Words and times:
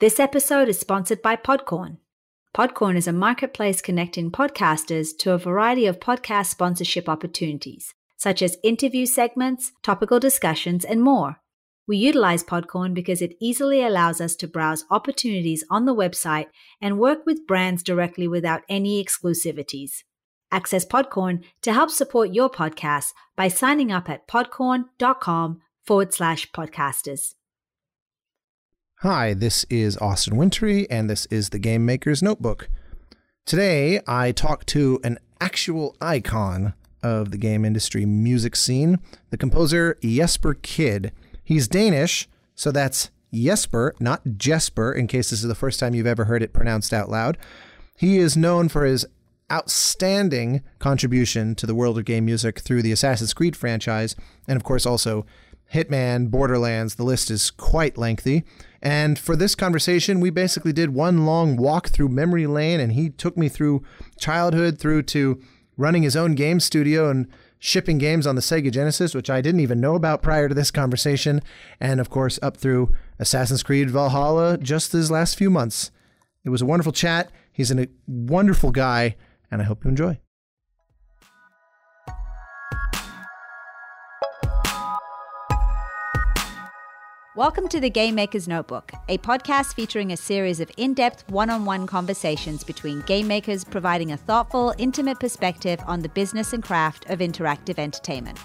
This 0.00 0.20
episode 0.20 0.68
is 0.68 0.78
sponsored 0.78 1.22
by 1.22 1.34
Podcorn. 1.34 1.96
Podcorn 2.54 2.94
is 2.94 3.08
a 3.08 3.12
marketplace 3.12 3.82
connecting 3.82 4.30
podcasters 4.30 5.08
to 5.18 5.32
a 5.32 5.38
variety 5.38 5.86
of 5.86 5.98
podcast 5.98 6.46
sponsorship 6.46 7.08
opportunities, 7.08 7.94
such 8.16 8.40
as 8.40 8.58
interview 8.62 9.06
segments, 9.06 9.72
topical 9.82 10.20
discussions, 10.20 10.84
and 10.84 11.02
more. 11.02 11.40
We 11.88 11.96
utilize 11.96 12.44
Podcorn 12.44 12.94
because 12.94 13.20
it 13.20 13.34
easily 13.40 13.82
allows 13.82 14.20
us 14.20 14.36
to 14.36 14.46
browse 14.46 14.84
opportunities 14.88 15.64
on 15.68 15.84
the 15.84 15.96
website 15.96 16.46
and 16.80 17.00
work 17.00 17.26
with 17.26 17.48
brands 17.48 17.82
directly 17.82 18.28
without 18.28 18.62
any 18.68 19.04
exclusivities. 19.04 20.04
Access 20.52 20.86
Podcorn 20.86 21.42
to 21.62 21.72
help 21.72 21.90
support 21.90 22.30
your 22.32 22.48
podcast 22.48 23.14
by 23.34 23.48
signing 23.48 23.90
up 23.90 24.08
at 24.08 24.28
podcorn.com 24.28 25.60
forward 25.84 26.14
slash 26.14 26.48
podcasters. 26.52 27.34
Hi, 29.02 29.32
this 29.32 29.64
is 29.70 29.96
Austin 29.98 30.36
Wintory, 30.36 30.90
and 30.90 31.08
this 31.08 31.26
is 31.26 31.50
the 31.50 31.60
Game 31.60 31.86
Maker's 31.86 32.20
Notebook. 32.20 32.68
Today, 33.46 34.00
I 34.08 34.32
talk 34.32 34.66
to 34.66 34.98
an 35.04 35.18
actual 35.40 35.94
icon 36.00 36.74
of 37.00 37.30
the 37.30 37.38
game 37.38 37.64
industry 37.64 38.04
music 38.04 38.56
scene, 38.56 38.98
the 39.30 39.36
composer 39.36 39.96
Jesper 40.02 40.56
Kyd. 40.56 41.12
He's 41.44 41.68
Danish, 41.68 42.28
so 42.56 42.72
that's 42.72 43.10
Jesper, 43.32 43.94
not 44.00 44.36
Jesper, 44.36 44.92
in 44.92 45.06
case 45.06 45.30
this 45.30 45.42
is 45.42 45.48
the 45.48 45.54
first 45.54 45.78
time 45.78 45.94
you've 45.94 46.04
ever 46.04 46.24
heard 46.24 46.42
it 46.42 46.52
pronounced 46.52 46.92
out 46.92 47.08
loud. 47.08 47.38
He 47.96 48.18
is 48.18 48.36
known 48.36 48.68
for 48.68 48.84
his 48.84 49.06
outstanding 49.52 50.64
contribution 50.80 51.54
to 51.54 51.66
the 51.66 51.74
world 51.76 51.98
of 51.98 52.04
game 52.04 52.24
music 52.24 52.58
through 52.58 52.82
the 52.82 52.90
Assassin's 52.90 53.32
Creed 53.32 53.54
franchise, 53.54 54.16
and 54.48 54.56
of 54.56 54.64
course 54.64 54.84
also 54.84 55.24
Hitman, 55.72 56.32
Borderlands, 56.32 56.96
the 56.96 57.04
list 57.04 57.30
is 57.30 57.52
quite 57.52 57.96
lengthy. 57.96 58.44
And 58.80 59.18
for 59.18 59.34
this 59.34 59.54
conversation, 59.54 60.20
we 60.20 60.30
basically 60.30 60.72
did 60.72 60.90
one 60.90 61.26
long 61.26 61.56
walk 61.56 61.88
through 61.88 62.10
memory 62.10 62.46
lane, 62.46 62.80
and 62.80 62.92
he 62.92 63.10
took 63.10 63.36
me 63.36 63.48
through 63.48 63.82
childhood 64.18 64.78
through 64.78 65.02
to 65.04 65.40
running 65.76 66.02
his 66.02 66.16
own 66.16 66.34
game 66.34 66.60
studio 66.60 67.10
and 67.10 67.26
shipping 67.58 67.98
games 67.98 68.26
on 68.26 68.36
the 68.36 68.40
Sega 68.40 68.70
Genesis, 68.70 69.14
which 69.14 69.30
I 69.30 69.40
didn't 69.40 69.60
even 69.60 69.80
know 69.80 69.94
about 69.94 70.22
prior 70.22 70.48
to 70.48 70.54
this 70.54 70.70
conversation, 70.70 71.42
and 71.80 72.00
of 72.00 72.10
course 72.10 72.38
up 72.40 72.56
through 72.56 72.94
Assassin's 73.18 73.62
Creed 73.62 73.90
Valhalla 73.90 74.58
just 74.58 74.92
these 74.92 75.10
last 75.10 75.36
few 75.36 75.50
months. 75.50 75.90
It 76.44 76.50
was 76.50 76.62
a 76.62 76.66
wonderful 76.66 76.92
chat. 76.92 77.30
He's 77.52 77.72
a 77.72 77.88
wonderful 78.06 78.70
guy, 78.70 79.16
and 79.50 79.60
I 79.60 79.64
hope 79.64 79.84
you 79.84 79.90
enjoy. 79.90 80.20
Welcome 87.38 87.68
to 87.68 87.78
the 87.78 87.88
Game 87.88 88.16
Maker's 88.16 88.48
Notebook, 88.48 88.90
a 89.08 89.16
podcast 89.18 89.74
featuring 89.74 90.10
a 90.10 90.16
series 90.16 90.58
of 90.58 90.72
in 90.76 90.92
depth 90.92 91.22
one 91.30 91.50
on 91.50 91.64
one 91.64 91.86
conversations 91.86 92.64
between 92.64 93.02
game 93.02 93.28
makers 93.28 93.62
providing 93.62 94.10
a 94.10 94.16
thoughtful, 94.16 94.74
intimate 94.76 95.20
perspective 95.20 95.78
on 95.86 96.00
the 96.00 96.08
business 96.08 96.52
and 96.52 96.64
craft 96.64 97.08
of 97.08 97.20
interactive 97.20 97.78
entertainment. 97.78 98.40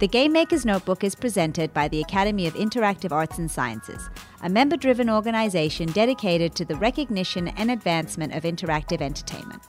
The 0.00 0.06
Game 0.06 0.34
Maker's 0.34 0.66
Notebook 0.66 1.02
is 1.02 1.14
presented 1.14 1.72
by 1.72 1.88
the 1.88 2.02
Academy 2.02 2.46
of 2.46 2.52
Interactive 2.52 3.10
Arts 3.10 3.38
and 3.38 3.50
Sciences, 3.50 4.10
a 4.42 4.50
member 4.50 4.76
driven 4.76 5.08
organization 5.08 5.90
dedicated 5.92 6.54
to 6.56 6.66
the 6.66 6.76
recognition 6.76 7.48
and 7.56 7.70
advancement 7.70 8.34
of 8.34 8.42
interactive 8.42 9.00
entertainment. 9.00 9.62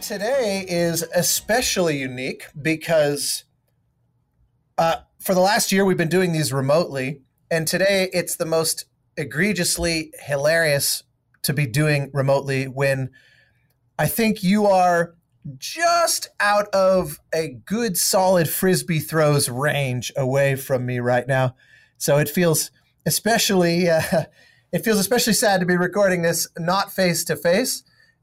Today 0.00 0.64
is 0.68 1.02
especially 1.14 1.98
unique 1.98 2.44
because 2.60 3.44
uh, 4.76 4.96
for 5.20 5.34
the 5.34 5.40
last 5.40 5.72
year 5.72 5.84
we've 5.84 5.96
been 5.96 6.08
doing 6.08 6.32
these 6.32 6.52
remotely, 6.52 7.22
and 7.50 7.66
today 7.66 8.08
it's 8.12 8.36
the 8.36 8.46
most 8.46 8.86
egregiously 9.16 10.12
hilarious 10.20 11.02
to 11.42 11.52
be 11.52 11.66
doing 11.66 12.10
remotely 12.12 12.66
when 12.66 13.10
I 13.98 14.06
think 14.06 14.42
you 14.42 14.66
are 14.66 15.14
just 15.56 16.28
out 16.38 16.68
of 16.68 17.18
a 17.34 17.56
good 17.64 17.96
solid 17.96 18.48
frisbee 18.48 19.00
throws 19.00 19.48
range 19.48 20.12
away 20.16 20.56
from 20.56 20.86
me 20.86 21.00
right 21.00 21.26
now. 21.26 21.56
So 21.96 22.18
it 22.18 22.28
feels 22.28 22.70
especially 23.06 23.88
uh, 23.88 24.02
it 24.72 24.84
feels 24.84 24.98
especially 24.98 25.32
sad 25.32 25.60
to 25.60 25.66
be 25.66 25.76
recording 25.76 26.22
this 26.22 26.46
not 26.58 26.92
face 26.92 27.24
to 27.24 27.36
face 27.36 27.82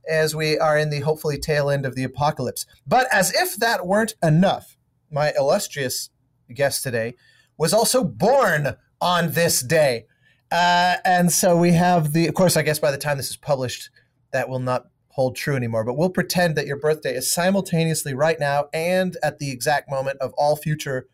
as 0.10 0.36
we 0.36 0.58
are 0.58 0.78
in 0.78 0.90
the 0.90 1.00
hopefully 1.00 1.38
tail 1.38 1.70
end 1.70 1.86
of 1.86 1.96
the 1.96 2.04
apocalypse. 2.04 2.66
But 2.86 3.08
as 3.12 3.34
if 3.34 3.56
that 3.58 3.86
weren't 3.86 4.16
enough, 4.24 4.78
my 5.12 5.34
illustrious 5.38 6.10
guest 6.54 6.84
today 6.84 7.16
was 7.58 7.74
also 7.74 8.04
born 8.04 8.76
on 9.02 9.32
this 9.32 9.62
day. 9.62 10.06
Uh, 10.52 10.96
and 11.04 11.32
so 11.32 11.58
we 11.58 11.72
have 11.72 12.14
the, 12.14 12.28
of 12.28 12.34
course, 12.34 12.56
I 12.56 12.62
guess 12.62 12.80
by 12.80 12.92
the 12.92 12.98
time 12.98 13.18
this 13.18 13.30
is 13.30 13.38
published, 13.38 13.90
that 14.32 14.50
will 14.50 14.60
not 14.60 14.86
hold 15.10 15.36
true 15.36 15.56
anymore. 15.56 15.84
But 15.84 15.98
we'll 15.98 16.10
pretend 16.10 16.56
that 16.56 16.68
your 16.68 16.78
birthday 16.78 17.16
is 17.16 17.32
simultaneously 17.32 18.14
right 18.14 18.40
now 18.40 18.66
and 18.74 19.18
at 19.24 19.40
the 19.40 19.52
exact 19.52 19.90
moment 19.90 20.20
of 20.20 20.34
all 20.38 20.56
future 20.56 21.08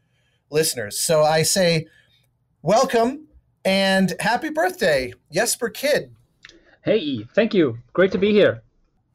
listeners. 0.49 0.99
So 0.99 1.23
I 1.23 1.43
say, 1.43 1.87
welcome 2.61 3.27
and 3.63 4.13
happy 4.19 4.49
birthday, 4.49 5.13
Jesper 5.31 5.69
Kyd. 5.69 6.11
Hey, 6.83 7.25
thank 7.35 7.53
you. 7.53 7.77
Great 7.93 8.11
to 8.11 8.17
be 8.17 8.31
here. 8.31 8.63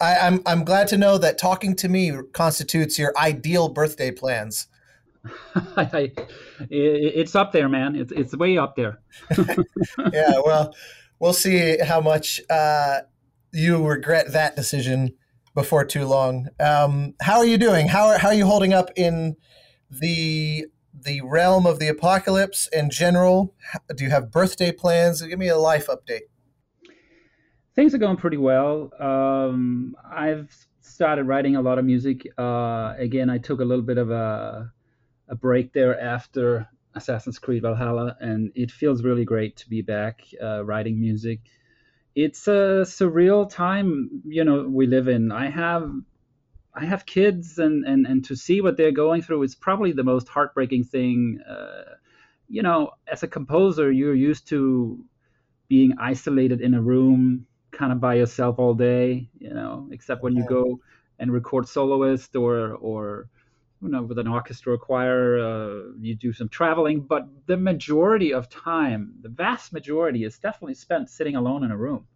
I, 0.00 0.16
I'm, 0.16 0.42
I'm 0.46 0.64
glad 0.64 0.88
to 0.88 0.98
know 0.98 1.18
that 1.18 1.38
talking 1.38 1.74
to 1.76 1.88
me 1.88 2.12
constitutes 2.32 2.98
your 2.98 3.12
ideal 3.16 3.68
birthday 3.68 4.10
plans. 4.10 4.68
it's 6.70 7.34
up 7.34 7.52
there, 7.52 7.68
man. 7.68 7.96
It's 7.96 8.12
it's 8.12 8.36
way 8.36 8.58
up 8.58 8.76
there. 8.76 9.00
yeah, 10.12 10.40
well, 10.44 10.74
we'll 11.18 11.32
see 11.32 11.78
how 11.78 12.00
much 12.00 12.40
uh, 12.48 13.00
you 13.52 13.84
regret 13.84 14.32
that 14.32 14.54
decision 14.54 15.14
before 15.54 15.84
too 15.84 16.06
long. 16.06 16.48
Um, 16.60 17.14
how 17.20 17.38
are 17.38 17.46
you 17.46 17.58
doing? 17.58 17.88
How 17.88 18.06
are, 18.08 18.18
how 18.18 18.28
are 18.28 18.34
you 18.34 18.46
holding 18.46 18.72
up 18.72 18.90
in 18.96 19.36
the 19.90 20.66
the 20.94 21.20
realm 21.22 21.66
of 21.66 21.78
the 21.78 21.88
apocalypse 21.88 22.68
in 22.72 22.90
general? 22.90 23.54
Do 23.94 24.04
you 24.04 24.10
have 24.10 24.30
birthday 24.30 24.72
plans? 24.72 25.22
Give 25.22 25.38
me 25.38 25.48
a 25.48 25.58
life 25.58 25.88
update 25.88 26.28
things 27.76 27.94
are 27.94 27.98
going 27.98 28.16
pretty 28.16 28.38
well. 28.38 28.90
Um, 28.98 29.94
I've 30.10 30.52
started 30.80 31.24
writing 31.24 31.56
a 31.56 31.62
lot 31.62 31.78
of 31.78 31.84
music. 31.84 32.26
Uh, 32.36 32.94
again, 32.98 33.30
I 33.30 33.38
took 33.38 33.60
a 33.60 33.64
little 33.64 33.84
bit 33.84 33.98
of 33.98 34.10
a, 34.10 34.72
a 35.28 35.34
break 35.36 35.72
there 35.72 36.00
after 36.00 36.68
Assassin's 36.94 37.38
Creed 37.38 37.62
Valhalla, 37.62 38.16
and 38.18 38.50
it 38.54 38.70
feels 38.70 39.04
really 39.04 39.26
great 39.26 39.56
to 39.58 39.68
be 39.68 39.82
back 39.82 40.22
uh, 40.42 40.64
writing 40.64 40.98
music. 40.98 41.40
It's 42.14 42.48
a 42.48 42.84
surreal 42.84 43.48
time, 43.48 44.22
you 44.24 44.42
know, 44.42 44.66
we 44.66 44.86
live 44.86 45.06
in. 45.06 45.30
I 45.30 45.50
have 45.50 45.92
I 46.74 46.84
have 46.86 47.04
kids, 47.04 47.58
and 47.58 47.84
and 47.84 48.06
and 48.06 48.24
to 48.26 48.36
see 48.36 48.62
what 48.62 48.78
they're 48.78 48.92
going 48.92 49.20
through 49.20 49.42
is 49.42 49.54
probably 49.54 49.92
the 49.92 50.04
most 50.04 50.28
heartbreaking 50.28 50.84
thing. 50.84 51.40
Uh, 51.46 51.96
you 52.48 52.62
know, 52.62 52.92
as 53.06 53.22
a 53.22 53.28
composer, 53.28 53.92
you're 53.92 54.14
used 54.14 54.48
to 54.48 55.04
being 55.68 55.94
isolated 55.98 56.62
in 56.62 56.72
a 56.72 56.80
room 56.80 57.46
kind 57.76 57.92
of 57.92 58.00
by 58.00 58.14
yourself 58.14 58.58
all 58.58 58.74
day, 58.74 59.28
you 59.38 59.52
know, 59.52 59.88
except 59.92 60.22
when 60.22 60.34
you 60.34 60.44
go 60.48 60.80
and 61.18 61.32
record 61.32 61.68
soloist 61.68 62.34
or 62.34 62.72
or 62.74 63.28
you 63.82 63.88
know 63.88 64.02
with 64.02 64.18
an 64.18 64.26
orchestra 64.26 64.74
or 64.74 64.78
choir, 64.78 65.38
uh, 65.38 65.92
you 66.00 66.14
do 66.14 66.32
some 66.32 66.48
traveling. 66.48 67.00
But 67.00 67.28
the 67.46 67.56
majority 67.56 68.32
of 68.32 68.48
time, 68.48 69.14
the 69.20 69.28
vast 69.28 69.72
majority, 69.72 70.24
is 70.24 70.38
definitely 70.38 70.74
spent 70.74 71.10
sitting 71.10 71.36
alone 71.36 71.64
in 71.64 71.70
a 71.70 71.76
room. 71.76 72.06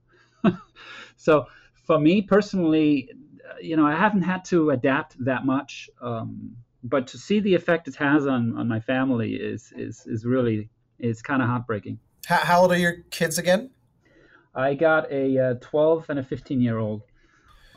so 1.16 1.46
for 1.74 1.98
me 1.98 2.22
personally, 2.22 3.10
uh, 3.48 3.58
you 3.60 3.76
know, 3.76 3.86
I 3.86 3.94
haven't 3.94 4.22
had 4.22 4.44
to 4.46 4.70
adapt 4.70 5.22
that 5.24 5.44
much. 5.44 5.90
Um, 6.00 6.56
but 6.82 7.08
to 7.08 7.18
see 7.18 7.40
the 7.40 7.54
effect 7.54 7.88
it 7.88 7.96
has 7.96 8.26
on, 8.26 8.56
on 8.56 8.66
my 8.66 8.80
family 8.80 9.34
is 9.34 9.72
is 9.76 10.06
is 10.06 10.24
really 10.24 10.70
is 10.98 11.20
kind 11.22 11.42
of 11.42 11.48
heartbreaking. 11.48 11.98
How, 12.26 12.36
how 12.36 12.60
old 12.62 12.72
are 12.72 12.78
your 12.78 12.96
kids 13.10 13.38
again? 13.38 13.70
I 14.60 14.74
got 14.74 15.10
a 15.10 15.38
uh, 15.38 15.54
12 15.60 16.10
and 16.10 16.18
a 16.18 16.22
15 16.22 16.60
year 16.60 16.78
old. 16.78 17.02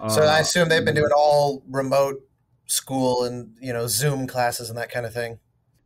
So 0.09 0.21
uh, 0.21 0.25
I 0.25 0.39
assume 0.39 0.69
they've 0.69 0.83
been 0.83 0.95
doing 0.95 1.12
all 1.15 1.63
remote 1.69 2.21
school 2.65 3.24
and 3.25 3.56
you 3.62 3.74
know 3.74 3.88
Zoom 3.88 4.27
classes 4.27 4.69
and 4.69 4.77
that 4.77 4.91
kind 4.91 5.06
of 5.06 5.13
thing. 5.13 5.39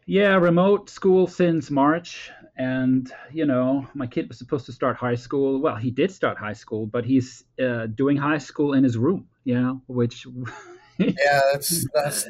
Yeah, 0.05 0.35
remote 0.35 0.89
school 0.89 1.27
since 1.27 1.69
March, 1.69 2.31
and 2.57 3.11
you 3.31 3.45
know 3.45 3.88
my 3.94 4.07
kid 4.07 4.27
was 4.27 4.38
supposed 4.38 4.65
to 4.67 4.71
start 4.71 4.95
high 4.95 5.15
school. 5.15 5.61
Well, 5.61 5.75
he 5.75 5.91
did 5.91 6.11
start 6.11 6.38
high 6.38 6.53
school, 6.53 6.88
but 6.88 7.05
he's 7.05 7.44
uh, 7.61 7.88
doing 7.88 8.17
high 8.17 8.38
school 8.38 8.73
in 8.73 8.83
his 8.83 8.97
room. 8.97 9.27
You 9.44 9.59
know, 9.59 9.81
which 9.88 10.25
yeah, 10.97 11.41
that's 11.51 11.85
that's 11.94 12.27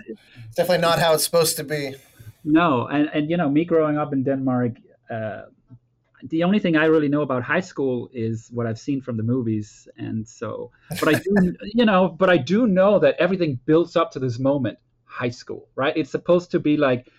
definitely 0.56 0.82
not 0.82 1.00
how 1.00 1.14
it's 1.14 1.24
supposed 1.24 1.56
to 1.58 1.64
be. 1.64 1.96
No, 2.44 2.88
and 2.88 3.10
and 3.14 3.30
you 3.30 3.38
know 3.38 3.50
me 3.50 3.64
growing 3.64 3.98
up 3.98 4.12
in 4.12 4.24
Denmark. 4.24 4.72
Uh, 5.10 5.44
the 6.24 6.44
only 6.44 6.60
thing 6.60 6.76
I 6.76 6.86
really 6.86 7.08
know 7.08 7.22
about 7.22 7.44
high 7.44 7.60
school 7.60 8.10
is 8.14 8.50
what 8.52 8.66
I've 8.66 8.80
seen 8.80 9.02
from 9.02 9.18
the 9.18 9.24
movies, 9.24 9.88
and 9.98 10.28
so, 10.28 10.72
but 11.00 11.08
I 11.08 11.20
do, 11.20 11.56
you 11.74 11.86
know, 11.86 12.10
but 12.10 12.30
I 12.30 12.38
do 12.38 12.68
know 12.68 13.00
that 13.00 13.16
everything 13.20 13.60
builds 13.66 13.96
up 13.96 14.12
to 14.12 14.20
this 14.20 14.40
moment. 14.40 14.78
high 15.06 15.30
school, 15.30 15.68
right? 15.76 15.96
It's 15.96 16.12
supposed 16.12 16.52
to 16.52 16.60
be 16.60 16.78
like 16.78 17.10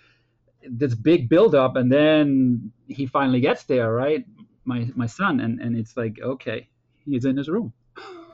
this 0.69 0.95
big 0.95 1.29
buildup, 1.29 1.77
and 1.77 1.91
then 1.91 2.73
he 2.87 3.07
finally 3.07 3.41
gets 3.41 3.65
there, 3.65 3.93
right? 3.93 4.25
My 4.65 4.91
my 4.95 5.07
son, 5.07 5.41
and 5.41 5.61
and 5.61 5.77
it's 5.77 5.97
like 5.97 6.19
okay, 6.21 6.69
he's 7.05 7.25
in 7.25 7.37
his 7.37 7.49
room. 7.49 7.73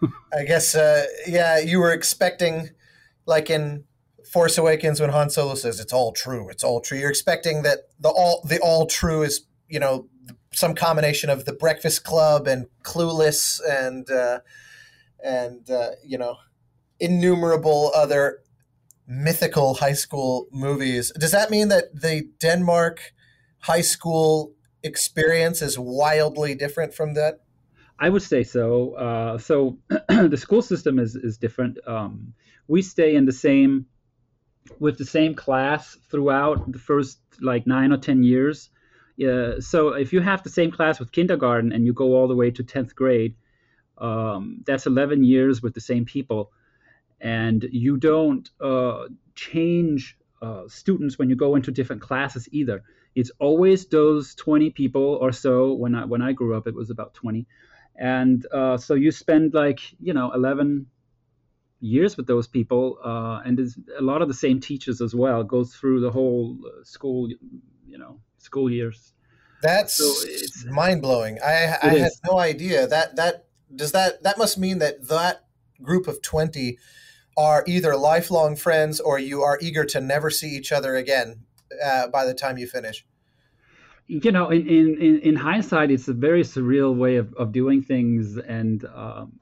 I 0.33 0.45
guess, 0.45 0.75
uh, 0.75 1.05
yeah, 1.27 1.59
you 1.59 1.79
were 1.81 1.93
expecting, 1.93 2.71
like 3.27 3.49
in 3.51 3.85
Force 4.31 4.59
Awakens, 4.59 5.01
when 5.01 5.11
Han 5.11 5.31
Solo 5.31 5.55
says 5.55 5.81
it's 5.81 5.93
all 5.93 6.13
true, 6.13 6.49
it's 6.49 6.65
all 6.65 6.81
true. 6.81 6.99
You're 6.99 7.11
expecting 7.11 7.63
that 7.63 7.89
the 8.01 8.09
all 8.09 8.43
the 8.49 8.59
all 8.61 8.87
true 8.87 9.23
is 9.23 9.47
you 9.69 9.79
know 9.79 10.09
some 10.55 10.75
combination 10.75 11.31
of 11.31 11.45
the 11.45 11.53
Breakfast 11.53 12.05
Club 12.05 12.47
and 12.47 12.67
Clueless 12.83 13.61
and 13.69 14.11
uh, 14.11 14.41
and 15.23 15.69
uh, 15.71 15.91
you 16.05 16.19
know 16.19 16.37
innumerable 17.01 17.91
other 17.95 18.41
mythical 19.07 19.75
high 19.75 19.93
school 19.93 20.47
movies. 20.51 21.13
Does 21.19 21.33
that 21.33 21.51
mean 21.51 21.69
that 21.69 21.95
the 21.95 22.29
Denmark 22.41 23.13
high 23.59 23.83
school 23.83 24.55
experience 24.83 25.63
is 25.63 25.79
wildly 25.79 26.55
different 26.55 26.95
from 26.95 27.15
that? 27.15 27.41
I 27.99 28.09
would 28.09 28.23
say 28.23 28.43
so. 28.43 28.95
Uh, 28.95 29.39
so 29.39 29.79
the 30.09 30.37
school 30.37 30.63
system 30.63 30.99
is 30.99 31.17
is 31.17 31.39
different. 31.39 31.79
Um, 31.87 32.35
we 32.67 32.83
stay 32.83 33.15
in 33.15 33.25
the 33.27 33.33
same 33.33 33.87
with 34.79 34.99
the 34.99 35.05
same 35.05 35.35
class 35.35 35.97
throughout 36.11 36.73
the 36.73 36.79
first 36.79 37.19
like 37.41 37.67
nine 37.67 37.93
or 37.93 37.99
ten 37.99 38.23
years. 38.23 38.71
Yeah, 39.17 39.55
so 39.61 39.91
if 39.91 40.13
you 40.13 40.21
have 40.21 40.43
the 40.43 40.51
same 40.51 40.73
class 40.73 40.99
with 40.99 41.13
kindergarten 41.13 41.73
and 41.73 41.87
you 41.87 41.93
go 41.93 42.15
all 42.15 42.27
the 42.29 42.35
way 42.35 42.51
to 42.51 42.63
tenth 42.65 42.95
grade, 42.95 43.37
um, 43.99 44.63
that's 44.67 44.87
eleven 44.87 45.23
years 45.23 45.63
with 45.63 45.75
the 45.75 45.81
same 45.81 46.05
people, 46.05 46.51
and 47.21 47.65
you 47.71 47.97
don't 47.97 48.51
uh, 48.61 49.05
change 49.37 50.19
uh, 50.43 50.65
students 50.67 51.19
when 51.19 51.31
you 51.31 51.37
go 51.37 51.55
into 51.55 51.71
different 51.71 52.03
classes 52.03 52.49
either. 52.51 52.83
It's 53.15 53.31
always 53.39 53.87
those 53.87 54.35
twenty 54.35 54.71
people 54.71 55.19
or 55.21 55.31
so. 55.31 55.75
When 55.75 55.95
I 55.95 56.05
when 56.05 56.23
I 56.23 56.33
grew 56.33 56.57
up, 56.57 56.67
it 56.67 56.75
was 56.75 56.91
about 56.91 57.15
twenty 57.15 57.47
and 57.97 58.47
uh, 58.53 58.77
so 58.77 58.95
you 58.95 59.11
spend 59.11 59.55
like 59.55 59.81
you 60.01 60.13
know 60.13 60.33
11 60.33 60.87
years 61.81 62.17
with 62.17 62.27
those 62.27 62.47
people 62.47 62.99
uh, 63.05 63.41
and 63.45 63.61
a 63.99 64.03
lot 64.03 64.23
of 64.23 64.29
the 64.29 64.35
same 64.35 64.61
teachers 64.61 65.01
as 65.01 65.15
well 65.15 65.45
goes 65.45 65.75
through 65.75 66.01
the 66.01 66.11
whole 66.11 66.57
uh, 66.67 66.83
school 66.83 67.29
you 67.87 67.99
know 67.99 68.21
school 68.45 68.71
years. 68.71 69.13
That's 69.63 69.97
so 69.97 70.71
mind-blowing. 70.71 71.39
I, 71.43 71.77
I 71.83 71.89
had 71.99 72.13
no 72.27 72.39
idea. 72.39 72.87
That 72.87 73.17
that 73.17 73.47
does 73.75 73.93
that 73.93 74.23
that 74.23 74.37
must 74.37 74.59
mean 74.59 74.79
that 74.79 75.09
that 75.09 75.45
group 75.83 76.07
of 76.07 76.23
20 76.23 76.79
are 77.37 77.65
either 77.67 77.97
lifelong 77.97 78.57
friends 78.57 79.01
or 79.01 79.19
you 79.19 79.43
are 79.43 79.59
eager 79.61 79.85
to 79.85 80.01
never 80.01 80.31
see 80.31 80.49
each 80.49 80.73
other 80.73 80.97
again 80.97 81.45
uh, 81.83 82.09
by 82.09 82.25
the 82.25 82.35
time 82.35 82.59
you 82.59 82.67
finish? 82.67 83.05
You 84.07 84.33
know, 84.33 84.51
in, 84.51 84.69
in, 84.69 85.21
in 85.21 85.37
hindsight, 85.37 85.91
it's 85.91 86.09
a 86.09 86.13
very 86.13 86.43
surreal 86.43 86.95
way 86.95 87.17
of, 87.17 87.33
of 87.35 87.53
doing 87.53 87.83
things. 87.83 88.37
And 88.37 88.85
um, 88.85 89.41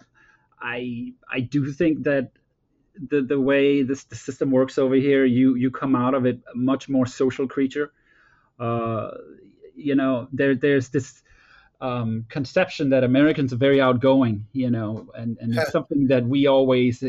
I, 0.60 1.12
I 1.30 1.40
do 1.40 1.72
think 1.72 2.04
that 2.04 2.30
the, 2.94 3.22
the 3.22 3.40
way 3.40 3.82
this 3.82 4.04
the 4.04 4.14
system 4.14 4.50
works 4.52 4.78
over 4.78 4.94
here, 4.94 5.24
you, 5.24 5.56
you 5.56 5.70
come 5.70 5.96
out 5.96 6.14
of 6.14 6.26
it 6.26 6.40
a 6.52 6.56
much 6.56 6.88
more 6.88 7.06
social 7.06 7.48
creature. 7.48 7.92
Uh, 8.58 9.10
you 9.74 9.94
know, 9.94 10.28
there, 10.32 10.54
there's 10.54 10.90
this 10.90 11.22
um, 11.80 12.24
conception 12.28 12.90
that 12.90 13.02
Americans 13.02 13.52
are 13.52 13.56
very 13.56 13.80
outgoing, 13.80 14.46
you 14.52 14.70
know, 14.70 15.10
and, 15.14 15.36
and 15.40 15.54
it's 15.54 15.72
something 15.72 16.06
that 16.06 16.24
we 16.24 16.46
always 16.46 17.02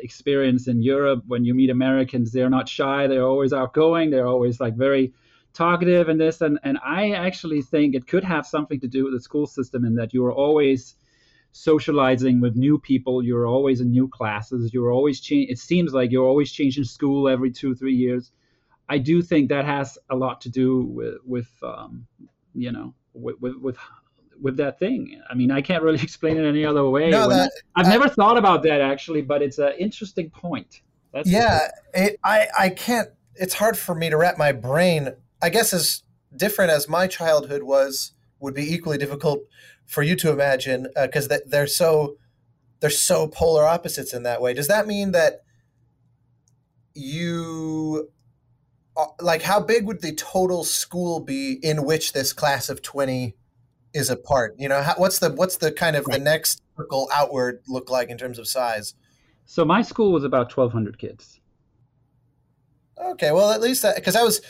experience 0.00 0.68
in 0.68 0.82
Europe. 0.82 1.22
When 1.26 1.44
you 1.44 1.54
meet 1.54 1.70
Americans, 1.70 2.30
they're 2.30 2.50
not 2.50 2.68
shy, 2.68 3.06
they're 3.06 3.26
always 3.26 3.52
outgoing, 3.52 4.10
they're 4.10 4.26
always 4.26 4.60
like 4.60 4.76
very 4.76 5.14
talkative 5.54 6.08
and 6.08 6.20
this 6.20 6.40
and 6.40 6.58
and 6.62 6.78
I 6.84 7.12
actually 7.12 7.62
think 7.62 7.94
it 7.94 8.06
could 8.06 8.22
have 8.22 8.46
something 8.46 8.78
to 8.80 8.86
do 8.86 9.04
with 9.04 9.14
the 9.14 9.20
school 9.20 9.46
system 9.46 9.84
in 9.84 9.94
that 9.96 10.12
you're 10.12 10.32
always 10.32 10.94
socializing 11.52 12.40
with 12.40 12.54
new 12.54 12.78
people 12.78 13.22
you're 13.24 13.46
always 13.46 13.80
in 13.80 13.90
new 13.90 14.06
classes 14.08 14.72
you're 14.74 14.92
always 14.92 15.20
changing, 15.20 15.50
it 15.50 15.58
seems 15.58 15.92
like 15.94 16.12
you're 16.12 16.26
always 16.26 16.52
changing 16.52 16.84
school 16.84 17.28
every 17.28 17.50
two 17.50 17.74
three 17.74 17.94
years 17.94 18.30
i 18.88 18.98
do 18.98 19.22
think 19.22 19.48
that 19.48 19.64
has 19.64 19.98
a 20.10 20.16
lot 20.16 20.40
to 20.40 20.48
do 20.48 20.82
with 20.82 21.16
with 21.24 21.48
um, 21.62 22.06
you 22.54 22.72
know 22.72 22.94
with, 23.14 23.36
with, 23.40 23.56
with 23.56 23.78
with 24.40 24.56
that 24.56 24.78
thing. 24.78 25.20
I 25.28 25.34
mean 25.34 25.50
i 25.50 25.60
can't 25.60 25.82
really 25.82 26.00
explain 26.02 26.36
it 26.36 26.46
any 26.46 26.64
other 26.64 26.88
way. 26.88 27.10
No, 27.10 27.28
that, 27.28 27.50
I, 27.74 27.84
have 27.84 27.88
never 27.88 28.08
thought 28.08 28.38
about 28.38 28.62
that 28.64 28.80
actually 28.80 29.22
but 29.22 29.42
it's 29.42 29.58
an 29.58 29.72
interesting 29.78 30.30
point. 30.30 30.82
That's 31.12 31.28
yeah 31.28 31.70
it, 31.94 32.18
i 32.24 32.46
i 32.58 32.68
can't 32.68 33.08
it's 33.34 33.54
hard 33.54 33.78
for 33.78 33.94
me 33.94 34.10
to 34.10 34.16
wrap 34.16 34.36
my 34.38 34.52
brain 34.52 35.14
I 35.40 35.50
guess 35.50 35.72
as 35.72 36.02
different 36.34 36.70
as 36.70 36.88
my 36.88 37.06
childhood 37.06 37.62
was, 37.62 38.12
would 38.40 38.54
be 38.54 38.72
equally 38.72 38.98
difficult 38.98 39.40
for 39.86 40.02
you 40.02 40.16
to 40.16 40.30
imagine 40.30 40.88
because 41.00 41.28
uh, 41.30 41.38
they're 41.46 41.66
so 41.66 42.16
they're 42.80 42.90
so 42.90 43.26
polar 43.26 43.64
opposites 43.64 44.12
in 44.12 44.22
that 44.22 44.40
way. 44.40 44.54
Does 44.54 44.68
that 44.68 44.86
mean 44.86 45.12
that 45.12 45.42
you 46.94 48.10
Uh, 48.98 49.06
like 49.20 49.42
how 49.42 49.60
big 49.60 49.86
would 49.86 50.02
the 50.02 50.12
total 50.12 50.64
school 50.64 51.20
be 51.20 51.52
in 51.62 51.84
which 51.84 52.12
this 52.12 52.32
class 52.32 52.68
of 52.68 52.82
20 52.82 53.36
is 53.94 54.10
a 54.10 54.16
part 54.16 54.56
you 54.58 54.68
know 54.68 54.82
how, 54.82 54.94
what's 54.96 55.20
the 55.20 55.30
what's 55.30 55.58
the 55.58 55.70
kind 55.70 55.94
of 55.94 56.04
right. 56.06 56.18
the 56.18 56.24
next 56.24 56.60
circle 56.76 57.08
outward 57.14 57.62
look 57.68 57.90
like 57.90 58.08
in 58.08 58.18
terms 58.18 58.40
of 58.40 58.48
size 58.48 58.94
so 59.46 59.64
my 59.64 59.82
school 59.82 60.10
was 60.12 60.24
about 60.24 60.54
1200 60.54 60.98
kids 60.98 61.40
okay 63.02 63.30
well 63.30 63.52
at 63.52 63.60
least 63.60 63.82
that 63.82 63.94
because 63.94 64.16
i 64.16 64.22
was 64.24 64.40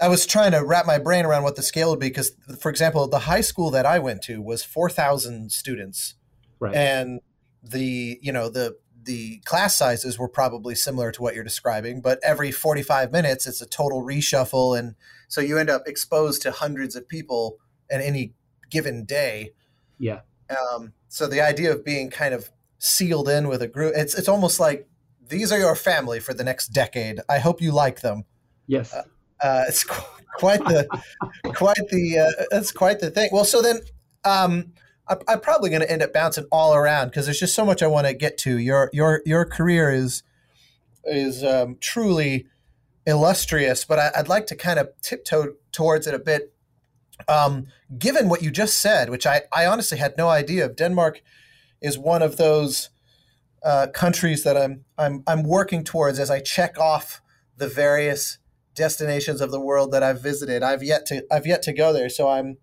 I 0.00 0.08
was 0.08 0.26
trying 0.26 0.52
to 0.52 0.62
wrap 0.64 0.86
my 0.86 0.98
brain 0.98 1.24
around 1.24 1.42
what 1.42 1.56
the 1.56 1.62
scale 1.62 1.90
would 1.90 2.00
be 2.00 2.08
because, 2.08 2.32
for 2.60 2.70
example, 2.70 3.08
the 3.08 3.20
high 3.20 3.40
school 3.40 3.70
that 3.70 3.86
I 3.86 3.98
went 3.98 4.22
to 4.24 4.42
was 4.42 4.62
four 4.62 4.90
thousand 4.90 5.52
students, 5.52 6.16
right. 6.60 6.74
and 6.74 7.20
the 7.62 8.18
you 8.20 8.30
know 8.30 8.48
the 8.50 8.76
the 9.06 9.38
class 9.44 9.74
sizes 9.74 10.18
were 10.18 10.28
probably 10.28 10.74
similar 10.74 11.10
to 11.12 11.22
what 11.22 11.34
you're 11.34 11.44
describing, 11.44 12.00
but 12.00 12.18
every 12.22 12.50
45 12.50 13.10
minutes 13.10 13.46
it's 13.46 13.62
a 13.62 13.66
total 13.66 14.02
reshuffle, 14.02 14.78
and 14.78 14.94
so 15.28 15.40
you 15.40 15.56
end 15.58 15.70
up 15.70 15.82
exposed 15.86 16.42
to 16.42 16.50
hundreds 16.50 16.94
of 16.94 17.08
people 17.08 17.58
in 17.88 18.00
any 18.00 18.34
given 18.68 19.04
day. 19.04 19.52
Yeah. 19.98 20.20
Um, 20.50 20.92
so 21.08 21.26
the 21.26 21.40
idea 21.40 21.72
of 21.72 21.84
being 21.84 22.10
kind 22.10 22.34
of 22.34 22.50
sealed 22.78 23.28
in 23.28 23.48
with 23.48 23.62
a 23.62 23.68
group, 23.68 23.94
it's 23.96 24.16
it's 24.16 24.28
almost 24.28 24.60
like 24.60 24.88
these 25.28 25.50
are 25.52 25.58
your 25.58 25.74
family 25.74 26.20
for 26.20 26.34
the 26.34 26.44
next 26.44 26.68
decade. 26.68 27.20
I 27.28 27.38
hope 27.38 27.60
you 27.60 27.72
like 27.72 28.00
them. 28.00 28.24
Yes. 28.66 28.92
Uh, 28.92 29.02
uh, 29.40 29.64
it's 29.68 29.84
quite 30.38 30.64
the 30.64 30.86
quite 31.54 31.88
the 31.90 32.18
uh, 32.18 32.44
that's 32.50 32.72
quite 32.72 33.00
the 33.00 33.10
thing. 33.10 33.30
Well, 33.32 33.44
so 33.44 33.62
then 33.62 33.80
um, 34.24 34.72
I, 35.08 35.16
I'm 35.28 35.40
probably 35.40 35.70
going 35.70 35.82
to 35.82 35.90
end 35.90 36.02
up 36.02 36.12
bouncing 36.12 36.46
all 36.50 36.74
around 36.74 37.08
because 37.08 37.26
there's 37.26 37.40
just 37.40 37.54
so 37.54 37.64
much 37.64 37.82
I 37.82 37.86
want 37.86 38.06
to 38.06 38.14
get 38.14 38.38
to. 38.38 38.58
Your 38.58 38.90
your 38.92 39.22
your 39.24 39.44
career 39.44 39.90
is 39.90 40.22
is 41.04 41.44
um, 41.44 41.76
truly 41.80 42.46
illustrious, 43.06 43.84
but 43.84 43.98
I, 43.98 44.10
would 44.16 44.28
like 44.28 44.46
to 44.48 44.56
kind 44.56 44.78
of 44.78 44.90
tiptoe 45.00 45.54
towards 45.72 46.06
it 46.06 46.14
a 46.14 46.18
bit. 46.18 46.52
Um, 47.28 47.68
given 47.96 48.28
what 48.28 48.42
you 48.42 48.50
just 48.50 48.78
said, 48.78 49.08
which 49.08 49.26
I, 49.26 49.42
I 49.52 49.64
honestly 49.66 49.96
had 49.96 50.18
no 50.18 50.28
idea 50.28 50.66
of, 50.66 50.76
Denmark 50.76 51.22
is 51.80 51.96
one 51.96 52.22
of 52.22 52.36
those 52.36 52.90
uh, 53.64 53.86
countries 53.92 54.44
that 54.44 54.56
I'm 54.56 54.84
I'm 54.98 55.22
I'm 55.26 55.42
working 55.42 55.82
towards 55.82 56.18
as 56.18 56.30
I 56.30 56.40
check 56.40 56.78
off 56.78 57.22
the 57.56 57.68
various 57.68 58.38
destinations 58.74 59.40
of 59.40 59.50
the 59.50 59.60
world 59.60 59.92
that 59.92 60.02
I've 60.02 60.22
visited. 60.22 60.62
I've 60.62 60.82
yet 60.82 61.06
to 61.06 61.24
I've 61.32 61.46
yet 61.46 61.62
to 61.62 61.72
go 61.72 61.92
there, 61.92 62.08
so 62.08 62.28
I'm 62.28 62.58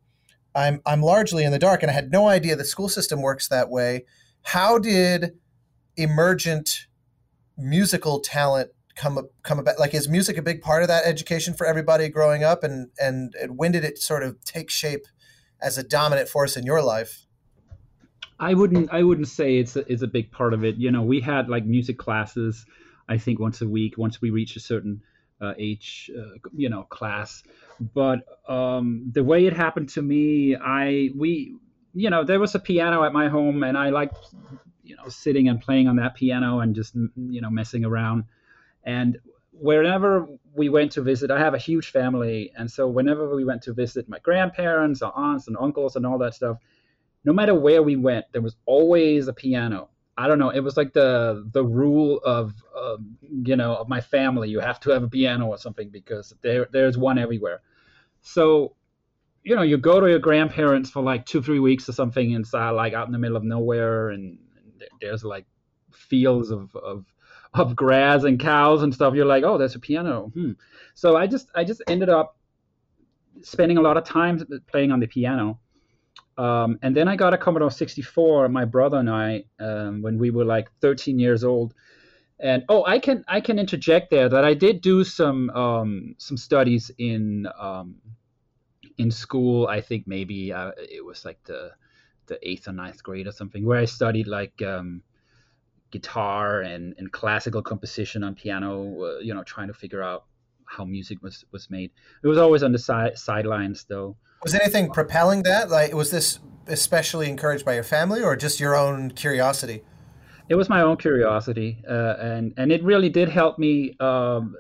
I'm 0.56 0.82
I'm 0.86 1.02
largely 1.02 1.44
in 1.44 1.52
the 1.52 1.60
dark, 1.60 1.82
and 1.82 1.90
I 1.90 1.94
had 1.94 2.12
no 2.12 2.28
idea 2.28 2.56
the 2.56 2.66
school 2.66 2.90
system 2.90 3.22
works 3.22 3.48
that 3.48 3.70
way. 3.70 4.06
How 4.44 4.78
did 4.78 5.38
emergent 5.96 6.88
musical 7.58 8.20
talent 8.20 8.72
come 8.96 9.28
come 9.44 9.60
about? 9.60 9.80
Like, 9.80 9.94
is 9.94 10.08
music 10.08 10.38
a 10.38 10.42
big 10.42 10.62
part 10.62 10.84
of 10.84 10.90
that 10.90 11.06
education 11.06 11.54
for 11.54 11.66
everybody 11.66 12.10
growing 12.10 12.44
up, 12.44 12.64
and 12.64 12.90
and, 13.00 13.34
and 13.42 13.58
when 13.58 13.72
did 13.72 13.84
it 13.84 13.98
sort 13.98 14.24
of 14.24 14.44
take 14.44 14.70
shape 14.70 15.06
as 15.62 15.78
a 15.78 15.84
dominant 15.84 16.30
force 16.30 16.56
in 16.56 16.66
your 16.66 16.82
life? 16.82 17.26
I 18.40 18.54
wouldn't 18.54 18.92
I 18.92 19.04
wouldn't 19.04 19.28
say 19.28 19.58
it's 19.58 19.76
a, 19.76 19.92
it's 19.92 20.02
a 20.02 20.08
big 20.08 20.32
part 20.32 20.54
of 20.54 20.64
it. 20.64 20.76
You 20.76 20.92
know, 20.92 21.02
we 21.02 21.22
had 21.22 21.50
like 21.50 21.66
music 21.66 21.98
classes. 21.98 22.66
I 23.10 23.18
think 23.18 23.40
once 23.40 23.62
a 23.62 23.68
week, 23.68 23.98
once 23.98 24.22
we 24.22 24.30
reached 24.30 24.56
a 24.56 24.60
certain 24.60 25.02
uh, 25.44 25.54
uh, 25.54 26.24
you 26.56 26.70
know, 26.70 26.84
class. 26.84 27.44
But 27.80 28.20
um, 28.48 29.12
the 29.12 29.24
way 29.24 29.46
it 29.46 29.54
happened 29.54 29.90
to 29.90 30.02
me, 30.02 30.56
I 30.56 31.10
we, 31.16 31.56
you 31.94 32.10
know, 32.10 32.24
there 32.24 32.40
was 32.40 32.56
a 32.56 32.60
piano 32.60 33.04
at 33.04 33.14
my 33.14 33.30
home, 33.30 33.64
and 33.64 33.78
I 33.78 33.90
liked, 33.90 34.18
you 34.84 34.96
know, 34.96 35.08
sitting 35.10 35.48
and 35.50 35.60
playing 35.60 35.88
on 35.88 35.98
that 35.98 36.16
piano 36.16 36.60
and 36.60 36.76
just 36.76 36.96
you 36.96 37.42
know 37.42 37.50
messing 37.50 37.86
around. 37.86 38.26
And 38.84 39.20
wherever 39.52 40.28
we 40.54 40.70
went 40.70 40.94
to 40.94 41.02
visit, 41.02 41.32
I 41.32 41.40
have 41.40 41.54
a 41.54 41.60
huge 41.60 41.92
family, 41.92 42.52
and 42.58 42.70
so 42.70 42.88
whenever 42.88 43.36
we 43.36 43.46
went 43.46 43.64
to 43.64 43.74
visit 43.74 44.10
my 44.10 44.20
grandparents, 44.20 45.02
or 45.02 45.12
aunts 45.16 45.48
and 45.48 45.58
uncles, 45.60 45.96
and 45.96 46.06
all 46.06 46.18
that 46.20 46.34
stuff, 46.36 46.58
no 47.24 47.34
matter 47.34 47.56
where 47.56 47.84
we 47.84 47.96
went, 47.96 48.26
there 48.32 48.42
was 48.42 48.56
always 48.66 49.28
a 49.28 49.34
piano 49.34 49.90
I 50.18 50.28
don't 50.28 50.38
know. 50.38 50.50
It 50.50 50.60
was 50.60 50.78
like 50.78 50.94
the 50.94 51.48
the 51.52 51.64
rule 51.64 52.20
of 52.24 52.54
um, 52.80 53.18
you 53.44 53.56
know 53.56 53.76
of 53.76 53.90
my 53.90 54.02
family. 54.02 54.50
You 54.50 54.60
have 54.60 54.80
to 54.82 54.92
have 54.92 55.04
a 55.04 55.08
piano 55.08 55.48
or 55.48 55.58
something 55.58 55.90
because 55.90 56.34
there 56.42 56.68
there's 56.72 56.98
one 56.98 57.18
everywhere. 57.18 57.62
So 58.22 58.76
you 59.44 59.56
know, 59.56 59.62
you 59.62 59.78
go 59.78 60.00
to 60.00 60.08
your 60.08 60.20
grandparents 60.20 60.90
for 60.90 61.02
like 61.02 61.26
two 61.26 61.42
three 61.42 61.60
weeks 61.60 61.90
or 61.90 61.94
something 61.94 62.32
inside 62.32 62.72
like 62.72 62.94
out 62.94 63.08
in 63.08 63.12
the 63.12 63.20
middle 63.20 63.38
of 63.38 63.44
nowhere, 63.44 64.10
and 64.10 64.38
there's 65.02 65.24
like 65.24 65.46
fields 65.92 66.52
of 66.52 66.76
of 66.76 67.06
of 67.56 67.76
grass 67.76 68.24
and 68.24 68.40
cows 68.40 68.84
and 68.84 68.94
stuff. 68.94 69.16
You're 69.16 69.26
like, 69.26 69.44
oh, 69.44 69.58
there's 69.58 69.76
a 69.76 69.80
piano. 69.80 70.32
Hmm. 70.34 70.52
So 70.94 71.18
I 71.18 71.26
just 71.26 71.50
I 71.56 71.64
just 71.64 71.82
ended 71.88 72.10
up 72.10 72.38
spending 73.42 73.78
a 73.78 73.82
lot 73.82 73.98
of 73.98 74.04
time 74.04 74.42
playing 74.68 74.92
on 74.92 75.00
the 75.00 75.08
piano 75.08 75.60
um, 76.38 76.80
and 76.82 76.96
then 76.96 77.08
I 77.08 77.16
got 77.16 77.34
a 77.34 77.38
Commodore 77.38 77.72
64, 77.72 78.50
my 78.50 78.66
brother 78.66 78.98
and 78.98 79.10
I, 79.10 79.44
um, 79.60 80.02
when 80.02 80.18
we 80.18 80.32
were 80.32 80.46
like 80.46 80.70
13 80.82 81.20
years 81.20 81.44
old. 81.44 81.74
And 82.40 82.64
oh, 82.68 82.84
I 82.86 83.00
can 83.00 83.24
I 83.28 83.40
can 83.40 83.60
interject 83.60 84.10
there 84.10 84.28
that 84.28 84.44
I 84.44 84.54
did 84.54 84.82
do 84.82 85.04
some 85.04 85.50
um, 85.52 86.16
some 86.18 86.36
studies 86.36 86.92
in 86.98 87.48
um, 87.58 87.96
in 88.98 89.12
school. 89.12 89.68
I 89.68 89.80
think 89.80 90.08
maybe 90.08 90.52
uh, 90.52 90.72
it 90.78 91.06
was 91.06 91.24
like 91.24 91.42
the 91.46 91.72
the 92.26 92.40
eighth 92.48 92.68
or 92.68 92.74
ninth 92.74 93.02
grade 93.04 93.28
or 93.28 93.32
something, 93.32 93.64
where 93.64 93.80
I 93.80 93.86
studied 93.86 94.28
like 94.28 94.62
um, 94.62 95.04
guitar 95.92 96.62
and, 96.62 96.96
and 96.98 97.12
classical 97.12 97.62
composition 97.62 98.24
on 98.24 98.36
piano. 98.36 99.04
Uh, 99.04 99.20
you 99.20 99.34
know, 99.34 99.44
trying 99.44 99.68
to 99.68 99.74
figure 99.74 100.04
out 100.04 100.26
how 100.66 100.84
music 100.84 101.22
was 101.22 101.46
was 101.52 101.70
made. 101.70 101.92
It 102.24 102.28
was 102.28 102.40
always 102.40 102.64
on 102.64 102.72
the 102.72 102.80
side 102.80 103.18
sidelines 103.18 103.86
though. 103.86 104.18
Was 104.44 104.54
anything 104.54 104.90
propelling 104.92 105.44
that? 105.44 105.70
Like, 105.70 105.94
was 105.94 106.12
this 106.12 106.40
especially 106.68 107.30
encouraged 107.30 107.66
by 107.66 107.76
your 107.76 107.84
family 107.84 108.22
or 108.22 108.36
just 108.36 108.60
your 108.60 108.76
own 108.76 109.12
curiosity? 109.12 109.84
It 110.50 110.56
was 110.56 110.68
my 110.70 110.82
own 110.82 110.98
curiosity, 110.98 111.82
uh, 111.90 112.16
and 112.20 112.54
and 112.58 112.72
it 112.72 112.84
really 112.84 113.10
did 113.10 113.30
help 113.30 113.58
me 113.58 113.96
um, 114.02 114.56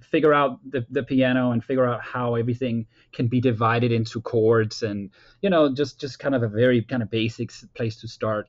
figure 0.00 0.34
out 0.34 0.58
the, 0.68 0.84
the 0.90 1.04
piano 1.04 1.52
and 1.52 1.64
figure 1.64 1.86
out 1.86 2.02
how 2.02 2.34
everything 2.34 2.86
can 3.12 3.28
be 3.28 3.40
divided 3.40 3.92
into 3.92 4.20
chords, 4.20 4.82
and 4.82 5.10
you 5.40 5.48
know, 5.48 5.72
just 5.72 6.00
just 6.00 6.18
kind 6.18 6.34
of 6.34 6.42
a 6.42 6.48
very 6.48 6.82
kind 6.82 7.02
of 7.02 7.10
basic 7.10 7.52
place 7.74 8.00
to 8.00 8.08
start. 8.08 8.48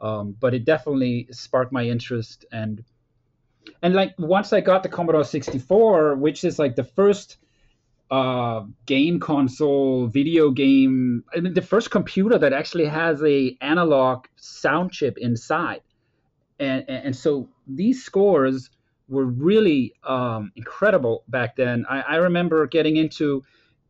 Um, 0.00 0.34
but 0.40 0.54
it 0.54 0.64
definitely 0.64 1.28
sparked 1.30 1.72
my 1.72 1.84
interest, 1.84 2.46
and 2.50 2.82
and 3.82 3.92
like 3.94 4.14
once 4.18 4.54
I 4.54 4.62
got 4.62 4.82
the 4.82 4.88
Commodore 4.88 5.24
64, 5.24 6.16
which 6.16 6.44
is 6.44 6.58
like 6.58 6.76
the 6.76 6.84
first 6.84 7.36
uh, 8.10 8.64
game 8.86 9.18
console, 9.18 10.06
video 10.06 10.50
game, 10.50 11.24
I 11.34 11.40
mean, 11.40 11.54
the 11.54 11.62
first 11.62 11.90
computer 11.90 12.38
that 12.38 12.52
actually 12.52 12.86
has 12.86 13.22
a 13.22 13.56
analog 13.60 14.26
sound 14.36 14.92
chip 14.92 15.16
inside. 15.18 15.80
And, 16.60 16.88
and, 16.88 17.16
so 17.16 17.48
these 17.66 18.04
scores 18.04 18.70
were 19.08 19.24
really 19.24 19.92
um, 20.04 20.52
incredible 20.54 21.24
back 21.28 21.56
then. 21.56 21.84
I, 21.90 22.02
I 22.02 22.16
remember 22.16 22.66
getting 22.68 22.96
into 22.96 23.42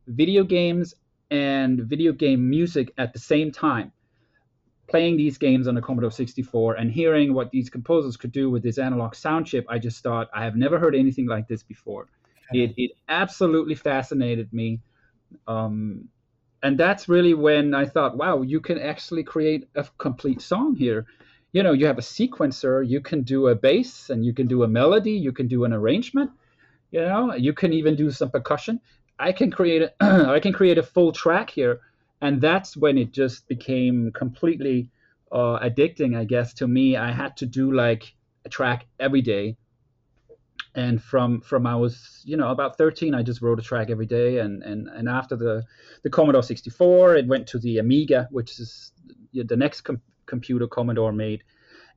video 0.06 0.44
games 0.44 0.94
and 1.30 1.80
video 1.80 2.12
game 2.12 2.48
music 2.48 2.92
at 2.96 3.12
the 3.12 3.18
same 3.18 3.52
time 3.52 3.92
playing 4.86 5.16
these 5.16 5.38
games 5.38 5.66
on 5.66 5.74
the 5.74 5.80
Commodore 5.80 6.10
64 6.10 6.74
and 6.74 6.90
hearing 6.90 7.34
what 7.34 7.50
these 7.50 7.70
composers 7.70 8.16
could 8.16 8.32
do 8.32 8.50
with 8.50 8.62
this 8.62 8.78
analog 8.78 9.14
sound 9.14 9.46
chip, 9.46 9.66
I 9.68 9.78
just 9.78 10.02
thought, 10.02 10.28
I 10.34 10.44
have 10.44 10.56
never 10.56 10.78
heard 10.78 10.94
anything 10.94 11.26
like 11.26 11.48
this 11.48 11.62
before. 11.62 12.06
It, 12.54 12.74
it 12.76 12.92
absolutely 13.08 13.74
fascinated 13.74 14.52
me. 14.52 14.80
Um, 15.46 16.08
and 16.62 16.78
that's 16.78 17.08
really 17.08 17.34
when 17.34 17.74
I 17.74 17.86
thought, 17.86 18.16
wow, 18.16 18.42
you 18.42 18.60
can 18.60 18.78
actually 18.78 19.24
create 19.24 19.68
a 19.74 19.86
complete 19.98 20.40
song 20.40 20.76
here. 20.76 21.06
You 21.52 21.62
know, 21.62 21.72
you 21.72 21.86
have 21.86 21.98
a 21.98 22.02
sequencer, 22.02 22.86
you 22.88 23.00
can 23.00 23.22
do 23.22 23.48
a 23.48 23.54
bass 23.54 24.10
and 24.10 24.24
you 24.24 24.32
can 24.34 24.46
do 24.46 24.62
a 24.64 24.68
melody, 24.68 25.12
you 25.12 25.32
can 25.32 25.48
do 25.48 25.64
an 25.64 25.72
arrangement, 25.72 26.30
you 26.92 27.00
know, 27.00 27.34
you 27.34 27.52
can 27.54 27.72
even 27.72 27.96
do 27.96 28.10
some 28.10 28.30
percussion. 28.30 28.80
I 29.18 29.32
can 29.32 29.50
create 29.50 29.82
a, 29.82 29.92
I 30.30 30.40
can 30.40 30.52
create 30.52 30.78
a 30.78 30.82
full 30.82 31.12
track 31.12 31.50
here. 31.50 31.80
And 32.20 32.40
that's 32.40 32.76
when 32.76 32.98
it 32.98 33.12
just 33.12 33.48
became 33.48 34.12
completely 34.12 34.90
uh, 35.32 35.58
addicting, 35.60 36.16
I 36.16 36.24
guess, 36.24 36.54
to 36.54 36.68
me. 36.68 36.96
I 36.96 37.12
had 37.12 37.36
to 37.38 37.46
do 37.46 37.72
like 37.72 38.14
a 38.46 38.50
track 38.50 38.86
every 39.00 39.22
day 39.22 39.56
and 40.74 41.02
from 41.02 41.40
from 41.40 41.66
I 41.66 41.76
was 41.76 42.20
you 42.24 42.36
know 42.36 42.48
about 42.48 42.76
13 42.76 43.14
I 43.14 43.22
just 43.22 43.42
wrote 43.42 43.58
a 43.58 43.62
track 43.62 43.90
every 43.90 44.06
day. 44.06 44.38
And 44.38 44.62
and 44.62 44.88
and 44.88 45.08
after 45.08 45.36
the 45.36 45.64
the 46.02 46.10
Commodore 46.10 46.42
64 46.42 47.16
it 47.16 47.26
went 47.26 47.46
to 47.48 47.58
the 47.58 47.78
Amiga 47.78 48.28
which 48.30 48.58
is 48.58 48.92
the 49.32 49.56
next 49.56 49.82
com- 49.82 50.02
computer 50.26 50.66
Commodore 50.66 51.12
made. 51.12 51.44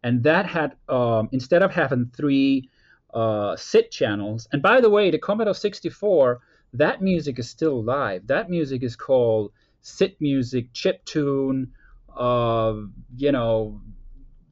And 0.03 0.24
that 0.24 0.46
had 0.46 0.75
um, 0.89 1.29
instead 1.31 1.63
of 1.63 1.72
having 1.72 2.12
three 2.15 2.69
uh, 3.13 3.55
SID 3.55 3.89
channels 3.91 4.48
and 4.51 4.62
by 4.62 4.81
the 4.81 4.89
way 4.89 5.10
the 5.10 5.19
Commodore 5.19 5.55
64 5.55 6.39
that 6.74 7.01
music 7.01 7.39
is 7.39 7.50
still 7.50 7.84
live 7.84 8.27
that 8.27 8.50
music 8.50 8.84
is 8.84 8.96
called 8.96 9.51
SID 9.81 10.15
music 10.19 10.74
chip 10.74 11.03
tune 11.05 11.72
uh, 12.15 12.75
you 13.15 13.31
know 13.31 13.81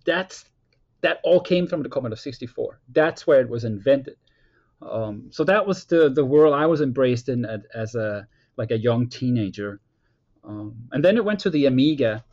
that's 0.06 0.46
that 1.06 1.20
all 1.24 1.40
came 1.40 1.68
from 1.68 1.84
the 1.84 1.90
Commodore 1.90 2.18
64. 2.18 2.80
That's 2.92 3.28
where 3.28 3.40
it 3.40 3.48
was 3.48 3.64
invented. 3.64 4.18
Um, 4.82 5.28
so 5.30 5.44
that 5.44 5.68
was 5.68 5.86
the 5.86 6.10
the 6.10 6.26
world 6.26 6.56
I 6.56 6.66
was 6.66 6.82
embraced 6.82 7.30
in 7.30 7.46
as 7.74 7.94
a 7.94 8.28
like 8.58 8.72
a 8.72 8.78
young 8.78 9.08
teenager. 9.08 9.80
Um, 10.44 10.76
and 10.92 11.06
then 11.06 11.16
it 11.16 11.24
went 11.24 11.40
to 11.42 11.52
the 11.52 11.68
Amiga, 11.68 12.24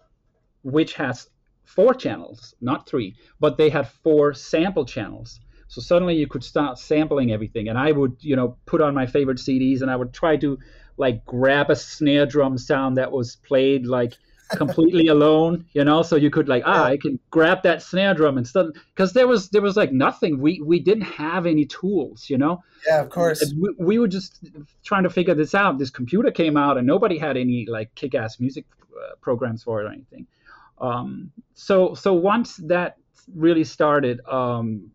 which 0.63 0.95
has 0.95 1.29
four 1.65 1.93
channels, 1.95 2.55
not 2.61 2.89
three, 2.89 3.15
but 3.41 3.59
they 3.59 3.69
had 3.69 3.89
four 3.89 4.33
sample 4.33 4.87
channels. 4.87 5.41
So 5.69 5.81
suddenly 5.81 6.17
you 6.17 6.27
could 6.27 6.45
start 6.45 6.79
sampling 6.79 7.31
everything, 7.31 7.69
and 7.69 7.79
I 7.79 7.93
would, 7.93 8.17
you 8.21 8.37
know, 8.37 8.57
put 8.67 8.81
on 8.81 8.95
my 8.95 9.07
favorite 9.07 9.39
CDs, 9.39 9.83
and 9.83 9.91
I 9.91 9.97
would 9.97 10.13
try 10.15 10.37
to 10.39 10.59
like 10.97 11.27
grab 11.27 11.71
a 11.71 11.77
snare 11.77 12.27
drum 12.27 12.57
sound 12.59 12.97
that 12.97 13.13
was 13.13 13.37
played 13.37 13.87
like 13.87 14.15
completely 14.57 15.09
alone, 15.09 15.65
you 15.73 15.85
know, 15.85 16.03
so 16.03 16.17
you 16.17 16.31
could 16.31 16.49
like, 16.49 16.63
ah, 16.67 16.85
I 16.85 16.97
can 16.97 17.19
grab 17.31 17.63
that 17.63 17.83
snare 17.83 18.15
drum 18.15 18.39
and 18.39 18.47
stuff 18.47 18.69
because 18.95 19.13
there 19.13 19.27
was 19.27 19.49
there 19.51 19.63
was 19.63 19.77
like 19.77 19.93
nothing. 19.93 20.41
We 20.41 20.61
we 20.61 20.81
didn't 20.81 21.05
have 21.05 21.47
any 21.47 21.65
tools, 21.67 22.29
you 22.31 22.39
know. 22.39 22.63
Yeah, 22.87 23.01
of 23.01 23.11
course. 23.11 23.53
We, 23.61 23.75
we 23.79 23.99
were 23.99 24.09
just 24.09 24.45
trying 24.85 25.03
to 25.05 25.11
figure 25.11 25.35
this 25.35 25.55
out. 25.55 25.79
This 25.79 25.91
computer 25.91 26.31
came 26.31 26.57
out 26.57 26.79
and 26.79 26.87
nobody 26.87 27.19
had 27.19 27.37
any 27.37 27.67
like 27.69 27.95
kick-ass 27.95 28.41
music 28.41 28.65
uh, 28.93 29.15
programs 29.21 29.63
for 29.63 29.81
it 29.81 29.87
or 29.87 29.93
anything. 29.93 30.27
Um, 30.79 31.33
so 31.55 31.95
so 31.95 32.13
once 32.15 32.57
that 32.57 32.97
really 33.35 33.65
started, 33.65 34.21
um, 34.27 34.91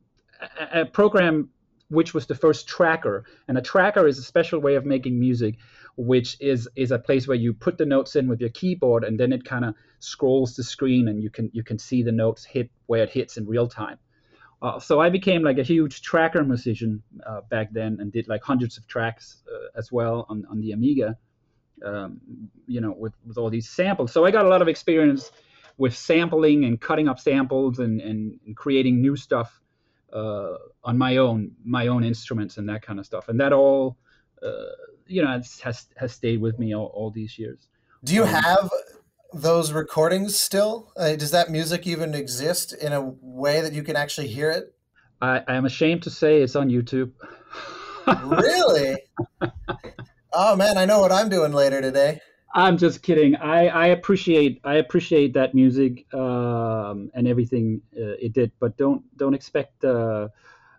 a, 0.59 0.81
a 0.81 0.85
program 0.85 1.49
which 1.89 2.13
was 2.13 2.25
the 2.27 2.35
first 2.35 2.67
tracker, 2.67 3.23
and 3.47 3.57
a 3.57 3.61
tracker 3.61 4.07
is 4.07 4.17
a 4.17 4.23
special 4.23 4.59
way 4.59 4.75
of 4.75 4.85
making 4.85 5.19
music 5.19 5.55
which 5.97 6.37
is 6.39 6.69
is 6.75 6.91
a 6.91 6.99
place 6.99 7.27
where 7.27 7.37
you 7.37 7.53
put 7.53 7.77
the 7.77 7.85
notes 7.85 8.15
in 8.15 8.27
with 8.27 8.39
your 8.39 8.51
keyboard 8.51 9.03
and 9.03 9.19
then 9.19 9.33
it 9.33 9.43
kind 9.43 9.65
of 9.65 9.73
scrolls 9.99 10.55
the 10.55 10.63
screen 10.63 11.07
and 11.07 11.21
you 11.21 11.29
can 11.29 11.49
you 11.53 11.63
can 11.63 11.79
see 11.79 12.03
the 12.03 12.11
notes 12.11 12.45
hit 12.45 12.69
where 12.85 13.03
it 13.03 13.09
hits 13.09 13.37
in 13.37 13.45
real 13.45 13.67
time. 13.67 13.97
Uh, 14.61 14.79
so 14.79 14.99
I 14.99 15.09
became 15.09 15.43
like 15.43 15.59
a 15.59 15.63
huge 15.63 16.01
tracker 16.01 16.43
musician 16.43 17.03
uh, 17.25 17.41
back 17.49 17.71
then 17.71 17.97
and 17.99 18.11
did 18.11 18.27
like 18.27 18.41
hundreds 18.43 18.77
of 18.77 18.87
tracks 18.87 19.43
uh, 19.51 19.77
as 19.77 19.91
well 19.91 20.25
on, 20.29 20.45
on 20.49 20.59
the 20.59 20.71
Amiga, 20.71 21.15
um, 21.85 22.19
you 22.65 22.81
know, 22.81 22.91
with, 22.97 23.13
with 23.25 23.37
all 23.37 23.51
these 23.51 23.69
samples. 23.69 24.11
So 24.11 24.25
I 24.25 24.31
got 24.31 24.45
a 24.45 24.49
lot 24.49 24.63
of 24.63 24.67
experience 24.67 25.31
with 25.77 25.95
sampling 25.95 26.65
and 26.65 26.81
cutting 26.81 27.07
up 27.07 27.19
samples 27.19 27.77
and, 27.77 28.01
and, 28.01 28.39
and 28.47 28.57
creating 28.57 28.99
new 28.99 29.15
stuff 29.15 29.61
uh, 30.11 30.55
on 30.83 30.97
my 30.97 31.17
own, 31.17 31.51
my 31.63 31.85
own 31.85 32.03
instruments 32.03 32.57
and 32.57 32.67
that 32.67 32.81
kind 32.81 32.99
of 32.99 33.05
stuff. 33.05 33.29
And 33.29 33.39
that 33.39 33.53
all 33.53 33.95
uh, 34.41 34.73
you 35.07 35.23
know 35.23 35.29
has 35.29 35.87
has 35.95 36.11
stayed 36.11 36.41
with 36.41 36.59
me 36.59 36.75
all, 36.75 36.91
all 36.93 37.11
these 37.11 37.37
years. 37.37 37.67
Do 38.03 38.13
you 38.13 38.23
um, 38.23 38.29
have 38.29 38.69
those 39.33 39.71
recordings 39.71 40.37
still? 40.37 40.91
Uh, 40.97 41.15
does 41.15 41.31
that 41.31 41.49
music 41.49 41.87
even 41.87 42.13
exist 42.13 42.73
in 42.73 42.93
a 42.93 43.01
way 43.21 43.61
that 43.61 43.73
you 43.73 43.83
can 43.83 43.95
actually 43.95 44.27
hear 44.27 44.51
it? 44.51 44.73
I, 45.21 45.41
I 45.47 45.55
am 45.55 45.65
ashamed 45.65 46.03
to 46.03 46.09
say 46.09 46.41
it's 46.41 46.55
on 46.55 46.69
YouTube. 46.69 47.11
really? 48.07 48.97
oh 50.33 50.55
man, 50.55 50.77
I 50.77 50.85
know 50.85 50.99
what 50.99 51.11
I'm 51.11 51.29
doing 51.29 51.51
later 51.51 51.81
today. 51.81 52.21
I'm 52.53 52.77
just 52.77 53.03
kidding. 53.03 53.35
I, 53.35 53.67
I 53.67 53.87
appreciate 53.87 54.61
I 54.63 54.75
appreciate 54.75 55.33
that 55.33 55.53
music 55.53 56.11
um, 56.13 57.11
and 57.13 57.27
everything 57.27 57.81
uh, 57.95 58.15
it 58.19 58.33
did, 58.33 58.51
but 58.59 58.77
don't 58.77 59.03
don't 59.17 59.33
expect 59.33 59.83
uh, 59.83 60.29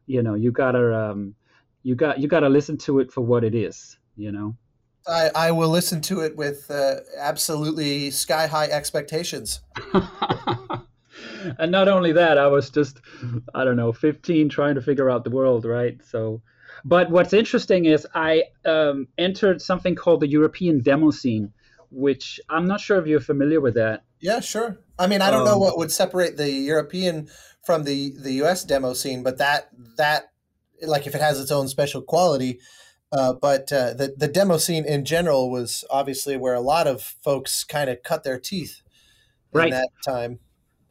you 0.07 0.23
know 0.23 0.35
you 0.35 0.51
gotta 0.51 1.11
um, 1.11 1.35
you 1.83 1.95
got 1.95 2.19
you 2.19 2.29
got 2.29 2.41
to 2.41 2.49
listen 2.49 2.77
to 2.79 2.99
it 3.01 3.13
for 3.13 3.21
what 3.21 3.45
it 3.45 3.55
is 3.55 3.97
you 4.19 4.33
know? 4.33 4.57
I 5.07 5.31
i 5.35 5.51
will 5.53 5.69
listen 5.69 6.01
to 6.03 6.21
it 6.21 6.37
with 6.37 6.71
uh, 6.71 6.97
absolutely 7.19 8.11
sky 8.11 8.47
high 8.47 8.67
expectations. 8.67 9.61
And 11.59 11.73
not 11.73 11.89
only 11.89 12.13
that 12.13 12.37
i 12.37 12.47
was 12.49 12.69
just 12.71 13.01
i 13.55 13.65
don't 13.65 13.77
know 13.77 13.93
15 13.93 14.49
trying 14.49 14.75
to 14.75 14.83
figure 14.83 15.09
out 15.09 15.25
the 15.25 15.31
world 15.31 15.65
right? 15.65 15.97
So 16.05 16.43
but 16.85 17.11
what's 17.11 17.33
interesting 17.33 17.85
is 17.87 18.07
i 18.15 18.45
um, 18.65 19.09
entered 19.17 19.63
something 19.63 19.95
called 19.95 20.21
the 20.21 20.29
european 20.29 20.81
demo 20.81 21.11
scene 21.11 21.53
which 21.91 22.41
i'm 22.49 22.67
not 22.67 22.81
sure 22.81 22.99
if 22.99 23.07
you're 23.07 23.21
familiar 23.21 23.61
with 23.61 23.75
that. 23.75 24.05
Yeah 24.21 24.41
sure. 24.41 24.79
I 24.99 25.07
mean, 25.07 25.23
I 25.23 25.31
don't 25.31 25.43
um, 25.43 25.47
know 25.47 25.59
what 25.59 25.79
would 25.79 25.93
separate 25.93 26.37
the 26.37 26.51
European 26.51 27.29
from 27.65 27.85
the 27.85 28.15
the 28.19 28.43
US 28.43 28.65
demo 28.65 28.93
scene, 28.93 29.23
but 29.23 29.39
that 29.39 29.69
that 29.97 30.33
like 30.83 31.07
if 31.07 31.15
it 31.15 31.21
has 31.21 31.41
its 31.41 31.51
own 31.51 31.69
special 31.69 32.03
quality. 32.03 32.59
Uh, 33.11 33.33
but 33.33 33.73
uh, 33.73 33.95
the 33.95 34.15
the 34.17 34.29
demo 34.29 34.59
scene 34.59 34.85
in 34.85 35.05
general 35.05 35.51
was 35.51 35.85
obviously 35.91 36.37
where 36.37 36.55
a 36.55 36.61
lot 36.61 36.87
of 36.87 37.03
folks 37.03 37.65
kind 37.65 37.89
of 37.89 38.03
cut 38.03 38.23
their 38.23 38.39
teeth 38.39 38.83
right. 39.53 39.71
that 39.71 39.89
time. 40.07 40.39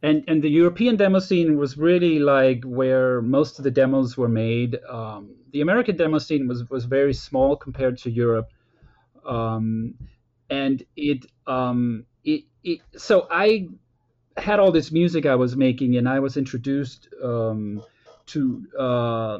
And 0.02 0.24
and 0.28 0.42
the 0.42 0.48
European 0.48 0.96
demo 0.96 1.18
scene 1.20 1.56
was 1.58 1.76
really 1.76 2.18
like 2.18 2.62
where 2.64 3.20
most 3.22 3.58
of 3.58 3.64
the 3.64 3.70
demos 3.70 4.16
were 4.16 4.28
made. 4.28 4.78
Um, 4.88 5.36
the 5.52 5.60
American 5.60 5.96
demo 5.96 6.18
scene 6.18 6.48
was 6.48 6.68
was 6.70 6.84
very 6.84 7.14
small 7.14 7.56
compared 7.56 7.98
to 7.98 8.10
Europe, 8.10 8.50
um, 9.26 9.94
and 10.50 10.84
it 10.96 11.26
um, 11.46 12.04
it, 12.24 12.44
it 12.62 12.80
so 12.96 13.26
I 13.30 13.68
had 14.36 14.60
all 14.60 14.70
this 14.70 14.92
music 14.92 15.26
I 15.26 15.34
was 15.34 15.56
making, 15.56 15.96
and 15.96 16.08
I 16.08 16.20
was 16.20 16.36
introduced 16.36 17.08
um, 17.22 17.82
to 18.26 18.66
uh, 18.78 19.38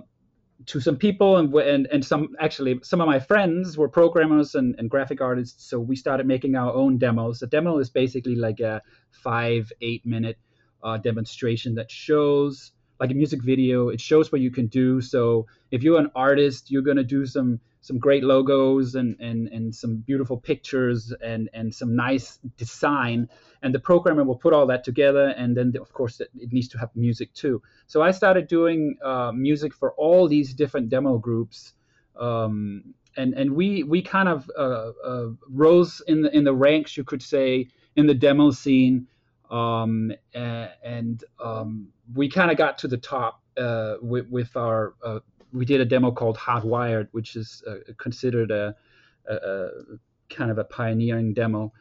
to 0.66 0.80
some 0.80 0.96
people, 0.96 1.36
and 1.36 1.54
and 1.54 1.86
and 1.86 2.04
some 2.04 2.34
actually 2.40 2.80
some 2.82 3.00
of 3.00 3.06
my 3.06 3.20
friends 3.20 3.78
were 3.78 3.88
programmers 3.88 4.54
and, 4.54 4.74
and 4.78 4.90
graphic 4.90 5.20
artists. 5.20 5.68
So 5.68 5.78
we 5.78 5.96
started 5.96 6.26
making 6.26 6.56
our 6.56 6.72
own 6.72 6.98
demos. 6.98 7.42
A 7.42 7.46
demo 7.46 7.78
is 7.78 7.90
basically 7.90 8.34
like 8.34 8.60
a 8.60 8.82
five 9.10 9.72
eight 9.80 10.04
minute 10.04 10.38
uh, 10.82 10.98
demonstration 10.98 11.74
that 11.76 11.90
shows 11.90 12.72
like 13.00 13.10
a 13.10 13.14
music 13.14 13.42
video. 13.42 13.88
It 13.88 14.00
shows 14.00 14.32
what 14.32 14.40
you 14.40 14.50
can 14.50 14.66
do. 14.66 15.00
So 15.00 15.46
if 15.70 15.82
you're 15.82 16.00
an 16.00 16.10
artist, 16.14 16.70
you're 16.70 16.82
gonna 16.82 17.04
do 17.04 17.24
some 17.26 17.60
some 17.80 17.98
great 17.98 18.24
logos 18.24 18.94
and, 18.94 19.16
and, 19.20 19.48
and 19.48 19.74
some 19.74 19.96
beautiful 19.98 20.36
pictures 20.36 21.12
and, 21.22 21.48
and 21.52 21.74
some 21.74 21.94
nice 21.94 22.38
design. 22.56 23.28
And 23.62 23.74
the 23.74 23.78
programmer 23.80 24.24
will 24.24 24.36
put 24.36 24.52
all 24.52 24.66
that 24.66 24.84
together. 24.84 25.28
And 25.28 25.56
then, 25.56 25.72
of 25.80 25.92
course, 25.92 26.20
it, 26.20 26.28
it 26.36 26.52
needs 26.52 26.68
to 26.68 26.78
have 26.78 26.90
music 26.94 27.32
too. 27.34 27.62
So 27.86 28.02
I 28.02 28.10
started 28.10 28.48
doing 28.48 28.96
uh, 29.02 29.32
music 29.32 29.74
for 29.74 29.92
all 29.92 30.28
these 30.28 30.54
different 30.54 30.88
demo 30.88 31.18
groups. 31.18 31.74
Um, 32.18 32.94
and 33.16 33.34
and 33.34 33.52
we, 33.52 33.82
we 33.82 34.02
kind 34.02 34.28
of 34.28 34.50
uh, 34.56 34.90
uh, 35.04 35.28
rose 35.48 36.02
in 36.06 36.22
the, 36.22 36.36
in 36.36 36.44
the 36.44 36.54
ranks, 36.54 36.96
you 36.96 37.04
could 37.04 37.22
say, 37.22 37.68
in 37.96 38.06
the 38.06 38.14
demo 38.14 38.50
scene. 38.50 39.06
Um, 39.50 40.12
and, 40.34 40.70
and 40.84 41.24
um, 41.42 41.88
we 42.14 42.28
kind 42.28 42.50
of 42.50 42.56
got 42.56 42.78
to 42.78 42.88
the 42.88 42.98
top 42.98 43.40
uh, 43.56 43.94
with, 44.00 44.28
with 44.28 44.56
our 44.56 44.94
uh, 45.02 45.20
we 45.52 45.64
did 45.64 45.80
a 45.80 45.84
demo 45.84 46.10
called 46.10 46.36
Hardwired, 46.36 47.08
which 47.12 47.36
is 47.36 47.62
uh, 47.66 47.92
considered 47.96 48.50
a, 48.50 48.74
a, 49.28 49.34
a, 49.34 49.68
kind 50.30 50.50
of 50.50 50.58
a 50.58 50.64
pioneering 50.64 51.32
demo. 51.34 51.72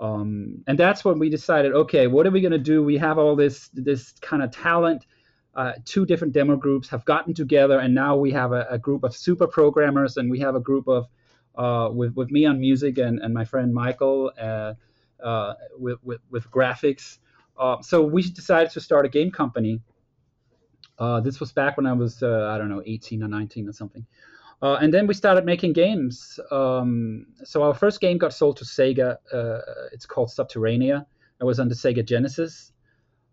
Um, 0.00 0.64
and 0.66 0.78
that's 0.78 1.04
when 1.04 1.18
we 1.18 1.28
decided, 1.28 1.72
okay, 1.72 2.06
what 2.06 2.26
are 2.26 2.30
we 2.30 2.40
going 2.40 2.52
to 2.52 2.58
do? 2.58 2.82
We 2.82 2.96
have 2.98 3.18
all 3.18 3.36
this 3.36 3.68
this 3.72 4.12
kind 4.20 4.42
of 4.42 4.50
talent. 4.50 5.06
Uh, 5.54 5.72
two 5.84 6.06
different 6.06 6.32
demo 6.32 6.56
groups 6.56 6.88
have 6.88 7.04
gotten 7.04 7.34
together, 7.34 7.78
and 7.78 7.94
now 7.94 8.16
we 8.16 8.30
have 8.32 8.52
a, 8.52 8.66
a 8.70 8.78
group 8.78 9.04
of 9.04 9.14
super 9.14 9.46
programmers, 9.46 10.16
and 10.16 10.30
we 10.30 10.40
have 10.40 10.54
a 10.54 10.60
group 10.60 10.88
of 10.88 11.08
uh, 11.56 11.90
with 11.92 12.14
with 12.14 12.30
me 12.30 12.46
on 12.46 12.58
music 12.58 12.98
and, 12.98 13.20
and 13.20 13.34
my 13.34 13.44
friend 13.44 13.72
Michael 13.72 14.32
uh, 14.40 14.74
uh 15.22 15.54
with, 15.78 15.98
with, 16.02 16.20
with 16.30 16.50
graphics. 16.50 17.18
Uh, 17.58 17.80
so 17.82 18.02
we 18.02 18.22
decided 18.22 18.72
to 18.72 18.80
start 18.80 19.04
a 19.04 19.08
game 19.08 19.30
company 19.30 19.82
uh, 20.98 21.20
this 21.20 21.40
was 21.40 21.52
back 21.52 21.76
when 21.76 21.86
I 21.86 21.92
was, 21.92 22.22
uh, 22.22 22.50
I 22.52 22.58
don't 22.58 22.68
know, 22.68 22.82
18 22.84 23.22
or 23.22 23.28
19 23.28 23.68
or 23.68 23.72
something. 23.72 24.06
Uh, 24.62 24.78
and 24.80 24.94
then 24.94 25.08
we 25.08 25.14
started 25.14 25.44
making 25.44 25.72
games. 25.72 26.38
Um, 26.52 27.26
so 27.42 27.64
our 27.64 27.74
first 27.74 28.00
game 28.00 28.18
got 28.18 28.32
sold 28.32 28.56
to 28.58 28.64
Sega. 28.64 29.16
Uh, 29.32 29.58
it's 29.92 30.06
called 30.06 30.28
Subterranea. 30.28 31.04
It 31.40 31.44
was 31.44 31.58
on 31.58 31.68
the 31.68 31.74
Sega 31.74 32.04
Genesis. 32.04 32.72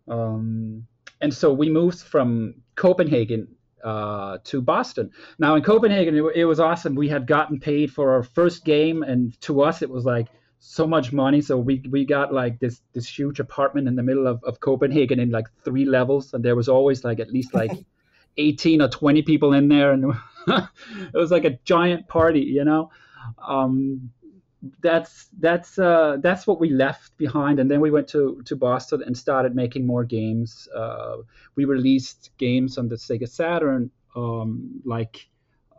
Um, 0.08 0.86
and 1.20 1.32
so 1.32 1.52
we 1.52 1.70
moved 1.70 2.00
from 2.00 2.54
Copenhagen 2.74 3.46
uh, 3.84 4.38
to 4.44 4.60
Boston. 4.60 5.12
Now 5.38 5.54
in 5.54 5.62
Copenhagen, 5.62 6.16
it, 6.16 6.24
it, 6.34 6.44
was 6.44 6.58
awesome. 6.58 6.96
We 6.96 7.08
had 7.08 7.26
gotten 7.26 7.60
paid 7.60 7.92
for 7.92 8.12
our 8.12 8.22
first 8.22 8.64
game, 8.64 9.02
and 9.02 9.40
to 9.42 9.62
us, 9.62 9.82
it 9.82 9.90
was 9.90 10.04
like 10.04 10.28
so 10.60 10.86
much 10.86 11.12
money. 11.12 11.40
So 11.40 11.56
we 11.58 11.82
we 11.90 12.04
got 12.04 12.32
like 12.32 12.60
this 12.60 12.80
this 12.92 13.08
huge 13.08 13.40
apartment 13.40 13.88
in 13.88 13.96
the 13.96 14.02
middle 14.02 14.26
of, 14.26 14.44
of 14.44 14.60
Copenhagen 14.60 15.18
in 15.18 15.30
like 15.30 15.48
three 15.64 15.86
levels, 15.86 16.32
and 16.32 16.44
there 16.44 16.54
was 16.54 16.68
always 16.68 17.02
like 17.02 17.18
at 17.18 17.32
least 17.32 17.52
like 17.54 17.72
18 18.36 18.80
or 18.80 18.88
20 18.88 19.22
people 19.22 19.52
in 19.54 19.68
there, 19.68 19.90
and 19.90 20.14
it 20.46 21.14
was 21.14 21.30
like 21.30 21.44
a 21.44 21.58
giant 21.64 22.06
party, 22.06 22.40
you 22.40 22.64
know. 22.64 22.90
Um, 23.42 24.10
that's 24.82 25.28
that's 25.38 25.78
uh, 25.78 26.18
that's 26.20 26.46
what 26.46 26.60
we 26.60 26.68
left 26.68 27.16
behind, 27.16 27.58
and 27.58 27.70
then 27.70 27.80
we 27.80 27.90
went 27.90 28.08
to 28.08 28.42
to 28.44 28.54
Boston 28.54 29.02
and 29.04 29.16
started 29.16 29.54
making 29.54 29.86
more 29.86 30.04
games. 30.04 30.68
Uh, 30.76 31.16
we 31.56 31.64
released 31.64 32.30
games 32.36 32.76
on 32.76 32.88
the 32.88 32.96
Sega 32.96 33.28
Saturn, 33.28 33.90
um, 34.14 34.82
like 34.84 35.26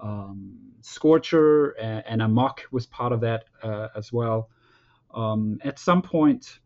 um, 0.01 0.57
Scorcher 0.81 1.71
and, 1.79 2.03
and 2.07 2.21
Amok 2.23 2.63
was 2.71 2.87
part 2.87 3.13
of 3.13 3.21
that 3.21 3.45
uh, 3.61 3.89
as 3.95 4.11
well. 4.11 4.49
Um, 5.13 5.59
at 5.63 5.79
some 5.79 6.01
point, 6.01 6.59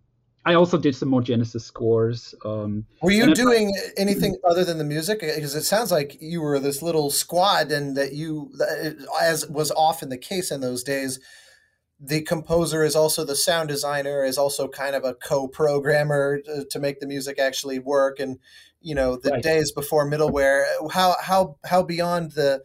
I 0.46 0.54
also 0.54 0.78
did 0.78 0.96
some 0.96 1.10
more 1.10 1.22
Genesis 1.22 1.66
scores. 1.66 2.36
Um, 2.46 2.86
were 3.02 3.12
you 3.12 3.34
doing 3.34 3.76
I, 3.76 4.02
anything 4.02 4.38
other 4.44 4.64
than 4.64 4.78
the 4.78 4.84
music? 4.84 5.22
Because 5.22 5.56
it 5.56 5.64
sounds 5.64 5.92
like 5.92 6.18
you 6.22 6.42
were 6.42 6.60
this 6.60 6.84
little 6.84 7.10
squad, 7.10 7.72
and 7.72 7.98
that 7.98 8.14
you, 8.14 8.52
as 9.20 9.48
was 9.50 9.72
often 9.72 10.10
the 10.10 10.18
case 10.18 10.52
in 10.52 10.62
those 10.62 10.84
days, 10.84 11.20
the 12.00 12.22
composer 12.22 12.84
is 12.84 12.96
also 12.96 13.24
the 13.24 13.36
sound 13.36 13.70
designer, 13.70 14.24
is 14.24 14.38
also 14.38 14.68
kind 14.68 14.96
of 14.96 15.04
a 15.04 15.16
co-programmer 15.16 16.42
to, 16.42 16.66
to 16.70 16.80
make 16.80 17.00
the 17.00 17.08
music 17.08 17.40
actually 17.40 17.80
work. 17.80 18.20
And 18.20 18.38
you 18.82 18.94
know, 18.94 19.18
the 19.18 19.32
right. 19.32 19.42
days 19.42 19.72
before 19.72 20.08
middleware, 20.08 20.66
how 20.92 21.16
how 21.20 21.58
how 21.66 21.82
beyond 21.82 22.34
the 22.34 22.62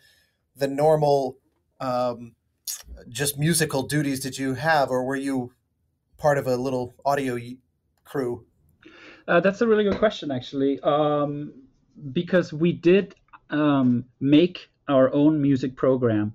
the 0.54 0.68
normal 0.68 1.38
um, 1.80 2.34
just 3.08 3.38
musical 3.38 3.84
duties 3.84 4.20
did 4.20 4.36
you 4.36 4.52
have, 4.52 4.90
or 4.90 5.02
were 5.02 5.16
you 5.16 5.54
part 6.20 6.38
of 6.38 6.46
a 6.46 6.56
little 6.56 6.94
audio 7.04 7.37
crew? 8.04 8.44
Uh, 9.26 9.40
that's 9.40 9.61
a 9.61 9.66
really 9.66 9.85
good 9.85 9.98
question, 9.98 10.30
actually, 10.30 10.78
um, 10.80 11.52
because 12.12 12.52
we 12.52 12.72
did 12.72 13.14
um, 13.48 14.04
make 14.20 14.70
our 14.87 15.12
own 15.12 15.40
music 15.40 15.76
program 15.76 16.35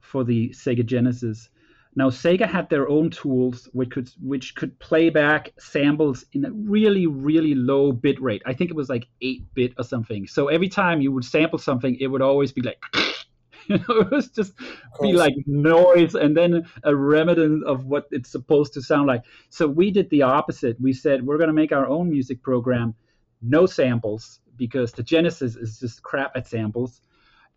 for 0.00 0.24
the 0.24 0.50
Sega 0.50 0.86
Genesis. 0.86 1.48
Now, 1.96 2.10
Sega 2.10 2.48
had 2.48 2.68
their 2.70 2.88
own 2.88 3.10
tools 3.10 3.68
which 3.72 3.90
could 3.90 4.10
which 4.20 4.54
could 4.56 4.76
play 4.80 5.10
back 5.10 5.52
samples 5.58 6.24
in 6.32 6.44
a 6.44 6.50
really 6.50 7.06
really 7.06 7.54
low 7.54 7.92
bit 7.92 8.20
rate. 8.20 8.42
I 8.44 8.52
think 8.52 8.70
it 8.70 8.76
was 8.76 8.88
like 8.88 9.06
eight 9.20 9.42
bit 9.54 9.74
or 9.78 9.84
something. 9.84 10.26
So 10.26 10.48
every 10.48 10.68
time 10.68 11.00
you 11.00 11.12
would 11.12 11.24
sample 11.24 11.58
something, 11.58 11.96
it 12.00 12.08
would 12.08 12.22
always 12.22 12.50
be 12.50 12.62
like 12.62 12.82
you 13.68 13.78
know, 13.78 14.00
it 14.00 14.10
was 14.10 14.28
just 14.28 14.52
be 15.00 15.12
like 15.12 15.34
noise 15.46 16.14
and 16.14 16.36
then 16.36 16.66
a 16.82 16.94
remnant 16.94 17.64
of 17.64 17.86
what 17.86 18.06
it's 18.10 18.30
supposed 18.30 18.74
to 18.74 18.82
sound 18.82 19.06
like. 19.06 19.22
So 19.50 19.66
we 19.66 19.90
did 19.90 20.10
the 20.10 20.22
opposite. 20.22 20.80
We 20.80 20.92
said 20.92 21.24
we're 21.24 21.38
going 21.38 21.48
to 21.48 21.54
make 21.54 21.72
our 21.72 21.86
own 21.86 22.10
music 22.10 22.42
program, 22.42 22.94
no 23.42 23.66
samples, 23.66 24.40
because 24.56 24.92
the 24.92 25.02
Genesis 25.02 25.56
is 25.56 25.80
just 25.80 26.02
crap 26.02 26.36
at 26.36 26.46
samples. 26.46 27.00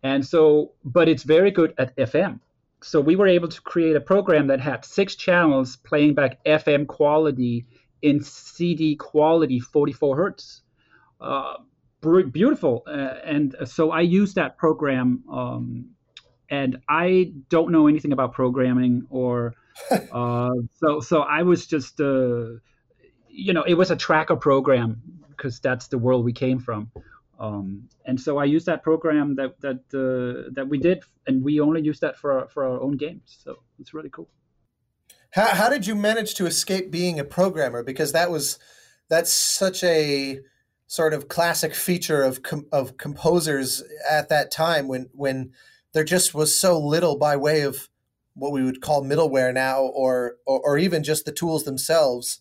And 0.02 0.24
so, 0.24 0.72
but 0.84 1.08
it's 1.08 1.24
very 1.24 1.50
good 1.50 1.74
at 1.78 1.96
FM. 1.96 2.40
So 2.82 3.00
we 3.00 3.16
were 3.16 3.26
able 3.26 3.48
to 3.48 3.60
create 3.62 3.96
a 3.96 4.00
program 4.00 4.46
that 4.48 4.60
had 4.60 4.84
six 4.84 5.16
channels 5.16 5.76
playing 5.76 6.14
back 6.14 6.42
FM 6.44 6.86
quality 6.86 7.66
in 8.02 8.22
CD 8.22 8.94
quality, 8.94 9.58
44 9.58 10.16
hertz. 10.16 10.62
Uh, 11.20 11.54
beautiful. 12.30 12.84
Uh, 12.86 13.14
and 13.24 13.56
so 13.64 13.90
I 13.90 14.02
used 14.02 14.36
that 14.36 14.56
program 14.56 15.24
um, 15.30 15.90
and 16.50 16.78
I 16.88 17.32
don't 17.48 17.70
know 17.72 17.86
anything 17.86 18.12
about 18.12 18.32
programming 18.32 19.06
or 19.10 19.54
uh, 19.90 20.50
so 20.76 21.00
so 21.00 21.20
I 21.20 21.42
was 21.42 21.66
just 21.66 22.00
uh, 22.00 22.58
you 23.28 23.52
know 23.52 23.62
it 23.62 23.74
was 23.74 23.90
a 23.90 23.96
tracker 23.96 24.36
program 24.36 25.00
because 25.30 25.60
that's 25.60 25.88
the 25.88 25.98
world 25.98 26.24
we 26.24 26.32
came 26.32 26.58
from. 26.58 26.90
Um, 27.38 27.88
and 28.04 28.20
so 28.20 28.38
I 28.38 28.44
used 28.44 28.66
that 28.66 28.82
program 28.82 29.36
that 29.36 29.60
that 29.60 29.80
uh, 29.94 30.50
that 30.54 30.68
we 30.68 30.78
did, 30.78 31.04
and 31.26 31.44
we 31.44 31.60
only 31.60 31.82
used 31.82 32.00
that 32.00 32.16
for 32.16 32.40
our, 32.40 32.48
for 32.48 32.64
our 32.64 32.80
own 32.80 32.96
games. 32.96 33.38
So 33.44 33.56
it's 33.78 33.94
really 33.94 34.10
cool. 34.10 34.28
How 35.30 35.46
how 35.54 35.68
did 35.68 35.86
you 35.86 35.94
manage 35.94 36.34
to 36.34 36.46
escape 36.46 36.90
being 36.90 37.20
a 37.20 37.24
programmer? 37.24 37.84
Because 37.84 38.12
that 38.12 38.30
was 38.30 38.58
that's 39.08 39.32
such 39.32 39.84
a 39.84 40.40
sort 40.88 41.12
of 41.12 41.28
classic 41.28 41.74
feature 41.74 42.22
of 42.22 42.42
com- 42.42 42.66
of 42.72 42.96
composers 42.96 43.84
at 44.10 44.28
that 44.30 44.50
time 44.50 44.88
when 44.88 45.08
when 45.12 45.52
there 45.92 46.04
just 46.04 46.34
was 46.34 46.56
so 46.56 46.78
little 46.78 47.16
by 47.16 47.36
way 47.36 47.62
of 47.62 47.88
what 48.34 48.52
we 48.52 48.62
would 48.62 48.80
call 48.80 49.04
middleware 49.04 49.52
now, 49.52 49.82
or 49.82 50.36
or, 50.46 50.60
or 50.64 50.78
even 50.78 51.02
just 51.02 51.24
the 51.24 51.32
tools 51.32 51.64
themselves. 51.64 52.40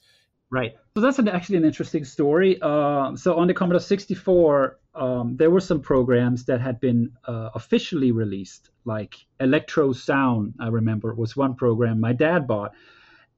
Right. 0.49 0.75
So 0.95 1.01
that's 1.01 1.19
an, 1.19 1.27
actually 1.27 1.57
an 1.57 1.65
interesting 1.65 2.05
story. 2.05 2.57
Uh, 2.61 3.15
so 3.17 3.35
on 3.35 3.47
the 3.47 3.53
Commodore 3.53 3.81
64, 3.81 4.79
um, 4.95 5.35
there 5.35 5.49
were 5.49 5.59
some 5.59 5.81
programs 5.81 6.45
that 6.45 6.61
had 6.61 6.79
been 6.79 7.11
uh, 7.25 7.49
officially 7.53 8.13
released, 8.13 8.69
like 8.85 9.15
Electro 9.41 9.91
Sound. 9.91 10.53
I 10.59 10.69
remember 10.69 11.13
was 11.13 11.35
one 11.35 11.55
program 11.55 11.99
my 11.99 12.13
dad 12.13 12.47
bought, 12.47 12.71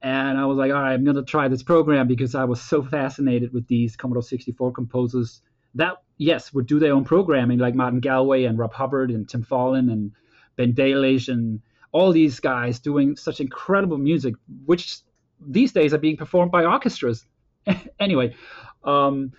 and 0.00 0.38
I 0.38 0.46
was 0.46 0.56
like, 0.56 0.72
all 0.72 0.80
right, 0.80 0.92
I'm 0.92 1.04
gonna 1.04 1.24
try 1.24 1.48
this 1.48 1.62
program 1.62 2.06
because 2.06 2.34
I 2.34 2.44
was 2.44 2.60
so 2.60 2.82
fascinated 2.82 3.52
with 3.52 3.66
these 3.66 3.96
Commodore 3.96 4.22
64 4.22 4.72
composers 4.72 5.42
that 5.74 6.02
yes 6.18 6.52
would 6.52 6.66
do 6.66 6.78
their 6.78 6.92
own 6.92 7.04
programming 7.04 7.58
like 7.58 7.74
Martin 7.74 8.00
Galway 8.00 8.44
and 8.44 8.58
Rob 8.58 8.72
Hubbard 8.72 9.10
and 9.10 9.28
Tim 9.28 9.44
Follin 9.44 9.90
and 9.90 10.12
Ben 10.56 10.72
Daglish 10.72 11.28
and 11.28 11.60
all 11.92 12.12
these 12.12 12.40
guys 12.40 12.78
doing 12.78 13.16
such 13.16 13.40
incredible 13.40 13.98
music, 13.98 14.34
which 14.66 14.98
these 15.40 15.72
days 15.72 15.92
are 15.94 15.98
being 15.98 16.16
performed 16.16 16.52
by 16.52 16.64
orchestras. 16.64 17.24
anyway, 18.00 18.34
um, 18.84 19.32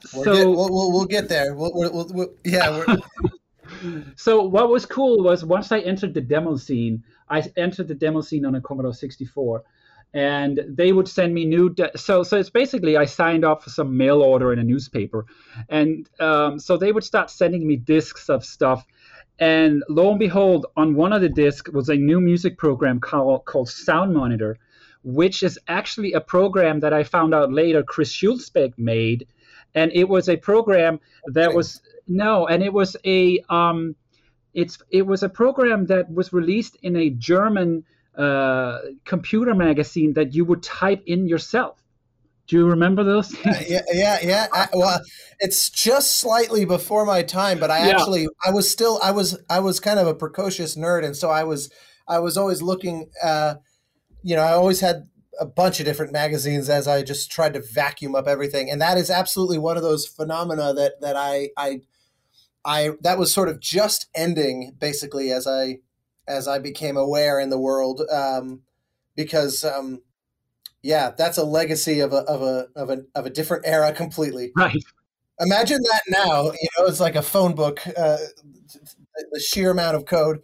so 0.00 0.22
get, 0.24 0.46
we'll, 0.46 0.70
we'll, 0.70 0.92
we'll, 0.92 1.04
get 1.04 1.28
there. 1.28 1.54
We'll, 1.54 1.72
we'll, 1.74 2.34
yeah. 2.44 2.84
so 4.16 4.42
what 4.42 4.68
was 4.68 4.86
cool 4.86 5.22
was 5.22 5.44
once 5.44 5.72
I 5.72 5.80
entered 5.80 6.14
the 6.14 6.20
demo 6.20 6.56
scene, 6.56 7.02
I 7.28 7.42
entered 7.56 7.88
the 7.88 7.94
demo 7.94 8.20
scene 8.20 8.44
on 8.44 8.54
a 8.54 8.60
Commodore 8.60 8.94
64 8.94 9.64
and 10.14 10.60
they 10.68 10.92
would 10.92 11.08
send 11.08 11.34
me 11.34 11.44
new 11.44 11.68
de- 11.68 11.96
so 11.96 12.22
so 12.22 12.38
it's 12.38 12.50
basically 12.50 12.96
i 12.96 13.04
signed 13.04 13.44
up 13.44 13.62
for 13.62 13.70
some 13.70 13.96
mail 13.96 14.22
order 14.22 14.52
in 14.52 14.58
a 14.58 14.64
newspaper 14.64 15.26
and 15.68 16.08
um, 16.20 16.58
so 16.58 16.76
they 16.76 16.92
would 16.92 17.04
start 17.04 17.30
sending 17.30 17.66
me 17.66 17.76
discs 17.76 18.28
of 18.28 18.44
stuff 18.44 18.86
and 19.38 19.82
lo 19.88 20.10
and 20.10 20.18
behold 20.18 20.66
on 20.76 20.94
one 20.94 21.12
of 21.12 21.20
the 21.20 21.28
discs 21.28 21.70
was 21.70 21.88
a 21.88 21.94
new 21.94 22.20
music 22.20 22.56
program 22.56 23.00
called, 23.00 23.44
called 23.44 23.68
sound 23.68 24.14
monitor 24.14 24.56
which 25.02 25.42
is 25.42 25.58
actually 25.68 26.12
a 26.12 26.20
program 26.20 26.80
that 26.80 26.92
i 26.92 27.02
found 27.02 27.34
out 27.34 27.52
later 27.52 27.82
chris 27.82 28.12
hülsbeck 28.12 28.72
made 28.78 29.26
and 29.74 29.92
it 29.92 30.08
was 30.08 30.28
a 30.28 30.36
program 30.36 30.98
that 31.26 31.52
was 31.52 31.82
no 32.08 32.46
and 32.46 32.62
it 32.62 32.72
was 32.72 32.96
a 33.04 33.40
um, 33.48 33.94
it's 34.54 34.78
it 34.90 35.02
was 35.02 35.22
a 35.22 35.28
program 35.28 35.86
that 35.86 36.10
was 36.10 36.32
released 36.32 36.76
in 36.82 36.96
a 36.96 37.10
german 37.10 37.84
uh, 38.16 38.78
computer 39.04 39.54
magazine 39.54 40.14
that 40.14 40.34
you 40.34 40.44
would 40.44 40.62
type 40.62 41.02
in 41.06 41.28
yourself. 41.28 41.82
Do 42.46 42.56
you 42.56 42.66
remember 42.66 43.02
those? 43.02 43.34
Uh, 43.44 43.60
yeah, 43.66 43.82
yeah, 43.92 44.18
yeah. 44.22 44.46
I, 44.52 44.68
well, 44.72 45.00
it's 45.40 45.68
just 45.68 46.18
slightly 46.18 46.64
before 46.64 47.04
my 47.04 47.22
time, 47.22 47.58
but 47.58 47.70
I 47.70 47.86
yeah. 47.86 47.92
actually, 47.92 48.28
I 48.44 48.50
was 48.50 48.70
still, 48.70 49.00
I 49.02 49.10
was, 49.10 49.38
I 49.50 49.58
was 49.58 49.80
kind 49.80 49.98
of 49.98 50.06
a 50.06 50.14
precocious 50.14 50.76
nerd, 50.76 51.04
and 51.04 51.16
so 51.16 51.28
I 51.28 51.42
was, 51.42 51.70
I 52.06 52.20
was 52.20 52.36
always 52.36 52.62
looking. 52.62 53.10
Uh, 53.22 53.56
you 54.22 54.36
know, 54.36 54.42
I 54.42 54.52
always 54.52 54.80
had 54.80 55.08
a 55.40 55.46
bunch 55.46 55.80
of 55.80 55.86
different 55.86 56.12
magazines 56.12 56.68
as 56.68 56.88
I 56.88 57.02
just 57.02 57.30
tried 57.30 57.54
to 57.54 57.60
vacuum 57.60 58.14
up 58.14 58.28
everything, 58.28 58.70
and 58.70 58.80
that 58.80 58.96
is 58.96 59.10
absolutely 59.10 59.58
one 59.58 59.76
of 59.76 59.82
those 59.82 60.06
phenomena 60.06 60.72
that 60.74 61.00
that 61.00 61.16
I, 61.16 61.50
I, 61.56 61.80
I 62.64 62.90
that 63.00 63.18
was 63.18 63.32
sort 63.32 63.48
of 63.48 63.60
just 63.60 64.06
ending 64.14 64.72
basically 64.78 65.32
as 65.32 65.48
I 65.48 65.78
as 66.28 66.48
I 66.48 66.58
became 66.58 66.96
aware 66.96 67.40
in 67.40 67.50
the 67.50 67.58
world, 67.58 68.02
um, 68.10 68.62
because 69.14 69.64
um, 69.64 70.02
yeah, 70.82 71.12
that's 71.16 71.38
a 71.38 71.44
legacy 71.44 72.00
of 72.00 72.12
a 72.12 72.18
of 72.18 72.42
a 72.42 72.68
of 72.76 72.90
a 72.90 73.02
of 73.14 73.26
a 73.26 73.30
different 73.30 73.64
era 73.66 73.92
completely. 73.92 74.52
Right. 74.56 74.76
Imagine 75.38 75.82
that 75.82 76.00
now. 76.08 76.44
You 76.44 76.68
know, 76.78 76.86
it's 76.86 76.98
like 76.98 77.14
a 77.14 77.20
phone 77.20 77.54
book. 77.54 77.80
Uh, 77.86 78.16
the 79.32 79.40
sheer 79.40 79.70
amount 79.70 79.96
of 79.96 80.06
code. 80.06 80.42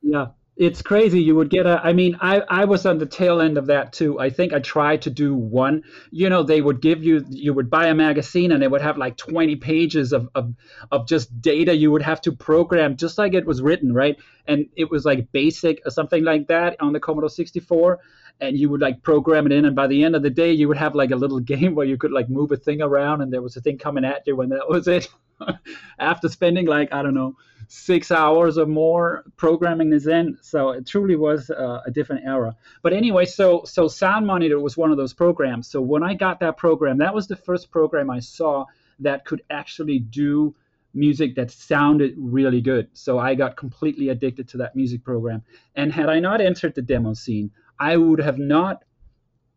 Yeah 0.00 0.28
it's 0.60 0.82
crazy. 0.82 1.22
You 1.22 1.36
would 1.36 1.48
get 1.48 1.64
a 1.64 1.80
i 1.82 1.94
mean 1.94 2.18
i 2.20 2.42
i 2.48 2.66
was 2.66 2.84
on 2.84 2.98
the 2.98 3.06
tail 3.06 3.40
end 3.40 3.56
of 3.56 3.66
that 3.66 3.94
too. 3.94 4.20
I 4.20 4.28
think 4.28 4.52
i 4.52 4.58
tried 4.58 5.00
to 5.02 5.10
do 5.10 5.34
one. 5.34 5.82
You 6.10 6.28
know 6.28 6.42
they 6.42 6.60
would 6.60 6.82
give 6.82 7.02
you 7.02 7.24
you 7.30 7.54
would 7.54 7.70
buy 7.70 7.86
a 7.86 7.94
magazine 7.94 8.52
and 8.52 8.62
it 8.62 8.70
would 8.70 8.82
have 8.82 8.98
like 8.98 9.16
20 9.16 9.56
pages 9.56 10.12
of 10.12 10.28
of, 10.34 10.54
of 10.92 11.08
just 11.08 11.40
data 11.40 11.74
you 11.74 11.90
would 11.90 12.02
have 12.02 12.20
to 12.22 12.32
program 12.32 12.96
just 12.96 13.16
like 13.16 13.32
it 13.32 13.46
was 13.46 13.62
written 13.62 13.94
right? 13.94 14.18
And 14.46 14.66
it 14.76 14.90
was 14.90 15.06
like 15.06 15.32
basic 15.32 15.80
or 15.86 15.90
something 15.90 16.24
like 16.24 16.48
that 16.48 16.76
on 16.78 16.92
the 16.92 17.00
commodore 17.00 17.30
64 17.30 17.98
and 18.40 18.58
you 18.58 18.68
would 18.68 18.80
like 18.80 19.02
program 19.02 19.46
it 19.46 19.52
in 19.52 19.64
and 19.64 19.76
by 19.76 19.86
the 19.86 20.02
end 20.04 20.16
of 20.16 20.22
the 20.22 20.30
day 20.30 20.52
you 20.52 20.68
would 20.68 20.76
have 20.76 20.94
like 20.94 21.10
a 21.10 21.16
little 21.16 21.40
game 21.52 21.74
where 21.74 21.86
you 21.86 21.96
could 21.96 22.12
like 22.12 22.28
move 22.28 22.52
a 22.52 22.56
thing 22.56 22.82
around 22.82 23.20
and 23.20 23.32
there 23.32 23.42
was 23.42 23.56
a 23.56 23.60
thing 23.60 23.78
coming 23.78 24.04
at 24.04 24.22
you 24.26 24.36
when 24.36 24.48
that 24.48 24.68
was 24.68 24.88
it 24.88 25.08
after 25.98 26.28
spending 26.28 26.66
like 26.66 26.92
i 26.92 27.02
don't 27.02 27.14
know 27.14 27.36
six 27.72 28.10
hours 28.10 28.58
or 28.58 28.66
more 28.66 29.22
programming 29.36 29.90
this 29.90 30.08
in. 30.08 30.36
So 30.42 30.70
it 30.70 30.88
truly 30.88 31.14
was 31.14 31.50
uh, 31.50 31.80
a 31.86 31.90
different 31.92 32.26
era. 32.26 32.56
But 32.82 32.92
anyway, 32.92 33.26
so 33.26 33.62
so 33.64 33.86
Sound 33.86 34.26
Monitor 34.26 34.58
was 34.58 34.76
one 34.76 34.90
of 34.90 34.96
those 34.96 35.14
programs. 35.14 35.68
So 35.68 35.80
when 35.80 36.02
I 36.02 36.14
got 36.14 36.40
that 36.40 36.56
program, 36.56 36.98
that 36.98 37.14
was 37.14 37.28
the 37.28 37.36
first 37.36 37.70
program 37.70 38.10
I 38.10 38.18
saw 38.18 38.64
that 38.98 39.24
could 39.24 39.42
actually 39.50 40.00
do 40.00 40.52
music 40.94 41.36
that 41.36 41.52
sounded 41.52 42.14
really 42.18 42.60
good. 42.60 42.88
So 42.92 43.20
I 43.20 43.36
got 43.36 43.56
completely 43.56 44.08
addicted 44.08 44.48
to 44.48 44.56
that 44.56 44.74
music 44.74 45.04
program. 45.04 45.44
And 45.76 45.92
had 45.92 46.08
I 46.08 46.18
not 46.18 46.40
entered 46.40 46.74
the 46.74 46.82
demo 46.82 47.14
scene, 47.14 47.52
I 47.80 47.96
would 47.96 48.20
have 48.20 48.38
not 48.38 48.84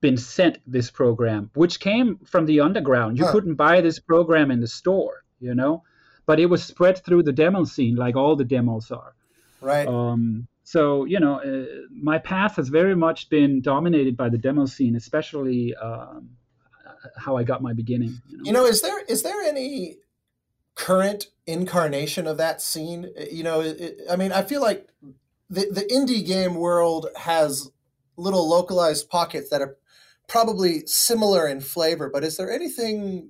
been 0.01 0.17
sent 0.17 0.59
this 0.65 0.89
program, 0.89 1.51
which 1.53 1.79
came 1.79 2.17
from 2.25 2.45
the 2.45 2.61
underground. 2.61 3.17
You 3.17 3.25
huh. 3.25 3.31
couldn't 3.31 3.55
buy 3.55 3.81
this 3.81 3.99
program 3.99 4.49
in 4.49 4.59
the 4.61 4.67
store, 4.67 5.23
you 5.39 5.53
know 5.53 5.83
but 6.25 6.39
it 6.39 6.45
was 6.45 6.63
spread 6.63 7.03
through 7.03 7.23
the 7.23 7.31
demo 7.31 7.63
scene 7.63 7.95
like 7.95 8.15
all 8.15 8.35
the 8.35 8.45
demos 8.45 8.91
are. 8.91 9.15
Right. 9.61 9.87
Um, 9.87 10.47
so 10.63 11.05
you 11.05 11.19
know, 11.19 11.39
uh, 11.39 11.65
my 11.91 12.17
path 12.17 12.55
has 12.55 12.69
very 12.69 12.95
much 12.95 13.29
been 13.29 13.61
dominated 13.61 14.15
by 14.15 14.29
the 14.29 14.37
demo 14.37 14.65
scene, 14.65 14.95
especially 14.95 15.75
um, 15.75 16.29
how 17.17 17.37
I 17.37 17.43
got 17.43 17.61
my 17.61 17.73
beginning. 17.73 18.21
You 18.27 18.37
know? 18.37 18.43
you 18.45 18.51
know, 18.53 18.65
is 18.65 18.81
there 18.81 19.03
is 19.05 19.23
there 19.23 19.41
any 19.41 19.97
current 20.75 21.27
incarnation 21.45 22.27
of 22.27 22.37
that 22.37 22.61
scene? 22.61 23.09
You 23.31 23.43
know, 23.43 23.61
it, 23.61 23.97
I 24.09 24.15
mean, 24.15 24.31
I 24.31 24.43
feel 24.43 24.61
like 24.61 24.89
the 25.49 25.67
the 25.69 25.83
indie 25.83 26.25
game 26.25 26.55
world 26.55 27.07
has 27.17 27.69
little 28.17 28.47
localized 28.47 29.09
pockets 29.09 29.49
that 29.49 29.61
are 29.61 29.77
probably 30.27 30.83
similar 30.85 31.47
in 31.47 31.59
flavor, 31.59 32.09
but 32.11 32.23
is 32.23 32.37
there 32.37 32.51
anything 32.51 33.29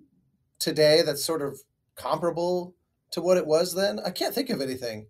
today 0.60 1.02
that's 1.02 1.24
sort 1.24 1.41
of 1.41 1.60
comparable 1.96 2.76
to 3.12 3.22
what 3.22 3.38
it 3.38 3.48
was 3.48 3.76
then? 3.76 4.00
I 4.06 4.12
can't 4.12 4.34
think 4.34 4.50
of 4.50 4.62
anything. 4.62 5.08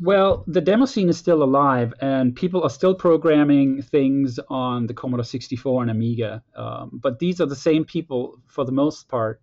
Well, 0.00 0.44
the 0.46 0.60
demo 0.60 0.84
scene 0.84 1.08
is 1.08 1.18
still 1.18 1.42
alive, 1.42 1.92
and 2.00 2.34
people 2.34 2.62
are 2.62 2.70
still 2.70 2.94
programming 2.94 3.82
things 3.82 4.38
on 4.48 4.86
the 4.86 4.94
Commodore 4.94 5.24
64 5.24 5.82
and 5.82 5.90
Amiga. 5.90 6.42
Um, 6.54 6.90
but 6.92 7.18
these 7.18 7.40
are 7.40 7.46
the 7.46 7.56
same 7.56 7.84
people 7.84 8.38
for 8.46 8.64
the 8.64 8.70
most 8.70 9.08
part. 9.08 9.40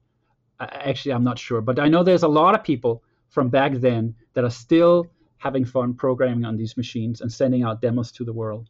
Actually, 0.59 1.11
I'm 1.11 1.25
not 1.25 1.37
sure, 1.37 1.59
but 1.59 1.77
I 1.77 1.89
know 1.89 2.03
there's 2.03 2.23
a 2.23 2.29
lot 2.29 2.55
of 2.55 2.63
people 2.63 3.03
from 3.27 3.49
back 3.49 3.73
then 3.73 4.15
that 4.33 4.45
are 4.45 4.49
still 4.49 5.07
having 5.37 5.65
fun 5.65 5.93
programming 5.93 6.45
on 6.45 6.55
these 6.55 6.77
machines 6.77 7.19
and 7.19 7.31
sending 7.31 7.63
out 7.63 7.81
demos 7.81 8.13
to 8.13 8.23
the 8.23 8.31
world. 8.31 8.69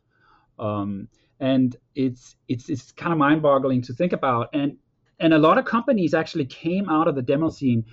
Um, 0.59 1.09
and 1.39 1.75
it's 1.95 2.35
it's 2.47 2.69
it's 2.69 2.91
kind 2.91 3.11
of 3.11 3.17
mind-boggling 3.17 3.83
to 3.83 3.93
think 3.93 4.13
about. 4.13 4.49
And 4.53 4.77
and 5.19 5.33
a 5.33 5.37
lot 5.37 5.57
of 5.57 5.65
companies 5.65 6.13
actually 6.13 6.45
came 6.45 6.89
out 6.89 7.07
of 7.07 7.15
the 7.15 7.21
demo 7.21 7.49
scene 7.49 7.85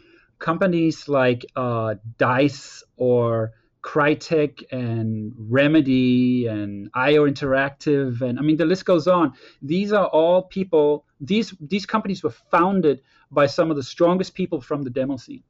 companies 0.42 1.08
like 1.08 1.46
uh, 1.56 1.94
Dice 2.18 2.82
or 2.96 3.52
Crytek 3.82 4.64
and 4.70 5.32
Remedy 5.36 6.46
and 6.46 6.90
IO 6.94 7.28
Interactive 7.28 8.20
and 8.20 8.38
I 8.38 8.42
mean 8.42 8.56
the 8.56 8.64
list 8.64 8.84
goes 8.84 9.08
on. 9.08 9.32
These 9.62 9.92
are 9.92 10.06
all 10.06 10.42
people. 10.42 11.04
These 11.20 11.54
these 11.60 11.86
companies 11.86 12.22
were 12.22 12.34
founded 12.50 13.02
by 13.30 13.46
some 13.46 13.70
of 13.70 13.76
the 13.76 13.82
strongest 13.82 14.34
people 14.34 14.60
from 14.60 14.82
the 14.82 14.90
demo 14.90 15.16
scene. 15.16 15.42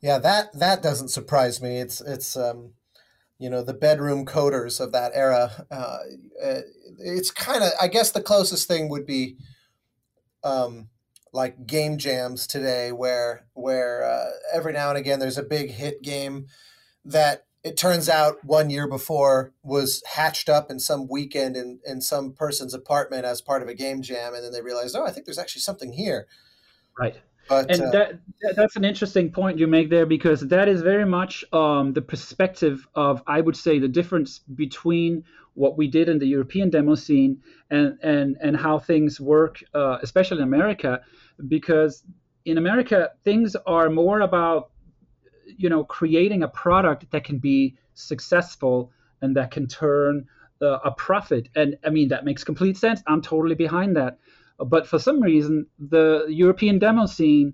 Yeah, 0.00 0.18
that 0.18 0.52
that 0.58 0.82
doesn't 0.82 1.08
surprise 1.08 1.62
me. 1.62 1.78
It's 1.78 2.00
it's 2.00 2.36
um, 2.36 2.74
you 3.38 3.50
know 3.50 3.62
the 3.62 3.74
bedroom 3.74 4.24
coders 4.24 4.80
of 4.80 4.92
that 4.92 5.12
era. 5.14 5.66
Uh, 5.70 5.98
it's 6.98 7.30
kind 7.30 7.62
of 7.62 7.72
I 7.80 7.88
guess 7.88 8.10
the 8.10 8.22
closest 8.22 8.68
thing 8.68 8.88
would 8.88 9.06
be 9.06 9.36
um, 10.42 10.88
like 11.32 11.66
game 11.66 11.98
jams 11.98 12.46
today 12.46 12.92
where 12.92 13.46
where 13.52 14.04
uh, 14.04 14.30
every 14.52 14.72
now 14.72 14.88
and 14.88 14.98
again 14.98 15.18
there's 15.18 15.38
a 15.38 15.42
big 15.42 15.70
hit 15.70 16.02
game 16.02 16.46
that 17.04 17.44
it 17.62 17.76
turns 17.76 18.08
out 18.08 18.44
one 18.44 18.70
year 18.70 18.88
before 18.88 19.52
was 19.62 20.02
hatched 20.14 20.48
up 20.48 20.70
in 20.70 20.78
some 20.78 21.08
weekend 21.08 21.56
in, 21.56 21.80
in 21.84 22.00
some 22.00 22.32
person's 22.32 22.72
apartment 22.72 23.24
as 23.24 23.40
part 23.40 23.60
of 23.60 23.68
a 23.68 23.74
game 23.74 24.02
jam 24.02 24.34
and 24.34 24.44
then 24.44 24.52
they 24.52 24.62
realized 24.62 24.96
oh 24.96 25.04
i 25.04 25.10
think 25.10 25.26
there's 25.26 25.38
actually 25.38 25.62
something 25.62 25.92
here 25.92 26.26
right 26.98 27.16
but, 27.48 27.70
and 27.70 27.80
uh, 27.82 27.90
that 27.90 28.20
that's 28.56 28.76
an 28.76 28.84
interesting 28.84 29.30
point 29.30 29.58
you 29.58 29.66
make 29.66 29.88
there 29.90 30.06
because 30.06 30.40
that 30.40 30.68
is 30.68 30.82
very 30.82 31.04
much 31.06 31.44
um, 31.52 31.92
the 31.92 32.02
perspective 32.02 32.86
of 32.94 33.22
I 33.26 33.40
would 33.40 33.56
say 33.56 33.78
the 33.78 33.88
difference 33.88 34.40
between 34.40 35.24
what 35.54 35.78
we 35.78 35.88
did 35.88 36.08
in 36.08 36.18
the 36.18 36.26
European 36.26 36.70
demo 36.70 36.94
scene 36.94 37.40
and 37.70 37.98
and 38.02 38.36
and 38.40 38.56
how 38.56 38.78
things 38.78 39.20
work, 39.20 39.62
uh, 39.74 39.98
especially 40.02 40.38
in 40.38 40.44
America, 40.44 41.00
because 41.48 42.04
in 42.44 42.58
America 42.58 43.10
things 43.24 43.56
are 43.66 43.90
more 43.90 44.20
about 44.20 44.70
you 45.46 45.68
know 45.68 45.84
creating 45.84 46.42
a 46.42 46.48
product 46.48 47.10
that 47.10 47.24
can 47.24 47.38
be 47.38 47.76
successful 47.94 48.92
and 49.22 49.36
that 49.36 49.50
can 49.50 49.66
turn 49.66 50.26
uh, 50.62 50.78
a 50.84 50.90
profit. 50.90 51.48
And 51.54 51.76
i 51.84 51.90
mean 51.90 52.08
that 52.08 52.24
makes 52.24 52.44
complete 52.44 52.76
sense. 52.76 53.02
I'm 53.06 53.22
totally 53.22 53.54
behind 53.54 53.96
that 53.96 54.18
but 54.58 54.86
for 54.86 54.98
some 54.98 55.20
reason 55.20 55.66
the 55.78 56.26
european 56.28 56.78
demo 56.78 57.06
scene 57.06 57.52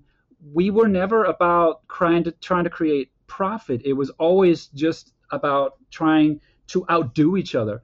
we 0.53 0.69
were 0.69 0.87
never 0.87 1.25
about 1.25 1.87
trying 1.87 2.23
to 2.23 2.31
trying 2.33 2.63
to 2.63 2.69
create 2.69 3.11
profit 3.27 3.81
it 3.85 3.93
was 3.93 4.09
always 4.11 4.67
just 4.67 5.13
about 5.31 5.77
trying 5.89 6.39
to 6.67 6.85
outdo 6.89 7.37
each 7.37 7.55
other 7.55 7.81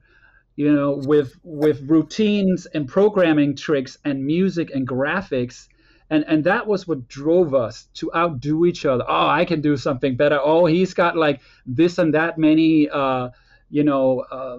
you 0.60 0.70
know, 0.70 1.00
with 1.06 1.38
with 1.42 1.80
routines 1.88 2.66
and 2.66 2.86
programming 2.86 3.56
tricks 3.56 3.96
and 4.04 4.22
music 4.22 4.70
and 4.74 4.86
graphics. 4.86 5.68
And, 6.10 6.22
and 6.28 6.44
that 6.44 6.66
was 6.66 6.86
what 6.86 7.08
drove 7.08 7.54
us 7.54 7.88
to 7.94 8.10
outdo 8.14 8.66
each 8.66 8.84
other. 8.84 9.04
Oh, 9.08 9.26
I 9.26 9.46
can 9.46 9.62
do 9.62 9.78
something 9.78 10.16
better. 10.16 10.38
Oh, 10.38 10.66
he's 10.66 10.92
got 10.92 11.16
like 11.16 11.40
this 11.64 11.96
and 11.96 12.12
that 12.12 12.36
many, 12.36 12.90
uh, 12.90 13.30
you 13.70 13.84
know, 13.84 14.20
uh, 14.30 14.58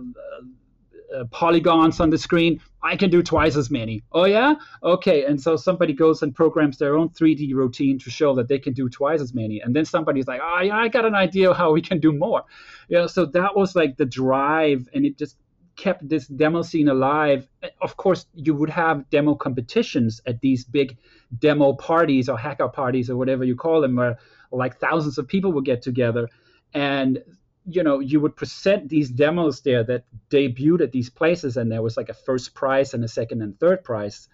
uh, 1.15 1.25
polygons 1.25 1.99
on 1.99 2.09
the 2.09 2.17
screen. 2.17 2.59
I 2.83 2.95
can 2.95 3.09
do 3.09 3.21
twice 3.21 3.55
as 3.55 3.69
many. 3.69 4.03
Oh 4.11 4.25
yeah, 4.25 4.55
okay. 4.83 5.25
And 5.25 5.39
so 5.39 5.55
somebody 5.55 5.93
goes 5.93 6.21
and 6.21 6.33
programs 6.33 6.77
their 6.77 6.97
own 6.97 7.09
3D 7.09 7.53
routine 7.53 7.99
to 7.99 8.09
show 8.09 8.35
that 8.35 8.47
they 8.47 8.59
can 8.59 8.73
do 8.73 8.89
twice 8.89 9.21
as 9.21 9.33
many. 9.33 9.61
And 9.61 9.75
then 9.75 9.85
somebody's 9.85 10.27
like, 10.27 10.41
oh 10.43 10.61
yeah, 10.61 10.77
I 10.77 10.87
got 10.87 11.05
an 11.05 11.15
idea 11.15 11.53
how 11.53 11.71
we 11.71 11.81
can 11.81 11.99
do 11.99 12.11
more. 12.11 12.43
Know, 12.89 13.07
so 13.07 13.25
that 13.25 13.55
was 13.55 13.75
like 13.75 13.97
the 13.97 14.05
drive, 14.05 14.89
and 14.93 15.05
it 15.05 15.17
just 15.17 15.37
kept 15.75 16.07
this 16.07 16.27
demo 16.27 16.61
scene 16.61 16.89
alive. 16.89 17.47
Of 17.81 17.97
course, 17.97 18.25
you 18.33 18.53
would 18.53 18.69
have 18.69 19.09
demo 19.09 19.35
competitions 19.35 20.21
at 20.25 20.41
these 20.41 20.65
big 20.65 20.97
demo 21.39 21.73
parties 21.73 22.29
or 22.29 22.37
hacker 22.37 22.67
parties 22.67 23.09
or 23.09 23.15
whatever 23.17 23.43
you 23.43 23.55
call 23.55 23.81
them, 23.81 23.95
where 23.95 24.17
like 24.51 24.79
thousands 24.79 25.17
of 25.17 25.27
people 25.27 25.51
would 25.53 25.65
get 25.65 25.81
together. 25.81 26.27
And 26.73 27.23
you 27.65 27.83
know 27.83 27.99
you 27.99 28.19
would 28.19 28.35
present 28.35 28.89
these 28.89 29.09
demos 29.09 29.61
there 29.61 29.83
that 29.83 30.03
debuted 30.29 30.81
at 30.81 30.91
these 30.91 31.09
places 31.09 31.57
and 31.57 31.71
there 31.71 31.81
was 31.81 31.97
like 31.97 32.09
a 32.09 32.13
first 32.13 32.53
prize 32.53 32.93
and 32.93 33.03
a 33.03 33.07
second 33.07 33.41
and 33.41 33.59
third 33.59 33.83
prize 33.83 34.27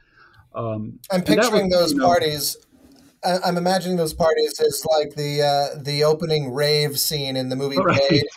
um, 0.56 1.00
i'm 1.12 1.22
picturing 1.22 1.66
was, 1.66 1.74
those 1.74 1.92
you 1.92 2.00
know, 2.00 2.06
parties 2.06 2.58
i'm 3.24 3.58
imagining 3.58 3.98
those 3.98 4.14
parties 4.14 4.60
as 4.60 4.86
like 4.86 5.16
the 5.16 5.42
uh, 5.42 5.82
the 5.84 6.04
opening 6.04 6.54
rave 6.54 6.98
scene 7.00 7.36
in 7.36 7.50
the 7.50 7.56
movie 7.56 7.78
right. 7.78 8.24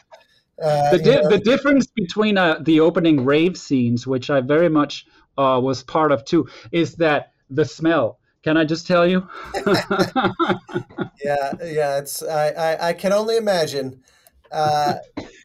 Uh, 0.62 0.90
the, 0.90 0.98
di- 0.98 1.28
the 1.30 1.38
difference 1.38 1.86
between 1.86 2.36
uh, 2.36 2.58
the 2.60 2.80
opening 2.80 3.24
rave 3.24 3.56
scenes 3.56 4.06
which 4.06 4.28
i 4.28 4.42
very 4.42 4.68
much 4.68 5.06
uh, 5.38 5.58
was 5.58 5.82
part 5.82 6.12
of 6.12 6.22
too 6.26 6.46
is 6.70 6.96
that 6.96 7.32
the 7.48 7.64
smell 7.64 8.20
can 8.42 8.56
I 8.56 8.64
just 8.64 8.86
tell 8.86 9.06
you? 9.06 9.28
yeah, 11.22 11.52
yeah. 11.62 11.98
It's 11.98 12.22
I, 12.22 12.48
I, 12.48 12.88
I 12.88 12.92
can 12.94 13.12
only 13.12 13.36
imagine. 13.36 14.02
Uh, 14.50 14.94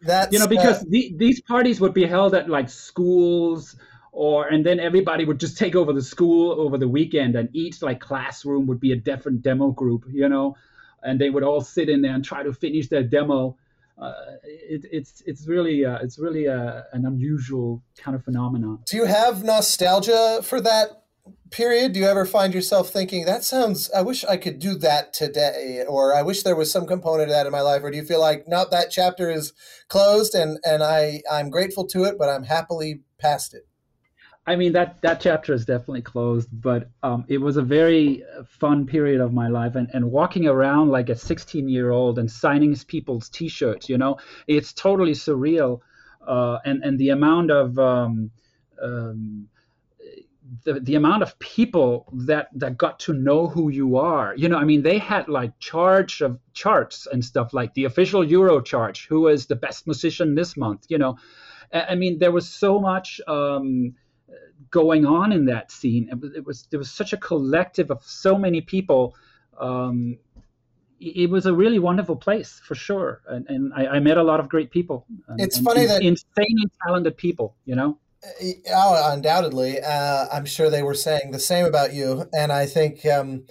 that's 0.01 0.33
you 0.33 0.39
know 0.39 0.47
because 0.47 0.81
uh, 0.81 0.85
the, 0.89 1.13
these 1.15 1.41
parties 1.41 1.79
would 1.79 1.93
be 1.93 2.05
held 2.05 2.33
at 2.33 2.49
like 2.49 2.69
schools 2.69 3.75
or 4.11 4.47
and 4.47 4.65
then 4.65 4.79
everybody 4.79 5.25
would 5.25 5.39
just 5.39 5.57
take 5.57 5.75
over 5.75 5.93
the 5.93 6.01
school 6.01 6.59
over 6.59 6.77
the 6.77 6.87
weekend 6.87 7.35
and 7.35 7.49
each 7.53 7.81
like 7.81 7.99
classroom 7.99 8.65
would 8.65 8.79
be 8.79 8.91
a 8.91 8.95
different 8.95 9.41
demo 9.41 9.71
group 9.71 10.05
you 10.11 10.27
know 10.27 10.55
and 11.03 11.21
they 11.21 11.29
would 11.29 11.43
all 11.43 11.61
sit 11.61 11.89
in 11.89 12.01
there 12.01 12.13
and 12.13 12.25
try 12.25 12.41
to 12.41 12.53
finish 12.53 12.87
their 12.87 13.03
demo 13.03 13.55
uh, 13.97 14.11
it, 14.43 14.85
it's 14.91 15.23
it's 15.25 15.47
really 15.47 15.85
uh, 15.85 15.97
it's 16.01 16.19
really 16.19 16.47
uh, 16.47 16.81
an 16.91 17.05
unusual 17.05 17.81
kind 17.97 18.13
of 18.13 18.23
phenomenon. 18.23 18.79
Do 18.85 18.97
you 18.97 19.05
have 19.05 19.43
nostalgia 19.43 20.41
for 20.43 20.59
that 20.59 21.04
period 21.49 21.93
do 21.93 21.99
you 21.99 22.05
ever 22.05 22.25
find 22.25 22.53
yourself 22.53 22.89
thinking 22.89 23.25
that 23.25 23.43
sounds 23.43 23.89
i 23.91 24.01
wish 24.01 24.23
i 24.25 24.37
could 24.37 24.59
do 24.59 24.75
that 24.75 25.13
today 25.13 25.83
or 25.87 26.13
i 26.13 26.21
wish 26.21 26.43
there 26.43 26.55
was 26.55 26.71
some 26.71 26.85
component 26.85 27.29
of 27.29 27.29
that 27.29 27.45
in 27.45 27.51
my 27.51 27.61
life 27.61 27.81
or 27.83 27.89
do 27.89 27.97
you 27.97 28.03
feel 28.03 28.19
like 28.19 28.47
not 28.47 28.71
that 28.71 28.91
chapter 28.91 29.29
is 29.29 29.53
closed 29.87 30.35
and 30.35 30.59
and 30.63 30.83
i 30.83 31.21
i'm 31.31 31.49
grateful 31.49 31.85
to 31.85 32.03
it 32.03 32.15
but 32.19 32.29
i'm 32.29 32.43
happily 32.43 33.01
past 33.17 33.53
it 33.53 33.67
i 34.45 34.55
mean 34.55 34.73
that 34.73 35.01
that 35.01 35.19
chapter 35.19 35.53
is 35.53 35.65
definitely 35.65 36.01
closed 36.01 36.49
but 36.51 36.89
um, 37.01 37.25
it 37.27 37.39
was 37.39 37.57
a 37.57 37.63
very 37.63 38.23
fun 38.47 38.85
period 38.85 39.21
of 39.21 39.33
my 39.33 39.47
life 39.47 39.75
and, 39.75 39.89
and 39.93 40.11
walking 40.11 40.47
around 40.47 40.89
like 40.89 41.09
a 41.09 41.15
16 41.15 41.69
year 41.69 41.89
old 41.89 42.19
and 42.19 42.29
signing 42.29 42.75
people's 42.87 43.29
t-shirts 43.29 43.87
you 43.89 43.97
know? 43.97 44.17
It's 44.47 44.73
totally 44.73 45.13
surreal 45.13 45.79
uh, 46.27 46.57
and 46.65 46.83
and 46.83 46.99
the 46.99 47.09
amount 47.09 47.51
of 47.51 47.79
um, 47.79 48.31
um, 48.81 49.47
the, 50.63 50.79
the 50.79 50.95
amount 50.95 51.23
of 51.23 51.37
people 51.39 52.07
that 52.13 52.49
that 52.53 52.77
got 52.77 52.99
to 53.01 53.13
know 53.13 53.47
who 53.47 53.69
you 53.69 53.97
are. 53.97 54.35
You 54.35 54.49
know 54.49 54.57
i 54.57 54.63
mean 54.63 54.83
they 54.83 54.97
had 54.97 55.27
like 55.27 55.57
charge 55.59 56.21
of 56.21 56.39
charts 56.53 57.07
and 57.11 57.23
stuff 57.23 57.53
like 57.53 57.73
the 57.73 57.85
official 57.85 58.23
euro 58.23 58.61
chart 58.61 58.97
who 58.97 59.27
is 59.27 59.47
the 59.47 59.55
best 59.55 59.87
musician 59.87 60.35
this 60.35 60.55
month 60.55 60.85
you 60.89 60.97
know. 60.97 61.17
I 61.73 61.95
mean 61.95 62.19
there 62.19 62.31
was 62.31 62.47
so 62.47 62.79
much 62.79 63.19
um, 63.27 63.95
going 64.69 65.05
on 65.05 65.31
in 65.31 65.45
that 65.45 65.71
scene. 65.71 66.09
It 66.11 66.19
was, 66.19 66.35
it 66.35 66.45
was 66.45 66.67
there 66.69 66.79
was 66.79 66.91
such 66.91 67.13
a 67.13 67.17
collective 67.17 67.89
of 67.91 68.03
so 68.03 68.37
many 68.37 68.61
people. 68.61 69.15
Um, 69.59 70.17
it 70.99 71.29
was 71.29 71.45
a 71.45 71.53
really 71.53 71.79
wonderful 71.79 72.15
place 72.15 72.61
for 72.63 72.73
sure. 72.73 73.21
And, 73.27 73.45
and 73.49 73.73
I, 73.73 73.87
I, 73.87 73.99
met 73.99 74.17
a 74.17 74.23
lot 74.23 74.39
of 74.39 74.47
great 74.47 74.71
people. 74.71 75.05
It's 75.37 75.57
and, 75.57 75.65
funny 75.65 75.81
and 75.81 75.89
that 75.89 76.01
insanely 76.01 76.67
talented 76.85 77.17
people 77.17 77.55
you 77.65 77.75
know 77.75 77.97
Oh, 78.71 79.11
undoubtedly. 79.13 79.79
Uh, 79.81 80.27
I'm 80.31 80.45
sure 80.45 80.69
they 80.69 80.83
were 80.83 80.93
saying 80.93 81.31
the 81.31 81.39
same 81.39 81.65
about 81.65 81.93
you. 81.93 82.25
And 82.33 82.51
I 82.51 82.65
think 82.65 83.05
um, 83.05 83.45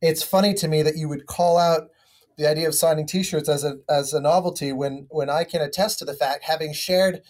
it's 0.00 0.22
funny 0.22 0.54
to 0.54 0.68
me 0.68 0.82
that 0.82 0.96
you 0.96 1.08
would 1.08 1.26
call 1.26 1.58
out 1.58 1.88
the 2.36 2.48
idea 2.48 2.68
of 2.68 2.74
signing 2.74 3.06
T-shirts 3.06 3.48
as 3.48 3.64
a 3.64 3.78
as 3.88 4.12
a 4.12 4.20
novelty 4.20 4.72
when 4.72 5.06
when 5.10 5.28
I 5.28 5.44
can 5.44 5.60
attest 5.60 5.98
to 5.98 6.04
the 6.04 6.14
fact, 6.14 6.44
having 6.44 6.72
shared 6.72 7.20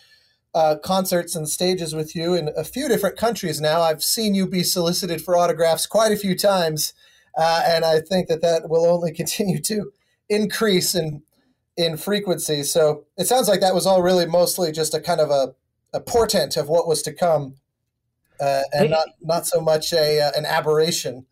uh, 0.54 0.76
concerts 0.82 1.34
and 1.34 1.48
stages 1.48 1.94
with 1.94 2.14
you 2.14 2.34
in 2.34 2.50
a 2.56 2.64
few 2.64 2.88
different 2.88 3.16
countries 3.16 3.61
now, 3.61 3.80
I've 3.80 4.04
seen 4.04 4.34
you 4.34 4.46
be 4.46 4.62
solicited 4.62 5.22
for 5.22 5.37
autographs 5.37 5.87
quite 5.87 6.12
a 6.12 6.16
few 6.16 6.37
times, 6.37 6.92
uh, 7.38 7.62
and 7.66 7.84
I 7.84 8.00
think 8.00 8.28
that 8.28 8.42
that 8.42 8.68
will 8.68 8.87
only 8.87 9.12
continue 9.14 9.61
to 9.62 9.92
increase 10.28 10.94
in 10.94 11.22
in 11.76 11.96
frequency. 11.96 12.62
So 12.64 13.04
it 13.16 13.26
sounds 13.26 13.48
like 13.48 13.61
that 13.61 13.74
was 13.74 13.87
all 13.87 14.02
really 14.02 14.26
mostly 14.26 14.72
just 14.72 14.94
a 14.94 15.00
kind 15.00 15.20
of 15.20 15.30
a 15.30 15.54
a 15.92 16.01
portent 16.01 16.57
of 16.57 16.68
what 16.68 16.87
was 16.87 17.03
to 17.03 17.12
come, 17.12 17.55
uh, 18.40 18.62
and 18.72 18.90
not 18.90 19.09
not 19.20 19.46
so 19.46 19.61
much 19.61 19.92
a 19.92 20.20
uh, 20.20 20.31
an 20.37 20.44
aberration. 20.44 21.27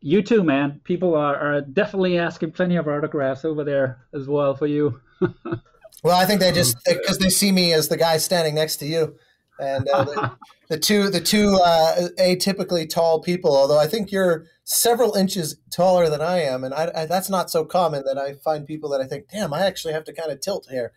You 0.00 0.22
too, 0.22 0.44
man. 0.44 0.80
People 0.84 1.14
are, 1.14 1.36
are 1.36 1.60
definitely 1.62 2.18
asking 2.18 2.52
plenty 2.52 2.76
of 2.76 2.86
autographs 2.86 3.44
over 3.44 3.64
there 3.64 3.98
as 4.14 4.28
well 4.28 4.54
for 4.54 4.66
you. 4.66 5.00
well, 5.20 6.16
I 6.16 6.24
think 6.26 6.40
they 6.40 6.52
just 6.52 6.76
because 6.84 7.18
they 7.18 7.30
see 7.30 7.50
me 7.50 7.72
as 7.72 7.88
the 7.88 7.96
guy 7.96 8.18
standing 8.18 8.54
next 8.54 8.76
to 8.76 8.86
you, 8.86 9.16
and 9.58 9.88
uh, 9.88 10.04
the, 10.04 10.32
the, 10.68 10.78
two 10.78 11.10
the 11.10 11.20
two 11.20 11.58
uh, 11.64 12.08
atypically 12.20 12.88
tall 12.88 13.20
people. 13.20 13.56
Although 13.56 13.78
I 13.78 13.86
think 13.86 14.12
you're 14.12 14.46
several 14.64 15.14
inches 15.14 15.56
taller 15.70 16.08
than 16.08 16.20
I 16.20 16.42
am, 16.42 16.62
and 16.62 16.74
I, 16.74 16.90
I, 16.94 17.06
that's 17.06 17.30
not 17.30 17.50
so 17.50 17.64
common 17.64 18.04
that 18.04 18.18
I 18.18 18.34
find 18.34 18.66
people 18.66 18.90
that 18.90 19.00
I 19.00 19.06
think, 19.06 19.28
damn, 19.30 19.54
I 19.54 19.66
actually 19.66 19.94
have 19.94 20.04
to 20.04 20.12
kind 20.12 20.30
of 20.30 20.40
tilt 20.40 20.68
here. 20.70 20.92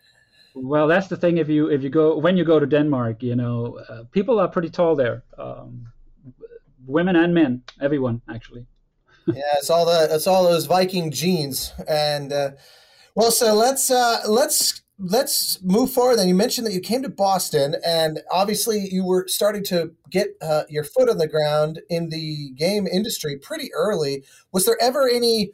Well, 0.54 0.88
that's 0.88 1.08
the 1.08 1.16
thing. 1.16 1.38
If 1.38 1.48
you 1.48 1.68
if 1.68 1.82
you 1.82 1.90
go 1.90 2.18
when 2.18 2.36
you 2.36 2.44
go 2.44 2.58
to 2.58 2.66
Denmark, 2.66 3.22
you 3.22 3.36
know, 3.36 3.78
uh, 3.88 4.04
people 4.10 4.40
are 4.40 4.48
pretty 4.48 4.70
tall 4.70 4.96
there. 4.96 5.22
Um, 5.38 5.86
women 6.86 7.16
and 7.16 7.34
men, 7.34 7.62
everyone 7.80 8.22
actually. 8.28 8.66
yeah, 9.26 9.42
it's 9.58 9.70
all 9.70 9.86
the 9.86 10.08
it's 10.10 10.26
all 10.26 10.44
those 10.44 10.66
Viking 10.66 11.10
genes, 11.10 11.72
and 11.88 12.32
uh, 12.32 12.50
well, 13.14 13.30
so 13.30 13.54
let's 13.54 13.90
uh, 13.90 14.22
let's 14.26 14.82
let's 14.98 15.62
move 15.62 15.92
forward. 15.92 16.16
Then 16.16 16.28
you 16.28 16.34
mentioned 16.34 16.66
that 16.66 16.72
you 16.72 16.80
came 16.80 17.02
to 17.02 17.08
Boston, 17.08 17.76
and 17.86 18.20
obviously 18.30 18.88
you 18.90 19.04
were 19.04 19.26
starting 19.28 19.64
to 19.64 19.92
get 20.10 20.28
uh, 20.42 20.64
your 20.68 20.84
foot 20.84 21.08
on 21.08 21.18
the 21.18 21.28
ground 21.28 21.80
in 21.88 22.08
the 22.08 22.50
game 22.56 22.86
industry 22.86 23.36
pretty 23.36 23.72
early. 23.74 24.24
Was 24.52 24.66
there 24.66 24.78
ever 24.80 25.08
any 25.08 25.52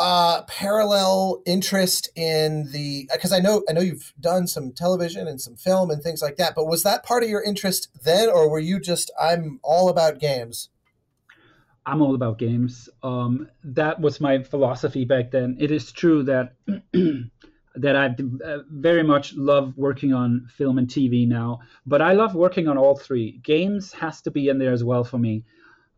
uh, 0.00 0.42
parallel 0.44 1.42
interest 1.44 2.08
in 2.16 2.72
the 2.72 3.06
because 3.12 3.32
I 3.32 3.38
know 3.38 3.62
I 3.68 3.74
know 3.74 3.82
you've 3.82 4.14
done 4.18 4.46
some 4.46 4.72
television 4.72 5.28
and 5.28 5.38
some 5.38 5.56
film 5.56 5.90
and 5.90 6.02
things 6.02 6.22
like 6.22 6.36
that, 6.36 6.54
but 6.56 6.66
was 6.66 6.82
that 6.84 7.04
part 7.04 7.22
of 7.22 7.28
your 7.28 7.42
interest 7.42 7.88
then, 8.02 8.30
or 8.30 8.48
were 8.48 8.58
you 8.58 8.80
just 8.80 9.10
I'm 9.20 9.60
all 9.62 9.90
about 9.90 10.18
games? 10.18 10.70
I'm 11.84 12.00
all 12.00 12.14
about 12.14 12.38
games. 12.38 12.88
Um, 13.02 13.50
that 13.62 14.00
was 14.00 14.22
my 14.22 14.42
philosophy 14.42 15.04
back 15.04 15.32
then. 15.32 15.58
It 15.60 15.70
is 15.70 15.92
true 15.92 16.22
that 16.22 16.54
that 17.74 17.94
I 17.94 18.06
uh, 18.06 18.58
very 18.70 19.02
much 19.02 19.34
love 19.34 19.76
working 19.76 20.14
on 20.14 20.46
film 20.48 20.78
and 20.78 20.88
TV 20.88 21.28
now, 21.28 21.60
but 21.84 22.00
I 22.00 22.14
love 22.14 22.34
working 22.34 22.68
on 22.68 22.78
all 22.78 22.96
three. 22.96 23.38
Games 23.42 23.92
has 23.92 24.22
to 24.22 24.30
be 24.30 24.48
in 24.48 24.58
there 24.58 24.72
as 24.72 24.82
well 24.82 25.04
for 25.04 25.18
me. 25.18 25.44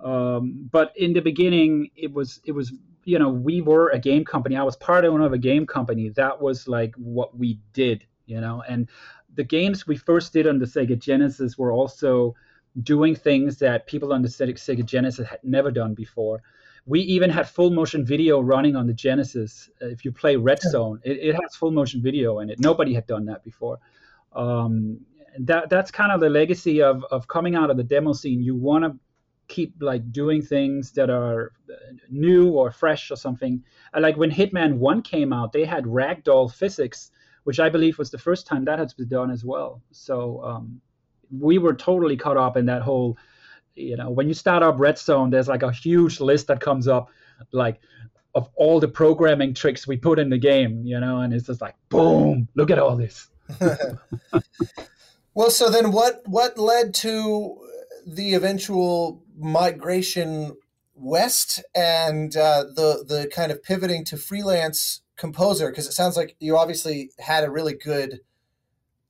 Um, 0.01 0.69
but 0.73 0.93
in 0.97 1.13
the 1.13 1.21
beginning, 1.21 1.91
it 1.95 2.13
was 2.13 2.41
it 2.45 2.51
was 2.51 2.73
you 3.05 3.19
know, 3.19 3.29
we 3.29 3.61
were 3.61 3.91
a 3.91 3.99
game 3.99 4.25
company. 4.25 4.57
I 4.57 4.63
was 4.63 4.77
part 4.77 5.05
owner 5.05 5.25
of 5.25 5.33
a 5.33 5.39
game 5.39 5.67
company. 5.67 6.09
That 6.11 6.41
was 6.41 6.69
like 6.69 6.95
what 6.97 7.37
we 7.37 7.59
did, 7.73 8.07
you 8.27 8.41
know. 8.41 8.63
And 8.69 8.89
the 9.35 9.45
games 9.45 9.87
we 9.87 9.97
first 9.97 10.33
did 10.33 10.47
on 10.47 10.59
the 10.59 10.67
Sega 10.67 10.99
Genesis 10.99 11.59
were 11.59 11.73
also 11.73 12.35
doing 12.83 13.15
things 13.15 13.59
that 13.59 13.87
people 13.87 14.13
on 14.13 14.23
the 14.23 14.29
Sega 14.29 14.85
Genesis 14.85 15.29
had 15.29 15.41
never 15.43 15.71
done 15.71 15.95
before. 15.95 16.43
We 16.87 17.01
even 17.01 17.31
had 17.31 17.49
full 17.49 17.71
motion 17.71 18.05
video 18.05 18.41
running 18.41 18.75
on 18.75 18.87
the 18.87 18.95
Genesis. 18.95 19.71
If 19.81 20.05
you 20.05 20.13
play 20.13 20.37
Red 20.37 20.61
Zone, 20.61 21.01
it, 21.05 21.19
it 21.19 21.33
has 21.35 21.55
full 21.55 21.71
motion 21.71 22.03
video 22.03 22.41
in 22.41 22.51
it. 22.51 22.59
Nobody 22.59 22.93
had 22.93 23.07
done 23.07 23.25
that 23.27 23.45
before. 23.45 23.79
Um, 24.33 25.01
that 25.39 25.71
that's 25.71 25.91
kind 25.91 26.13
of 26.13 26.21
the 26.21 26.29
legacy 26.29 26.83
of 26.83 27.05
of 27.11 27.29
coming 27.29 27.55
out 27.55 27.71
of 27.71 27.77
the 27.77 27.85
demo 27.85 28.13
scene. 28.13 28.43
You 28.43 28.57
want 28.57 28.85
to 28.85 28.99
keep 29.53 29.75
like 29.81 30.11
doing 30.11 30.41
things 30.41 30.93
that 30.93 31.11
are 31.11 31.53
uh, 31.71 31.75
new 32.11 32.51
or 32.53 32.71
fresh 32.71 33.11
or 33.11 33.17
something. 33.17 33.63
Like 33.97 34.17
when 34.17 34.31
Hitman 34.31 34.79
One 34.79 35.03
came 35.03 35.33
out, 35.33 35.53
they 35.53 35.65
had 35.65 35.85
ragdoll 35.85 36.53
physics, 36.53 37.11
which 37.45 37.61
I 37.61 37.69
believe 37.69 37.99
was 37.99 38.11
the 38.11 38.19
first 38.19 38.47
time 38.47 38.65
that 38.65 38.79
had 38.79 38.93
been 38.97 39.09
done 39.09 39.31
as 39.31 39.45
well. 39.45 39.83
So 39.91 40.43
um, 40.43 40.81
we 41.31 41.59
were 41.59 41.75
totally 41.75 42.17
caught 42.17 42.39
up 42.39 42.57
in 42.57 42.67
that 42.67 42.81
whole, 42.81 43.19
you 43.75 43.97
know, 43.97 44.11
when 44.11 44.27
you 44.27 44.35
start 44.35 44.63
up 44.63 44.81
Red 44.81 44.99
Zone, 44.99 45.29
there's 45.29 45.49
like 45.49 45.63
a 45.63 45.71
huge 45.71 46.19
list 46.19 46.47
that 46.47 46.61
comes 46.61 46.89
up, 46.89 47.11
like 47.53 47.79
of 48.35 48.49
all 48.57 48.81
the 48.81 48.89
programming 48.89 49.53
tricks 49.53 49.87
we 49.87 49.99
put 49.99 50.19
in 50.19 50.31
the 50.31 50.39
game, 50.39 50.83
you 50.87 50.99
know, 50.99 51.21
and 51.21 51.35
it's 51.35 51.47
just 51.47 51.61
like, 51.61 51.75
boom, 51.91 52.49
look 52.55 52.71
at 52.71 52.79
all 52.79 52.97
this. 52.97 53.29
well, 55.35 55.51
so 55.51 55.69
then 55.69 55.93
what 55.93 56.23
what 56.25 56.57
led 56.57 56.95
to 56.95 57.59
the 58.07 58.35
eventual 58.35 59.22
migration 59.37 60.57
west 60.95 61.63
and 61.75 62.37
uh, 62.37 62.65
the 62.75 63.05
the 63.07 63.31
kind 63.35 63.51
of 63.53 63.63
pivoting 63.63 64.05
to 64.07 64.17
freelance 64.17 65.03
composer? 65.17 65.71
Because 65.71 65.87
it 65.87 65.93
sounds 65.93 66.17
like 66.17 66.37
you 66.41 66.57
obviously 66.57 67.11
had 67.19 67.45
a 67.45 67.51
really 67.51 67.75
good 67.75 68.21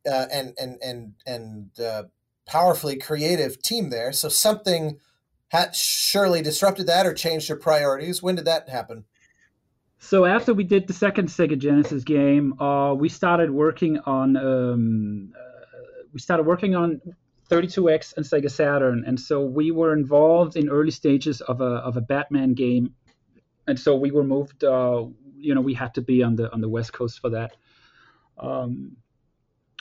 uh, 0.06 0.26
and 0.32 0.54
and 0.58 0.78
and 0.82 1.14
and 1.26 1.80
uh, 1.80 2.04
powerfully 2.46 2.96
creative 2.96 3.60
team 3.62 3.90
there. 3.90 4.12
So 4.12 4.28
something 4.28 4.98
had 5.48 5.76
surely 5.76 6.42
disrupted 6.42 6.86
that 6.86 7.06
or 7.06 7.12
changed 7.12 7.48
your 7.48 7.58
priorities. 7.58 8.22
When 8.22 8.36
did 8.36 8.46
that 8.46 8.68
happen? 8.68 9.04
So 9.98 10.24
after 10.24 10.52
we 10.52 10.64
did 10.64 10.88
the 10.88 10.92
second 10.92 11.28
Sega 11.28 11.56
Genesis 11.56 12.02
game, 12.02 12.60
uh, 12.60 12.92
we 12.94 13.08
started 13.08 13.50
working 13.50 13.98
on 14.00 14.36
um, 14.36 15.32
uh, 15.36 16.04
we 16.12 16.18
started 16.18 16.44
working 16.44 16.74
on 16.74 17.00
32X 17.52 18.16
and 18.16 18.24
Sega 18.24 18.50
Saturn, 18.50 19.04
and 19.06 19.20
so 19.20 19.42
we 19.42 19.70
were 19.70 19.92
involved 19.92 20.56
in 20.56 20.70
early 20.70 20.90
stages 20.90 21.42
of 21.42 21.60
a 21.60 21.82
of 21.88 21.98
a 21.98 22.00
Batman 22.00 22.54
game, 22.54 22.94
and 23.68 23.78
so 23.78 23.94
we 23.94 24.10
were 24.10 24.24
moved. 24.24 24.64
Uh, 24.64 25.04
you 25.36 25.54
know, 25.54 25.60
we 25.60 25.74
had 25.74 25.94
to 25.94 26.00
be 26.00 26.22
on 26.22 26.36
the 26.36 26.50
on 26.50 26.62
the 26.62 26.68
West 26.68 26.94
Coast 26.94 27.20
for 27.20 27.30
that. 27.30 27.54
Um, 28.38 28.96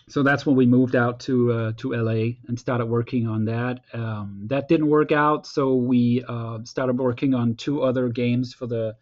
so 0.09 0.21
that's 0.21 0.45
when 0.45 0.57
we 0.57 0.65
moved 0.65 0.97
out 0.97 1.21
to 1.21 1.53
uh, 1.53 1.71
to 1.77 1.93
LA 1.93 2.35
and 2.49 2.59
started 2.59 2.87
working 2.87 3.25
on 3.25 3.45
that. 3.45 3.79
Um, 3.93 4.43
that 4.47 4.67
didn't 4.67 4.87
work 4.87 5.13
out, 5.13 5.47
so 5.47 5.75
we 5.75 6.25
uh, 6.27 6.59
started 6.65 6.99
working 6.99 7.33
on 7.33 7.55
two 7.55 7.83
other 7.83 8.09
games 8.09 8.53
for 8.53 8.67
the 8.67 8.97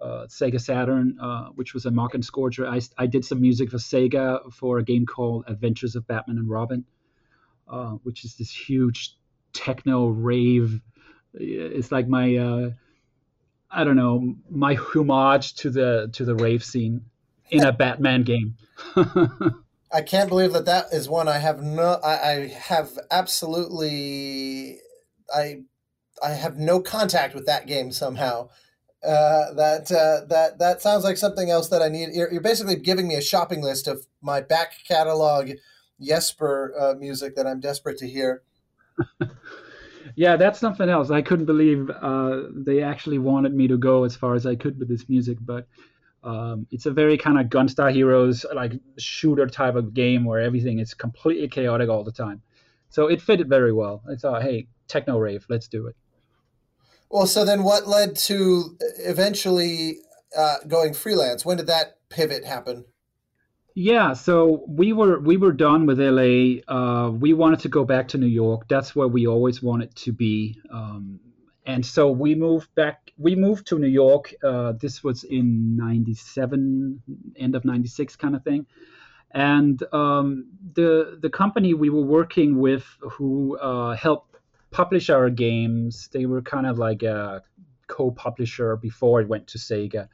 uh, 0.00 0.26
Sega 0.28 0.60
Saturn, 0.60 1.18
uh, 1.20 1.46
which 1.56 1.74
was 1.74 1.86
Amok 1.86 2.14
and 2.14 2.24
Scorcher. 2.24 2.68
I, 2.68 2.80
I 2.96 3.06
did 3.06 3.24
some 3.24 3.40
music 3.40 3.70
for 3.70 3.78
Sega 3.78 4.52
for 4.52 4.78
a 4.78 4.84
game 4.84 5.06
called 5.06 5.44
Adventures 5.48 5.96
of 5.96 6.06
Batman 6.06 6.38
and 6.38 6.48
Robin, 6.48 6.84
uh, 7.68 7.92
which 8.02 8.24
is 8.24 8.36
this 8.36 8.50
huge 8.50 9.16
techno 9.52 10.06
rave. 10.06 10.80
It's 11.34 11.92
like 11.92 12.08
my, 12.08 12.36
uh, 12.36 12.70
I 13.70 13.84
don't 13.84 13.96
know, 13.96 14.34
my 14.50 14.74
homage 14.74 15.54
to 15.56 15.70
the 15.70 16.10
to 16.12 16.24
the 16.24 16.34
rave 16.34 16.62
scene 16.62 17.06
in 17.50 17.64
a 17.64 17.72
Batman 17.72 18.22
game. 18.22 18.56
I 19.92 20.00
can't 20.00 20.28
believe 20.28 20.52
that 20.54 20.64
that 20.64 20.86
is 20.92 21.08
one 21.08 21.28
I 21.28 21.38
have 21.38 21.62
no. 21.62 22.00
I, 22.02 22.30
I 22.30 22.46
have 22.48 22.98
absolutely. 23.10 24.78
I 25.34 25.62
I 26.22 26.30
have 26.30 26.56
no 26.56 26.80
contact 26.80 27.34
with 27.34 27.46
that 27.46 27.66
game 27.66 27.92
somehow. 27.92 28.48
Uh, 29.04 29.52
that 29.54 29.90
uh, 29.90 30.24
that 30.28 30.58
that 30.58 30.80
sounds 30.80 31.04
like 31.04 31.16
something 31.16 31.50
else 31.50 31.68
that 31.68 31.82
I 31.82 31.88
need. 31.88 32.10
You're, 32.12 32.32
you're, 32.32 32.40
basically 32.40 32.76
giving 32.76 33.08
me 33.08 33.16
a 33.16 33.20
shopping 33.20 33.60
list 33.60 33.88
of 33.88 34.06
my 34.22 34.40
back 34.40 34.74
catalog 34.86 35.50
Jesper 36.02 36.74
uh, 36.78 36.94
music 36.98 37.36
that 37.36 37.46
I'm 37.46 37.60
desperate 37.60 37.98
to 37.98 38.08
hear. 38.08 38.42
yeah, 40.14 40.36
that's 40.36 40.58
something 40.58 40.88
else. 40.88 41.10
I 41.10 41.22
couldn't 41.22 41.46
believe 41.46 41.90
uh, 41.90 42.42
they 42.54 42.82
actually 42.82 43.18
wanted 43.18 43.54
me 43.54 43.68
to 43.68 43.78
go 43.78 44.04
as 44.04 44.16
far 44.16 44.34
as 44.34 44.46
I 44.46 44.56
could 44.56 44.78
with 44.78 44.88
this 44.88 45.08
music, 45.08 45.38
but 45.40 45.66
um, 46.24 46.66
it's 46.70 46.86
a 46.86 46.90
very 46.90 47.18
kind 47.18 47.38
of 47.38 47.46
Gunstar 47.46 47.92
Heroes 47.92 48.46
like 48.54 48.72
shooter 48.98 49.46
type 49.46 49.74
of 49.74 49.94
game 49.94 50.24
where 50.24 50.40
everything 50.40 50.78
is 50.78 50.94
completely 50.94 51.48
chaotic 51.48 51.88
all 51.88 52.04
the 52.04 52.12
time. 52.12 52.42
So 52.90 53.06
it 53.06 53.22
fitted 53.22 53.48
very 53.48 53.72
well. 53.72 54.02
I 54.10 54.16
thought, 54.16 54.42
hey, 54.42 54.68
techno 54.86 55.18
rave, 55.18 55.46
let's 55.48 55.66
do 55.66 55.86
it. 55.86 55.96
Well, 57.10 57.26
so 57.26 57.44
then 57.44 57.62
what 57.62 57.88
led 57.88 58.16
to 58.16 58.76
eventually 58.98 59.98
uh, 60.36 60.58
going 60.68 60.94
freelance? 60.94 61.44
When 61.44 61.56
did 61.56 61.66
that 61.66 61.98
pivot 62.08 62.44
happen? 62.44 62.84
Yeah, 63.74 64.12
so 64.12 64.64
we 64.68 64.92
were 64.92 65.18
we 65.18 65.36
were 65.38 65.52
done 65.52 65.86
with 65.86 65.98
LA. 65.98 66.60
Uh, 66.68 67.10
we 67.10 67.32
wanted 67.32 67.60
to 67.60 67.68
go 67.68 67.84
back 67.84 68.08
to 68.08 68.18
New 68.18 68.26
York. 68.26 68.68
That's 68.68 68.94
where 68.94 69.08
we 69.08 69.26
always 69.26 69.62
wanted 69.62 69.94
to 69.96 70.12
be. 70.12 70.60
Um, 70.70 71.20
and 71.64 71.84
so 71.84 72.10
we 72.10 72.34
moved 72.34 72.74
back. 72.74 73.12
We 73.16 73.34
moved 73.34 73.68
to 73.68 73.78
New 73.78 73.88
York. 73.88 74.34
Uh, 74.44 74.72
this 74.72 75.02
was 75.02 75.24
in 75.24 75.76
'97, 75.76 77.02
end 77.36 77.54
of 77.54 77.64
'96, 77.64 78.16
kind 78.16 78.36
of 78.36 78.44
thing. 78.44 78.66
And 79.30 79.82
um, 79.94 80.48
the 80.74 81.18
the 81.22 81.30
company 81.30 81.72
we 81.72 81.88
were 81.88 82.02
working 82.04 82.58
with, 82.58 82.84
who 83.00 83.56
uh, 83.58 83.96
helped 83.96 84.36
publish 84.70 85.08
our 85.08 85.30
games. 85.30 86.10
They 86.12 86.26
were 86.26 86.42
kind 86.42 86.66
of 86.66 86.78
like 86.78 87.02
a 87.02 87.42
co-publisher 87.86 88.76
before 88.76 89.22
it 89.22 89.28
went 89.28 89.46
to 89.48 89.58
Sega. 89.58 90.08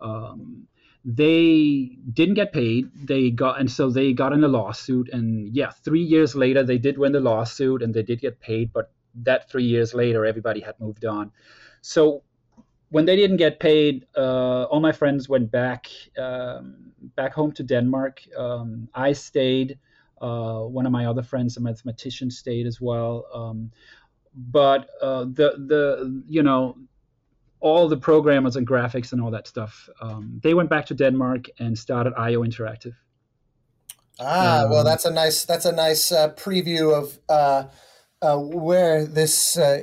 Um, 0.00 0.66
they 1.04 1.98
didn't 2.12 2.34
get 2.34 2.52
paid. 2.52 2.90
They 2.94 3.30
got 3.30 3.60
and 3.60 3.70
so 3.70 3.90
they 3.90 4.12
got 4.12 4.32
in 4.32 4.42
a 4.42 4.48
lawsuit. 4.48 5.10
And 5.12 5.54
yeah, 5.54 5.70
three 5.70 6.02
years 6.02 6.34
later 6.34 6.62
they 6.62 6.78
did 6.78 6.96
win 6.98 7.12
the 7.12 7.20
lawsuit 7.20 7.82
and 7.82 7.92
they 7.92 8.02
did 8.02 8.20
get 8.20 8.40
paid. 8.40 8.72
But 8.72 8.90
that 9.22 9.50
three 9.50 9.64
years 9.64 9.94
later, 9.94 10.24
everybody 10.24 10.60
had 10.60 10.78
moved 10.80 11.04
on. 11.04 11.30
So 11.82 12.22
when 12.88 13.04
they 13.04 13.16
didn't 13.16 13.36
get 13.36 13.60
paid, 13.60 14.06
uh, 14.16 14.64
all 14.64 14.80
my 14.80 14.92
friends 14.92 15.28
went 15.28 15.50
back 15.50 15.88
um, 16.18 16.92
back 17.16 17.34
home 17.34 17.52
to 17.52 17.62
Denmark. 17.62 18.22
Um, 18.36 18.88
I 18.94 19.12
stayed. 19.12 19.78
Uh, 20.20 20.60
one 20.60 20.86
of 20.86 20.92
my 20.92 21.06
other 21.06 21.22
friends, 21.22 21.56
a 21.56 21.60
mathematician, 21.60 22.30
stayed 22.30 22.66
as 22.66 22.80
well. 22.80 23.26
Um, 23.34 23.70
but 24.34 24.88
uh, 25.02 25.24
the 25.24 25.54
the 25.66 26.22
you 26.26 26.42
know 26.42 26.76
all 27.64 27.88
the 27.88 27.96
programmers 27.96 28.56
and 28.56 28.66
graphics 28.66 29.12
and 29.12 29.22
all 29.22 29.30
that 29.30 29.48
stuff, 29.48 29.88
um, 30.02 30.38
they 30.42 30.52
went 30.52 30.68
back 30.68 30.84
to 30.84 30.94
Denmark 30.94 31.46
and 31.58 31.76
started 31.78 32.12
IO 32.14 32.42
Interactive. 32.42 32.92
Ah, 34.20 34.64
um, 34.64 34.70
well, 34.70 34.84
that's 34.84 35.06
a 35.06 35.10
nice 35.10 35.46
that's 35.46 35.64
a 35.64 35.72
nice 35.72 36.12
uh, 36.12 36.28
preview 36.34 36.94
of 36.94 37.18
uh, 37.28 37.64
uh, 38.20 38.36
where 38.36 39.06
this 39.06 39.56
uh, 39.56 39.82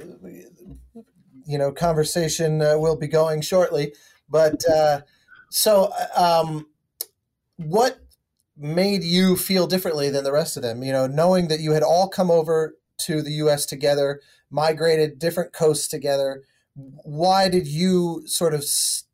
you 1.47 1.57
know 1.57 1.71
conversation 1.71 2.61
uh, 2.61 2.77
will 2.77 2.95
be 2.95 3.07
going 3.07 3.41
shortly. 3.41 3.93
But 4.29 4.63
uh, 4.69 5.01
so, 5.49 5.91
um, 6.15 6.67
what 7.57 7.97
made 8.55 9.03
you 9.03 9.35
feel 9.35 9.65
differently 9.65 10.11
than 10.11 10.23
the 10.23 10.31
rest 10.31 10.55
of 10.55 10.61
them? 10.61 10.83
You 10.83 10.93
know, 10.93 11.07
knowing 11.07 11.47
that 11.47 11.59
you 11.59 11.71
had 11.71 11.83
all 11.83 12.07
come 12.07 12.29
over 12.29 12.75
to 12.99 13.23
the 13.23 13.31
U.S. 13.43 13.65
together, 13.65 14.21
migrated 14.51 15.17
different 15.17 15.51
coasts 15.51 15.87
together. 15.87 16.43
Why 17.03 17.49
did 17.49 17.67
you 17.67 18.23
sort 18.25 18.53
of 18.53 18.65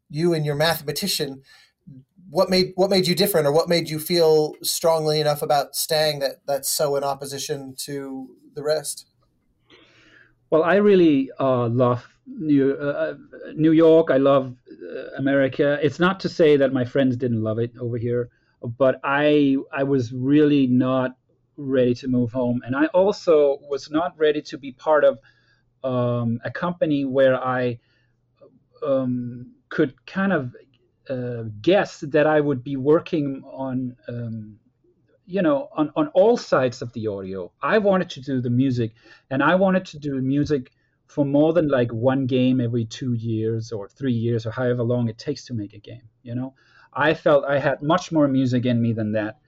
you 0.10 0.34
and 0.34 0.46
your 0.46 0.56
mathematician? 0.56 1.42
What 2.30 2.50
made 2.50 2.74
what 2.76 2.90
made 2.90 3.08
you 3.08 3.16
different, 3.16 3.48
or 3.48 3.52
what 3.52 3.70
made 3.70 3.90
you 3.90 4.00
feel 4.00 4.54
strongly 4.62 5.20
enough 5.20 5.42
about 5.42 5.76
staying 5.76 6.20
that 6.20 6.42
that's 6.46 6.70
so 6.70 6.96
in 6.96 7.04
opposition 7.04 7.76
to 7.80 8.28
the 8.54 8.64
rest? 8.64 9.06
Well, 10.50 10.64
I 10.64 10.76
really 10.76 11.30
uh, 11.40 11.68
love 11.68 12.06
New 12.26 12.74
uh, 12.74 13.16
New 13.56 13.72
York. 13.72 14.12
I 14.12 14.18
love 14.18 14.56
uh, 14.70 15.16
America. 15.18 15.80
It's 15.82 16.00
not 16.00 16.20
to 16.22 16.30
say 16.30 16.58
that 16.58 16.74
my 16.74 16.84
friends 16.84 17.16
didn't 17.16 17.44
love 17.44 17.60
it 17.60 17.72
over 17.80 17.98
here 17.98 18.30
but 18.62 19.00
I 19.04 19.58
I 19.72 19.84
was 19.84 20.14
really 20.14 20.68
not 20.68 21.16
ready 21.58 21.94
to 21.96 22.08
move 22.08 22.32
home, 22.32 22.62
and 22.66 22.76
I 22.76 22.88
also 22.88 23.60
was 23.70 23.90
not 23.90 24.18
ready 24.18 24.42
to 24.44 24.58
be 24.58 24.72
part 24.74 25.04
of 25.04 25.20
um, 25.84 26.40
a 26.44 26.52
company 26.52 27.06
where 27.06 27.36
I 27.36 27.80
um, 28.86 29.54
could 29.70 30.06
kind 30.06 30.34
of 30.34 30.56
uh, 31.10 31.44
guess 31.62 32.02
that 32.02 32.28
I 32.28 32.40
would 32.40 32.64
be 32.64 32.76
working 32.76 33.44
on. 33.46 33.96
Um, 34.08 34.60
you 35.30 35.42
know, 35.42 35.68
on, 35.76 35.92
on 35.98 36.08
all 36.14 36.38
sides 36.38 36.82
of 36.82 36.94
the 36.94 37.06
audio. 37.08 37.52
I 37.62 37.80
wanted 37.80 38.10
to 38.12 38.22
do 38.22 38.40
the 38.40 38.50
music, 38.50 38.94
and 39.30 39.44
I 39.44 39.56
wanted 39.56 39.86
to 39.88 40.00
do 40.00 40.22
music 40.22 40.72
for 41.08 41.26
more 41.26 41.54
than 41.54 41.68
like 41.68 41.92
one 41.92 42.28
game 42.28 42.62
every 42.62 42.86
two 42.86 43.14
years 43.14 43.74
or 43.74 43.90
three 43.90 44.14
years 44.14 44.46
or 44.46 44.52
however 44.52 44.84
long 44.84 45.10
it 45.10 45.18
takes 45.18 45.46
to 45.46 45.54
make 45.54 45.74
a 45.74 45.80
game. 45.80 46.04
You 46.24 46.36
know, 46.36 46.54
I 46.94 47.14
felt 47.14 47.46
I 47.46 47.60
had 47.60 47.82
much 47.82 48.12
more 48.12 48.28
music 48.28 48.66
in 48.66 48.82
me 48.82 48.94
than 48.94 49.12
that. 49.14 49.40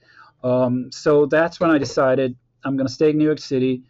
Um, 0.44 0.92
so 0.92 1.26
that's 1.26 1.60
when 1.60 1.70
I 1.70 1.78
decided 1.78 2.36
I'm 2.64 2.76
going 2.78 2.88
to 2.88 2.94
stay 2.94 3.10
in 3.12 3.18
New 3.18 3.26
York 3.26 3.40
City 3.40 3.84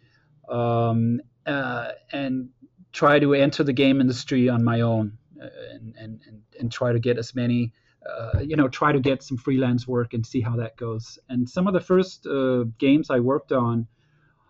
um, 0.48 1.20
uh, 1.46 1.88
and 2.12 2.50
try 2.92 3.18
to 3.18 3.34
enter 3.34 3.62
the 3.62 3.72
game 3.72 4.00
industry 4.00 4.48
on 4.48 4.64
my 4.64 4.80
own 4.80 5.16
uh, 5.40 5.46
and, 5.72 5.94
and, 5.96 6.20
and, 6.58 6.72
try 6.72 6.92
to 6.92 6.98
get 6.98 7.16
as 7.18 7.34
many, 7.34 7.72
uh, 8.08 8.40
you 8.40 8.56
know, 8.56 8.68
try 8.68 8.92
to 8.92 9.00
get 9.00 9.22
some 9.22 9.36
freelance 9.36 9.86
work 9.86 10.12
and 10.12 10.26
see 10.26 10.40
how 10.40 10.56
that 10.56 10.76
goes. 10.76 11.18
And 11.28 11.48
some 11.48 11.66
of 11.66 11.72
the 11.72 11.80
first 11.80 12.26
uh, 12.26 12.64
games 12.78 13.10
I 13.10 13.20
worked 13.20 13.52
on, 13.52 13.86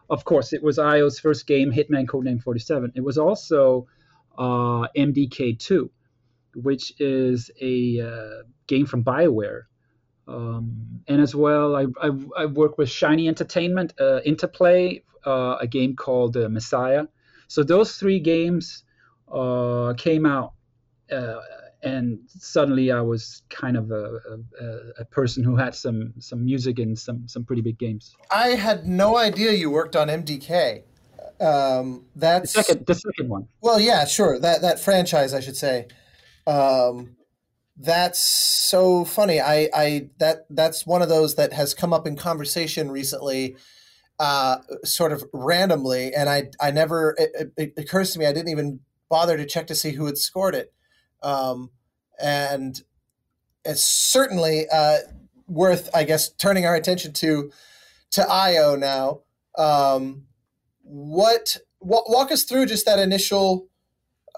of 0.08 0.24
course, 0.24 0.52
it 0.52 0.62
was 0.62 0.78
IO's 0.78 1.20
first 1.20 1.46
game, 1.46 1.70
Hitman 1.70 2.06
Codename 2.06 2.42
47. 2.42 2.92
It 2.96 3.04
was 3.04 3.18
also 3.18 3.86
uh, 4.36 4.88
MDK2 4.96 5.90
which 6.54 6.92
is 6.98 7.50
a 7.60 8.42
game 8.66 8.86
from 8.86 9.04
BioWare, 9.04 9.62
Um, 10.30 11.02
and 11.08 11.20
as 11.20 11.34
well, 11.34 11.74
I, 11.74 11.86
I, 12.00 12.10
I 12.36 12.46
work 12.46 12.78
with 12.78 12.88
Shiny 12.88 13.26
Entertainment, 13.26 13.94
uh, 14.00 14.20
Interplay, 14.20 15.02
uh, 15.26 15.56
a 15.60 15.66
game 15.66 15.96
called 15.96 16.36
uh, 16.36 16.48
Messiah. 16.48 17.06
So 17.48 17.64
those 17.64 17.96
three 17.96 18.20
games 18.20 18.84
uh, 19.32 19.94
came 19.96 20.24
out, 20.24 20.52
uh, 21.10 21.40
and 21.82 22.20
suddenly 22.28 22.92
I 22.92 23.00
was 23.00 23.42
kind 23.48 23.76
of 23.76 23.90
a, 23.90 24.20
a, 24.60 25.00
a, 25.00 25.04
person 25.06 25.42
who 25.42 25.56
had 25.56 25.74
some 25.74 26.12
some 26.20 26.44
music 26.44 26.78
and 26.78 26.96
some 26.96 27.26
some 27.26 27.44
pretty 27.44 27.62
big 27.62 27.78
games. 27.78 28.14
I 28.30 28.50
had 28.50 28.86
no 28.86 29.16
idea 29.16 29.52
you 29.52 29.70
worked 29.70 29.96
on 29.96 30.08
MDK. 30.08 30.82
Um, 31.40 32.04
that's 32.14 32.52
the 32.52 32.62
second, 32.62 32.86
the 32.86 32.94
second 32.94 33.28
one. 33.30 33.48
Well, 33.62 33.80
yeah, 33.80 34.04
sure. 34.04 34.38
That 34.38 34.62
that 34.62 34.78
franchise, 34.78 35.34
I 35.34 35.40
should 35.40 35.56
say. 35.56 35.88
Um, 36.46 37.16
that's 37.82 38.20
so 38.20 39.06
funny. 39.06 39.40
I, 39.40 39.70
I 39.74 40.10
that 40.18 40.44
that's 40.50 40.86
one 40.86 41.00
of 41.00 41.08
those 41.08 41.36
that 41.36 41.54
has 41.54 41.72
come 41.72 41.94
up 41.94 42.06
in 42.06 42.14
conversation 42.14 42.90
recently, 42.90 43.56
uh, 44.18 44.58
sort 44.84 45.12
of 45.12 45.24
randomly, 45.32 46.12
and 46.14 46.28
I 46.28 46.50
I 46.60 46.72
never 46.72 47.14
it, 47.16 47.52
it, 47.56 47.72
occurs 47.78 48.12
to 48.12 48.18
me 48.18 48.26
I 48.26 48.34
didn't 48.34 48.50
even 48.50 48.80
bother 49.08 49.38
to 49.38 49.46
check 49.46 49.66
to 49.68 49.74
see 49.74 49.92
who 49.92 50.04
had 50.04 50.18
scored 50.18 50.54
it, 50.54 50.74
um, 51.22 51.70
and 52.22 52.78
it's 53.64 53.82
certainly 53.82 54.66
uh, 54.70 54.98
worth 55.48 55.88
I 55.94 56.04
guess 56.04 56.30
turning 56.30 56.66
our 56.66 56.74
attention 56.74 57.14
to 57.14 57.50
to 58.10 58.30
IO 58.30 58.76
now. 58.76 59.20
Um, 59.56 60.24
what 60.82 61.56
walk 61.80 62.30
us 62.30 62.44
through 62.44 62.66
just 62.66 62.84
that 62.84 62.98
initial 62.98 63.68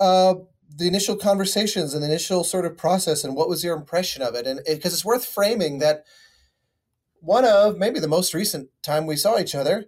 uh, 0.01 0.34
the 0.77 0.87
initial 0.87 1.16
conversations 1.16 1.95
and 1.95 2.03
the 2.03 2.09
initial 2.09 2.45
sort 2.45 2.64
of 2.64 2.77
process 2.77 3.25
and 3.25 3.37
what 3.37 3.49
was 3.49 3.64
your 3.64 3.77
impression 3.77 4.23
of 4.23 4.35
it 4.35 4.47
and 4.47 4.61
because 4.66 4.93
it, 4.93 4.97
it's 4.97 5.05
worth 5.05 5.25
framing 5.25 5.79
that 5.79 6.05
one 7.20 7.45
of 7.45 7.79
maybe 7.79 8.01
the 8.01 8.09
most 8.09 8.35
recent 8.35 8.68
time 8.83 9.07
we 9.07 9.16
saw 9.16 9.39
each 9.39 9.55
other 9.55 9.87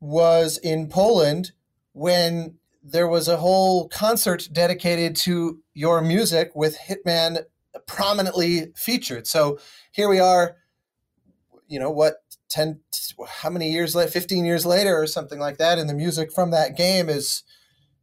was 0.00 0.58
in 0.58 0.88
Poland 0.88 1.52
when 1.92 2.56
there 2.82 3.08
was 3.08 3.28
a 3.28 3.38
whole 3.38 3.88
concert 3.88 4.48
dedicated 4.52 5.16
to 5.16 5.60
your 5.74 6.00
music 6.00 6.52
with 6.54 6.78
Hitman 6.78 7.44
prominently 7.86 8.72
featured. 8.76 9.26
So 9.26 9.58
here 9.90 10.08
we 10.08 10.20
are, 10.20 10.56
you 11.66 11.80
know, 11.80 11.90
what 11.90 12.16
10 12.48 12.80
how 13.28 13.50
many 13.50 13.72
years 13.72 13.94
later 13.96 14.10
15 14.10 14.44
years 14.44 14.64
later 14.64 14.96
or 14.96 15.06
something 15.06 15.40
like 15.40 15.58
that 15.58 15.78
and 15.78 15.90
the 15.90 15.94
music 15.94 16.30
from 16.32 16.52
that 16.52 16.76
game 16.76 17.08
is 17.08 17.42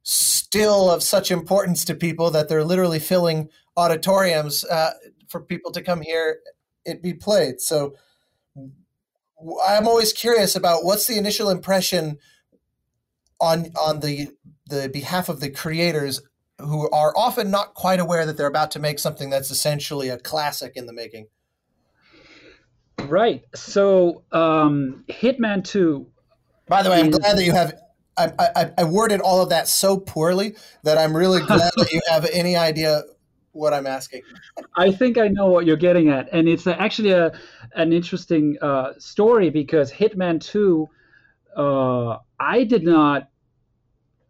still 0.04 0.90
of 0.90 1.02
such 1.02 1.32
importance 1.32 1.86
to 1.86 1.96
people 1.96 2.30
that 2.32 2.50
they're 2.50 2.64
literally 2.64 3.00
filling 3.00 3.50
auditoriums 3.78 4.64
uh, 4.66 4.92
for 5.28 5.42
people 5.42 5.72
to 5.72 5.82
come 5.82 6.02
here 6.02 6.40
it 6.86 7.02
be 7.02 7.14
played 7.14 7.60
so 7.60 7.96
i'm 9.66 9.88
always 9.88 10.14
curious 10.14 10.56
about 10.56 10.84
what's 10.84 11.08
the 11.08 11.18
initial 11.18 11.50
impression 11.50 12.18
on 13.40 13.72
on 13.80 14.02
the 14.02 14.28
the 14.68 14.90
behalf 14.90 15.30
of 15.30 15.40
the 15.40 15.50
creators 15.50 16.22
who 16.60 16.90
are 16.92 17.14
often 17.18 17.50
not 17.50 17.74
quite 17.74 18.00
aware 18.00 18.26
that 18.26 18.38
they're 18.38 18.46
about 18.48 18.72
to 18.72 18.80
make 18.80 19.00
something 19.00 19.30
that's 19.30 19.50
essentially 19.50 20.10
a 20.10 20.18
classic 20.18 20.74
in 20.76 20.86
the 20.86 20.94
making 20.94 21.28
Right. 23.08 23.44
So 23.56 24.24
um, 24.32 25.04
Hitman 25.10 25.64
2. 25.64 26.08
By 26.68 26.84
the 26.84 26.90
way, 26.90 27.00
I'm 27.00 27.12
glad 27.12 27.38
that 27.38 27.44
you 27.44 27.52
have. 27.52 27.74
I, 28.18 28.32
I, 28.40 28.72
I, 28.78 28.84
worded 28.84 29.22
all 29.22 29.42
of 29.42 29.50
that 29.50 29.68
so 29.68 29.98
poorly 29.98 30.56
that 30.84 30.98
I'm 30.98 31.16
really 31.16 31.42
glad 31.46 31.72
that 31.78 31.92
you 31.92 32.02
have 32.10 32.28
any 32.32 32.56
idea 32.56 33.04
what 33.52 33.74
I'm 33.74 33.88
asking. 33.88 34.22
I 34.76 34.92
think 34.92 35.18
I 35.18 35.28
know 35.28 35.48
what 35.48 35.66
you're 35.66 35.78
getting 35.78 36.10
at, 36.10 36.30
and 36.32 36.48
it's 36.48 36.68
actually 36.68 37.12
a 37.12 37.32
an 37.76 37.92
interesting 37.94 38.58
uh, 38.62 38.94
story 39.00 39.50
because 39.50 39.92
Hitman 39.92 40.40
2, 40.40 40.88
uh, 41.58 42.18
I 42.40 42.64
did 42.64 42.84
not, 42.84 43.30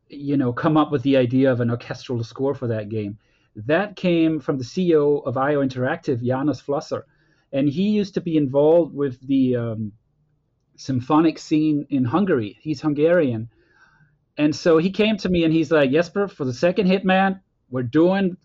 you 0.07 0.37
know, 0.37 0.53
come 0.53 0.77
up 0.77 0.91
with 0.91 1.03
the 1.03 1.17
idea 1.17 1.51
of 1.51 1.59
an 1.59 1.69
orchestral 1.69 2.23
score 2.23 2.53
for 2.53 2.67
that 2.67 2.89
game. 2.89 3.17
That 3.55 3.95
came 3.95 4.39
from 4.39 4.57
the 4.57 4.63
CEO 4.63 5.25
of 5.25 5.37
IO 5.37 5.61
Interactive, 5.61 6.23
Janos 6.23 6.61
Flosser 6.61 7.03
and 7.53 7.69
he 7.69 7.83
used 7.83 8.15
to 8.15 8.21
be 8.21 8.35
involved 8.35 8.93
with 8.93 9.25
the 9.25 9.55
um, 9.55 9.93
symphonic 10.75 11.37
scene 11.37 11.85
in 11.89 12.03
Hungary. 12.03 12.57
He's 12.59 12.81
Hungarian, 12.81 13.49
and 14.37 14.55
so 14.55 14.77
he 14.77 14.89
came 14.89 15.17
to 15.17 15.29
me 15.29 15.43
and 15.43 15.53
he's 15.53 15.71
like, 15.71 15.91
"Jesper, 15.91 16.27
for 16.27 16.45
the 16.45 16.53
second 16.53 16.87
Hitman, 16.87 17.39
we're 17.69 17.83
doing 17.83 18.37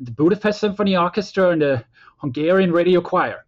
the 0.00 0.10
Budapest 0.10 0.60
Symphony 0.60 0.96
Orchestra 0.96 1.50
and 1.50 1.62
the 1.62 1.84
Hungarian 2.18 2.72
Radio 2.72 3.00
Choir." 3.00 3.44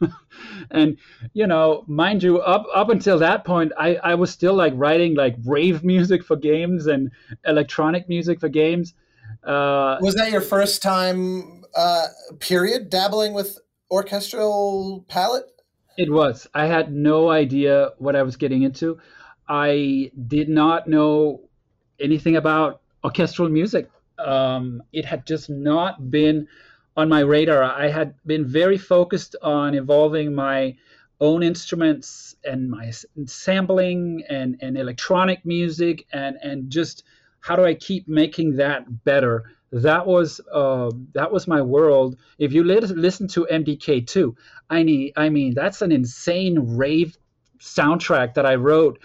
and 0.70 0.96
you 1.32 1.46
know, 1.46 1.84
mind 1.86 2.22
you, 2.22 2.40
up 2.40 2.66
up 2.74 2.88
until 2.88 3.18
that 3.18 3.44
point, 3.44 3.72
I 3.78 3.96
I 3.96 4.14
was 4.14 4.30
still 4.30 4.54
like 4.54 4.72
writing 4.76 5.14
like 5.14 5.36
rave 5.44 5.84
music 5.84 6.24
for 6.24 6.36
games 6.36 6.86
and 6.86 7.10
electronic 7.46 8.08
music 8.08 8.40
for 8.40 8.48
games. 8.48 8.94
Uh, 9.44 9.98
was 10.00 10.14
that 10.14 10.30
your 10.30 10.40
first 10.40 10.82
time 10.82 11.64
uh, 11.76 12.06
period 12.40 12.90
dabbling 12.90 13.34
with 13.34 13.58
orchestral 13.90 15.04
palette? 15.08 15.44
It 15.96 16.12
was. 16.12 16.46
I 16.54 16.66
had 16.66 16.92
no 16.92 17.28
idea 17.28 17.90
what 17.98 18.14
I 18.14 18.22
was 18.22 18.36
getting 18.36 18.62
into. 18.62 18.98
I 19.48 20.10
did 20.26 20.48
not 20.48 20.88
know 20.88 21.40
anything 22.00 22.36
about 22.36 22.80
orchestral 23.04 23.48
music. 23.48 23.90
Um, 24.18 24.82
it 24.92 25.04
had 25.04 25.26
just 25.26 25.48
not 25.48 26.10
been 26.10 26.48
on 26.96 27.08
my 27.08 27.20
radar. 27.20 27.62
I 27.62 27.88
had 27.88 28.14
been 28.26 28.46
very 28.46 28.78
focused 28.78 29.36
on 29.42 29.74
evolving 29.74 30.34
my 30.34 30.76
own 31.20 31.42
instruments 31.42 32.36
and 32.44 32.70
my 32.70 32.92
sampling 33.26 34.22
and, 34.28 34.56
and 34.60 34.76
electronic 34.76 35.44
music 35.44 36.06
and, 36.12 36.36
and 36.42 36.70
just 36.70 37.04
how 37.40 37.56
do 37.56 37.64
I 37.64 37.74
keep 37.74 38.08
making 38.08 38.56
that 38.56 39.04
better 39.04 39.44
that 39.72 40.06
was 40.06 40.40
uh, 40.52 40.90
that 41.12 41.30
was 41.30 41.46
my 41.46 41.60
world. 41.60 42.16
If 42.38 42.52
you 42.52 42.64
li- 42.64 42.80
listen 42.80 43.28
to 43.28 43.46
MDK2, 43.50 44.34
I 44.70 44.82
mean, 44.82 45.12
I 45.16 45.28
mean 45.28 45.54
that's 45.54 45.82
an 45.82 45.92
insane 45.92 46.76
rave 46.76 47.18
soundtrack 47.60 48.34
that 48.34 48.46
I 48.46 48.54
wrote, 48.54 48.98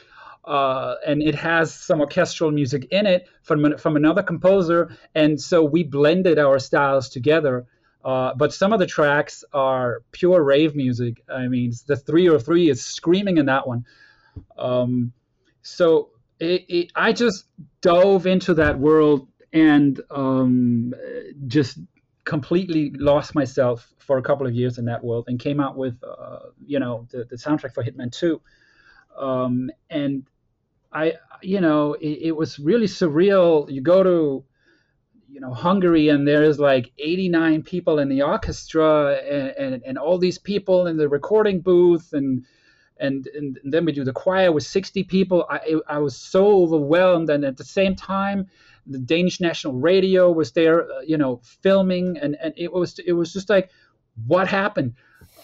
uh, 0.45 0.95
and 1.05 1.21
it 1.21 1.35
has 1.35 1.73
some 1.73 2.01
orchestral 2.01 2.51
music 2.51 2.87
in 2.91 3.05
it 3.05 3.27
from 3.43 3.77
from 3.77 3.95
another 3.95 4.23
composer, 4.23 4.95
and 5.15 5.39
so 5.39 5.63
we 5.63 5.83
blended 5.83 6.39
our 6.39 6.59
styles 6.59 7.09
together. 7.09 7.65
Uh, 8.03 8.33
but 8.35 8.53
some 8.53 8.73
of 8.73 8.79
the 8.79 8.85
tracks 8.85 9.45
are 9.53 10.03
pure 10.11 10.43
rave 10.43 10.75
music. 10.75 11.23
I 11.29 11.47
mean, 11.47 11.71
the 11.87 11.95
303 11.95 12.69
is 12.69 12.83
screaming 12.83 13.37
in 13.37 13.45
that 13.45 13.65
one. 13.65 13.85
Um, 14.57 15.13
so 15.61 16.09
it, 16.39 16.65
it, 16.67 16.91
I 16.95 17.13
just 17.13 17.45
dove 17.79 18.27
into 18.27 18.55
that 18.55 18.77
world 18.77 19.29
and 19.53 20.01
um, 20.11 20.93
just 21.47 21.79
completely 22.25 22.91
lost 22.91 23.35
myself 23.35 23.93
for 23.99 24.17
a 24.17 24.21
couple 24.21 24.45
of 24.47 24.53
years 24.53 24.77
in 24.77 24.85
that 24.85 25.03
world 25.03 25.25
and 25.27 25.39
came 25.39 25.59
out 25.59 25.77
with 25.77 25.97
uh, 26.03 26.39
you 26.65 26.79
know 26.79 27.07
the, 27.11 27.25
the 27.25 27.35
soundtrack 27.35 27.73
for 27.73 27.83
hitman 27.83 28.11
2 28.11 28.41
um, 29.17 29.69
and 29.89 30.25
i 30.93 31.13
you 31.41 31.59
know 31.59 31.93
it, 31.93 32.19
it, 32.21 32.35
was 32.35 32.59
really 32.59 32.87
surreal 32.87 33.69
you 33.69 33.81
go 33.81 34.03
to 34.03 34.43
you 35.29 35.39
know 35.39 35.53
hungary 35.53 36.09
and 36.09 36.27
there's 36.27 36.59
like 36.59 36.91
89 36.97 37.63
people 37.63 37.99
in 37.99 38.09
the 38.09 38.21
orchestra 38.21 39.17
and, 39.17 39.73
and, 39.73 39.83
and 39.83 39.97
all 39.97 40.17
these 40.17 40.37
people 40.37 40.87
in 40.87 40.97
the 40.97 41.09
recording 41.09 41.61
booth 41.61 42.13
and 42.13 42.45
and, 42.99 43.27
and 43.35 43.57
then 43.63 43.85
we 43.85 43.91
do 43.91 44.03
the 44.03 44.13
choir 44.13 44.51
with 44.51 44.63
60 44.63 45.03
people 45.05 45.45
I, 45.49 45.75
I 45.87 45.97
was 45.97 46.15
so 46.15 46.63
overwhelmed 46.63 47.29
and 47.29 47.43
at 47.43 47.57
the 47.57 47.65
same 47.65 47.95
time 47.95 48.47
the 48.85 48.99
Danish 48.99 49.39
national 49.39 49.73
radio 49.73 50.31
was 50.31 50.51
there, 50.51 50.91
uh, 50.91 51.01
you 51.01 51.17
know, 51.17 51.41
filming, 51.61 52.17
and, 52.17 52.35
and 52.41 52.53
it 52.57 52.71
was 52.71 52.99
it 52.99 53.13
was 53.13 53.31
just 53.33 53.49
like, 53.49 53.69
what 54.27 54.47
happened? 54.47 54.95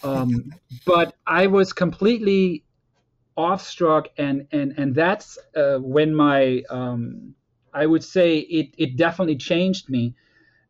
Um, 0.02 0.54
but 0.86 1.14
I 1.26 1.46
was 1.46 1.72
completely 1.72 2.64
awestruck, 3.36 4.08
and 4.16 4.46
and 4.52 4.74
and 4.76 4.94
that's 4.94 5.38
uh, 5.56 5.78
when 5.78 6.14
my 6.14 6.62
um, 6.70 7.34
I 7.72 7.86
would 7.86 8.04
say 8.04 8.38
it 8.38 8.74
it 8.78 8.96
definitely 8.96 9.36
changed 9.36 9.88
me, 9.88 10.14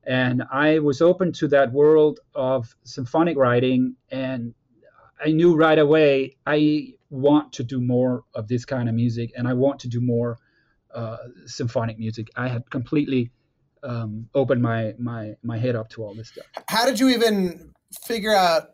and 0.04 0.42
I 0.50 0.78
was 0.78 1.00
open 1.00 1.32
to 1.34 1.48
that 1.48 1.72
world 1.72 2.20
of 2.34 2.74
symphonic 2.84 3.36
writing, 3.36 3.96
and 4.11 4.54
I 5.24 5.32
knew 5.32 5.56
right 5.56 5.78
away 5.78 6.36
I 6.46 6.94
want 7.11 7.52
to 7.54 7.64
do 7.64 7.80
more 7.80 8.24
of 8.34 8.48
this 8.48 8.64
kind 8.64 8.88
of 8.88 8.94
music, 8.94 9.32
and 9.36 9.48
I 9.48 9.54
want 9.54 9.80
to 9.80 9.88
do 9.88 10.00
more 10.00 10.38
uh, 10.94 11.16
symphonic 11.46 11.98
music. 11.98 12.28
I 12.36 12.48
had 12.48 12.70
completely 12.70 13.30
um, 13.82 14.28
opened 14.34 14.62
my 14.62 14.94
my 14.98 15.34
my 15.42 15.58
head 15.58 15.76
up 15.76 15.88
to 15.90 16.04
all 16.04 16.14
this 16.14 16.28
stuff. 16.28 16.46
How 16.68 16.84
did 16.86 16.98
you 16.98 17.08
even 17.08 17.72
figure 18.04 18.34
out 18.34 18.70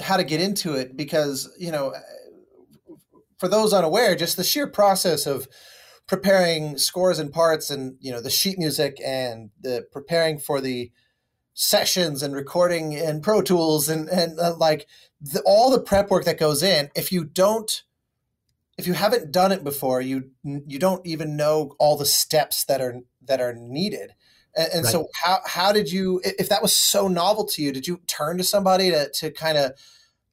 how 0.00 0.16
to 0.16 0.24
get 0.24 0.40
into 0.40 0.74
it? 0.74 0.96
Because 0.96 1.52
you 1.58 1.72
know, 1.72 1.94
for 3.42 3.48
those 3.48 3.72
unaware, 3.72 4.14
just 4.14 4.36
the 4.36 4.44
sheer 4.44 4.68
process 4.68 5.26
of 5.26 5.48
preparing 6.06 6.78
scores 6.78 7.18
and 7.18 7.32
parts, 7.32 7.70
and 7.70 7.96
you 7.98 8.12
know, 8.12 8.20
the 8.20 8.30
sheet 8.30 8.56
music 8.56 8.98
and 9.04 9.50
the 9.60 9.84
preparing 9.90 10.38
for 10.38 10.60
the 10.60 10.92
sessions 11.52 12.22
and 12.22 12.36
recording 12.36 12.94
and 12.94 13.20
Pro 13.20 13.42
Tools 13.42 13.88
and 13.88 14.08
and 14.08 14.38
uh, 14.38 14.54
like 14.56 14.86
the, 15.20 15.42
all 15.44 15.72
the 15.72 15.80
prep 15.80 16.08
work 16.08 16.24
that 16.24 16.38
goes 16.38 16.62
in. 16.62 16.88
If 16.94 17.10
you 17.10 17.24
don't, 17.24 17.82
if 18.78 18.86
you 18.86 18.92
haven't 18.92 19.32
done 19.32 19.50
it 19.50 19.64
before, 19.64 20.00
you 20.00 20.30
you 20.44 20.78
don't 20.78 21.04
even 21.04 21.36
know 21.36 21.74
all 21.80 21.96
the 21.96 22.06
steps 22.06 22.64
that 22.66 22.80
are 22.80 23.00
that 23.26 23.40
are 23.40 23.54
needed. 23.58 24.12
And, 24.54 24.72
and 24.72 24.84
right. 24.84 24.92
so, 24.92 25.08
how 25.20 25.40
how 25.46 25.72
did 25.72 25.90
you? 25.90 26.20
If 26.22 26.48
that 26.48 26.62
was 26.62 26.72
so 26.72 27.08
novel 27.08 27.44
to 27.46 27.60
you, 27.60 27.72
did 27.72 27.88
you 27.88 28.02
turn 28.06 28.38
to 28.38 28.44
somebody 28.44 28.92
to 28.92 29.10
to 29.14 29.32
kind 29.32 29.58
of 29.58 29.72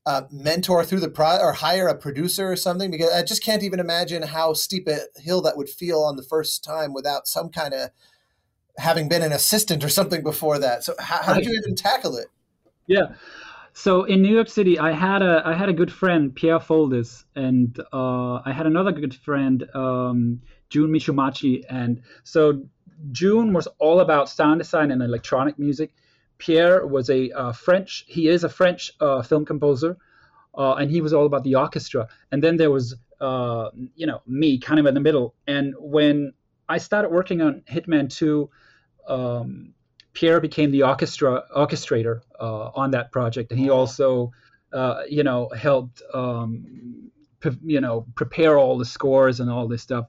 uh, 0.10 0.24
mentor 0.32 0.84
through 0.84 1.00
the 1.00 1.10
pro 1.10 1.38
or 1.38 1.54
hire 1.54 1.88
a 1.88 1.96
producer 1.96 2.52
or 2.52 2.56
something? 2.56 2.90
Because 2.90 3.12
I 3.12 3.22
just 3.22 3.44
can't 3.44 3.62
even 3.62 3.80
imagine 3.80 4.24
how 4.24 4.54
steep 4.54 4.88
a 4.88 5.02
hill 5.18 5.42
that 5.44 5.56
would 5.56 5.70
feel 5.70 6.00
on 6.00 6.16
the 6.16 6.24
first 6.24 6.64
time 6.64 6.94
without 6.94 7.28
some 7.28 7.50
kind 7.50 7.76
of 7.76 7.92
having 8.78 9.08
been 9.08 9.22
an 9.22 9.32
assistant 9.32 9.84
or 9.84 9.90
something 9.90 10.24
before 10.24 10.58
that. 10.58 10.84
So 10.84 10.96
how, 10.98 11.22
how 11.22 11.34
did 11.36 11.46
you 11.46 11.54
even 11.54 11.76
tackle 11.76 12.18
it? 12.18 12.28
Yeah. 12.88 13.14
So 13.74 14.04
in 14.04 14.24
New 14.24 14.34
York 14.34 14.50
City, 14.50 14.80
I 14.80 14.94
had 14.94 15.22
a 15.22 15.44
I 15.46 15.54
had 15.54 15.70
a 15.70 15.74
good 15.74 15.92
friend 15.92 16.34
Pierre 16.34 16.60
Foldis, 16.60 17.24
and 17.36 17.80
uh, 17.94 18.36
I 18.44 18.52
had 18.52 18.66
another 18.66 18.92
good 18.92 19.14
friend 19.14 19.64
um, 19.76 20.42
Jun 20.70 20.90
Mishumachi, 20.90 21.64
and 21.70 22.02
so 22.24 22.64
June 23.12 23.54
was 23.54 23.68
all 23.78 24.00
about 24.00 24.28
sound 24.28 24.60
design 24.60 24.90
and 24.90 25.04
electronic 25.04 25.60
music. 25.60 25.94
Pierre 26.40 26.88
was 26.88 27.10
a 27.10 27.32
uh, 27.32 27.52
French. 27.52 28.06
He 28.08 28.28
is 28.28 28.44
a 28.44 28.50
French 28.50 28.92
uh, 29.00 29.22
film 29.22 29.46
composer, 29.46 29.98
uh, 30.58 30.74
and 30.74 30.90
he 30.90 31.02
was 31.02 31.14
all 31.14 31.28
about 31.28 31.44
the 31.44 31.56
orchestra. 31.56 32.08
And 32.32 32.44
then 32.44 32.58
there 32.58 32.72
was 32.72 32.96
uh, 33.22 33.70
you 33.96 34.08
know 34.08 34.22
me, 34.26 34.58
kind 34.58 34.80
of 34.80 34.86
in 34.88 34.96
the 34.96 35.02
middle. 35.02 35.36
And 35.46 35.76
when 35.78 36.34
I 36.68 36.80
started 36.80 37.10
working 37.10 37.42
on 37.42 37.62
Hitman 37.70 38.10
Two 38.10 38.50
um, 39.08 39.74
Pierre 40.14 40.40
became 40.40 40.72
the 40.72 40.84
orchestra 40.84 41.44
orchestrator 41.56 42.22
uh, 42.40 42.70
on 42.76 42.92
that 42.92 43.12
project, 43.12 43.52
and 43.52 43.60
he 43.60 43.70
also, 43.70 44.32
uh, 44.74 45.04
you 45.10 45.24
know, 45.24 45.50
helped, 45.50 46.02
um, 46.14 47.12
you 47.64 47.82
know, 47.82 48.06
prepare 48.16 48.58
all 48.58 48.78
the 48.78 48.86
scores 48.86 49.40
and 49.40 49.50
all 49.50 49.68
this 49.68 49.82
stuff. 49.82 50.06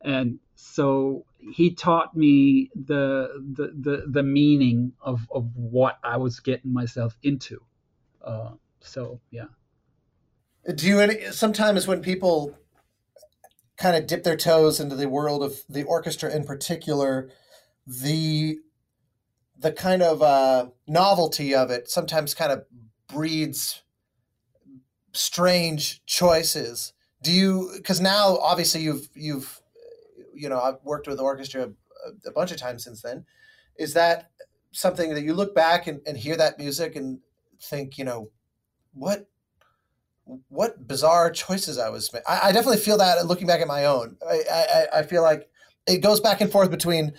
And 0.00 0.38
so 0.54 1.24
he 1.52 1.74
taught 1.74 2.16
me 2.16 2.70
the 2.74 3.28
the 3.54 3.72
the, 3.78 4.04
the 4.06 4.22
meaning 4.22 4.92
of 5.00 5.28
of 5.30 5.50
what 5.54 5.98
I 6.02 6.16
was 6.16 6.40
getting 6.40 6.72
myself 6.72 7.16
into. 7.22 7.60
Uh, 8.24 8.52
so 8.80 9.20
yeah. 9.30 9.46
Do 10.74 10.86
you 10.86 11.00
any 11.00 11.30
sometimes 11.32 11.86
when 11.86 12.02
people 12.02 12.56
kind 13.76 13.96
of 13.96 14.06
dip 14.06 14.22
their 14.22 14.36
toes 14.36 14.78
into 14.78 14.94
the 14.94 15.08
world 15.08 15.42
of 15.42 15.62
the 15.68 15.82
orchestra 15.82 16.34
in 16.34 16.44
particular? 16.44 17.30
the 17.86 18.58
the 19.58 19.72
kind 19.72 20.02
of 20.02 20.22
uh, 20.22 20.66
novelty 20.86 21.54
of 21.54 21.70
it 21.70 21.88
sometimes 21.88 22.34
kind 22.34 22.52
of 22.52 22.64
breeds 23.08 23.82
strange 25.12 26.04
choices. 26.04 26.92
Do 27.22 27.32
you? 27.32 27.70
Because 27.76 28.00
now, 28.00 28.38
obviously, 28.38 28.82
you've 28.82 29.08
you've 29.14 29.60
you 30.34 30.48
know 30.48 30.60
I've 30.60 30.82
worked 30.82 31.06
with 31.06 31.20
orchestra 31.20 31.70
a, 32.06 32.28
a, 32.28 32.32
bunch 32.32 32.50
of 32.50 32.56
times 32.56 32.84
since 32.84 33.02
then. 33.02 33.24
Is 33.78 33.94
that 33.94 34.30
something 34.72 35.14
that 35.14 35.22
you 35.22 35.34
look 35.34 35.54
back 35.54 35.86
and, 35.86 36.00
and 36.06 36.16
hear 36.16 36.36
that 36.36 36.58
music 36.58 36.96
and 36.96 37.20
think, 37.60 37.98
you 37.98 38.04
know, 38.04 38.30
what 38.94 39.28
what 40.48 40.86
bizarre 40.86 41.30
choices 41.30 41.78
I 41.78 41.88
was 41.88 42.12
making? 42.12 42.26
I, 42.28 42.48
I 42.48 42.52
definitely 42.52 42.78
feel 42.78 42.98
that 42.98 43.26
looking 43.26 43.46
back 43.46 43.60
at 43.60 43.68
my 43.68 43.84
own. 43.84 44.16
I, 44.28 44.40
I 44.50 44.86
I 44.98 45.02
feel 45.02 45.22
like 45.22 45.48
it 45.86 45.98
goes 45.98 46.20
back 46.20 46.40
and 46.40 46.50
forth 46.50 46.70
between 46.70 47.12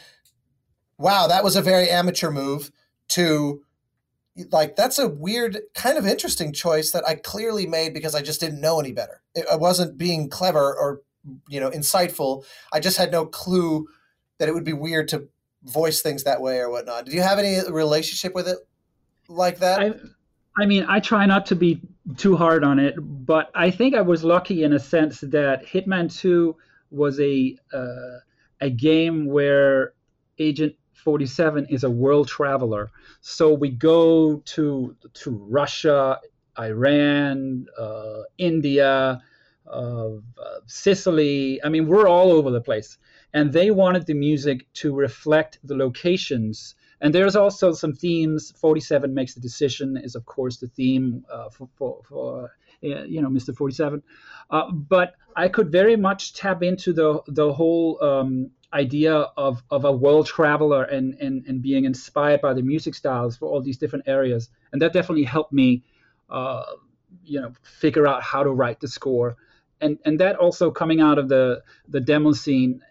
wow, 0.98 1.28
that 1.28 1.44
was 1.44 1.56
a 1.56 1.62
very 1.62 1.90
amateur 1.90 2.32
move 2.32 2.72
to 3.10 3.62
like 4.52 4.76
that's 4.76 4.98
a 4.98 5.08
weird 5.08 5.60
kind 5.76 5.98
of 5.98 6.08
interesting 6.08 6.54
choice 6.54 6.92
that 6.92 7.08
I 7.08 7.16
clearly 7.16 7.68
made 7.68 7.94
because 7.94 8.16
I 8.16 8.22
just 8.22 8.40
didn't 8.40 8.62
know 8.62 8.80
any 8.80 8.92
better. 8.92 9.22
I 9.52 9.56
wasn't 9.56 9.98
being 9.98 10.30
clever 10.30 10.76
or 10.76 11.02
you 11.48 11.60
know 11.60 11.70
insightful. 11.70 12.46
I 12.72 12.80
just 12.80 12.98
had 12.98 13.12
no 13.12 13.26
clue 13.26 13.88
that 14.38 14.50
it 14.50 14.54
would 14.54 14.64
be 14.64 14.74
weird 14.74 15.08
to 15.10 15.28
voice 15.64 16.02
things 16.02 16.24
that 16.24 16.42
way 16.42 16.60
or 16.60 16.70
whatnot. 16.70 17.06
Did 17.06 17.14
you 17.14 17.22
have 17.22 17.40
any 17.40 17.60
relationship 17.70 18.36
with 18.36 18.48
it 18.48 18.58
like 19.28 19.60
that? 19.60 19.80
I, 19.82 19.94
I 20.62 20.66
mean, 20.66 20.86
I 20.88 21.00
try 21.00 21.26
not 21.26 21.46
to 21.48 21.56
be 21.56 21.82
too 22.18 22.36
hard 22.36 22.64
on 22.64 22.80
it, 22.80 22.96
but 23.00 23.50
I 23.56 23.72
think 23.72 23.96
I 23.96 24.02
was 24.02 24.24
lucky 24.24 24.64
in 24.64 24.74
a 24.74 24.80
sense 24.80 25.22
that 25.22 25.66
Hitman 25.66 26.14
Two 26.14 26.58
was 26.92 27.20
a 27.20 27.58
uh, 27.74 28.20
a 28.62 28.70
game 28.70 29.26
where 29.26 29.94
Agent 30.40 30.76
47 30.94 31.68
is 31.70 31.84
a 31.84 31.90
world 31.90 32.28
traveler. 32.28 32.92
So 33.22 33.54
we 33.54 33.70
go 33.70 34.38
to 34.38 34.96
to 35.14 35.32
Russia, 35.32 36.20
Iran, 36.58 37.68
uh, 37.78 38.22
India, 38.38 39.22
uh, 39.74 40.60
Sicily. 40.66 41.64
I 41.64 41.70
mean, 41.70 41.88
we're 41.88 42.08
all 42.08 42.32
over 42.32 42.52
the 42.52 42.62
place. 42.62 42.98
And 43.34 43.52
they 43.52 43.72
wanted 43.72 44.06
the 44.06 44.14
music 44.14 44.72
to 44.74 44.94
reflect 44.94 45.60
the 45.64 45.76
locations. 45.76 46.76
And 47.02 47.14
there's 47.14 47.36
also 47.36 47.74
some 47.74 47.94
themes. 47.94 48.54
47 48.58 49.14
makes 49.14 49.34
the 49.34 49.42
decision 49.42 49.98
is, 49.98 50.16
of 50.16 50.26
course, 50.26 50.58
the 50.58 50.68
theme 50.68 51.26
uh, 51.32 51.50
for, 51.50 51.68
for, 51.76 52.02
for 52.08 52.56
uh, 52.84 53.04
you 53.04 53.22
know, 53.22 53.30
Mr. 53.30 53.56
47. 53.56 54.04
Uh, 54.50 54.72
but 54.72 55.16
I 55.36 55.48
could 55.48 55.72
very 55.72 55.96
much 55.96 56.34
tap 56.34 56.62
into 56.62 56.94
the 56.94 57.22
the 57.28 57.52
whole 57.52 58.04
um, 58.04 58.52
idea 58.74 59.14
of, 59.14 59.64
of 59.70 59.86
a 59.86 59.92
world 59.92 60.26
traveler 60.26 60.84
and, 60.84 61.16
and, 61.22 61.46
and 61.48 61.62
being 61.62 61.86
inspired 61.86 62.42
by 62.42 62.54
the 62.54 62.62
music 62.62 62.96
styles 62.96 63.38
for 63.38 63.48
all 63.48 63.62
these 63.62 63.78
different 63.78 64.08
areas. 64.08 64.50
And 64.72 64.82
that 64.82 64.94
definitely 64.94 65.24
helped 65.24 65.54
me, 65.54 65.84
uh, 66.30 66.64
you 67.24 67.40
know, 67.40 67.54
figure 67.62 68.08
out 68.08 68.24
how 68.24 68.44
to 68.44 68.50
write 68.50 68.80
the 68.80 68.88
score. 68.88 69.38
And, 69.84 70.00
and 70.06 70.20
that 70.20 70.36
also 70.38 70.72
coming 70.72 71.02
out 71.02 71.18
of 71.18 71.28
the, 71.28 71.62
the 71.88 72.00
demo 72.00 72.32
scene, 72.32 72.82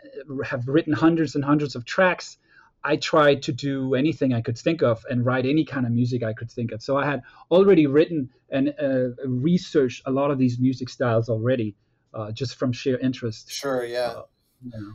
have 0.45 0.69
written 0.69 0.93
hundreds 0.93 1.35
and 1.35 1.45
hundreds 1.45 1.75
of 1.75 1.85
tracks. 1.85 2.39
I 2.85 2.97
tried 2.97 3.43
to 3.43 3.53
do 3.53 3.95
anything 3.95 4.35
I 4.35 4.43
could 4.43 4.59
think 4.59 4.83
of 4.83 5.05
and 5.09 5.25
write 5.25 5.47
any 5.47 5.65
kind 5.65 5.87
of 5.87 5.93
music 5.93 6.23
I 6.23 6.33
could 6.33 6.51
think 6.51 6.73
of. 6.73 6.83
So 6.83 6.97
I 6.97 7.07
had 7.07 7.23
already 7.51 7.87
written 7.87 8.29
and 8.51 8.75
uh, 8.81 9.15
researched 9.27 10.03
a 10.05 10.11
lot 10.11 10.31
of 10.31 10.39
these 10.39 10.59
music 10.59 10.89
styles 10.89 11.29
already, 11.29 11.77
uh, 12.13 12.33
just 12.33 12.57
from 12.57 12.73
sheer 12.73 12.99
interest. 12.99 13.51
Sure, 13.51 13.85
yeah. 13.85 14.13
Uh, 14.17 14.23
you 14.65 14.81
know. 14.81 14.93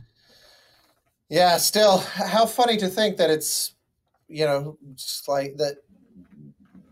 Yeah, 1.30 1.56
still, 1.58 1.98
how 1.98 2.46
funny 2.46 2.76
to 2.76 2.88
think 2.88 3.16
that 3.16 3.30
it's, 3.30 3.74
you 4.28 4.44
know, 4.44 4.78
just 4.94 5.28
like 5.28 5.56
that 5.56 5.78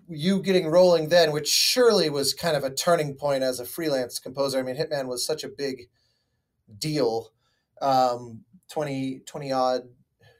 you 0.09 0.43
getting 0.43 0.69
rolling 0.69 1.09
then, 1.09 1.33
which 1.33 1.49
surely 1.49 2.11
was 2.11 2.35
kind 2.35 2.57
of 2.57 2.65
a 2.65 2.75
turning 2.75 3.15
point 3.15 3.43
as 3.43 3.61
a 3.61 3.65
freelance 3.65 4.19
composer. 4.19 4.59
I 4.59 4.63
mean, 4.63 4.77
Hitman 4.77 5.07
was 5.07 5.25
such 5.25 5.45
a 5.45 5.49
big 5.49 5.89
deal 6.79 7.33
um, 7.81 8.43
20, 8.71 9.21
20 9.27 9.53
odd 9.53 9.83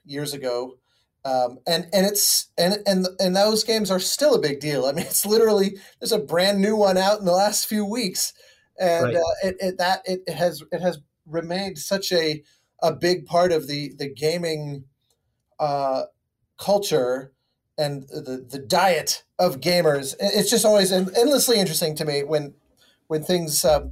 years 0.05 0.33
ago. 0.33 0.77
Um, 1.25 1.59
and 1.67 1.87
and 1.91 2.05
it's 2.05 2.47
and 2.57 2.81
and 2.85 3.05
and 3.19 3.35
those 3.35 3.65
games 3.65 3.91
are 3.91 3.99
still 3.99 4.35
a 4.35 4.39
big 4.39 4.61
deal. 4.61 4.85
I 4.85 4.93
mean, 4.93 5.05
it's 5.05 5.25
literally 5.25 5.77
there's 5.99 6.13
a 6.13 6.19
brand 6.19 6.61
new 6.61 6.75
one 6.75 6.97
out 6.97 7.19
in 7.19 7.25
the 7.25 7.33
last 7.33 7.67
few 7.67 7.83
weeks, 7.83 8.31
and 8.79 9.07
right. 9.07 9.15
uh, 9.15 9.47
it, 9.47 9.55
it 9.59 9.77
that 9.77 10.01
it 10.05 10.29
has 10.29 10.63
it 10.71 10.79
has 10.79 10.99
remained 11.25 11.79
such 11.79 12.13
a 12.13 12.43
a 12.81 12.93
big 12.93 13.25
part 13.25 13.51
of 13.51 13.67
the 13.67 13.93
the 13.97 14.07
gaming 14.07 14.85
uh, 15.59 16.03
culture 16.57 17.33
and 17.77 18.03
the 18.09 18.45
the 18.49 18.59
diet 18.59 19.23
of 19.37 19.61
gamers. 19.61 20.15
It's 20.19 20.49
just 20.49 20.65
always 20.65 20.91
endlessly 20.91 21.59
interesting 21.59 21.95
to 21.95 22.05
me 22.05 22.23
when 22.23 22.53
when 23.07 23.23
things 23.23 23.63
uh, 23.63 23.87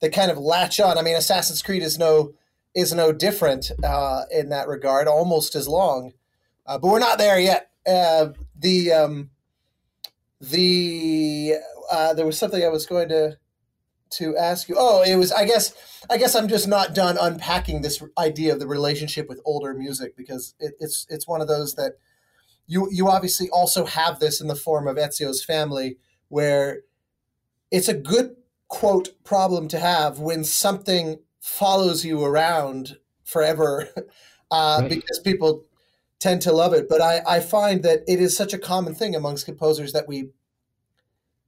they 0.00 0.08
kind 0.08 0.30
of 0.30 0.38
latch 0.38 0.80
on. 0.80 0.98
I 0.98 1.02
mean, 1.02 1.16
Assassin's 1.16 1.62
Creed 1.62 1.82
is 1.82 1.98
no 1.98 2.34
is 2.74 2.92
no 2.92 3.12
different 3.12 3.70
uh, 3.82 4.22
in 4.30 4.48
that 4.50 4.68
regard, 4.68 5.08
almost 5.08 5.54
as 5.54 5.68
long, 5.68 6.12
uh, 6.66 6.78
but 6.78 6.88
we're 6.88 6.98
not 6.98 7.18
there 7.18 7.38
yet. 7.38 7.70
Uh, 7.86 8.28
the 8.58 8.92
um, 8.92 9.30
the 10.40 11.54
uh, 11.90 12.14
there 12.14 12.26
was 12.26 12.38
something 12.38 12.62
I 12.62 12.68
was 12.68 12.86
going 12.86 13.08
to 13.08 13.38
to 14.10 14.36
ask 14.36 14.68
you. 14.68 14.76
Oh, 14.78 15.02
it 15.02 15.16
was. 15.16 15.32
I 15.32 15.44
guess. 15.44 15.74
I 16.08 16.16
guess 16.16 16.34
I'm 16.34 16.48
just 16.48 16.66
not 16.66 16.94
done 16.94 17.18
unpacking 17.20 17.82
this 17.82 18.02
idea 18.18 18.52
of 18.52 18.58
the 18.58 18.66
relationship 18.66 19.28
with 19.28 19.40
older 19.44 19.74
music 19.74 20.16
because 20.16 20.54
it, 20.58 20.74
it's 20.80 21.06
it's 21.10 21.28
one 21.28 21.40
of 21.40 21.48
those 21.48 21.74
that 21.74 21.98
you 22.70 22.88
you 22.92 23.08
obviously 23.08 23.50
also 23.50 23.84
have 23.84 24.20
this 24.20 24.40
in 24.40 24.46
the 24.46 24.54
form 24.54 24.86
of 24.86 24.96
Ezio's 24.96 25.44
family, 25.44 25.98
where 26.28 26.82
it's 27.72 27.88
a 27.88 27.94
good 27.94 28.36
quote 28.68 29.08
problem 29.24 29.66
to 29.68 29.80
have 29.80 30.20
when 30.20 30.44
something 30.44 31.18
follows 31.40 32.04
you 32.04 32.22
around 32.24 32.96
forever, 33.24 33.88
uh, 34.52 34.78
right. 34.82 34.88
because 34.88 35.18
people 35.18 35.64
tend 36.20 36.42
to 36.42 36.52
love 36.52 36.72
it. 36.72 36.88
But 36.88 37.00
I, 37.02 37.22
I 37.26 37.40
find 37.40 37.82
that 37.82 38.04
it 38.06 38.20
is 38.20 38.36
such 38.36 38.52
a 38.52 38.58
common 38.58 38.94
thing 38.94 39.16
amongst 39.16 39.46
composers 39.46 39.92
that 39.92 40.06
we 40.06 40.30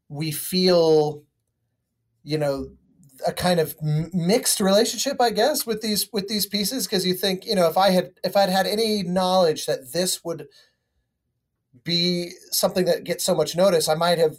we 0.08 0.32
feel 0.32 1.22
you 2.24 2.36
know 2.36 2.72
a 3.24 3.32
kind 3.32 3.60
of 3.60 3.76
mixed 3.80 4.60
relationship 4.60 5.20
i 5.20 5.30
guess 5.30 5.64
with 5.64 5.80
these 5.80 6.08
with 6.12 6.28
these 6.28 6.44
pieces 6.44 6.86
because 6.86 7.06
you 7.06 7.14
think 7.14 7.46
you 7.46 7.54
know 7.54 7.66
if 7.68 7.78
i 7.78 7.90
had 7.90 8.10
if 8.24 8.36
i'd 8.36 8.48
had 8.48 8.66
any 8.66 9.02
knowledge 9.02 9.64
that 9.66 9.92
this 9.92 10.24
would 10.24 10.48
be 11.84 12.30
something 12.50 12.84
that 12.86 13.04
gets 13.04 13.24
so 13.24 13.34
much 13.34 13.56
notice, 13.56 13.88
I 13.88 13.94
might 13.94 14.18
have 14.18 14.36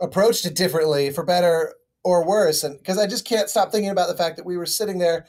approached 0.00 0.46
it 0.46 0.54
differently 0.54 1.10
for 1.10 1.24
better 1.24 1.74
or 2.02 2.26
worse. 2.26 2.64
And 2.64 2.78
because 2.78 2.98
I 2.98 3.06
just 3.06 3.26
can't 3.26 3.50
stop 3.50 3.70
thinking 3.70 3.90
about 3.90 4.08
the 4.08 4.16
fact 4.16 4.36
that 4.36 4.46
we 4.46 4.56
were 4.56 4.66
sitting 4.66 4.98
there 4.98 5.26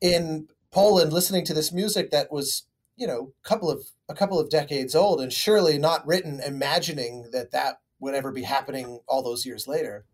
in 0.00 0.48
Poland 0.70 1.12
listening 1.12 1.44
to 1.46 1.54
this 1.54 1.72
music 1.72 2.10
that 2.10 2.30
was, 2.30 2.64
you 2.96 3.06
know, 3.06 3.32
a 3.44 3.48
couple 3.48 3.70
of 3.70 3.84
a 4.08 4.14
couple 4.14 4.38
of 4.38 4.50
decades 4.50 4.94
old 4.94 5.20
and 5.20 5.32
surely 5.32 5.78
not 5.78 6.06
written 6.06 6.40
imagining 6.40 7.30
that 7.32 7.50
that 7.52 7.76
would 8.00 8.14
ever 8.14 8.32
be 8.32 8.42
happening 8.42 9.00
all 9.06 9.22
those 9.22 9.46
years 9.46 9.66
later. 9.66 10.04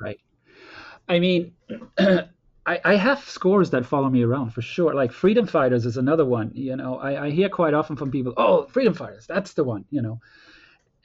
Right. 0.00 0.18
I 1.08 1.18
mean, 1.18 1.52
I, 2.66 2.80
I 2.84 2.96
have 2.96 3.20
scores 3.20 3.70
that 3.70 3.86
follow 3.86 4.10
me 4.10 4.22
around 4.22 4.50
for 4.50 4.60
sure. 4.60 4.92
Like 4.92 5.12
Freedom 5.12 5.46
Fighters 5.46 5.86
is 5.86 5.96
another 5.96 6.24
one. 6.24 6.50
You 6.54 6.76
know, 6.76 6.98
I, 6.98 7.26
I 7.26 7.30
hear 7.30 7.48
quite 7.48 7.74
often 7.74 7.96
from 7.96 8.10
people, 8.10 8.34
"Oh, 8.36 8.66
Freedom 8.66 8.92
Fighters, 8.92 9.26
that's 9.26 9.52
the 9.52 9.62
one." 9.62 9.84
You 9.90 10.02
know, 10.02 10.20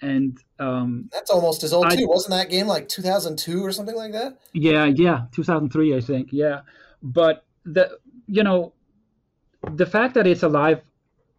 and 0.01 0.37
um, 0.59 1.09
that's 1.11 1.29
almost 1.29 1.63
as 1.63 1.71
old 1.71 1.85
I, 1.85 1.95
too. 1.95 2.07
Wasn't 2.07 2.31
that 2.31 2.49
game 2.49 2.67
like 2.67 2.89
2002 2.89 3.63
or 3.63 3.71
something 3.71 3.95
like 3.95 4.11
that? 4.13 4.39
Yeah, 4.53 4.85
yeah, 4.85 5.25
2003, 5.33 5.95
I 5.95 6.01
think. 6.01 6.29
Yeah, 6.31 6.61
but 7.03 7.45
the 7.63 7.99
you 8.27 8.43
know, 8.43 8.73
the 9.71 9.85
fact 9.85 10.15
that 10.15 10.25
it's 10.25 10.41
a 10.41 10.49
live 10.49 10.81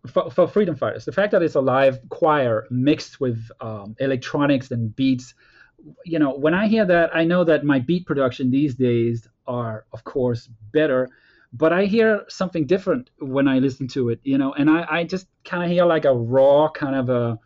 for, 0.07 0.31
for 0.31 0.47
Freedom 0.47 0.77
Fighters, 0.77 1.05
the 1.05 1.13
fact 1.13 1.33
that 1.33 1.43
it's 1.43 1.57
a 1.57 1.61
live 1.61 1.99
choir 2.11 2.67
mixed 2.71 3.21
with 3.21 3.51
um, 3.61 3.97
electronics 3.99 4.71
and 4.71 4.95
beats 4.95 5.35
you 6.05 6.19
know, 6.19 6.33
when 6.33 6.55
I 6.55 6.69
hear 6.69 6.85
that, 6.87 7.11
I 7.13 7.25
know 7.25 7.43
that 7.43 7.65
my 7.65 7.81
beat 7.81 8.07
production 8.07 8.53
these 8.53 8.77
days 8.77 9.29
are, 9.47 9.87
of 9.93 10.05
course, 10.05 10.49
better. 10.73 11.09
But 11.53 11.73
I 11.73 11.85
hear 11.85 12.25
something 12.29 12.67
different 12.67 13.11
when 13.19 13.47
I 13.47 13.59
listen 13.59 13.87
to 13.89 14.09
it, 14.09 14.21
you 14.25 14.39
know, 14.39 14.55
and 14.55 14.71
I, 14.71 14.87
I 14.91 15.05
just 15.05 15.27
kind 15.45 15.63
of 15.63 15.71
hear 15.71 15.85
like 15.85 16.07
a 16.07 16.15
raw 16.15 16.71
kind 16.71 16.97
of 16.97 17.11
a 17.11 17.39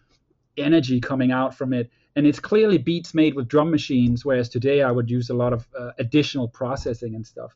energy 0.56 1.00
coming 1.00 1.32
out 1.32 1.54
from 1.54 1.72
it. 1.72 1.90
And 2.14 2.26
it's 2.26 2.40
clearly 2.40 2.78
beats 2.78 3.14
made 3.14 3.34
with 3.34 3.48
drum 3.48 3.70
machines, 3.70 4.24
whereas 4.24 4.48
today 4.48 4.82
I 4.82 4.90
would 4.90 5.10
use 5.10 5.28
a 5.28 5.34
lot 5.34 5.52
of 5.52 5.66
uh, 5.78 5.90
additional 5.98 6.48
processing 6.48 7.14
and 7.14 7.26
stuff. 7.26 7.54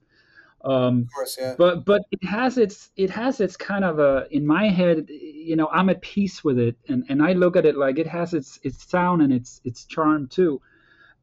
Um, 0.64 1.02
of 1.02 1.14
course, 1.14 1.38
yeah. 1.40 1.54
But 1.56 1.84
but 1.86 2.02
it 2.10 2.22
has 2.24 2.58
its 2.58 2.90
it 2.96 3.08
has 3.10 3.40
its 3.40 3.56
kind 3.56 3.84
of 3.84 3.98
a 3.98 4.26
in 4.30 4.46
my 4.46 4.68
head, 4.68 5.06
you 5.08 5.56
know, 5.56 5.68
I'm 5.68 5.88
at 5.88 6.02
peace 6.02 6.44
with 6.44 6.58
it, 6.58 6.76
and, 6.88 7.04
and 7.08 7.22
I 7.22 7.32
look 7.32 7.56
at 7.56 7.64
it 7.64 7.76
like 7.76 7.98
it 7.98 8.06
has 8.06 8.34
its 8.34 8.58
its 8.62 8.84
sound 8.86 9.22
and 9.22 9.32
its 9.32 9.60
its 9.64 9.86
charm 9.86 10.28
too, 10.28 10.60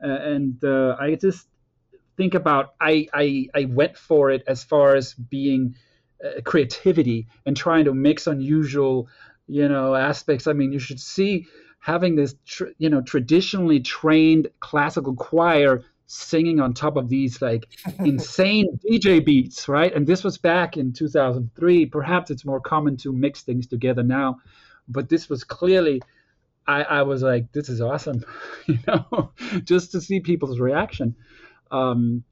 uh, 0.04 0.08
and 0.08 0.64
uh, 0.64 0.96
I 1.00 1.16
just 1.16 1.48
think 2.18 2.34
about 2.34 2.74
I, 2.82 3.08
I 3.14 3.48
I 3.54 3.66
went 3.66 3.96
for 3.96 4.32
it 4.32 4.44
as 4.48 4.64
far 4.64 4.96
as 4.96 5.14
being 5.14 5.76
uh, 6.24 6.42
creativity 6.44 7.28
and 7.46 7.56
trying 7.56 7.86
to 7.86 7.94
mix 7.94 8.28
unusual 8.28 9.08
you 9.48 9.68
know 9.70 9.96
aspects. 9.96 10.48
I 10.48 10.54
mean, 10.54 10.72
you 10.72 10.80
should 10.80 11.00
see 11.00 11.48
having 11.80 12.16
this 12.16 12.36
tr- 12.46 12.74
you 12.78 12.90
know 12.90 13.02
traditionally 13.02 13.80
trained 13.80 14.50
classical 14.60 15.16
choir 15.16 15.84
singing 16.08 16.60
on 16.60 16.74
top 16.74 16.96
of 16.96 17.10
these 17.10 17.42
like 17.42 17.68
insane 18.00 18.80
DJ 18.86 19.24
beats, 19.24 19.68
right? 19.68 19.94
And 19.94 20.08
this 20.08 20.24
was 20.24 20.38
back 20.38 20.78
in 20.78 20.94
2003. 20.94 21.86
Perhaps 21.86 22.32
it's 22.32 22.46
more 22.46 22.60
common 22.62 22.98
to 22.98 23.14
mix 23.14 23.42
things 23.44 23.68
together 23.68 24.04
now, 24.04 24.40
but 24.88 25.10
this 25.10 25.30
was 25.30 25.44
clearly. 25.44 26.02
I, 26.70 26.84
I 26.84 27.02
was 27.04 27.24
like, 27.24 27.54
this 27.54 27.70
is 27.70 27.80
awesome, 27.80 28.26
you 28.66 28.78
know, 28.86 29.32
just 29.64 29.94
to 29.94 30.02
see 30.02 30.20
people's 30.20 30.60
reaction. 30.60 31.16
Um, 31.72 32.24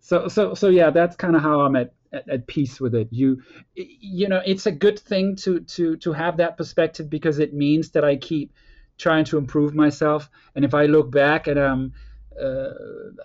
so 0.00 0.28
so 0.28 0.54
so 0.54 0.68
yeah, 0.68 0.90
that's 0.90 1.16
kind 1.16 1.36
of 1.36 1.42
how 1.42 1.60
I'm 1.60 1.76
at, 1.76 1.94
at, 2.12 2.28
at 2.28 2.46
peace 2.46 2.80
with 2.80 2.94
it. 2.94 3.08
You 3.10 3.42
you 3.74 4.28
know, 4.28 4.42
it's 4.44 4.66
a 4.66 4.72
good 4.72 4.98
thing 4.98 5.36
to 5.36 5.60
to 5.60 5.96
to 5.98 6.12
have 6.12 6.36
that 6.38 6.56
perspective 6.56 7.08
because 7.08 7.38
it 7.38 7.54
means 7.54 7.90
that 7.90 8.04
I 8.04 8.16
keep 8.16 8.52
trying 8.98 9.24
to 9.26 9.38
improve 9.38 9.74
myself. 9.74 10.28
And 10.54 10.64
if 10.64 10.74
I 10.74 10.86
look 10.86 11.10
back 11.10 11.46
and 11.46 11.58
um, 11.58 11.92
uh, 12.40 12.70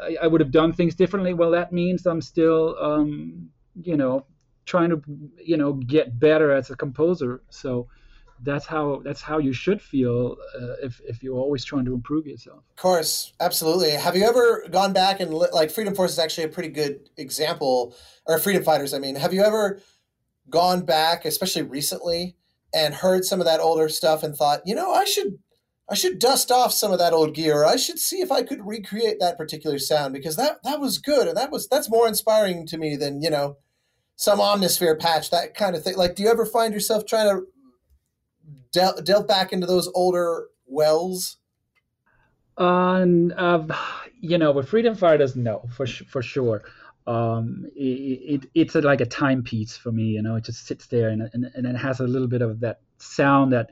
I, 0.02 0.18
I, 0.24 0.28
would 0.28 0.42
have 0.42 0.52
done 0.52 0.74
things 0.74 0.96
differently, 0.96 1.34
well, 1.34 1.52
that 1.52 1.72
means 1.72 2.06
I'm 2.06 2.22
still 2.22 2.76
um, 2.80 3.50
you 3.82 3.98
know 3.98 4.26
trying 4.66 4.90
to 4.90 5.02
you 5.44 5.58
know 5.58 5.74
get 5.74 6.20
better 6.20 6.52
as 6.52 6.70
a 6.70 6.76
composer. 6.76 7.42
So 7.50 7.88
that's 8.44 8.66
how 8.66 9.02
that's 9.04 9.22
how 9.22 9.40
you 9.40 9.54
should 9.54 9.82
feel 9.82 10.38
uh, 10.60 10.74
if 10.84 11.02
if 11.08 11.24
you're 11.24 11.38
always 11.38 11.66
trying 11.66 11.86
to 11.86 11.94
improve 11.94 12.28
yourself. 12.28 12.64
Of 12.70 12.76
course, 12.76 13.34
absolutely. 13.40 13.92
Have 13.92 14.16
you 14.16 14.24
ever 14.24 14.66
gone 14.70 14.94
back 14.94 15.20
and 15.20 15.34
like 15.34 15.72
Freedom 15.72 15.96
Force 15.96 16.12
is 16.12 16.20
actually 16.20 16.46
a 16.46 16.50
pretty 16.50 16.70
good 16.70 17.10
example, 17.18 17.96
or 18.26 18.40
Freedom 18.40 18.64
Fighters? 18.64 18.94
I 18.94 19.00
mean, 19.00 19.16
have 19.16 19.34
you 19.34 19.44
ever 19.44 19.82
gone 20.50 20.86
back, 20.86 21.26
especially 21.26 21.64
recently, 21.64 22.36
and 22.74 22.96
heard 22.96 23.26
some 23.26 23.40
of 23.40 23.46
that 23.46 23.60
older 23.60 23.90
stuff 23.90 24.24
and 24.24 24.36
thought, 24.36 24.62
you 24.66 24.76
know, 24.76 24.94
I 24.94 25.06
should 25.06 25.40
I 25.90 25.96
should 25.96 26.20
dust 26.20 26.52
off 26.52 26.74
some 26.74 26.92
of 26.92 27.00
that 27.00 27.14
old 27.14 27.34
gear. 27.34 27.64
I 27.64 27.78
should 27.78 27.98
see 27.98 28.18
if 28.18 28.32
I 28.32 28.44
could 28.44 28.66
recreate 28.66 29.20
that 29.20 29.38
particular 29.38 29.80
sound 29.80 30.14
because 30.14 30.36
that 30.36 30.64
that 30.64 30.80
was 30.80 30.98
good 30.98 31.28
and 31.28 31.38
that 31.38 31.52
was 31.52 31.68
that's 31.68 31.90
more 31.90 32.08
inspiring 32.08 32.66
to 32.68 32.78
me 32.78 32.96
than 32.96 33.22
you 33.22 33.30
know 33.30 33.58
some 34.16 34.40
omnisphere 34.40 35.00
patch 35.00 35.30
that 35.30 35.54
kind 35.54 35.76
of 35.76 35.84
thing. 35.84 35.96
Like, 35.96 36.16
do 36.16 36.24
you 36.24 36.30
ever 36.30 36.46
find 36.46 36.74
yourself 36.74 37.06
trying 37.06 37.30
to 37.30 37.46
del- 38.72 39.02
delve 39.02 39.28
back 39.28 39.54
into 39.54 39.68
those 39.68 39.90
older 39.94 40.48
wells? 40.66 41.38
Um, 42.58 43.34
uh, 43.38 43.68
you 44.20 44.38
know, 44.38 44.52
with 44.52 44.70
Freedom 44.70 44.96
Fighters, 44.96 45.36
no, 45.36 45.64
for 45.76 45.86
for 45.86 46.22
sure. 46.22 46.64
Um, 47.06 47.66
it, 47.76 48.44
it 48.44 48.50
it's 48.54 48.76
a, 48.76 48.82
like 48.82 49.00
a 49.02 49.06
timepiece 49.06 49.78
for 49.78 49.92
me. 49.92 50.04
You 50.04 50.22
know, 50.22 50.36
it 50.36 50.44
just 50.44 50.66
sits 50.66 50.88
there 50.88 51.10
and, 51.10 51.30
and 51.34 51.46
and 51.54 51.66
it 51.66 51.76
has 51.76 52.00
a 52.00 52.04
little 52.04 52.28
bit 52.28 52.42
of 52.42 52.60
that 52.62 52.82
sound 52.98 53.54
that 53.54 53.70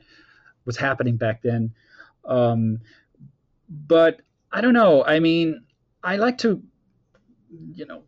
was 0.64 0.76
happening 0.76 1.16
back 1.16 1.42
then. 1.42 1.74
Um, 2.24 2.80
but 3.68 4.22
I 4.52 4.60
don't 4.60 4.74
know. 4.74 5.04
I 5.04 5.20
mean, 5.20 5.64
I 6.02 6.16
like 6.16 6.38
to, 6.38 6.62
you 7.72 7.86
know, 7.86 8.04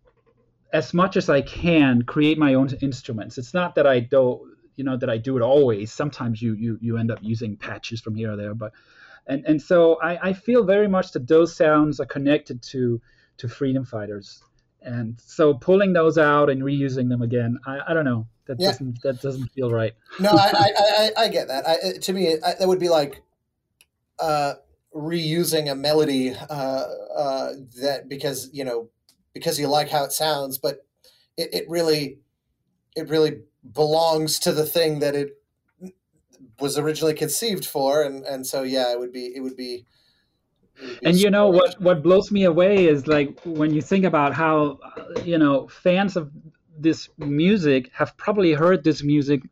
as 0.73 0.95
much 0.95 1.17
as 1.17 1.29
I 1.29 1.43
can, 1.43 2.03
create 2.03 2.39
my 2.39 2.55
own 2.55 2.69
instruments. 2.81 3.39
It's 3.39 3.55
not 3.55 3.75
that 3.75 3.87
I 3.87 4.01
don't 4.01 4.41
you 4.79 4.85
know 4.85 4.97
that 4.97 5.11
I 5.11 5.19
do 5.19 5.37
it 5.37 5.43
always. 5.43 5.93
Sometimes 5.93 6.41
you 6.41 6.55
you 6.55 6.79
you 6.81 6.97
end 6.97 7.11
up 7.11 7.19
using 7.21 7.57
patches 7.57 8.01
from 8.01 8.15
here 8.15 8.33
or 8.33 8.37
there, 8.37 8.55
but 8.55 8.73
and 9.27 9.45
and 9.45 9.61
so 9.61 10.01
I, 10.01 10.29
I 10.29 10.33
feel 10.33 10.65
very 10.65 10.89
much 10.89 11.13
that 11.13 11.27
those 11.27 11.55
sounds 11.55 12.01
are 12.01 12.07
connected 12.07 12.63
to 12.71 13.01
to 13.39 13.49
freedom 13.49 13.85
fighters, 13.85 14.43
and 14.81 15.21
so 15.25 15.55
pulling 15.55 15.93
those 15.93 16.17
out 16.17 16.49
and 16.49 16.63
reusing 16.63 17.09
them 17.09 17.23
again, 17.23 17.59
I, 17.67 17.81
I 17.89 17.95
don't 17.95 18.05
know 18.05 18.27
that 18.47 18.59
yeah. 18.61 18.71
doesn't 18.71 19.03
that 19.03 19.21
doesn't 19.21 19.49
feel 19.49 19.71
right. 19.71 19.95
no, 20.21 20.31
I, 20.31 20.53
I, 20.55 20.71
I, 20.79 21.11
I 21.25 21.29
get 21.29 21.49
that. 21.49 21.67
I, 21.67 21.99
to 21.99 22.13
me, 22.13 22.37
I, 22.45 22.55
that 22.59 22.69
would 22.69 22.81
be 22.81 22.89
like 22.89 23.23
uh, 24.21 24.55
reusing 24.95 25.71
a 25.71 25.75
melody 25.75 26.35
uh, 26.35 26.53
uh, 26.53 27.53
that 27.83 28.09
because 28.09 28.49
you 28.53 28.65
know 28.65 28.89
because 29.35 29.59
you 29.59 29.67
like 29.67 29.89
how 29.89 30.05
it 30.05 30.13
sounds, 30.13 30.57
but 30.57 30.87
it, 31.37 31.51
it 31.53 31.65
really 31.69 32.19
it 32.97 33.09
really 33.09 33.41
belongs 33.75 34.39
to 34.39 34.53
the 34.53 34.65
thing 34.65 35.01
that 35.01 35.15
it 35.15 35.41
was 36.61 36.79
originally 36.79 37.15
conceived 37.15 37.65
for 37.65 38.03
and 38.03 38.25
and 38.25 38.47
so 38.47 38.63
yeah 38.63 38.93
it 38.93 38.99
would 38.99 39.13
be 39.13 39.27
it 39.35 39.41
would 39.41 39.57
be, 39.57 39.85
and 41.03 41.17
you 41.17 41.31
know 41.31 41.49
what 41.49 41.81
what 41.81 42.03
blows 42.03 42.31
me 42.31 42.45
away 42.45 42.87
is 42.87 43.07
like 43.07 43.39
when 43.45 43.73
you 43.73 43.83
think 43.83 44.05
about 44.05 44.35
how 44.35 44.79
you 45.25 45.39
know 45.39 45.69
fans 45.69 46.17
of 46.17 46.31
this 46.79 47.09
music 47.19 47.91
have 47.93 48.17
probably 48.17 48.53
heard 48.53 48.85
this 48.85 49.03
music 49.03 49.43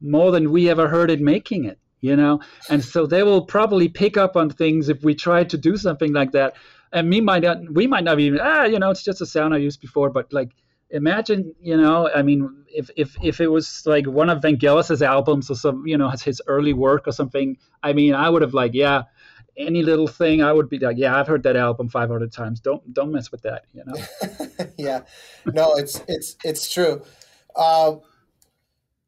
more 0.00 0.30
than 0.30 0.50
we 0.50 0.68
ever 0.68 0.88
heard 0.88 1.10
it 1.10 1.20
making 1.20 1.64
it 1.64 1.78
you 2.04 2.14
know? 2.14 2.38
And 2.68 2.84
so 2.84 3.06
they 3.06 3.22
will 3.22 3.46
probably 3.46 3.88
pick 3.88 4.18
up 4.18 4.36
on 4.36 4.50
things 4.50 4.90
if 4.90 5.02
we 5.02 5.14
try 5.14 5.42
to 5.42 5.56
do 5.56 5.78
something 5.78 6.12
like 6.12 6.32
that. 6.32 6.54
And 6.92 7.08
me 7.08 7.22
might 7.22 7.42
not 7.42 7.58
we 7.72 7.86
might 7.86 8.04
not 8.04 8.20
even 8.20 8.38
ah 8.40 8.64
you 8.64 8.78
know 8.78 8.90
it's 8.90 9.02
just 9.02 9.20
a 9.20 9.26
sound 9.26 9.52
i 9.52 9.56
used 9.56 9.80
before 9.80 10.10
but 10.10 10.32
like 10.32 10.52
imagine, 10.90 11.54
you 11.60 11.76
know, 11.76 12.10
I 12.14 12.22
mean, 12.22 12.64
if 12.68 12.90
if 12.96 13.16
if 13.22 13.40
it 13.40 13.48
was 13.48 13.82
like 13.86 14.06
one 14.06 14.30
of 14.30 14.42
Vangelis's 14.42 15.02
albums 15.02 15.50
or 15.50 15.54
some, 15.54 15.86
you 15.86 15.96
know, 15.96 16.10
his 16.24 16.42
early 16.46 16.72
work 16.72 17.06
or 17.06 17.12
something, 17.12 17.56
I 17.82 17.92
mean, 17.92 18.14
I 18.14 18.28
would 18.28 18.42
have 18.42 18.54
like, 18.54 18.74
yeah, 18.74 19.02
any 19.56 19.82
little 19.82 20.08
thing, 20.08 20.42
I 20.42 20.52
would 20.52 20.68
be 20.68 20.78
like, 20.78 20.96
yeah, 20.98 21.18
I've 21.18 21.26
heard 21.26 21.42
that 21.44 21.56
album 21.56 21.88
500 21.88 22.32
times. 22.32 22.60
Don't 22.60 22.92
don't 22.92 23.12
mess 23.12 23.30
with 23.30 23.42
that, 23.42 23.64
you 23.72 23.84
know. 23.86 24.66
yeah, 24.78 25.02
no, 25.46 25.74
it's 25.74 26.02
it's 26.08 26.36
it's 26.44 26.72
true. 26.72 27.02
Uh, 27.54 27.96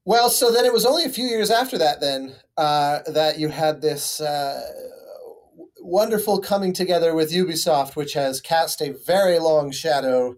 well, 0.04 0.30
so 0.30 0.52
then 0.52 0.64
it 0.64 0.72
was 0.72 0.86
only 0.86 1.04
a 1.04 1.08
few 1.08 1.24
years 1.24 1.50
after 1.50 1.78
that, 1.78 2.00
then 2.00 2.36
uh, 2.56 3.00
that 3.08 3.40
you 3.40 3.48
had 3.48 3.82
this 3.82 4.20
uh, 4.20 4.62
wonderful 5.80 6.40
coming 6.40 6.72
together 6.72 7.12
with 7.12 7.32
Ubisoft, 7.32 7.96
which 7.96 8.12
has 8.12 8.40
cast 8.40 8.80
a 8.80 8.94
very 9.04 9.40
long 9.40 9.72
shadow 9.72 10.36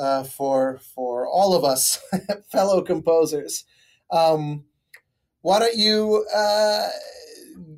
uh, 0.00 0.24
for 0.24 0.78
for 0.94 1.26
all 1.28 1.54
of 1.54 1.62
us 1.62 2.02
fellow 2.50 2.82
composers. 2.82 3.64
Um, 4.10 4.64
why 5.42 5.58
don't 5.58 5.76
you 5.76 6.26
uh, 6.34 6.88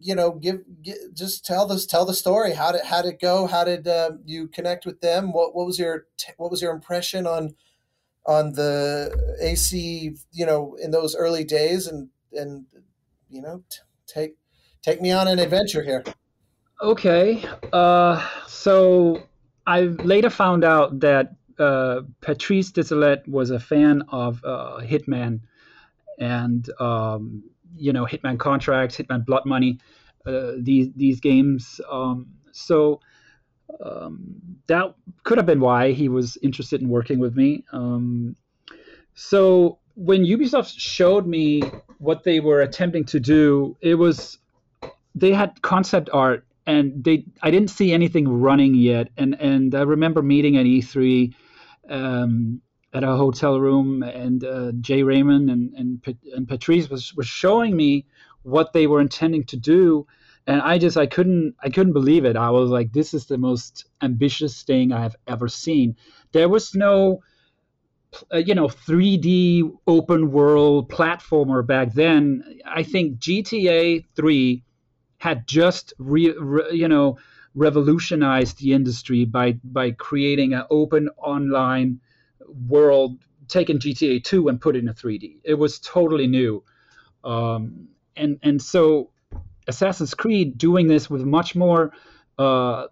you 0.00 0.14
know 0.14 0.32
give, 0.32 0.60
give, 0.82 0.96
just 1.14 1.44
tell 1.44 1.66
this 1.66 1.84
tell 1.84 2.06
the 2.06 2.14
story 2.14 2.52
how 2.54 2.72
did 2.72 2.84
how 2.84 3.02
did 3.02 3.14
it 3.14 3.20
go 3.20 3.46
how 3.46 3.64
did 3.64 3.88
uh, 3.88 4.12
you 4.24 4.46
connect 4.48 4.86
with 4.86 5.00
them 5.00 5.32
what 5.32 5.54
what 5.54 5.66
was 5.66 5.78
your 5.78 6.06
what 6.36 6.50
was 6.50 6.62
your 6.62 6.72
impression 6.72 7.26
on 7.26 7.54
on 8.24 8.52
the 8.52 9.36
AC 9.40 10.14
you 10.30 10.46
know 10.46 10.76
in 10.80 10.92
those 10.92 11.16
early 11.16 11.44
days 11.44 11.88
and 11.88 12.08
and 12.32 12.66
you 13.28 13.42
know 13.42 13.64
t- 13.68 13.78
take 14.06 14.36
take 14.82 15.00
me 15.00 15.10
on 15.10 15.26
an 15.26 15.38
adventure 15.38 15.82
here. 15.82 16.04
Okay, 16.80 17.44
uh, 17.72 18.28
so 18.48 19.22
I 19.66 19.82
later 19.82 20.30
found 20.30 20.64
out 20.64 21.00
that 21.00 21.34
uh, 21.58 22.02
Patrice 22.20 22.72
Désilets 22.72 23.26
was 23.28 23.50
a 23.50 23.60
fan 23.60 24.02
of 24.08 24.42
uh, 24.44 24.78
Hitman 24.82 25.40
and 26.18 26.68
um, 26.80 27.44
you 27.76 27.92
know 27.92 28.06
Hitman 28.06 28.38
Contracts, 28.38 28.96
Hitman 28.96 29.24
Blood 29.24 29.44
Money, 29.46 29.78
uh, 30.26 30.52
these 30.58 30.88
these 30.96 31.20
games. 31.20 31.80
Um, 31.90 32.26
so 32.52 33.00
um, 33.84 34.40
that 34.66 34.94
could 35.24 35.38
have 35.38 35.46
been 35.46 35.60
why 35.60 35.92
he 35.92 36.08
was 36.08 36.36
interested 36.42 36.80
in 36.80 36.88
working 36.88 37.18
with 37.18 37.34
me. 37.36 37.64
Um, 37.72 38.36
so 39.14 39.78
when 39.94 40.24
Ubisoft 40.24 40.74
showed 40.78 41.26
me 41.26 41.62
what 41.98 42.24
they 42.24 42.40
were 42.40 42.60
attempting 42.62 43.04
to 43.06 43.20
do, 43.20 43.76
it 43.80 43.94
was 43.94 44.38
they 45.14 45.32
had 45.32 45.60
concept 45.62 46.08
art 46.12 46.44
and 46.66 47.04
they 47.04 47.24
I 47.42 47.50
didn't 47.50 47.70
see 47.70 47.92
anything 47.92 48.28
running 48.28 48.74
yet. 48.74 49.08
And 49.16 49.40
and 49.40 49.74
I 49.74 49.82
remember 49.82 50.22
meeting 50.22 50.56
at 50.56 50.66
E3 50.66 51.34
um, 51.88 52.60
at 52.92 53.04
a 53.04 53.16
hotel 53.16 53.58
room, 53.60 54.02
and 54.02 54.44
uh, 54.44 54.72
Jade 54.80 55.04
Raymond 55.04 55.50
and 55.50 55.72
and, 55.74 56.16
and 56.34 56.48
Patrice 56.48 56.88
was 56.88 57.14
was 57.14 57.26
showing 57.26 57.76
me 57.76 58.06
what 58.42 58.72
they 58.72 58.86
were 58.86 59.00
intending 59.00 59.44
to 59.44 59.56
do 59.56 60.06
and 60.46 60.60
i 60.62 60.78
just 60.78 60.96
i 60.96 61.06
couldn't 61.06 61.54
i 61.62 61.70
couldn't 61.70 61.92
believe 61.92 62.24
it. 62.24 62.36
I 62.36 62.50
was 62.50 62.70
like 62.70 62.92
this 62.92 63.14
is 63.14 63.26
the 63.26 63.38
most 63.38 63.86
ambitious 64.02 64.62
thing 64.62 64.92
i 64.92 65.00
have 65.00 65.16
ever 65.26 65.48
seen. 65.48 65.96
There 66.32 66.48
was 66.48 66.74
no 66.74 67.22
uh, 68.32 68.38
you 68.38 68.54
know 68.54 68.68
3d 68.68 69.72
open 69.86 70.32
world 70.32 70.90
platformer 70.90 71.66
back 71.66 71.94
then. 71.94 72.60
I 72.66 72.82
think 72.82 73.18
gta 73.18 74.04
3 74.16 74.64
had 75.18 75.46
just 75.46 75.94
re, 75.98 76.34
re, 76.36 76.64
you 76.72 76.88
know 76.88 77.18
revolutionized 77.54 78.58
the 78.58 78.72
industry 78.72 79.24
by 79.24 79.52
by 79.64 79.90
creating 79.90 80.54
an 80.54 80.64
open 80.70 81.08
online 81.18 82.00
world 82.68 83.18
taking 83.48 83.78
gta 83.78 84.22
2 84.22 84.48
and 84.48 84.60
put 84.60 84.76
it 84.76 84.80
in 84.80 84.88
a 84.88 84.94
3d 84.94 85.38
it 85.44 85.54
was 85.54 85.78
totally 85.80 86.26
new 86.26 86.62
um, 87.24 87.88
and 88.16 88.38
and 88.42 88.60
so 88.60 89.10
Assassin's 89.68 90.14
Creed 90.14 90.58
doing 90.58 90.88
this 90.88 91.08
with 91.08 91.22
much 91.22 91.54
more 91.54 91.92
uh, 92.38 92.86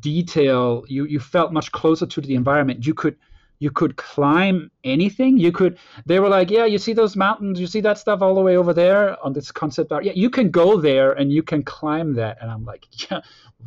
detail. 0.00 0.84
You 0.88 1.04
you 1.04 1.20
felt 1.20 1.52
much 1.52 1.72
closer 1.72 2.06
to 2.06 2.20
the 2.20 2.34
environment. 2.34 2.86
You 2.86 2.94
could 2.94 3.16
you 3.64 3.70
could 3.70 3.96
climb 3.96 4.70
anything. 4.84 5.38
You 5.38 5.50
could. 5.50 5.78
They 6.04 6.20
were 6.20 6.28
like, 6.28 6.50
yeah, 6.50 6.66
you 6.66 6.76
see 6.76 6.92
those 6.92 7.16
mountains. 7.16 7.58
You 7.58 7.66
see 7.66 7.80
that 7.80 7.96
stuff 7.96 8.20
all 8.20 8.34
the 8.34 8.42
way 8.42 8.58
over 8.58 8.74
there 8.74 9.16
on 9.24 9.32
this 9.32 9.50
concept 9.50 9.90
art. 9.90 10.04
Yeah, 10.04 10.12
you 10.14 10.28
can 10.28 10.50
go 10.50 10.78
there 10.78 11.12
and 11.12 11.32
you 11.32 11.42
can 11.42 11.62
climb 11.62 12.12
that. 12.16 12.36
And 12.42 12.50
I'm 12.50 12.66
like, 12.66 12.86
yeah, 13.10 13.22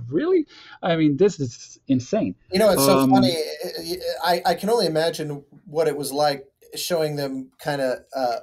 really? 0.08 0.46
I 0.84 0.96
mean, 0.98 1.18
this 1.18 1.40
is 1.40 1.80
insane. 1.88 2.36
You 2.54 2.60
know, 2.60 2.70
it's 2.70 2.86
so 2.86 3.00
um, 3.00 3.10
funny. 3.10 3.36
I 4.24 4.44
I 4.46 4.54
can 4.54 4.70
only 4.70 4.86
imagine 4.86 5.44
what 5.66 5.88
it 5.88 5.98
was 5.98 6.12
like 6.12 6.46
showing 6.76 7.16
them 7.16 7.52
kind 7.60 7.82
of. 7.82 8.00
Uh, 8.16 8.38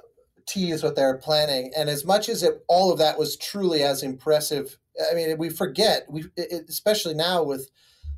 tease 0.47 0.83
what 0.83 0.95
they're 0.95 1.17
planning. 1.17 1.71
And 1.75 1.89
as 1.89 2.05
much 2.05 2.29
as 2.29 2.43
it, 2.43 2.63
all 2.67 2.91
of 2.91 2.99
that 2.99 3.17
was 3.17 3.35
truly 3.35 3.81
as 3.81 4.03
impressive, 4.03 4.77
I 5.11 5.15
mean, 5.15 5.35
we 5.39 5.49
forget, 5.49 6.05
we 6.07 6.25
it, 6.37 6.65
especially 6.69 7.15
now 7.15 7.41
with 7.41 7.71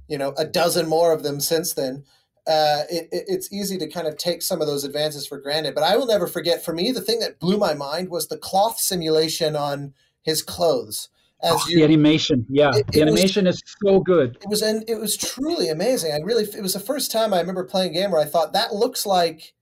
you 0.09 0.17
know 0.17 0.33
a 0.37 0.43
dozen 0.43 0.89
more 0.89 1.13
of 1.13 1.23
them 1.23 1.39
since 1.39 1.73
then. 1.73 2.03
Uh, 2.47 2.83
it, 2.89 3.09
it's 3.11 3.51
easy 3.51 3.77
to 3.77 3.87
kind 3.87 4.07
of 4.07 4.17
take 4.17 4.41
some 4.41 4.61
of 4.61 4.67
those 4.67 4.83
advances 4.83 5.27
for 5.27 5.37
granted. 5.37 5.75
But 5.75 5.83
I 5.83 5.97
will 5.97 6.07
never 6.07 6.27
forget. 6.27 6.63
For 6.63 6.73
me, 6.73 6.91
the 6.91 7.01
thing 7.01 7.19
that 7.19 7.39
blew 7.39 7.57
my 7.57 7.73
mind 7.73 8.09
was 8.09 8.27
the 8.27 8.37
cloth 8.37 8.79
simulation 8.79 9.55
on 9.55 9.93
his 10.21 10.41
clothes. 10.41 11.09
As 11.43 11.51
oh, 11.53 11.65
you, 11.69 11.77
the 11.77 11.83
animation, 11.83 12.45
yeah, 12.49 12.71
it, 12.73 12.87
the 12.87 13.01
animation 13.01 13.45
was, 13.45 13.57
is 13.57 13.63
so 13.85 13.99
good. 13.99 14.37
It 14.41 14.49
was, 14.49 14.63
and 14.63 14.83
it 14.89 14.99
was 14.99 15.15
truly 15.15 15.69
amazing. 15.69 16.11
I 16.11 16.17
really, 16.23 16.45
it 16.45 16.63
was 16.63 16.73
the 16.73 16.79
first 16.79 17.11
time 17.11 17.31
I 17.31 17.39
remember 17.39 17.63
playing 17.63 17.91
a 17.91 17.93
game 17.93 18.11
where 18.11 18.21
I 18.21 18.25
thought 18.25 18.53
that 18.53 18.73
looks 18.73 19.05
like 19.05 19.53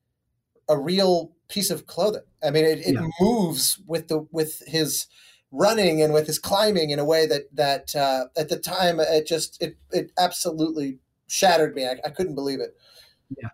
a 0.69 0.79
real 0.79 1.33
piece 1.49 1.69
of 1.69 1.86
clothing. 1.86 2.21
I 2.41 2.51
mean, 2.51 2.63
it, 2.63 2.79
it 2.79 2.93
yeah. 2.93 3.07
moves 3.19 3.77
with 3.86 4.07
the 4.07 4.25
with 4.31 4.61
his 4.67 5.07
running 5.51 6.01
and 6.01 6.13
with 6.13 6.27
his 6.27 6.39
climbing 6.39 6.89
in 6.89 6.99
a 6.99 7.05
way 7.05 7.25
that 7.25 7.43
that 7.53 7.95
uh, 7.95 8.25
at 8.38 8.49
the 8.49 8.57
time 8.57 8.99
it 8.99 9.25
just 9.25 9.61
it 9.61 9.77
it 9.91 10.11
absolutely 10.17 10.99
shattered 11.28 11.76
me. 11.76 11.86
I, 11.86 11.97
I 12.05 12.09
couldn't 12.09 12.36
believe 12.36 12.59
it. 12.59 12.76
Yeah. 13.38 13.49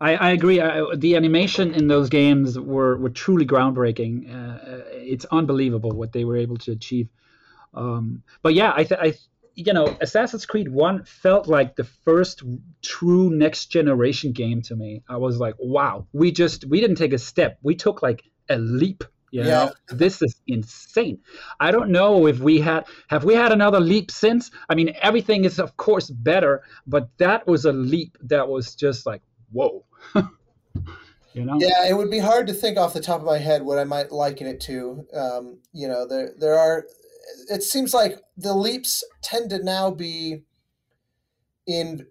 I, 0.00 0.14
I 0.14 0.30
agree. 0.30 0.60
I, 0.60 0.94
the 0.94 1.16
animation 1.16 1.74
in 1.74 1.88
those 1.88 2.08
games 2.10 2.58
were, 2.58 2.98
were 2.98 3.10
truly 3.10 3.46
groundbreaking. 3.46 4.30
Uh, 4.30 4.82
it's 4.92 5.24
unbelievable 5.26 5.90
what 5.90 6.12
they 6.12 6.24
were 6.24 6.36
able 6.36 6.58
to 6.58 6.72
achieve. 6.72 7.08
Um, 7.72 8.22
but 8.42 8.54
yeah, 8.54 8.72
I, 8.74 8.84
th- 8.84 9.00
I 9.00 9.14
you 9.54 9.72
know, 9.72 9.96
Assassin's 10.00 10.44
Creed 10.44 10.68
1 10.68 11.04
felt 11.04 11.48
like 11.48 11.76
the 11.76 11.84
first 11.84 12.42
true 12.82 13.30
next 13.30 13.66
generation 13.66 14.32
game 14.32 14.60
to 14.62 14.76
me. 14.76 15.02
I 15.08 15.16
was 15.16 15.38
like, 15.38 15.54
wow, 15.58 16.06
we 16.12 16.30
just, 16.30 16.66
we 16.66 16.80
didn't 16.80 16.96
take 16.96 17.14
a 17.14 17.18
step. 17.18 17.58
We 17.62 17.74
took 17.74 18.02
like 18.02 18.22
a 18.50 18.58
leap. 18.58 19.02
You 19.32 19.42
know, 19.42 19.48
yeah. 19.48 19.70
this 19.88 20.22
is 20.22 20.36
insane. 20.46 21.18
I 21.60 21.70
don't 21.70 21.90
know 21.90 22.26
if 22.26 22.38
we 22.38 22.60
had, 22.60 22.86
have 23.08 23.24
we 23.24 23.34
had 23.34 23.52
another 23.52 23.80
leap 23.80 24.10
since? 24.10 24.50
I 24.68 24.74
mean, 24.74 24.94
everything 25.02 25.44
is, 25.44 25.58
of 25.58 25.76
course, 25.76 26.10
better, 26.10 26.62
but 26.86 27.08
that 27.18 27.46
was 27.46 27.64
a 27.64 27.72
leap 27.72 28.16
that 28.22 28.48
was 28.48 28.74
just 28.74 29.04
like, 29.04 29.22
whoa. 29.52 29.84
You 31.36 31.44
know? 31.44 31.58
Yeah, 31.60 31.86
it 31.86 31.94
would 31.94 32.10
be 32.10 32.18
hard 32.18 32.46
to 32.46 32.54
think 32.54 32.78
off 32.78 32.94
the 32.94 33.00
top 33.00 33.20
of 33.20 33.26
my 33.26 33.36
head 33.36 33.62
what 33.62 33.78
I 33.78 33.84
might 33.84 34.10
liken 34.10 34.46
it 34.46 34.58
to. 34.62 35.06
Um, 35.12 35.58
you 35.74 35.86
know, 35.86 36.06
there 36.08 36.32
there 36.38 36.58
are 36.58 36.86
it 37.50 37.62
seems 37.62 37.92
like 37.92 38.18
the 38.38 38.54
leaps 38.54 39.04
tend 39.20 39.50
to 39.50 39.62
now 39.62 39.90
be 39.90 40.44
in 41.66 42.06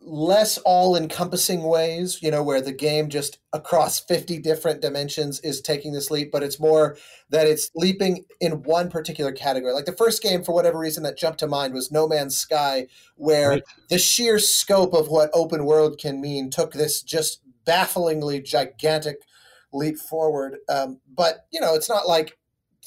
less 0.00 0.56
all 0.58 0.96
encompassing 0.96 1.62
ways, 1.62 2.22
you 2.22 2.30
know, 2.30 2.42
where 2.42 2.62
the 2.62 2.72
game 2.72 3.10
just 3.10 3.38
across 3.52 4.00
50 4.00 4.38
different 4.38 4.80
dimensions 4.80 5.38
is 5.40 5.60
taking 5.60 5.92
this 5.92 6.10
leap, 6.10 6.32
but 6.32 6.42
it's 6.42 6.58
more 6.58 6.96
that 7.28 7.46
it's 7.46 7.70
leaping 7.74 8.24
in 8.40 8.62
one 8.62 8.88
particular 8.88 9.32
category. 9.32 9.74
Like 9.74 9.84
the 9.84 9.92
first 9.92 10.22
game, 10.22 10.42
for 10.42 10.52
whatever 10.52 10.78
reason, 10.78 11.02
that 11.02 11.18
jumped 11.18 11.40
to 11.40 11.46
mind 11.46 11.74
was 11.74 11.92
No 11.92 12.08
Man's 12.08 12.36
Sky, 12.38 12.86
where 13.16 13.50
right. 13.50 13.62
the 13.90 13.98
sheer 13.98 14.38
scope 14.38 14.94
of 14.94 15.08
what 15.08 15.30
open 15.34 15.66
world 15.66 15.98
can 15.98 16.20
mean 16.20 16.48
took 16.48 16.72
this 16.72 17.02
just 17.02 17.42
bafflingly 17.66 18.40
gigantic 18.40 19.18
leap 19.72 19.98
forward. 19.98 20.56
Um, 20.70 21.00
but, 21.14 21.46
you 21.50 21.60
know, 21.60 21.74
it's 21.74 21.88
not 21.88 22.08
like 22.08 22.38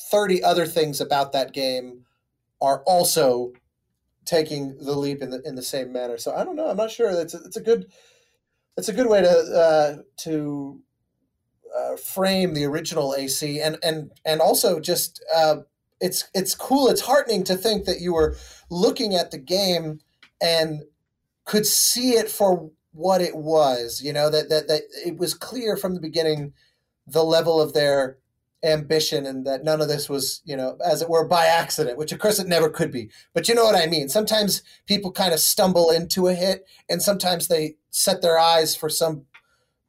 30 0.09 0.43
other 0.43 0.65
things 0.65 0.99
about 0.99 1.33
that 1.33 1.53
game 1.53 2.05
are 2.61 2.81
also 2.87 3.53
taking 4.29 4.77
the 4.77 4.95
leap 4.95 5.21
in 5.21 5.31
the 5.31 5.41
in 5.43 5.55
the 5.55 5.63
same 5.63 5.91
manner. 5.91 6.17
So 6.17 6.33
I 6.35 6.43
don't 6.43 6.55
know. 6.55 6.69
I'm 6.69 6.77
not 6.77 6.91
sure. 6.91 7.09
A, 7.09 7.21
it's 7.21 7.57
a 7.57 7.61
good 7.61 7.87
it's 8.77 8.89
a 8.89 8.93
good 8.93 9.09
way 9.09 9.21
to 9.21 9.29
uh, 9.29 10.01
to 10.17 10.79
uh, 11.75 11.95
frame 11.97 12.53
the 12.53 12.65
original 12.65 13.15
AC 13.15 13.59
and 13.59 13.77
and 13.81 14.11
and 14.23 14.39
also 14.39 14.79
just 14.79 15.23
uh, 15.35 15.57
it's 15.99 16.29
it's 16.35 16.53
cool. 16.53 16.89
It's 16.89 17.01
heartening 17.01 17.43
to 17.45 17.55
think 17.55 17.85
that 17.85 18.01
you 18.01 18.13
were 18.13 18.37
looking 18.69 19.15
at 19.15 19.31
the 19.31 19.39
game 19.39 19.99
and 20.39 20.83
could 21.45 21.65
see 21.65 22.11
it 22.11 22.29
for 22.29 22.69
what 22.91 23.21
it 23.21 23.35
was. 23.35 24.01
You 24.03 24.13
know 24.13 24.29
that 24.29 24.49
that 24.49 24.67
that 24.67 24.83
it 25.03 25.17
was 25.17 25.33
clear 25.33 25.75
from 25.75 25.95
the 25.95 26.01
beginning 26.01 26.53
the 27.07 27.23
level 27.23 27.59
of 27.59 27.73
their 27.73 28.19
ambition 28.63 29.25
and 29.25 29.45
that 29.45 29.63
none 29.63 29.81
of 29.81 29.87
this 29.87 30.09
was, 30.09 30.41
you 30.45 30.55
know, 30.55 30.77
as 30.85 31.01
it 31.01 31.09
were, 31.09 31.25
by 31.25 31.45
accident, 31.45 31.97
which 31.97 32.11
of 32.11 32.19
course 32.19 32.39
it 32.39 32.47
never 32.47 32.69
could 32.69 32.91
be. 32.91 33.09
But 33.33 33.47
you 33.47 33.55
know 33.55 33.63
what 33.63 33.75
I 33.75 33.85
mean? 33.85 34.09
Sometimes 34.09 34.61
people 34.85 35.11
kind 35.11 35.33
of 35.33 35.39
stumble 35.39 35.89
into 35.89 36.27
a 36.27 36.33
hit 36.33 36.65
and 36.89 37.01
sometimes 37.01 37.47
they 37.47 37.75
set 37.89 38.21
their 38.21 38.37
eyes 38.37 38.75
for 38.75 38.89
some 38.89 39.25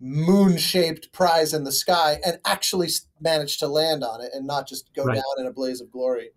moon 0.01 0.57
shaped 0.57 1.13
prize 1.13 1.53
in 1.53 1.65
the 1.65 1.73
sky 1.73 2.19
and 2.25 2.39
actually 2.45 2.89
manage 3.21 3.59
to 3.59 3.69
land 3.69 4.03
on 4.03 4.23
it 4.23 4.31
and 4.33 4.47
not 4.47 4.67
just 4.67 4.95
go 4.95 5.05
right. 5.05 5.17
down 5.17 5.25
in 5.39 5.47
a 5.47 5.53
blaze 5.53 5.81
of 5.81 5.91
glory. 5.91 6.31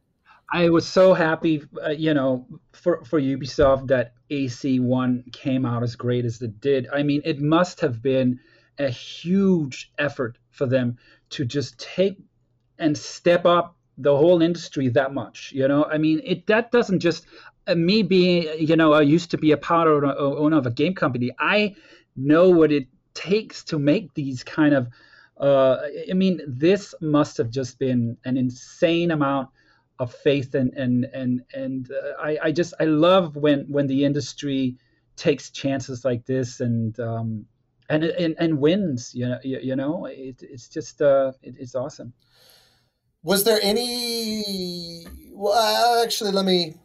I 0.52 0.70
was 0.70 0.88
so 0.88 1.14
happy, 1.14 1.64
uh, 1.84 1.92
you 1.92 2.14
know, 2.14 2.46
for, 2.74 3.04
for 3.06 3.20
Ubisoft 3.20 3.88
that 3.88 4.14
AC1 4.30 5.32
came 5.32 5.66
out 5.66 5.82
as 5.82 5.96
great 5.96 6.26
as 6.26 6.42
it 6.42 6.60
did. 6.60 6.88
I 6.94 7.02
mean, 7.04 7.22
it 7.24 7.40
must 7.40 7.80
have 7.80 8.02
been 8.02 8.40
a 8.78 8.90
huge 8.90 9.92
effort 9.98 10.38
for 10.52 10.66
them 10.66 10.98
to 11.34 11.46
just 11.46 11.80
take 11.80 12.18
and 12.80 12.98
step 12.98 13.46
up 13.46 13.76
the 13.98 14.16
whole 14.16 14.42
industry 14.42 14.88
that 14.90 15.14
much 15.14 15.52
you 15.54 15.68
know? 15.68 15.86
I 15.86 15.98
mean 15.98 16.22
it 16.24 16.48
that 16.48 16.72
doesn't 16.72 17.00
just 17.00 17.26
uh, 17.68 17.76
me 17.76 18.04
being 18.04 18.48
you 18.60 18.76
know 18.76 18.94
i 18.94 19.02
used 19.02 19.32
to 19.32 19.38
be 19.38 19.52
a 19.52 19.58
part 19.58 19.88
of 19.88 20.04
owner 20.04 20.58
of 20.58 20.66
a 20.66 20.72
game 20.72 20.96
company. 20.96 21.32
I 21.40 21.76
know 22.16 22.50
what 22.50 22.72
it 22.72 22.88
takes 23.14 23.64
to 23.64 23.80
make 23.80 24.14
these 24.14 24.44
kind 24.44 24.74
of 24.74 24.88
uh, 25.40 25.78
i 26.10 26.14
mean 26.14 26.42
this 26.48 26.94
must 27.02 27.38
have 27.38 27.50
just 27.50 27.80
been 27.80 28.18
an 28.26 28.38
insane 28.38 29.12
amount 29.12 29.50
of 30.00 30.14
faith 30.14 30.56
and 30.56 30.74
and 30.74 31.06
and 31.14 31.42
and 31.54 31.92
uh, 31.92 32.22
I, 32.22 32.38
I 32.46 32.52
just 32.52 32.74
i 32.80 32.86
love 32.86 33.36
when 33.36 33.66
when 33.70 33.88
the 33.88 34.04
industry 34.06 34.76
takes 35.16 35.52
chances 35.52 36.04
like 36.04 36.26
this 36.26 36.60
and 36.60 37.00
um, 37.00 37.46
and 37.90 38.04
and, 38.04 38.36
and 38.40 38.60
wins. 38.60 39.12
You 39.14 39.30
know, 39.30 39.40
you, 39.44 39.60
you 39.62 39.76
know, 39.76 40.06
it, 40.06 40.42
it's 40.42 40.68
just 40.68 41.02
uh, 41.02 41.34
it, 41.42 41.56
it's 41.60 41.76
awesome. 41.76 42.14
Was 43.24 43.44
there 43.44 43.60
any 43.62 45.06
well, 45.32 46.04
actually, 46.04 46.32
let 46.32 46.46
me 46.46 46.76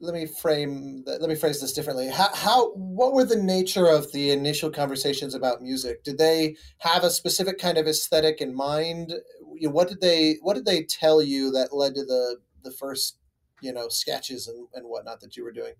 let 0.00 0.14
me 0.14 0.26
frame 0.26 1.02
let 1.06 1.28
me 1.28 1.34
phrase 1.34 1.60
this 1.60 1.72
differently 1.72 2.08
how, 2.08 2.28
how 2.34 2.72
what 2.72 3.14
were 3.14 3.24
the 3.24 3.36
nature 3.36 3.86
of 3.86 4.10
the 4.12 4.30
initial 4.30 4.70
conversations 4.70 5.34
about 5.34 5.62
music 5.62 6.02
did 6.04 6.18
they 6.18 6.56
have 6.78 7.04
a 7.04 7.10
specific 7.10 7.58
kind 7.58 7.78
of 7.78 7.86
aesthetic 7.86 8.40
in 8.40 8.54
mind 8.54 9.14
you 9.54 9.68
know, 9.68 9.72
what 9.72 9.88
did 9.88 10.00
they 10.00 10.36
what 10.42 10.54
did 10.54 10.66
they 10.66 10.82
tell 10.82 11.22
you 11.22 11.50
that 11.50 11.72
led 11.72 11.94
to 11.94 12.04
the 12.04 12.36
the 12.64 12.70
first 12.72 13.16
you 13.62 13.72
know 13.72 13.88
sketches 13.88 14.48
and, 14.48 14.66
and 14.74 14.84
whatnot 14.86 15.20
that 15.20 15.36
you 15.36 15.44
were 15.44 15.52
doing 15.52 15.72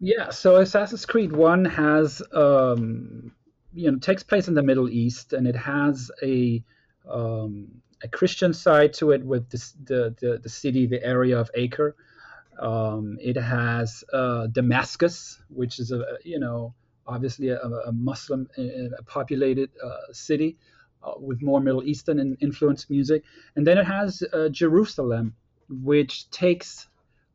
yeah 0.00 0.28
so 0.30 0.56
assassin's 0.56 1.06
creed 1.06 1.32
1 1.32 1.64
has 1.64 2.20
um 2.32 3.32
you 3.74 3.90
know 3.90 3.98
takes 3.98 4.22
place 4.22 4.48
in 4.48 4.54
the 4.54 4.62
middle 4.62 4.88
east 4.88 5.32
and 5.32 5.46
it 5.46 5.56
has 5.56 6.10
a 6.22 6.62
um 7.10 7.68
a 8.02 8.08
christian 8.08 8.52
side 8.52 8.92
to 8.92 9.10
it 9.12 9.24
with 9.24 9.48
the, 9.50 10.14
the 10.20 10.40
the 10.42 10.48
city 10.48 10.86
the 10.86 11.02
area 11.04 11.38
of 11.38 11.50
acre 11.54 11.94
um, 12.58 13.18
it 13.20 13.36
has 13.36 14.04
uh, 14.12 14.46
Damascus, 14.46 15.40
which 15.48 15.78
is 15.78 15.92
a 15.92 16.04
you 16.24 16.38
know 16.38 16.74
obviously 17.06 17.48
a, 17.48 17.58
a 17.58 17.92
Muslim 17.92 18.48
a 18.56 19.02
populated 19.04 19.70
uh, 19.82 20.12
city 20.12 20.56
uh, 21.02 21.12
with 21.18 21.42
more 21.42 21.60
Middle 21.60 21.84
Eastern 21.84 22.36
influenced 22.40 22.90
music, 22.90 23.24
and 23.56 23.66
then 23.66 23.78
it 23.78 23.84
has 23.84 24.22
uh, 24.32 24.48
Jerusalem, 24.48 25.34
which 25.68 26.30
takes 26.30 26.88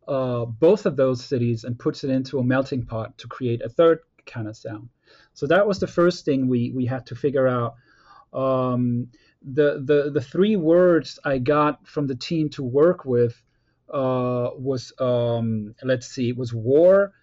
uh, 0.08 0.46
both 0.46 0.86
of 0.86 0.96
those 0.96 1.24
cities 1.24 1.64
and 1.64 1.78
puts 1.78 2.04
it 2.04 2.10
into 2.10 2.40
a 2.40 2.44
melting 2.44 2.86
pot 2.86 3.18
to 3.20 3.28
create 3.28 3.62
a 3.62 3.70
third 3.70 4.00
kind 4.26 4.48
of 4.48 4.56
sound. 4.56 4.90
So 5.40 5.48
that 5.48 5.66
was 5.66 5.80
the 5.80 5.88
first 5.88 6.26
thing 6.26 6.50
we 6.50 6.72
we 6.76 6.86
had 6.86 7.06
to 7.06 7.16
figure 7.16 7.48
out. 7.48 7.76
Um, 8.34 9.08
the 9.42 9.82
the 9.86 10.12
the 10.12 10.20
three 10.20 10.58
words 10.58 11.18
I 11.24 11.38
got 11.38 11.88
from 11.88 12.08
the 12.08 12.16
team 12.16 12.50
to 12.50 12.64
work 12.64 13.06
with 13.06 13.42
uh, 13.90 14.50
was 14.58 14.92
um, 15.00 15.76
let's 15.82 16.08
see, 16.08 16.28
it 16.28 16.38
was 16.38 16.54
war. 16.54 17.14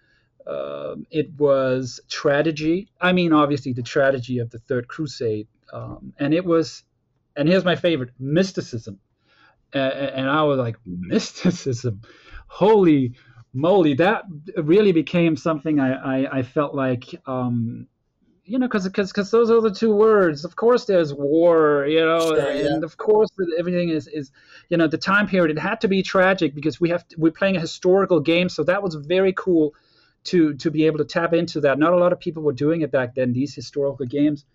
Uh, 0.47 0.95
it 1.11 1.29
was 1.37 1.99
tragedy. 2.09 2.89
I 2.99 3.13
mean, 3.13 3.33
obviously, 3.33 3.73
the 3.73 3.83
tragedy 3.83 4.39
of 4.39 4.49
the 4.49 4.59
Third 4.59 4.87
Crusade, 4.87 5.47
um, 5.71 6.13
and 6.17 6.33
it 6.33 6.43
was, 6.43 6.83
and 7.35 7.47
here's 7.47 7.65
my 7.65 7.75
favorite, 7.75 8.11
mysticism. 8.17 8.99
And, 9.73 9.93
and 9.93 10.29
I 10.29 10.41
was 10.41 10.57
like, 10.57 10.77
mysticism, 10.85 12.01
holy 12.47 13.13
moly! 13.53 13.93
That 13.93 14.23
really 14.55 14.91
became 14.91 15.37
something 15.37 15.79
I 15.79 15.91
I, 16.23 16.37
I 16.39 16.41
felt 16.41 16.73
like 16.73 17.13
um, 17.27 17.87
you 18.47 18.57
know, 18.57 18.67
because 18.67 18.85
because 18.85 19.11
because 19.11 19.29
those 19.29 19.51
are 19.51 19.61
the 19.61 19.71
two 19.71 19.93
words. 19.93 20.45
Of 20.45 20.55
course, 20.55 20.85
there's 20.85 21.13
war, 21.13 21.85
you 21.85 21.99
know, 21.99 22.19
sure, 22.19 22.49
and 22.49 22.83
of 22.83 22.95
course 22.97 23.29
everything 23.59 23.89
is 23.89 24.07
is 24.07 24.31
you 24.69 24.77
know 24.77 24.87
the 24.87 24.97
time 24.97 25.27
period. 25.27 25.55
It 25.55 25.59
had 25.59 25.81
to 25.81 25.87
be 25.89 26.01
tragic 26.01 26.55
because 26.55 26.79
we 26.79 26.89
have 26.89 27.05
to, 27.09 27.15
we're 27.19 27.33
playing 27.33 27.57
a 27.57 27.59
historical 27.59 28.21
game, 28.21 28.47
so 28.47 28.63
that 28.63 28.81
was 28.81 28.95
very 28.95 29.33
cool 29.33 29.75
to 30.25 30.53
to 30.55 30.71
be 30.71 30.85
able 30.85 30.97
to 30.99 31.05
tap 31.05 31.33
into 31.33 31.59
that. 31.61 31.77
Not 31.77 31.91
a 31.91 31.97
lot 31.97 32.13
of 32.13 32.19
people 32.21 32.41
were 32.41 32.53
doing 32.53 32.81
it 32.81 32.91
back 32.91 33.15
then. 33.15 33.33
These 33.33 33.53
historical 33.53 34.05
games. 34.05 34.45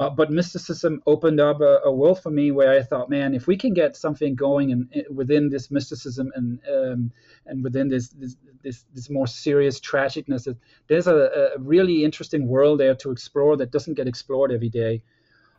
Uh, 0.00 0.08
but 0.08 0.30
mysticism 0.30 1.02
opened 1.06 1.40
up 1.40 1.60
a, 1.60 1.80
a, 1.84 1.90
world 1.90 2.22
for 2.22 2.30
me 2.30 2.52
where 2.52 2.70
I 2.70 2.82
thought, 2.82 3.10
man, 3.10 3.34
if 3.34 3.48
we 3.48 3.56
can 3.56 3.74
get 3.74 3.96
something 3.96 4.36
going 4.36 4.70
in, 4.70 4.88
in 4.92 5.04
within 5.12 5.48
this 5.48 5.72
mysticism 5.72 6.30
and 6.36 6.60
um, 6.72 7.10
and 7.46 7.64
within 7.64 7.88
this, 7.88 8.10
this 8.10 8.36
this 8.62 8.84
this 8.94 9.10
more 9.10 9.26
serious 9.26 9.80
tragicness, 9.80 10.46
there's 10.86 11.08
a, 11.08 11.50
a, 11.56 11.58
really 11.58 12.04
interesting 12.04 12.46
world 12.46 12.78
there 12.78 12.94
to 12.94 13.10
explore 13.10 13.56
that 13.56 13.72
doesn't 13.72 13.94
get 13.94 14.06
explored 14.06 14.52
every 14.52 14.68
day. 14.68 15.02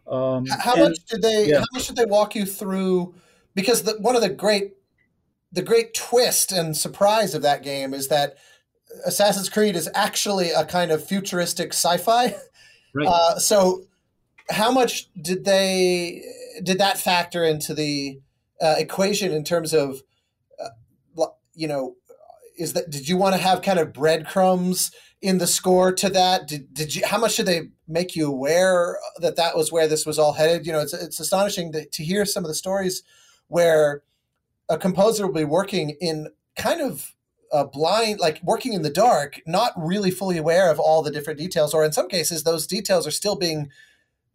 Um, 0.08 0.46
how 0.46 0.74
and, 0.76 0.84
much 0.84 1.04
did 1.10 1.22
they? 1.22 1.50
Yeah. 1.50 1.60
How 1.60 1.66
much 1.74 1.88
did 1.88 1.98
they 1.98 2.06
walk 2.06 2.34
you 2.34 2.46
through? 2.46 3.14
Because 3.56 3.84
the, 3.84 3.98
one 4.00 4.16
of 4.16 4.22
the 4.22 4.30
great 4.30 4.72
the 5.52 5.64
great 5.64 5.94
twist 5.94 6.54
and 6.54 6.78
surprise 6.78 7.36
of 7.36 7.42
that 7.42 7.62
game 7.62 7.94
is 7.94 8.08
that 8.08 8.38
Assassin's 9.06 9.50
Creed 9.50 9.76
is 9.76 9.90
actually 9.94 10.52
a 10.52 10.64
kind 10.64 10.92
of 10.92 11.04
futuristic 11.06 11.74
sci-fi. 11.74 12.36
Right. 12.96 13.08
Uh, 13.08 13.38
so 13.38 13.84
how 14.50 14.72
much 14.72 15.10
did 15.22 15.46
they 15.46 16.24
did 16.64 16.80
that 16.80 16.98
factor 16.98 17.44
into 17.44 17.74
the 17.74 18.20
uh, 18.62 18.76
equation 18.78 19.32
in 19.32 19.44
terms 19.44 19.74
of 19.74 20.02
uh, 20.62 21.26
you 21.54 21.68
know 21.68 21.96
is 22.58 22.74
that 22.74 22.90
did 22.90 23.08
you 23.08 23.18
want 23.18 23.36
to 23.36 23.42
have 23.42 23.62
kind 23.62 23.80
of 23.80 23.94
breadcrumbs 23.94 24.92
in 25.22 25.38
the 25.38 25.48
score 25.48 25.92
to 25.94 26.10
that? 26.10 26.48
Did, 26.48 26.74
did 26.74 26.96
you 26.96 27.06
how 27.06 27.18
much 27.18 27.38
did 27.38 27.46
they 27.46 27.70
make 27.88 28.16
you 28.16 28.28
aware 28.28 28.98
that 29.20 29.36
that 29.38 29.56
was 29.56 29.72
where 29.72 29.88
this 29.88 30.06
was 30.06 30.20
all 30.20 30.34
headed? 30.34 30.66
You 30.66 30.74
know 30.74 30.82
it's, 30.82 30.94
it's 30.94 31.20
astonishing 31.20 31.72
to, 31.74 31.86
to 31.86 32.04
hear 32.04 32.26
some 32.26 32.44
of 32.44 32.50
the 32.50 32.56
stories 32.56 33.04
where 33.48 34.04
a 34.68 34.78
composer 34.78 35.26
will 35.26 35.34
be 35.34 35.46
working 35.46 35.96
in 36.02 36.28
kind 36.56 36.82
of 36.82 37.16
a 37.52 37.66
blind 37.66 38.20
like 38.20 38.40
working 38.44 38.74
in 38.74 38.84
the 38.84 38.92
dark 38.92 39.42
not 39.48 39.74
really 39.76 40.12
fully 40.12 40.38
aware 40.38 40.70
of 40.70 40.80
all 40.80 41.02
the 41.02 41.10
different 41.10 41.40
details 41.40 41.74
or 41.74 41.84
in 41.84 41.92
some 41.92 42.08
cases 42.08 42.44
those 42.44 42.68
details 42.68 43.08
are 43.08 43.12
still 43.12 43.36
being 43.36 43.72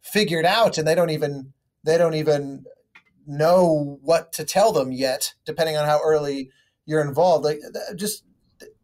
figured 0.05 0.45
out 0.45 0.77
and 0.77 0.87
they 0.87 0.95
don't 0.95 1.09
even 1.09 1.51
they 1.83 1.97
don't 1.97 2.13
even 2.13 2.63
know 3.25 3.99
what 4.01 4.31
to 4.31 4.43
tell 4.45 4.71
them 4.71 4.91
yet 4.91 5.33
depending 5.45 5.75
on 5.75 5.85
how 5.85 5.99
early 6.03 6.51
you're 6.85 7.01
involved 7.01 7.43
like 7.43 7.59
just 7.95 8.23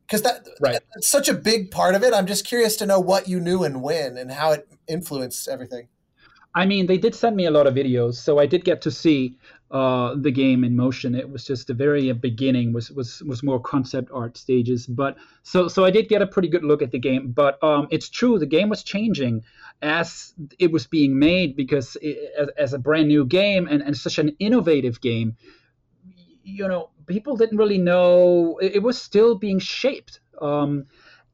because 0.01 0.23
that 0.23 0.47
right. 0.59 0.79
that's 0.93 1.07
such 1.07 1.29
a 1.29 1.33
big 1.33 1.69
part 1.69 1.93
of 1.93 2.03
it 2.03 2.13
i'm 2.13 2.25
just 2.25 2.45
curious 2.45 2.75
to 2.75 2.85
know 2.85 2.99
what 2.99 3.27
you 3.27 3.39
knew 3.39 3.63
and 3.63 3.83
when 3.83 4.17
and 4.17 4.31
how 4.31 4.51
it 4.51 4.67
influenced 4.87 5.47
everything 5.47 5.87
i 6.55 6.65
mean 6.65 6.87
they 6.87 6.97
did 6.97 7.13
send 7.13 7.35
me 7.35 7.45
a 7.45 7.51
lot 7.51 7.67
of 7.67 7.75
videos 7.75 8.15
so 8.15 8.39
i 8.39 8.47
did 8.47 8.65
get 8.65 8.81
to 8.81 8.89
see 8.89 9.37
uh, 9.71 10.15
the 10.17 10.31
game 10.31 10.65
in 10.65 10.75
motion. 10.75 11.15
It 11.15 11.29
was 11.29 11.45
just 11.45 11.67
the 11.67 11.73
very 11.73 12.11
beginning 12.11 12.73
was 12.73 12.91
was 12.91 13.23
was 13.23 13.41
more 13.41 13.57
concept 13.59 14.11
art 14.13 14.35
stages. 14.35 14.85
But 14.85 15.15
so 15.43 15.69
so 15.69 15.85
I 15.85 15.91
did 15.91 16.09
get 16.09 16.21
a 16.21 16.27
pretty 16.27 16.49
good 16.49 16.65
look 16.65 16.81
at 16.81 16.91
the 16.91 16.99
game. 16.99 17.31
But 17.31 17.61
um, 17.63 17.87
it's 17.89 18.09
true 18.09 18.37
the 18.37 18.45
game 18.45 18.67
was 18.67 18.83
changing 18.83 19.43
as 19.81 20.33
it 20.59 20.71
was 20.71 20.87
being 20.87 21.17
made 21.17 21.55
because 21.55 21.97
it, 22.01 22.17
as, 22.37 22.49
as 22.57 22.73
a 22.73 22.79
brand 22.79 23.07
new 23.07 23.25
game 23.25 23.67
and, 23.67 23.81
and 23.81 23.97
such 23.97 24.19
an 24.19 24.35
innovative 24.39 25.01
game, 25.01 25.35
you 26.43 26.67
know, 26.67 26.89
people 27.07 27.35
didn't 27.35 27.57
really 27.57 27.77
know 27.77 28.57
it, 28.61 28.75
it 28.75 28.83
was 28.83 29.01
still 29.01 29.35
being 29.35 29.59
shaped. 29.59 30.19
Um, 30.39 30.85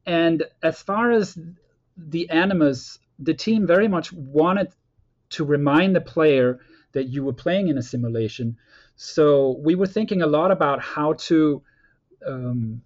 and 0.06 0.44
as 0.64 0.82
far 0.82 1.12
as 1.12 1.38
the 1.98 2.30
animus, 2.30 3.00
the 3.20 3.34
team 3.34 3.68
very 3.68 3.88
much 3.88 4.14
wanted 4.14 4.70
to 5.32 5.44
remind 5.44 5.96
the 5.96 6.02
player 6.02 6.60
that 6.94 7.06
you 7.10 7.24
were 7.24 7.34
playing 7.34 7.68
in 7.68 7.78
a 7.78 7.82
simulation. 7.82 8.58
So 8.96 9.58
we 9.60 9.76
were 9.76 9.88
thinking 9.88 10.22
a 10.22 10.28
lot 10.28 10.52
about 10.52 10.82
how 10.82 11.14
to 11.14 11.62
um, 12.26 12.82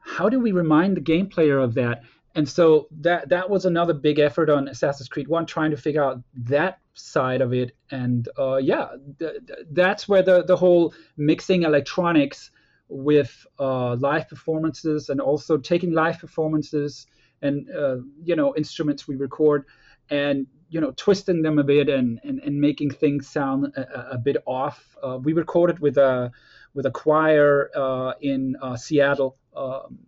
how 0.00 0.28
do 0.28 0.40
we 0.40 0.52
remind 0.52 0.96
the 0.96 1.00
game 1.00 1.28
player 1.28 1.58
of 1.58 1.74
that. 1.74 2.02
And 2.34 2.48
so 2.48 2.88
that 3.00 3.28
that 3.30 3.48
was 3.48 3.64
another 3.64 3.94
big 3.94 4.18
effort 4.18 4.50
on 4.50 4.68
Assassin's 4.68 5.08
Creed 5.08 5.28
One, 5.28 5.46
trying 5.46 5.70
to 5.70 5.76
figure 5.76 6.04
out 6.04 6.22
that 6.34 6.78
side 6.94 7.40
of 7.40 7.52
it. 7.52 7.72
And 7.90 8.28
uh, 8.38 8.56
yeah, 8.56 8.88
th- 9.18 9.38
th- 9.46 9.58
that's 9.72 10.08
where 10.08 10.22
the 10.22 10.44
the 10.44 10.56
whole 10.56 10.94
mixing 11.16 11.62
electronics 11.62 12.50
with 12.88 13.46
uh, 13.58 13.96
live 13.96 14.28
performances 14.28 15.08
and 15.08 15.20
also 15.20 15.58
taking 15.58 15.92
live 15.92 16.18
performances 16.18 17.06
and 17.42 17.68
uh, 17.70 17.96
you 18.22 18.34
know 18.34 18.54
instruments 18.56 19.06
we 19.06 19.16
record 19.16 19.64
and 20.10 20.46
you 20.70 20.80
know 20.80 20.92
twisting 20.96 21.42
them 21.42 21.58
a 21.58 21.64
bit 21.64 21.88
and 21.88 22.20
and, 22.24 22.40
and 22.40 22.60
making 22.60 22.90
things 22.90 23.28
sound 23.28 23.66
a, 23.76 24.12
a 24.12 24.18
bit 24.18 24.36
off. 24.46 24.96
Uh, 25.02 25.18
we 25.22 25.32
recorded 25.32 25.78
with 25.78 25.96
a 25.98 26.30
with 26.74 26.86
a 26.86 26.90
choir 26.90 27.70
uh, 27.74 28.12
in 28.20 28.56
uh, 28.62 28.76
Seattle 28.76 29.36
um, 29.56 29.98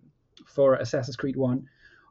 for 0.47 0.75
Assassin's 0.75 1.17
Creed 1.17 1.37
One, 1.37 1.67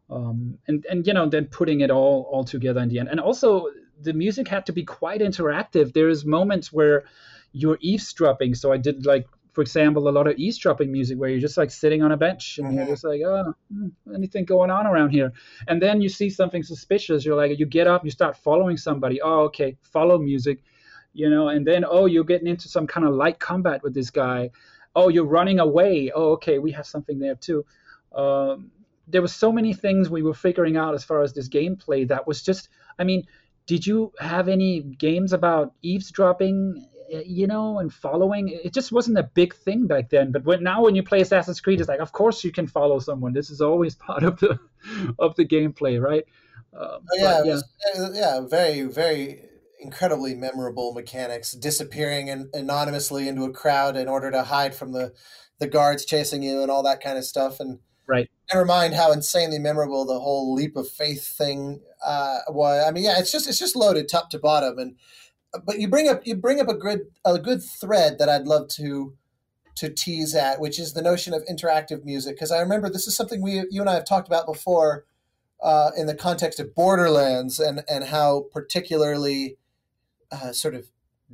um, 0.10 0.58
and 0.68 0.86
and 0.90 1.06
you 1.06 1.14
know 1.14 1.28
then 1.28 1.46
putting 1.46 1.82
it 1.82 1.92
all 1.92 2.28
all 2.32 2.44
together 2.44 2.82
in 2.82 2.90
the 2.90 3.00
end. 3.00 3.10
And 3.10 3.20
also 3.20 3.68
the 4.02 4.14
music 4.14 4.48
had 4.48 4.66
to 4.68 4.74
be 4.74 4.84
quite 4.84 5.22
interactive. 5.22 5.94
There's 5.94 6.26
moments 6.26 6.72
where 6.72 7.06
you're 7.52 7.78
eavesdropping. 7.82 8.56
So 8.56 8.72
I 8.72 8.78
did 8.78 9.06
like 9.06 9.28
for 9.54 9.62
example, 9.62 10.08
a 10.08 10.12
lot 10.12 10.28
of 10.28 10.38
eavesdropping 10.38 10.92
music 10.92 11.18
where 11.18 11.30
you're 11.30 11.40
just 11.40 11.58
like 11.58 11.72
sitting 11.72 12.02
on 12.02 12.12
a 12.12 12.18
bench 12.18 12.60
and 12.60 12.68
mm-hmm. 12.68 12.78
you're 12.78 12.88
just 12.88 13.04
like, 13.04 13.22
oh, 13.26 13.54
hmm, 13.74 13.88
anything 14.14 14.46
going 14.46 14.70
on 14.70 14.86
around 14.86 15.10
here? 15.10 15.34
And 15.68 15.82
then 15.82 16.02
you 16.02 16.08
see 16.08 16.30
something 16.30 16.64
suspicious. 16.64 17.26
You're 17.26 17.36
like, 17.36 17.58
you 17.58 17.66
get 17.66 17.88
up, 17.88 18.06
you 18.06 18.12
start 18.12 18.38
following 18.38 18.78
somebody. 18.78 19.22
Oh, 19.22 19.42
okay, 19.46 19.76
follow 19.82 20.18
music, 20.18 20.60
you 21.14 21.30
know, 21.30 21.50
and 21.50 21.66
then, 21.66 21.84
oh, 21.84 22.06
you're 22.06 22.24
getting 22.24 22.48
into 22.48 22.70
some 22.70 22.88
kind 22.88 23.06
of 23.06 23.14
light 23.14 23.40
combat 23.40 23.82
with 23.84 23.94
this 23.94 24.12
guy. 24.12 24.52
Oh, 24.96 25.10
you're 25.10 25.26
running 25.26 25.60
away. 25.60 26.12
Oh, 26.14 26.34
okay, 26.34 26.60
we 26.60 26.72
have 26.72 26.86
something 26.86 27.20
there 27.20 27.36
too. 27.36 27.66
Um, 28.16 28.72
there 29.10 29.22
were 29.22 29.28
so 29.28 29.52
many 29.52 29.74
things 29.74 30.10
we 30.10 30.22
were 30.22 30.34
figuring 30.34 30.78
out 30.78 30.94
as 30.94 31.04
far 31.04 31.22
as 31.22 31.34
this 31.34 31.50
gameplay 31.50 32.08
that 32.08 32.28
was 32.28 32.42
just, 32.42 32.70
I 32.98 33.04
mean, 33.04 33.26
did 33.66 33.86
you 33.86 34.14
have 34.20 34.48
any 34.48 34.82
games 34.82 35.34
about 35.34 35.74
eavesdropping 35.82 36.88
you 37.26 37.48
know, 37.48 37.80
and 37.80 37.94
following. 37.94 38.50
It 38.50 38.74
just 38.74 38.92
wasn't 38.92 39.18
a 39.18 39.24
big 39.24 39.56
thing 39.56 39.88
back 39.88 40.10
then. 40.10 40.32
But 40.32 40.46
when 40.46 40.64
now 40.64 40.84
when 40.84 40.96
you 40.96 41.04
play 41.04 41.22
Assassin's 41.22 41.60
Creed, 41.60 41.80
it's 41.80 41.90
like, 41.90 42.00
of 42.00 42.12
course 42.12 42.44
you 42.44 42.52
can 42.52 42.68
follow 42.68 43.00
someone. 43.00 43.34
This 43.34 43.50
is 43.50 43.62
always 43.62 43.96
part 44.08 44.24
of 44.24 44.40
the 44.40 44.60
of 45.18 45.36
the 45.36 45.46
gameplay, 45.46 46.02
right? 46.02 46.26
Um, 46.80 47.00
yeah, 47.14 47.42
yeah. 47.44 47.54
Was, 47.54 47.64
yeah, 48.14 48.42
very, 48.48 48.84
very 48.84 49.44
incredibly 49.80 50.36
memorable 50.36 50.94
mechanics, 50.94 51.54
disappearing 51.54 52.30
and 52.30 52.54
anonymously 52.54 53.28
into 53.28 53.44
a 53.44 53.52
crowd 53.52 53.96
in 53.96 54.08
order 54.08 54.30
to 54.30 54.44
hide 54.44 54.76
from 54.76 54.92
the 54.92 55.14
the 55.60 55.68
guards 55.68 56.06
chasing 56.06 56.42
you 56.42 56.62
and 56.62 56.72
all 56.72 56.84
that 56.84 57.02
kind 57.02 57.18
of 57.18 57.26
stuff. 57.26 57.60
And 57.60 57.80
right, 58.10 58.30
never 58.54 58.66
mind 58.66 58.96
how 58.96 59.12
insanely 59.12 59.60
memorable 59.60 60.06
the 60.06 60.20
whole 60.20 60.54
leap 60.54 60.76
of 60.76 60.90
faith 60.90 61.28
thing 61.28 61.82
uh, 62.06 62.40
was. 62.50 62.86
I 62.86 62.92
mean, 62.92 63.04
yeah, 63.04 63.20
it's 63.20 63.32
just 63.32 63.48
it's 63.48 63.60
just 63.60 63.76
loaded 63.76 64.10
top 64.10 64.30
to 64.32 64.40
bottom. 64.40 64.78
And 64.80 64.96
but 65.66 65.80
you 65.80 65.88
bring 65.88 66.08
up 66.08 66.26
you 66.26 66.36
bring 66.36 66.60
up 66.60 66.68
a 66.68 66.74
good 66.74 67.02
a 67.24 67.40
good 67.40 67.64
thread 67.64 68.18
that 68.20 68.30
I'd 68.30 68.48
love 68.48 68.68
to 68.70 69.16
to 69.76 69.90
tease 69.90 70.36
at, 70.36 70.60
which 70.60 70.80
is 70.80 70.94
the 70.94 71.02
notion 71.02 71.34
of 71.34 71.46
interactive 71.46 72.04
music. 72.04 72.36
Because 72.36 72.52
I 72.52 72.60
remember 72.60 72.90
this 72.90 73.08
is 73.08 73.16
something 73.16 73.42
we 73.42 73.66
you 73.70 73.82
and 73.82 73.90
I 73.90 73.94
have 73.94 74.06
talked 74.06 74.28
about 74.28 74.46
before 74.46 75.06
uh, 75.62 75.92
in 75.96 76.08
the 76.08 76.16
context 76.16 76.60
of 76.60 76.76
Borderlands 76.76 77.60
and 77.60 77.84
and 77.90 78.06
how 78.06 78.46
particularly 78.52 79.58
uh, 80.32 80.52
sort 80.52 80.76
of 80.76 80.90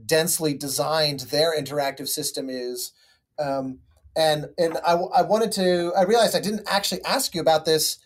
densely 0.05 0.53
designed 0.53 1.21
their 1.21 1.57
interactive 1.57 2.07
system 2.07 2.49
is. 2.49 2.91
Um, 3.39 3.79
and 4.15 4.47
and 4.57 4.77
I, 4.85 4.93
I 4.93 5.21
wanted 5.21 5.51
to 5.53 5.93
I 5.97 6.03
realized 6.03 6.35
I 6.35 6.39
didn't 6.39 6.67
actually 6.67 7.03
ask 7.03 7.35
you 7.35 7.41
about 7.41 7.65
this 7.65 7.99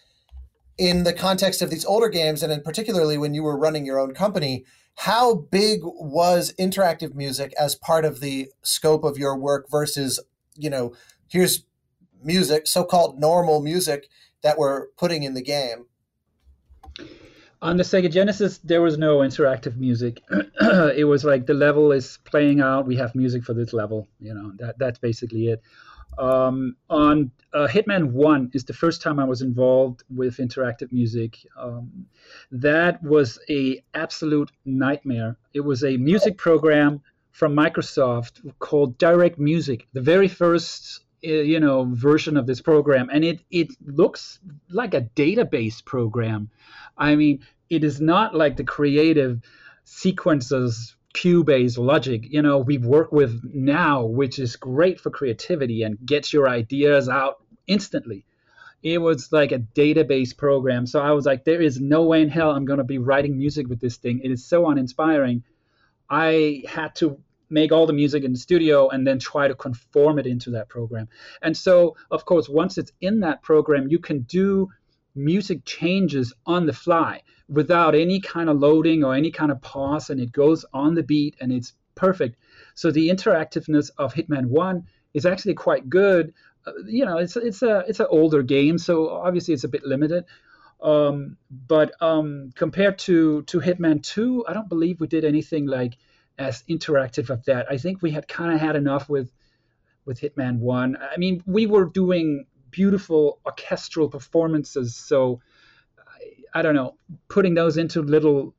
in 0.77 1.03
the 1.03 1.13
context 1.13 1.61
of 1.61 1.69
these 1.69 1.85
older 1.85 2.09
games, 2.09 2.41
and 2.41 2.51
in 2.51 2.61
particularly 2.61 3.17
when 3.17 3.33
you 3.33 3.43
were 3.43 3.57
running 3.57 3.85
your 3.85 3.99
own 3.99 4.13
company. 4.13 4.65
How 5.03 5.33
big 5.33 5.79
was 5.83 6.53
interactive 6.59 7.15
music 7.15 7.53
as 7.57 7.73
part 7.73 8.03
of 8.03 8.19
the 8.19 8.49
scope 8.63 9.05
of 9.05 9.17
your 9.17 9.37
work 9.37 9.67
versus 9.69 10.19
you 10.55 10.69
know 10.69 10.93
here's 11.29 11.63
music, 12.21 12.67
so-called 12.67 13.17
normal 13.17 13.61
music 13.61 14.07
that 14.41 14.57
we're 14.57 14.87
putting 14.97 15.23
in 15.23 15.35
the 15.35 15.41
game? 15.41 15.85
on 17.61 17.77
the 17.77 17.83
Sega 17.83 18.11
Genesis, 18.11 18.57
there 18.59 18.81
was 18.81 18.97
no 18.97 19.17
interactive 19.17 19.75
music. 19.75 20.21
it 20.61 21.07
was 21.07 21.25
like 21.25 21.45
the 21.45 21.53
level 21.53 21.91
is 21.91 22.19
playing 22.23 22.61
out. 22.61 22.87
We 22.87 22.95
have 22.95 23.15
music 23.15 23.43
for 23.43 23.53
this 23.53 23.73
level. 23.73 24.07
You 24.19 24.33
know 24.33 24.53
that 24.59 24.79
that's 24.79 24.99
basically 24.99 25.47
it. 25.47 25.61
Um, 26.17 26.75
on 26.89 27.31
uh, 27.53 27.67
Hitman 27.67 28.11
One 28.11 28.51
is 28.53 28.65
the 28.65 28.73
first 28.73 29.01
time 29.01 29.19
I 29.19 29.25
was 29.25 29.41
involved 29.41 30.03
with 30.13 30.37
interactive 30.37 30.91
music. 30.91 31.37
Um, 31.57 32.07
that 32.51 33.01
was 33.01 33.39
a 33.49 33.83
absolute 33.93 34.51
nightmare. 34.65 35.37
It 35.53 35.61
was 35.61 35.83
a 35.83 35.97
music 35.97 36.37
program 36.37 37.01
from 37.31 37.55
Microsoft 37.55 38.53
called 38.59 38.97
DirectMusic. 38.97 39.85
The 39.93 40.01
very 40.01 40.27
first 40.27 41.05
uh, 41.25 41.31
you 41.31 41.59
know 41.59 41.85
version 41.91 42.37
of 42.37 42.47
this 42.47 42.61
program 42.61 43.09
and 43.11 43.25
it 43.25 43.41
it 43.51 43.67
looks 43.85 44.39
like 44.69 44.93
a 44.93 45.01
database 45.17 45.83
program 45.83 46.49
i 46.97 47.13
mean 47.13 47.45
it 47.69 47.83
is 47.83 47.99
not 47.99 48.33
like 48.33 48.55
the 48.55 48.63
creative 48.63 49.41
sequences 49.83 50.95
cue-based 51.13 51.77
logic 51.77 52.23
you 52.29 52.41
know 52.41 52.59
we 52.59 52.77
work 52.77 53.11
with 53.11 53.41
now 53.53 54.03
which 54.03 54.37
is 54.37 54.55
great 54.55 54.99
for 54.99 55.09
creativity 55.09 55.81
and 55.83 55.97
gets 56.05 56.31
your 56.31 56.47
ideas 56.47 57.09
out 57.09 57.37
instantly. 57.69 58.25
It 58.81 58.99
was 58.99 59.31
like 59.31 59.51
a 59.51 59.59
database 59.59 60.35
program. 60.35 60.85
So 60.87 60.99
i 60.99 61.11
was 61.11 61.25
like 61.25 61.45
there 61.45 61.61
is 61.61 61.79
no 61.79 62.03
way 62.03 62.21
in 62.21 62.29
hell 62.29 62.51
i'm 62.51 62.65
going 62.65 62.77
to 62.77 62.83
be 62.83 62.97
writing 62.97 63.37
music 63.37 63.67
with 63.67 63.79
this 63.79 63.97
thing. 63.97 64.21
It 64.23 64.31
is 64.31 64.45
so 64.45 64.67
uninspiring. 64.67 65.43
I 66.09 66.63
had 66.67 66.95
to 66.95 67.19
make 67.49 67.71
all 67.71 67.87
the 67.87 67.93
music 67.93 68.23
in 68.23 68.31
the 68.31 68.39
studio 68.39 68.89
and 68.89 69.05
then 69.05 69.19
try 69.19 69.47
to 69.47 69.55
conform 69.55 70.19
it 70.19 70.27
into 70.27 70.51
that 70.51 70.69
program. 70.69 71.07
And 71.41 71.57
so, 71.57 71.95
of 72.11 72.25
course, 72.25 72.47
once 72.47 72.77
it's 72.77 72.91
in 73.01 73.21
that 73.21 73.41
program, 73.41 73.87
you 73.87 73.99
can 73.99 74.21
do 74.21 74.69
music 75.15 75.65
changes 75.65 76.33
on 76.45 76.65
the 76.65 76.73
fly 76.73 77.21
without 77.47 77.95
any 77.95 78.19
kind 78.19 78.49
of 78.49 78.59
loading 78.59 79.03
or 79.03 79.15
any 79.15 79.31
kind 79.31 79.51
of 79.51 79.61
pause, 79.61 80.09
and 80.09 80.19
it 80.19 80.31
goes 80.31 80.65
on 80.73 80.95
the 80.95 81.03
beat 81.03 81.35
and 81.41 81.51
it's 81.51 81.73
perfect. 81.95 82.37
So 82.75 82.91
the 82.91 83.09
interactiveness 83.09 83.91
of 83.97 84.13
Hitman 84.13 84.45
One 84.45 84.85
is 85.13 85.25
actually 85.25 85.55
quite 85.55 85.89
good. 85.89 86.33
Uh, 86.65 86.71
you 86.85 87.05
know, 87.05 87.17
it's 87.17 87.35
it's 87.35 87.61
a 87.61 87.83
it's 87.87 87.99
an 87.99 88.07
older 88.09 88.43
game, 88.43 88.77
so 88.77 89.09
obviously 89.09 89.53
it's 89.53 89.63
a 89.63 89.69
bit 89.69 89.83
limited. 89.83 90.25
Um, 90.81 91.37
but 91.51 91.91
um, 92.01 92.51
compared 92.55 92.99
to 92.99 93.43
to 93.43 93.59
Hitman 93.59 94.01
Two, 94.03 94.45
I 94.47 94.53
don't 94.53 94.69
believe 94.69 94.99
we 94.99 95.07
did 95.07 95.25
anything 95.25 95.65
like 95.65 95.97
as 96.37 96.63
interactive 96.69 97.29
of 97.29 97.43
that. 97.45 97.69
I 97.69 97.77
think 97.77 98.01
we 98.01 98.11
had 98.11 98.27
kind 98.27 98.53
of 98.53 98.59
had 98.59 98.75
enough 98.75 99.09
with 99.09 99.31
with 100.05 100.21
Hitman 100.21 100.59
One. 100.59 100.97
I 100.97 101.17
mean, 101.17 101.43
we 101.45 101.65
were 101.65 101.85
doing 101.85 102.45
beautiful 102.71 103.39
orchestral 103.45 104.09
performances, 104.09 104.95
so 104.95 105.41
I, 106.53 106.61
don't 106.61 106.75
know, 106.75 106.95
putting 107.27 107.53
those 107.53 107.77
into 107.77 108.01
little 108.01 108.55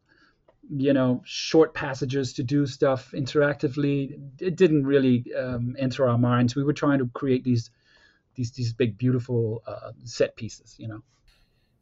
you 0.73 0.93
know 0.93 1.21
short 1.25 1.75
passages 1.75 2.33
to 2.33 2.45
do 2.45 2.65
stuff 2.65 3.11
interactively 3.13 4.17
it 4.41 4.55
didn't 4.55 4.87
really 4.87 5.25
um, 5.37 5.75
enter 5.79 6.09
our 6.09 6.19
minds. 6.19 6.55
We 6.55 6.63
were 6.63 6.73
trying 6.73 7.01
to 7.01 7.11
create 7.13 7.43
these 7.43 7.71
these 8.37 8.53
these 8.53 8.73
big 8.73 8.97
beautiful 8.97 9.63
uh, 9.67 9.91
set 10.05 10.37
pieces 10.37 10.77
you 10.79 10.87
know? 10.87 11.03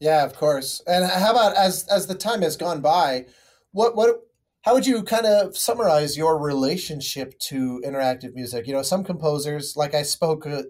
Yeah 0.01 0.25
of 0.25 0.35
course. 0.35 0.81
And 0.87 1.05
how 1.05 1.33
about 1.33 1.55
as 1.55 1.87
as 1.89 2.07
the 2.07 2.15
time 2.15 2.41
has 2.41 2.57
gone 2.57 2.81
by 2.81 3.27
what 3.73 3.95
what 3.95 4.23
how 4.63 4.75
would 4.75 4.87
you 4.87 5.03
kind 5.03 5.27
of 5.27 5.57
summarize 5.57 6.17
your 6.17 6.39
relationship 6.39 7.39
to 7.39 7.83
interactive 7.87 8.35
music? 8.35 8.67
You 8.67 8.75
know, 8.75 8.83
some 8.83 9.05
composers, 9.05 9.77
like 9.77 9.95
I 9.95 10.03
spoke 10.03 10.47
a 10.47 10.65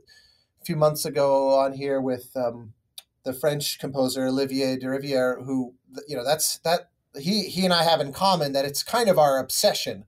few 0.68 0.76
months 0.76 1.06
ago 1.06 1.58
on 1.58 1.72
here 1.72 1.98
with 1.98 2.36
um, 2.36 2.74
the 3.24 3.32
French 3.32 3.78
composer 3.78 4.26
Olivier 4.26 4.76
Derivière, 4.76 5.42
who 5.42 5.72
you 6.06 6.14
know 6.14 6.22
that's 6.22 6.58
that 6.58 6.90
he 7.18 7.44
he 7.44 7.64
and 7.64 7.72
I 7.72 7.84
have 7.84 8.02
in 8.02 8.12
common 8.12 8.52
that 8.52 8.66
it's 8.66 8.82
kind 8.82 9.08
of 9.08 9.18
our 9.18 9.38
obsession. 9.38 10.04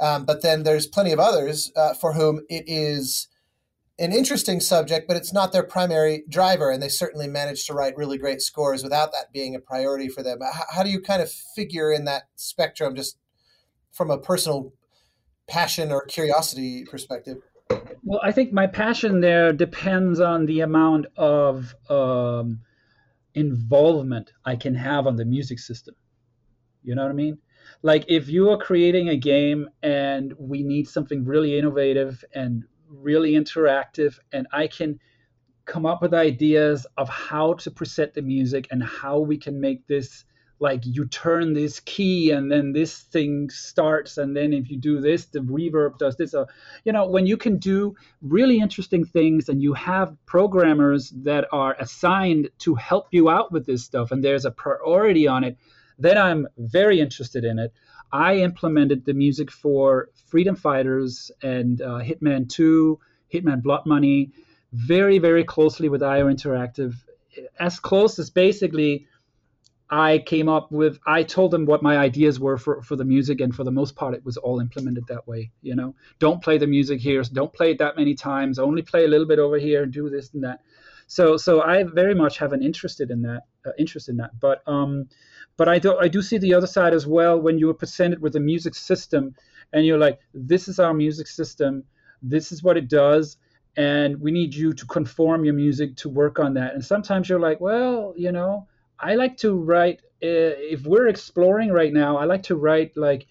Um, 0.00 0.24
but 0.24 0.42
then 0.42 0.64
there's 0.64 0.88
plenty 0.88 1.12
of 1.12 1.20
others 1.20 1.70
uh, 1.76 1.94
for 1.94 2.14
whom 2.14 2.40
it 2.50 2.64
is 2.66 3.28
an 3.96 4.10
interesting 4.10 4.58
subject, 4.58 5.06
but 5.06 5.16
it's 5.16 5.32
not 5.32 5.52
their 5.52 5.62
primary 5.62 6.24
driver, 6.28 6.68
and 6.68 6.82
they 6.82 6.88
certainly 6.88 7.28
manage 7.28 7.64
to 7.66 7.72
write 7.72 7.96
really 7.96 8.18
great 8.18 8.42
scores 8.42 8.82
without 8.82 9.12
that 9.12 9.32
being 9.32 9.54
a 9.54 9.60
priority 9.60 10.08
for 10.08 10.24
them. 10.24 10.40
How, 10.40 10.64
how 10.74 10.82
do 10.82 10.90
you 10.90 11.00
kind 11.00 11.22
of 11.22 11.30
figure 11.30 11.92
in 11.92 12.06
that 12.06 12.24
spectrum, 12.34 12.96
just 12.96 13.18
from 13.92 14.10
a 14.10 14.18
personal 14.18 14.72
passion 15.46 15.92
or 15.92 16.04
curiosity 16.06 16.84
perspective? 16.90 17.36
Well, 18.04 18.20
I 18.22 18.32
think 18.32 18.52
my 18.52 18.66
passion 18.66 19.20
there 19.20 19.52
depends 19.52 20.20
on 20.20 20.46
the 20.46 20.60
amount 20.60 21.06
of 21.16 21.74
um, 21.88 22.60
involvement 23.34 24.32
I 24.44 24.56
can 24.56 24.74
have 24.74 25.06
on 25.06 25.16
the 25.16 25.24
music 25.24 25.58
system. 25.58 25.94
You 26.82 26.94
know 26.94 27.02
what 27.02 27.10
I 27.10 27.14
mean? 27.14 27.38
Like 27.82 28.04
if 28.08 28.28
you 28.28 28.50
are 28.50 28.58
creating 28.58 29.08
a 29.08 29.16
game 29.16 29.68
and 29.82 30.34
we 30.38 30.62
need 30.62 30.88
something 30.88 31.24
really 31.24 31.58
innovative 31.58 32.24
and 32.34 32.64
really 32.88 33.32
interactive 33.32 34.18
and 34.32 34.46
I 34.52 34.66
can 34.66 34.98
come 35.64 35.86
up 35.86 36.02
with 36.02 36.12
ideas 36.12 36.86
of 36.96 37.08
how 37.08 37.54
to 37.54 37.70
present 37.70 38.14
the 38.14 38.22
music 38.22 38.66
and 38.70 38.82
how 38.82 39.20
we 39.20 39.38
can 39.38 39.60
make 39.60 39.86
this 39.86 40.24
like 40.62 40.80
you 40.84 41.06
turn 41.06 41.52
this 41.52 41.80
key 41.80 42.30
and 42.30 42.50
then 42.50 42.72
this 42.72 43.00
thing 43.00 43.50
starts 43.50 44.16
and 44.16 44.36
then 44.36 44.52
if 44.52 44.70
you 44.70 44.78
do 44.78 45.00
this 45.00 45.26
the 45.26 45.40
reverb 45.40 45.98
does 45.98 46.16
this 46.16 46.34
uh, 46.34 46.44
you 46.84 46.92
know 46.92 47.06
when 47.06 47.26
you 47.26 47.36
can 47.36 47.58
do 47.58 47.94
really 48.22 48.58
interesting 48.60 49.04
things 49.04 49.48
and 49.48 49.60
you 49.60 49.74
have 49.74 50.16
programmers 50.24 51.10
that 51.10 51.46
are 51.52 51.74
assigned 51.80 52.48
to 52.58 52.76
help 52.76 53.08
you 53.10 53.28
out 53.28 53.50
with 53.50 53.66
this 53.66 53.84
stuff 53.84 54.12
and 54.12 54.22
there's 54.22 54.44
a 54.44 54.50
priority 54.52 55.26
on 55.26 55.42
it 55.42 55.58
then 55.98 56.16
i'm 56.16 56.46
very 56.56 57.00
interested 57.00 57.44
in 57.44 57.58
it 57.58 57.72
I 58.12 58.36
implemented 58.36 59.06
the 59.06 59.14
music 59.14 59.50
for 59.50 60.10
Freedom 60.26 60.54
Fighters 60.54 61.30
and 61.42 61.80
uh, 61.80 62.00
Hitman 62.00 62.46
2, 62.46 62.98
Hitman 63.32 63.62
Blood 63.62 63.86
Money, 63.86 64.32
very, 64.72 65.18
very 65.18 65.44
closely 65.44 65.88
with 65.88 66.02
IO 66.02 66.26
Interactive. 66.28 66.94
As 67.58 67.80
close 67.80 68.18
as 68.18 68.28
basically 68.28 69.06
I 69.92 70.20
came 70.20 70.48
up 70.48 70.72
with, 70.72 70.98
I 71.06 71.22
told 71.22 71.50
them 71.50 71.66
what 71.66 71.82
my 71.82 71.98
ideas 71.98 72.40
were 72.40 72.56
for, 72.56 72.80
for 72.80 72.96
the 72.96 73.04
music, 73.04 73.42
and 73.42 73.54
for 73.54 73.62
the 73.62 73.70
most 73.70 73.94
part, 73.94 74.14
it 74.14 74.24
was 74.24 74.38
all 74.38 74.58
implemented 74.58 75.04
that 75.08 75.28
way. 75.28 75.50
You 75.60 75.76
know, 75.76 75.94
don't 76.18 76.42
play 76.42 76.56
the 76.56 76.66
music 76.66 76.98
here, 76.98 77.22
don't 77.24 77.52
play 77.52 77.72
it 77.72 77.78
that 77.78 77.98
many 77.98 78.14
times, 78.14 78.58
only 78.58 78.80
play 78.80 79.04
a 79.04 79.08
little 79.08 79.26
bit 79.26 79.38
over 79.38 79.58
here, 79.58 79.82
and 79.82 79.92
do 79.92 80.08
this 80.08 80.32
and 80.32 80.44
that. 80.44 80.60
So, 81.08 81.36
so 81.36 81.60
I 81.60 81.82
very 81.82 82.14
much 82.14 82.38
have 82.38 82.54
an 82.54 82.62
interest 82.62 83.02
in 83.02 83.20
that, 83.20 83.42
uh, 83.66 83.72
interest 83.78 84.08
in 84.08 84.16
that. 84.16 84.30
But 84.40 84.66
um, 84.66 85.08
but 85.58 85.68
I 85.68 85.78
do 85.78 85.98
I 85.98 86.08
do 86.08 86.22
see 86.22 86.38
the 86.38 86.54
other 86.54 86.66
side 86.66 86.94
as 86.94 87.06
well 87.06 87.38
when 87.38 87.58
you 87.58 87.68
are 87.68 87.74
presented 87.74 88.22
with 88.22 88.34
a 88.34 88.40
music 88.40 88.74
system 88.74 89.34
and 89.74 89.84
you're 89.84 89.98
like, 89.98 90.20
this 90.32 90.68
is 90.68 90.78
our 90.78 90.94
music 90.94 91.26
system, 91.26 91.84
this 92.22 92.50
is 92.50 92.62
what 92.62 92.78
it 92.78 92.88
does, 92.88 93.36
and 93.76 94.18
we 94.22 94.30
need 94.30 94.54
you 94.54 94.72
to 94.72 94.86
conform 94.86 95.44
your 95.44 95.54
music 95.54 95.96
to 95.96 96.08
work 96.08 96.38
on 96.38 96.54
that. 96.54 96.72
And 96.72 96.82
sometimes 96.82 97.28
you're 97.28 97.40
like, 97.40 97.60
well, 97.60 98.14
you 98.16 98.32
know, 98.32 98.66
I 99.02 99.14
like 99.16 99.36
to 99.38 99.54
write. 99.54 100.00
Uh, 100.22 100.54
if 100.74 100.86
we're 100.86 101.08
exploring 101.08 101.70
right 101.72 101.92
now, 101.92 102.16
I 102.16 102.24
like 102.24 102.44
to 102.44 102.56
write 102.56 102.96
like 102.96 103.26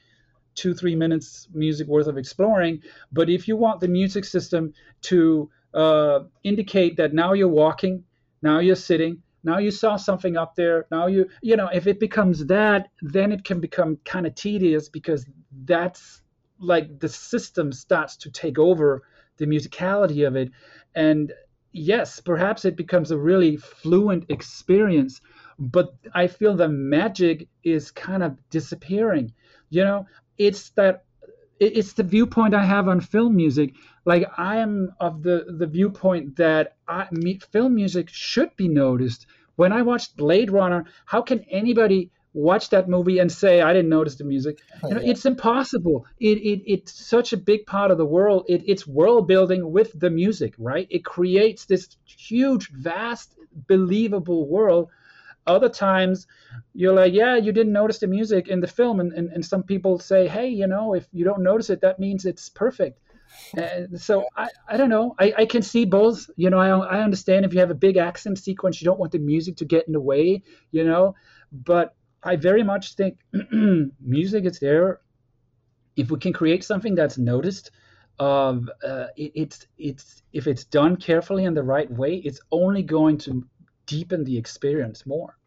two 0.55 0.73
three 0.73 0.95
minutes 0.95 1.47
music 1.53 1.87
worth 1.87 2.07
of 2.07 2.17
exploring. 2.17 2.81
But 3.11 3.29
if 3.29 3.47
you 3.47 3.55
want 3.55 3.79
the 3.79 3.87
music 3.87 4.25
system 4.25 4.73
to 5.03 5.49
uh, 5.73 6.19
indicate 6.43 6.97
that 6.97 7.13
now 7.13 7.33
you're 7.33 7.47
walking, 7.47 8.03
now 8.41 8.59
you're 8.59 8.75
sitting, 8.75 9.21
now 9.43 9.57
you 9.57 9.71
saw 9.71 9.95
something 9.95 10.37
up 10.37 10.55
there 10.55 10.85
now 10.91 11.07
you 11.07 11.27
you 11.41 11.55
know 11.55 11.67
if 11.73 11.87
it 11.87 11.99
becomes 11.99 12.45
that 12.45 12.89
then 13.01 13.31
it 13.31 13.43
can 13.43 13.59
become 13.59 13.97
kind 14.05 14.25
of 14.25 14.35
tedious 14.35 14.89
because 14.89 15.25
that's 15.65 16.21
like 16.59 16.99
the 16.99 17.09
system 17.09 17.71
starts 17.71 18.15
to 18.15 18.29
take 18.29 18.59
over 18.59 19.03
the 19.37 19.45
musicality 19.45 20.27
of 20.27 20.35
it 20.35 20.51
and 20.95 21.33
yes 21.71 22.19
perhaps 22.19 22.65
it 22.65 22.75
becomes 22.75 23.11
a 23.11 23.17
really 23.17 23.57
fluent 23.57 24.25
experience 24.29 25.21
but 25.61 25.93
i 26.13 26.27
feel 26.27 26.55
the 26.55 26.67
magic 26.67 27.47
is 27.63 27.91
kind 27.91 28.23
of 28.23 28.35
disappearing 28.49 29.31
you 29.69 29.83
know 29.83 30.05
it's 30.37 30.71
that 30.71 31.05
it's 31.61 31.93
the 31.93 32.03
viewpoint 32.03 32.55
I 32.55 32.65
have 32.65 32.87
on 32.87 33.01
film 33.01 33.35
music. 33.35 33.75
Like 34.03 34.25
I 34.37 34.57
am 34.57 34.93
of 34.99 35.21
the 35.21 35.45
the 35.59 35.67
viewpoint 35.67 36.37
that 36.37 36.75
I, 36.87 37.07
me, 37.11 37.39
film 37.51 37.75
music 37.75 38.09
should 38.09 38.55
be 38.55 38.67
noticed. 38.67 39.27
When 39.57 39.71
I 39.71 39.83
watched 39.83 40.17
Blade 40.17 40.49
Runner, 40.49 40.85
how 41.05 41.21
can 41.21 41.45
anybody 41.51 42.09
watch 42.33 42.69
that 42.69 42.89
movie 42.89 43.19
and 43.19 43.31
say 43.31 43.61
I 43.61 43.73
didn't 43.73 43.89
notice 43.89 44.15
the 44.15 44.23
music? 44.23 44.57
You 44.89 44.95
know, 44.95 45.01
it's 45.03 45.25
impossible. 45.25 46.07
It, 46.19 46.39
it 46.39 46.63
it's 46.65 46.93
such 47.05 47.31
a 47.31 47.37
big 47.37 47.67
part 47.67 47.91
of 47.91 47.99
the 47.99 48.05
world. 48.17 48.45
It, 48.49 48.63
it's 48.65 48.87
world 48.87 49.27
building 49.27 49.71
with 49.71 49.91
the 49.99 50.09
music, 50.09 50.55
right? 50.57 50.87
It 50.89 51.05
creates 51.05 51.65
this 51.65 51.89
huge, 52.05 52.71
vast, 52.71 53.35
believable 53.67 54.47
world 54.47 54.89
other 55.47 55.69
times 55.69 56.27
you're 56.73 56.93
like 56.93 57.13
yeah 57.13 57.35
you 57.35 57.51
didn't 57.51 57.73
notice 57.73 57.99
the 57.99 58.07
music 58.07 58.47
in 58.47 58.59
the 58.59 58.67
film. 58.67 58.99
And, 58.99 59.11
and, 59.13 59.29
and 59.31 59.45
some 59.45 59.63
people 59.63 59.99
say 59.99 60.27
hey 60.27 60.47
you 60.47 60.67
know 60.67 60.93
if 60.93 61.07
you 61.11 61.25
don't 61.25 61.43
notice 61.43 61.69
it 61.69 61.81
that 61.81 61.99
means 61.99 62.25
it's 62.25 62.49
perfect. 62.49 62.99
And 63.55 63.99
so 63.99 64.25
I, 64.35 64.49
I 64.67 64.75
don't 64.77 64.89
know. 64.89 65.15
I, 65.17 65.33
I 65.37 65.45
can 65.45 65.61
see 65.61 65.85
both. 65.85 66.29
You 66.35 66.49
know 66.49 66.59
I, 66.59 66.97
I 66.97 67.01
understand 67.01 67.45
if 67.45 67.53
you 67.53 67.59
have 67.59 67.71
a 67.71 67.75
big 67.75 67.97
action 67.97 68.35
sequence 68.35 68.81
you 68.81 68.85
don't 68.85 68.99
want 68.99 69.11
the 69.11 69.19
music 69.19 69.57
to 69.57 69.65
get 69.65 69.87
in 69.87 69.93
the 69.93 70.01
way 70.01 70.43
you 70.71 70.83
know. 70.83 71.15
But 71.51 71.95
i 72.23 72.35
very 72.35 72.63
much 72.63 72.95
think 72.95 73.17
music 73.99 74.45
is 74.45 74.59
there. 74.59 75.01
If 75.95 76.09
we 76.11 76.19
can 76.19 76.33
create 76.33 76.63
something 76.63 76.95
that's 76.95 77.17
noticed 77.17 77.71
of 78.21 78.69
uh, 78.83 79.07
it, 79.17 79.31
it's 79.33 79.67
it's 79.77 80.21
if 80.31 80.45
it's 80.45 80.63
done 80.63 80.95
carefully 80.95 81.45
in 81.45 81.55
the 81.55 81.63
right 81.63 81.89
way 81.89 82.15
it's 82.15 82.39
only 82.51 82.83
going 82.83 83.17
to 83.17 83.43
deepen 83.91 84.23
the 84.23 84.37
experience 84.37 85.05
more 85.05 85.37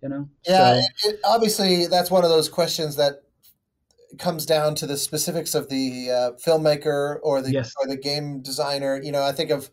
you 0.00 0.08
know 0.08 0.28
yeah 0.46 0.80
so, 0.96 1.10
it, 1.10 1.20
obviously 1.24 1.86
that's 1.86 2.10
one 2.10 2.22
of 2.22 2.30
those 2.30 2.48
questions 2.48 2.94
that 2.94 3.22
comes 4.18 4.46
down 4.46 4.74
to 4.76 4.86
the 4.86 4.96
specifics 4.96 5.54
of 5.54 5.68
the 5.68 6.10
uh, 6.10 6.30
filmmaker 6.44 7.16
or 7.22 7.42
the 7.42 7.50
yes. 7.50 7.72
or 7.80 7.88
the 7.88 7.96
game 7.96 8.40
designer 8.40 9.00
you 9.02 9.10
know 9.10 9.22
i 9.22 9.32
think 9.32 9.50
of 9.50 9.68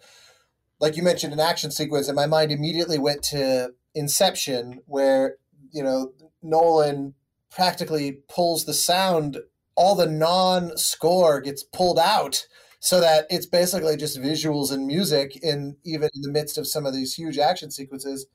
like 0.79 0.97
you 0.97 1.03
mentioned 1.03 1.33
an 1.33 1.39
action 1.39 1.69
sequence 1.69 2.07
and 2.07 2.15
my 2.15 2.25
mind 2.25 2.51
immediately 2.51 2.97
went 2.97 3.21
to 3.21 3.71
inception 3.93 4.81
where 4.87 5.35
you 5.71 5.83
know 5.83 6.13
nolan 6.41 7.13
practically 7.51 8.19
pulls 8.27 8.65
the 8.65 8.73
sound 8.73 9.37
all 9.75 9.93
the 9.93 10.07
non 10.07 10.75
score 10.77 11.39
gets 11.39 11.63
pulled 11.63 11.99
out 11.99 12.47
so 12.79 13.01
that 13.01 13.25
it's 13.29 13.45
basically 13.45 13.97
just 13.97 14.19
visuals 14.19 14.71
and 14.71 14.87
music 14.87 15.37
in 15.43 15.75
even 15.83 16.09
in 16.15 16.21
the 16.21 16.31
midst 16.31 16.57
of 16.57 16.67
some 16.67 16.85
of 16.85 16.93
these 16.93 17.13
huge 17.13 17.37
action 17.37 17.69
sequences 17.69 18.25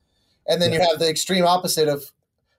and 0.47 0.61
then 0.61 0.71
you 0.71 0.79
have 0.79 0.99
the 0.99 1.09
extreme 1.09 1.45
opposite 1.45 1.87
of 1.87 2.11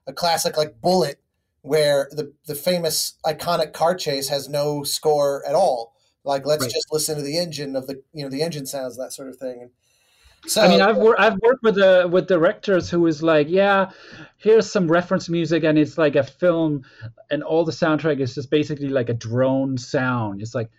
a 0.07 0.13
classic 0.13 0.57
like 0.57 0.81
Bullitt 0.81 1.21
where 1.63 2.09
the 2.13 2.33
the 2.47 2.55
famous 2.55 3.15
iconic 3.25 3.73
car 3.73 3.95
chase 3.95 4.29
has 4.29 4.49
no 4.49 4.83
score 4.83 5.45
at 5.47 5.55
all 5.55 5.95
like 6.25 6.45
let's 6.45 6.63
right. 6.63 6.73
just 6.73 6.93
listen 6.93 7.17
to 7.17 7.23
the 7.23 7.39
engine 7.39 7.77
of 7.77 7.87
the 7.87 8.03
you 8.13 8.23
know 8.23 8.31
the 8.31 8.43
engine 8.43 8.67
sounds 8.67 8.97
that 8.97 9.13
sort 9.13 9.29
of 9.29 9.37
thing 9.37 9.61
and 9.63 9.71
so, 10.47 10.63
I 10.63 10.69
mean, 10.69 10.81
I've 10.81 10.97
wor- 10.97 11.21
I've 11.21 11.39
worked 11.39 11.63
with 11.65 11.79
uh, 11.79 12.09
with 12.11 12.29
directors 12.29 12.89
who 12.89 13.07
is 13.07 13.23
like, 13.23 13.49
yeah, 13.49 13.91
here's 14.37 14.71
some 14.71 14.87
reference 14.87 15.29
music, 15.29 15.65
and 15.65 15.77
it's 15.77 15.99
like 15.99 16.15
a 16.15 16.23
film, 16.23 16.85
and 17.31 17.43
all 17.43 17.65
the 17.65 17.73
soundtrack 17.73 18.21
is 18.21 18.35
just 18.35 18.51
basically 18.51 18.89
like 18.89 19.09
a 19.09 19.15
drone 19.15 19.77
sound. 19.77 20.41
It's 20.43 20.55
like, 20.55 20.71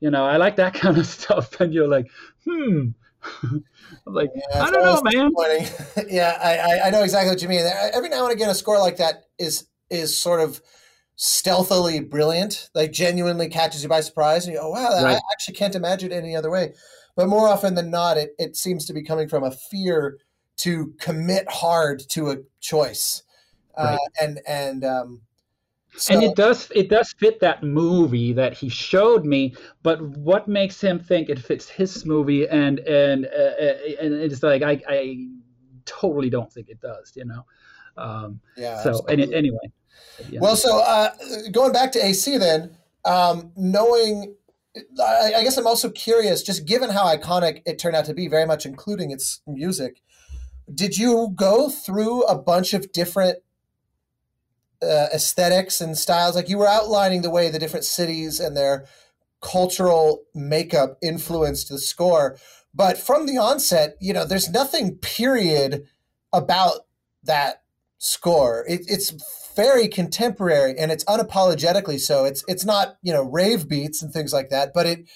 you 0.00 0.10
know, 0.10 0.24
I 0.24 0.36
like 0.36 0.56
that 0.56 0.74
kind 0.82 0.98
of 0.98 1.06
stuff. 1.06 1.60
And 1.60 1.72
you're 1.72 1.88
like, 1.88 2.10
hmm. 2.44 2.88
I'm 3.42 4.14
like, 4.14 4.30
yeah, 4.34 4.62
I 4.62 4.70
don't 4.70 4.82
know, 4.82 5.02
man. 5.02 5.68
yeah, 6.08 6.38
I, 6.42 6.88
I 6.88 6.90
know 6.90 7.02
exactly 7.02 7.30
what 7.30 7.42
you 7.42 7.48
mean. 7.48 7.66
Every 7.92 8.08
now 8.08 8.24
and 8.24 8.32
again, 8.32 8.48
a 8.48 8.54
score 8.54 8.78
like 8.78 8.96
that 8.96 9.24
is 9.38 9.66
is 9.90 10.16
sort 10.16 10.40
of 10.40 10.62
stealthily 11.16 12.00
brilliant, 12.00 12.70
like 12.74 12.92
genuinely 12.92 13.48
catches 13.48 13.82
you 13.82 13.90
by 13.90 14.00
surprise, 14.00 14.46
and 14.46 14.54
you 14.54 14.60
go, 14.60 14.70
"Wow, 14.70 15.04
right. 15.04 15.16
I 15.16 15.20
actually 15.32 15.56
can't 15.56 15.74
imagine 15.74 16.12
it 16.12 16.16
any 16.16 16.34
other 16.34 16.50
way." 16.50 16.72
But 17.14 17.28
more 17.28 17.46
often 17.46 17.74
than 17.74 17.90
not, 17.90 18.16
it 18.16 18.30
it 18.38 18.56
seems 18.56 18.86
to 18.86 18.94
be 18.94 19.02
coming 19.02 19.28
from 19.28 19.44
a 19.44 19.50
fear 19.50 20.18
to 20.58 20.94
commit 20.98 21.50
hard 21.50 22.02
to 22.10 22.30
a 22.30 22.36
choice, 22.60 23.22
uh, 23.76 23.82
right. 23.82 23.94
uh, 23.94 24.24
and 24.24 24.40
and 24.46 24.84
um, 24.84 25.20
so, 25.96 26.14
and 26.14 26.22
it 26.22 26.36
does 26.36 26.70
it 26.74 26.88
does 26.88 27.12
fit 27.12 27.40
that 27.40 27.62
movie 27.62 28.32
that 28.32 28.52
he 28.54 28.68
showed 28.68 29.24
me, 29.24 29.54
but 29.82 30.00
what 30.02 30.48
makes 30.48 30.80
him 30.80 30.98
think 30.98 31.28
it 31.28 31.38
fits 31.38 31.68
his 31.68 32.06
movie? 32.06 32.48
And 32.48 32.78
and 32.80 33.26
uh, 33.26 33.28
uh 33.28 33.74
and 34.00 34.14
it's 34.14 34.42
like 34.42 34.62
I 34.62 34.80
I 34.88 35.26
totally 35.84 36.30
don't 36.30 36.52
think 36.52 36.68
it 36.68 36.80
does. 36.80 37.12
You 37.16 37.24
know. 37.24 37.44
Um, 37.96 38.40
yeah. 38.56 38.82
So 38.82 39.04
any, 39.08 39.32
anyway. 39.34 39.72
Yeah. 40.28 40.40
Well, 40.40 40.56
so 40.56 40.80
uh, 40.80 41.10
going 41.52 41.72
back 41.72 41.92
to 41.92 42.04
AC 42.04 42.38
then, 42.38 42.76
um, 43.04 43.52
knowing, 43.56 44.34
I, 45.00 45.34
I 45.36 45.42
guess 45.42 45.56
I'm 45.56 45.66
also 45.66 45.90
curious, 45.90 46.42
just 46.42 46.66
given 46.66 46.90
how 46.90 47.04
iconic 47.04 47.62
it 47.66 47.78
turned 47.78 47.96
out 47.96 48.04
to 48.06 48.14
be, 48.14 48.28
very 48.28 48.46
much 48.46 48.66
including 48.66 49.10
its 49.10 49.40
music. 49.46 50.00
Did 50.72 50.96
you 50.96 51.32
go 51.34 51.68
through 51.68 52.22
a 52.24 52.36
bunch 52.36 52.74
of 52.74 52.92
different 52.92 53.38
uh, 54.82 55.08
aesthetics 55.12 55.80
and 55.80 55.96
styles. 55.96 56.36
Like 56.36 56.48
you 56.48 56.58
were 56.58 56.68
outlining 56.68 57.22
the 57.22 57.30
way 57.30 57.50
the 57.50 57.58
different 57.58 57.84
cities 57.84 58.40
and 58.40 58.56
their 58.56 58.86
cultural 59.40 60.22
makeup 60.34 60.98
influenced 61.02 61.68
the 61.68 61.78
score. 61.78 62.36
But 62.74 62.98
from 62.98 63.26
the 63.26 63.38
onset, 63.38 63.96
you 64.00 64.12
know, 64.12 64.24
there's 64.24 64.50
nothing 64.50 64.96
period 64.96 65.86
about 66.32 66.86
that 67.24 67.62
score. 67.98 68.64
It, 68.68 68.82
it's 68.88 69.12
very 69.56 69.88
contemporary 69.88 70.78
and 70.78 70.90
it's 70.90 71.04
unapologetically 71.04 71.98
so. 71.98 72.24
It's 72.24 72.44
it's 72.48 72.64
not 72.64 72.96
you 73.02 73.12
know 73.12 73.22
rave 73.22 73.68
beats 73.68 74.02
and 74.02 74.12
things 74.12 74.32
like 74.32 74.48
that, 74.50 74.72
but 74.72 74.86
it 74.86 75.08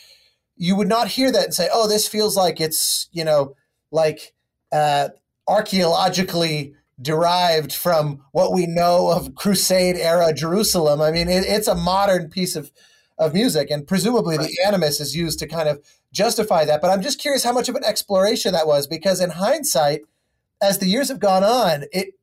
you 0.57 0.77
would 0.77 0.89
not 0.89 1.09
hear 1.09 1.33
that 1.33 1.45
and 1.45 1.55
say, 1.55 1.69
oh, 1.73 1.89
this 1.89 2.07
feels 2.07 2.37
like 2.37 2.61
it's 2.61 3.09
you 3.13 3.25
know 3.25 3.55
like 3.91 4.35
uh, 4.73 5.09
archaeologically 5.47 6.75
derived 7.01 7.73
from 7.73 8.25
what 8.33 8.53
we 8.53 8.67
know 8.67 9.11
of 9.11 9.35
Crusade 9.35 9.97
era 9.97 10.33
Jerusalem. 10.33 11.01
I 11.01 11.11
mean, 11.11 11.29
it, 11.29 11.45
it's 11.47 11.69
a 11.69 11.75
modern 11.75 12.29
piece 12.31 12.57
of 12.57 12.71
of 13.17 13.33
music, 13.33 13.71
and 13.71 13.87
presumably 13.87 14.37
right. 14.37 14.49
the 14.49 14.67
animus 14.67 15.01
is 15.01 15.15
used 15.15 15.39
to 15.39 15.47
kind 15.47 15.69
of 15.69 15.81
justify 16.13 16.65
that. 16.65 16.81
But 16.81 16.91
I'm 16.91 17.03
just 17.03 17.21
curious 17.21 17.45
how 17.45 17.53
much 17.53 17.69
of 17.69 17.77
an 17.77 17.85
exploration 17.85 18.53
that 18.55 18.67
was, 18.67 18.89
because 18.89 19.21
in 19.21 19.31
hindsight, 19.31 20.01
as 20.61 20.79
the 20.79 20.87
years 20.87 21.09
have 21.11 21.21
gone 21.21 21.45
on, 21.45 21.85
it 21.93 22.15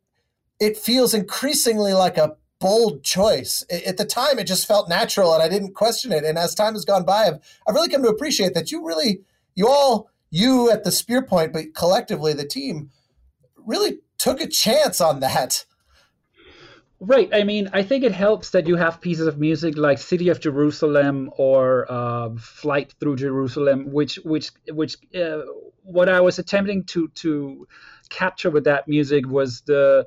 it 0.60 0.78
feels 0.78 1.14
increasingly 1.14 1.94
like 1.94 2.18
a 2.18 2.36
bold 2.60 3.04
choice. 3.04 3.66
At 3.72 3.98
the 3.98 4.06
time, 4.06 4.38
it 4.38 4.48
just 4.48 4.68
felt 4.68 4.90
natural, 4.90 5.34
and 5.34 5.42
I 5.42 5.50
didn't 5.50 5.74
question 5.74 6.12
it. 6.12 6.24
And 6.24 6.38
as 6.38 6.54
time 6.54 6.74
has 6.74 6.86
gone 6.86 7.04
by, 7.04 7.28
I've, 7.28 7.40
I've 7.68 7.76
really 7.76 7.90
come 7.90 8.04
to 8.04 8.10
appreciate 8.10 8.54
that 8.54 8.72
you 8.72 8.86
really, 8.86 9.22
you 9.56 9.68
all, 9.68 10.10
you 10.30 10.70
at 10.70 10.84
the 10.84 10.92
spear 10.92 11.24
point, 11.24 11.54
but 11.54 11.74
collectively 11.74 12.34
the 12.34 12.46
team, 12.46 12.92
really 13.58 14.00
took 14.22 14.40
a 14.40 14.48
chance 14.48 15.02
on 15.02 15.20
that. 15.22 15.66
Right. 17.00 17.30
I 17.34 17.44
mean, 17.44 17.68
I 17.74 17.82
think 17.82 18.04
it 18.04 18.12
helps 18.12 18.52
that 18.52 18.68
you 18.68 18.76
have 18.76 19.02
pieces 19.02 19.26
of 19.26 19.40
music 19.40 19.76
like 19.76 19.98
"City 19.98 20.30
of 20.30 20.40
Jerusalem" 20.40 21.32
or 21.36 21.92
uh, 21.92 22.30
"Flight 22.38 22.94
Through 23.00 23.16
Jerusalem," 23.16 23.92
which, 23.92 24.18
which, 24.18 24.52
which, 24.70 24.98
uh, 25.16 25.42
what 25.82 26.08
I 26.10 26.20
was 26.22 26.38
attempting 26.38 26.84
to 26.94 27.08
to 27.24 27.68
capture 28.10 28.52
with 28.52 28.66
that 28.66 28.88
music 28.88 29.28
was 29.28 29.62
the, 29.62 30.06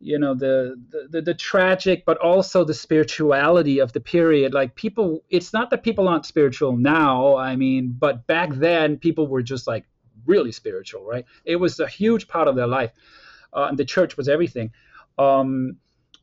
you 0.00 0.18
know, 0.18 0.34
the, 0.34 0.76
the 1.12 1.22
the 1.22 1.34
tragic, 1.34 2.04
but 2.04 2.18
also 2.18 2.62
the 2.62 2.74
spirituality 2.74 3.78
of 3.78 3.94
the 3.94 4.00
period. 4.00 4.52
Like 4.52 4.74
people, 4.74 5.24
it's 5.30 5.54
not 5.54 5.70
that 5.70 5.82
people 5.82 6.08
aren't 6.08 6.26
spiritual 6.26 6.76
now. 6.76 7.38
I 7.38 7.56
mean, 7.56 7.96
but 7.98 8.26
back 8.26 8.50
then, 8.52 8.98
people 8.98 9.26
were 9.26 9.42
just 9.42 9.66
like 9.66 9.86
really 10.26 10.52
spiritual, 10.52 11.06
right? 11.06 11.24
It 11.46 11.56
was 11.56 11.80
a 11.80 11.88
huge 11.88 12.28
part 12.28 12.48
of 12.48 12.54
their 12.56 12.66
life 12.66 12.92
uh, 13.54 13.66
and 13.68 13.78
the 13.78 13.84
church 13.84 14.16
was 14.16 14.28
everything. 14.28 14.70
Um, 15.18 15.76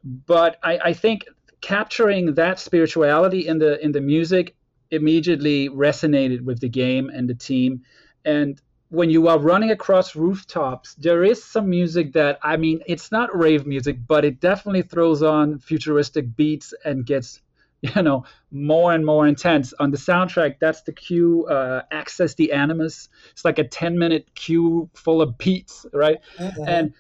but 0.03 0.58
I, 0.64 0.80
I 0.86 0.94
think 0.94 1.26
capturing 1.62 2.34
that 2.34 2.60
spirituality 2.60 3.48
in 3.48 3.60
the 3.60 3.84
in 3.84 3.91
the 3.91 4.02
music 4.02 4.56
immediately 4.90 5.70
resonated 5.70 6.41
with 6.41 6.60
the 6.60 6.70
game 6.70 7.10
and 7.10 7.30
the 7.30 7.36
team. 7.36 7.84
And 8.26 8.62
when 8.90 9.10
you 9.10 9.30
are 9.30 9.40
running 9.40 9.72
across 9.72 10.16
rooftops, 10.16 10.95
there 10.95 11.24
is 11.24 11.41
some 11.44 11.70
music 11.70 12.14
that 12.14 12.40
I 12.44 12.58
mean, 12.58 12.82
it's 12.88 13.12
not 13.12 13.36
rave 13.36 13.66
music, 13.66 13.98
but 14.06 14.26
it 14.26 14.40
definitely 14.40 14.82
throws 14.82 15.24
on 15.24 15.60
futuristic 15.60 16.36
beats 16.36 16.74
and 16.84 17.06
gets 17.06 17.41
you 17.95 18.03
know 18.03 18.26
more 18.52 18.94
and 18.94 19.03
more 19.03 19.28
intense 19.28 19.74
on 19.80 19.90
the 19.90 19.98
soundtrack 19.98 20.60
that's 20.60 20.84
the 20.84 20.91
cue 20.91 21.48
uh, 21.48 21.82
access 21.90 22.36
the 22.36 22.52
animus 22.52 23.10
it's 23.32 23.44
like 23.44 23.58
a 23.58 23.64
10 23.64 23.98
minute 23.98 24.28
cue 24.36 24.88
full 24.94 25.20
of 25.20 25.36
beats 25.40 25.88
right 25.91 26.20
mm-hmm. 26.38 26.64
and 26.68 26.94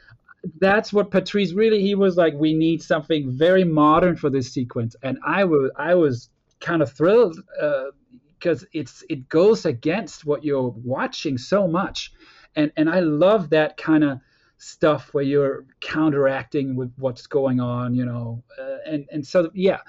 that's 0.59 0.91
what 0.91 1.11
Patrice 1.11 1.53
really 1.53 1.81
he 1.81 1.95
was 1.95 2.17
like. 2.17 2.33
We 2.33 2.53
need 2.53 2.81
something 2.81 3.31
very 3.31 3.63
modern 3.63 4.15
for 4.15 4.29
this 4.29 4.51
sequence, 4.51 4.95
and 5.03 5.17
I 5.25 5.43
was 5.43 5.71
I 5.77 5.95
was 5.95 6.29
kind 6.59 6.81
of 6.81 6.91
thrilled 6.91 7.37
because 8.39 8.63
uh, 8.63 8.67
it's 8.73 9.03
it 9.09 9.29
goes 9.29 9.65
against 9.65 10.25
what 10.25 10.43
you're 10.43 10.73
watching 10.83 11.37
so 11.37 11.67
much, 11.67 12.11
and 12.55 12.71
and 12.75 12.89
I 12.89 13.01
love 13.01 13.49
that 13.51 13.77
kind 13.77 14.03
of 14.03 14.19
stuff 14.57 15.13
where 15.13 15.23
you're 15.23 15.65
counteracting 15.79 16.75
with 16.75 16.93
what's 16.97 17.25
going 17.25 17.59
on, 17.59 17.95
you 17.95 18.05
know, 18.05 18.43
uh, 18.59 18.77
and 18.85 19.05
and 19.11 19.25
so 19.25 19.49
yeah, 19.53 19.79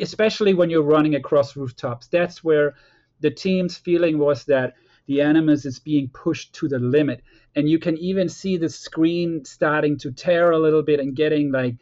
especially 0.00 0.54
when 0.54 0.70
you're 0.70 0.82
running 0.82 1.16
across 1.16 1.56
rooftops, 1.56 2.06
that's 2.06 2.44
where 2.44 2.74
the 3.20 3.30
team's 3.30 3.76
feeling 3.76 4.18
was 4.18 4.44
that 4.44 4.74
the 5.06 5.20
animus 5.20 5.64
is 5.64 5.78
being 5.78 6.08
pushed 6.08 6.54
to 6.54 6.68
the 6.68 6.78
limit. 6.78 7.22
And 7.54 7.68
you 7.68 7.78
can 7.78 7.96
even 7.98 8.28
see 8.28 8.56
the 8.56 8.68
screen 8.68 9.44
starting 9.44 9.98
to 9.98 10.12
tear 10.12 10.52
a 10.52 10.58
little 10.58 10.82
bit 10.82 11.00
and 11.00 11.14
getting 11.14 11.52
like 11.52 11.76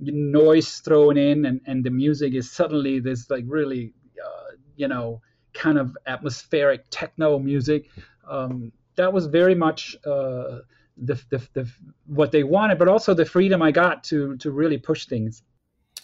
noise 0.00 0.78
thrown 0.78 1.16
in 1.16 1.44
and, 1.44 1.60
and 1.66 1.84
the 1.84 1.90
music 1.90 2.34
is 2.34 2.50
suddenly 2.50 3.00
this 3.00 3.28
like 3.30 3.44
really 3.46 3.92
uh, 4.24 4.54
you 4.76 4.86
know 4.86 5.20
kind 5.54 5.78
of 5.78 5.96
atmospheric 6.06 6.84
techno 6.90 7.38
music. 7.38 7.88
Um, 8.28 8.72
that 8.96 9.12
was 9.12 9.26
very 9.26 9.54
much 9.54 9.96
uh, 10.04 10.60
the, 10.96 11.20
the, 11.30 11.48
the, 11.52 11.68
what 12.06 12.32
they 12.32 12.42
wanted 12.42 12.78
but 12.78 12.88
also 12.88 13.14
the 13.14 13.24
freedom 13.24 13.62
i 13.62 13.70
got 13.70 14.02
to 14.04 14.36
to 14.38 14.50
really 14.50 14.78
push 14.78 15.06
things. 15.06 15.42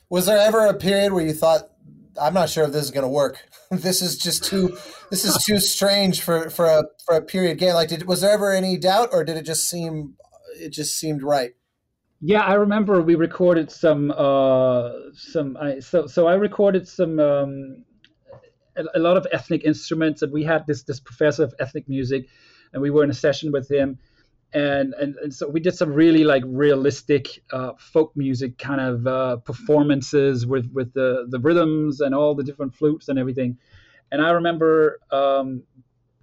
Was 0.08 0.26
there 0.26 0.38
ever 0.38 0.66
a 0.66 0.74
period 0.74 1.12
where 1.12 1.24
you 1.24 1.32
thought 1.32 1.70
I'm 2.20 2.34
not 2.34 2.48
sure 2.48 2.64
if 2.64 2.72
this 2.72 2.84
is 2.84 2.90
going 2.90 3.04
to 3.04 3.08
work. 3.08 3.38
this 3.70 4.02
is 4.02 4.16
just 4.16 4.44
too 4.44 4.76
this 5.10 5.24
is 5.24 5.36
too 5.44 5.58
strange 5.58 6.20
for 6.20 6.50
for 6.50 6.66
a 6.66 6.84
for 7.04 7.16
a 7.16 7.22
period 7.22 7.58
game. 7.58 7.74
Like, 7.74 7.88
did 7.88 8.06
was 8.06 8.20
there 8.20 8.30
ever 8.30 8.52
any 8.52 8.76
doubt, 8.76 9.10
or 9.12 9.24
did 9.24 9.36
it 9.36 9.42
just 9.42 9.68
seem 9.68 10.14
it 10.56 10.70
just 10.70 10.98
seemed 10.98 11.22
right? 11.22 11.52
Yeah, 12.20 12.40
I 12.40 12.54
remember 12.54 13.02
we 13.02 13.16
recorded 13.16 13.70
some 13.70 14.10
uh, 14.10 14.90
some. 15.12 15.56
I, 15.56 15.80
so 15.80 16.06
so 16.06 16.26
I 16.26 16.34
recorded 16.34 16.88
some 16.88 17.18
um, 17.20 17.84
a, 18.76 18.84
a 18.94 18.98
lot 18.98 19.16
of 19.16 19.26
ethnic 19.32 19.64
instruments, 19.64 20.22
and 20.22 20.32
we 20.32 20.44
had 20.44 20.66
this 20.66 20.84
this 20.84 21.00
professor 21.00 21.44
of 21.44 21.54
ethnic 21.58 21.88
music, 21.88 22.28
and 22.72 22.80
we 22.80 22.90
were 22.90 23.04
in 23.04 23.10
a 23.10 23.14
session 23.14 23.52
with 23.52 23.70
him, 23.70 23.98
and, 24.54 24.94
and, 24.94 25.16
and 25.16 25.34
so 25.34 25.48
we 25.48 25.58
did 25.58 25.74
some 25.74 25.92
really 25.92 26.22
like 26.22 26.44
realistic 26.46 27.42
uh, 27.52 27.72
folk 27.76 28.12
music 28.14 28.56
kind 28.56 28.80
of 28.80 29.06
uh, 29.06 29.36
performances 29.38 30.46
with 30.46 30.70
with 30.72 30.94
the 30.94 31.26
the 31.28 31.40
rhythms 31.40 32.00
and 32.00 32.14
all 32.14 32.36
the 32.36 32.44
different 32.44 32.72
flutes 32.72 33.08
and 33.08 33.18
everything. 33.18 33.58
And 34.12 34.22
i 34.22 34.30
remember 34.30 35.00
um, 35.10 35.64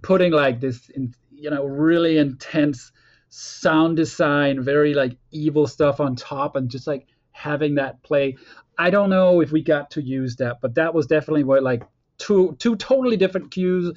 putting 0.02 0.32
like 0.32 0.62
this 0.62 0.90
in, 0.90 1.14
you 1.32 1.50
know 1.50 1.66
really 1.66 2.18
intense 2.18 2.94
sound 3.28 3.98
design 3.98 4.64
very 4.64 4.94
like 4.94 5.18
evil 5.32 5.68
stuff 5.68 6.00
on 6.00 6.16
top 6.16 6.56
and 6.56 6.70
just 6.70 6.88
like 6.88 7.08
having 7.32 7.76
that 7.76 8.02
play. 8.04 8.38
I 8.78 8.90
don't 8.90 9.10
know 9.10 9.42
if 9.42 9.52
we 9.52 9.62
got 9.62 9.92
to 9.92 10.02
use 10.02 10.38
that 10.38 10.60
but 10.62 10.76
that 10.76 10.94
was 10.94 11.06
definitely 11.06 11.44
what 11.44 11.64
like 11.64 11.84
two 12.18 12.56
two 12.60 12.78
totally 12.78 13.18
different 13.18 13.52
cues 13.52 13.94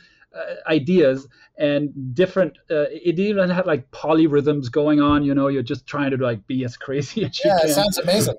ideas 0.67 1.29
and 1.59 2.15
different 2.15 2.57
uh, 2.71 2.87
it 2.91 3.19
even 3.19 3.49
had 3.51 3.67
like 3.67 3.91
polyrhythms 3.91 4.71
going 4.71 5.01
on 5.01 5.23
you 5.25 5.35
know 5.35 5.49
you're 5.49 5.63
just 5.63 5.87
trying 5.87 6.11
to 6.11 6.17
like 6.17 6.47
be 6.47 6.65
as 6.65 6.77
crazy 6.77 7.25
as 7.27 7.41
yeah 7.45 7.55
you 7.55 7.61
can. 7.61 7.71
it 7.71 7.75
sounds 7.75 7.99
amazing. 7.99 8.37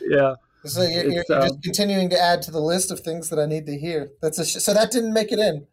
Yeah. 0.00 0.34
So 0.64 0.82
you're, 0.82 0.90
you're, 0.90 1.12
you're 1.12 1.24
just 1.24 1.52
um, 1.52 1.60
continuing 1.62 2.10
to 2.10 2.20
add 2.20 2.42
to 2.42 2.50
the 2.50 2.60
list 2.60 2.90
of 2.90 3.00
things 3.00 3.30
that 3.30 3.38
i 3.38 3.46
need 3.46 3.66
to 3.66 3.78
hear. 3.78 4.10
That's 4.20 4.38
a 4.38 4.44
sh- 4.44 4.56
so 4.56 4.74
that 4.74 4.90
didn't 4.90 5.12
make 5.12 5.32
it 5.32 5.38
in 5.38 5.66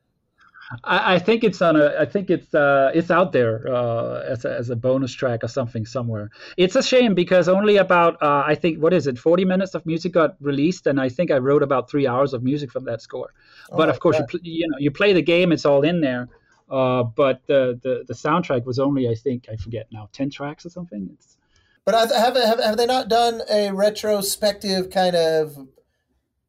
I, 0.83 1.15
I, 1.15 1.19
think 1.19 1.43
it's 1.43 1.61
on 1.61 1.75
a. 1.75 1.93
I 1.99 2.05
think 2.05 2.29
it's 2.29 2.53
uh, 2.53 2.91
it's 2.93 3.11
out 3.11 3.33
there 3.33 3.67
uh, 3.71 4.23
as 4.27 4.45
a, 4.45 4.57
as 4.57 4.69
a 4.69 4.75
bonus 4.75 5.13
track 5.13 5.43
or 5.43 5.47
something 5.47 5.85
somewhere. 5.85 6.31
It's 6.57 6.75
a 6.75 6.81
shame 6.81 7.13
because 7.13 7.47
only 7.47 7.77
about 7.77 8.21
uh, 8.21 8.43
I 8.45 8.55
think 8.55 8.81
what 8.81 8.93
is 8.93 9.05
it, 9.05 9.19
forty 9.19 9.45
minutes 9.45 9.75
of 9.75 9.85
music 9.85 10.13
got 10.13 10.35
released, 10.41 10.87
and 10.87 10.99
I 10.99 11.09
think 11.09 11.29
I 11.29 11.37
wrote 11.37 11.61
about 11.61 11.89
three 11.89 12.07
hours 12.07 12.33
of 12.33 12.41
music 12.43 12.71
from 12.71 12.85
that 12.85 13.01
score. 13.01 13.31
Oh, 13.71 13.77
but 13.77 13.89
of 13.89 13.99
course, 13.99 14.17
you, 14.17 14.39
you 14.41 14.67
know, 14.67 14.77
you 14.79 14.89
play 14.89 15.13
the 15.13 15.21
game, 15.21 15.51
it's 15.51 15.65
all 15.65 15.83
in 15.83 16.01
there. 16.01 16.29
Uh, 16.69 17.03
but 17.03 17.41
the, 17.45 17.79
the 17.83 18.03
the 18.07 18.13
soundtrack 18.13 18.65
was 18.65 18.79
only 18.79 19.07
I 19.07 19.13
think 19.13 19.47
I 19.51 19.55
forget 19.57 19.87
now 19.91 20.09
ten 20.13 20.31
tracks 20.31 20.65
or 20.65 20.69
something. 20.69 21.09
It's, 21.13 21.37
but 21.85 21.93
have, 21.93 22.35
have 22.35 22.59
have 22.59 22.77
they 22.77 22.87
not 22.87 23.07
done 23.07 23.41
a 23.51 23.71
retrospective 23.71 24.89
kind 24.89 25.15
of 25.15 25.67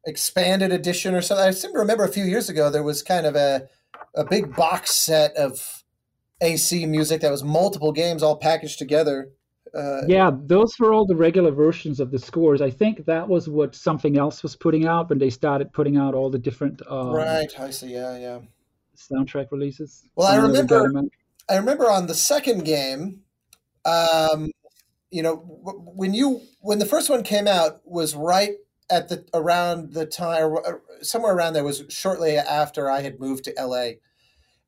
expanded 0.07 0.71
edition 0.71 1.13
or 1.13 1.21
something? 1.21 1.47
I 1.47 1.51
seem 1.51 1.73
to 1.73 1.79
remember 1.79 2.03
a 2.03 2.11
few 2.11 2.23
years 2.23 2.49
ago 2.49 2.71
there 2.71 2.81
was 2.81 3.03
kind 3.03 3.27
of 3.27 3.35
a 3.35 3.69
a 4.17 4.25
big 4.25 4.55
box 4.55 4.95
set 4.95 5.35
of 5.35 5.83
AC 6.41 6.85
music 6.85 7.21
that 7.21 7.31
was 7.31 7.43
multiple 7.43 7.91
games 7.91 8.23
all 8.23 8.35
packaged 8.35 8.79
together. 8.79 9.29
Uh, 9.73 10.01
yeah, 10.07 10.31
those 10.33 10.73
were 10.79 10.93
all 10.93 11.05
the 11.05 11.15
regular 11.15 11.51
versions 11.51 11.99
of 11.99 12.11
the 12.11 12.19
scores. 12.19 12.61
I 12.61 12.69
think 12.69 13.05
that 13.05 13.27
was 13.27 13.47
what 13.47 13.75
Sumthing 13.75 14.17
Else 14.17 14.41
was 14.41 14.55
putting 14.55 14.87
out 14.87 15.09
when 15.09 15.19
they 15.19 15.29
started 15.29 15.71
putting 15.71 15.97
out 15.97 16.13
all 16.15 16.29
the 16.29 16.39
different. 16.39 16.81
Um, 16.89 17.11
right, 17.11 17.47
I 17.59 17.69
see. 17.69 17.93
Yeah, 17.93 18.17
yeah. 18.17 18.39
Soundtrack 18.95 19.51
releases. 19.51 20.03
Well, 20.15 20.27
I 20.27 20.37
remember. 20.37 20.91
I 21.49 21.55
remember 21.55 21.89
on 21.89 22.07
the 22.07 22.15
second 22.15 22.65
game, 22.65 23.21
um, 23.85 24.51
you 25.11 25.21
know, 25.21 25.35
when 25.35 26.13
you 26.13 26.41
when 26.59 26.79
the 26.79 26.85
first 26.85 27.09
one 27.09 27.23
came 27.23 27.47
out 27.47 27.81
was 27.85 28.15
right 28.15 28.55
at 28.89 29.09
the 29.09 29.25
around 29.33 29.93
the 29.93 30.05
time 30.05 30.43
or 30.43 30.81
somewhere 31.01 31.35
around 31.35 31.53
there 31.53 31.63
was 31.63 31.83
shortly 31.89 32.37
after 32.37 32.89
I 32.89 33.01
had 33.01 33.19
moved 33.19 33.45
to 33.45 33.53
LA. 33.57 33.91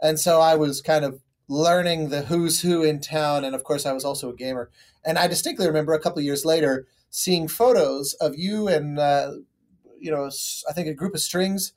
And 0.02 0.20
so 0.20 0.40
I 0.42 0.56
was 0.56 0.82
kind 0.82 1.06
of 1.06 1.22
learning 1.48 2.10
the 2.10 2.22
who's 2.22 2.62
who 2.62 2.84
in 2.84 3.00
town 3.00 3.44
and 3.44 3.56
of 3.56 3.64
course 3.64 3.86
I 3.86 3.94
was 3.94 4.06
also 4.06 4.30
a 4.30 4.36
gamer. 4.36 4.70
And 5.04 5.18
I 5.18 5.28
distinctly 5.28 5.68
remember 5.68 5.94
a 5.94 6.00
couple 6.00 6.22
years 6.22 6.46
later 6.46 6.88
seeing 7.10 7.48
photos 7.48 8.14
of 8.16 8.38
you 8.38 8.68
and 8.68 9.00
uh, 9.00 9.32
you 10.00 10.12
know 10.12 10.30
I 10.70 10.74
think 10.74 10.88
a 10.88 10.94
group 10.94 11.16
of 11.16 11.22
strings 11.22 11.74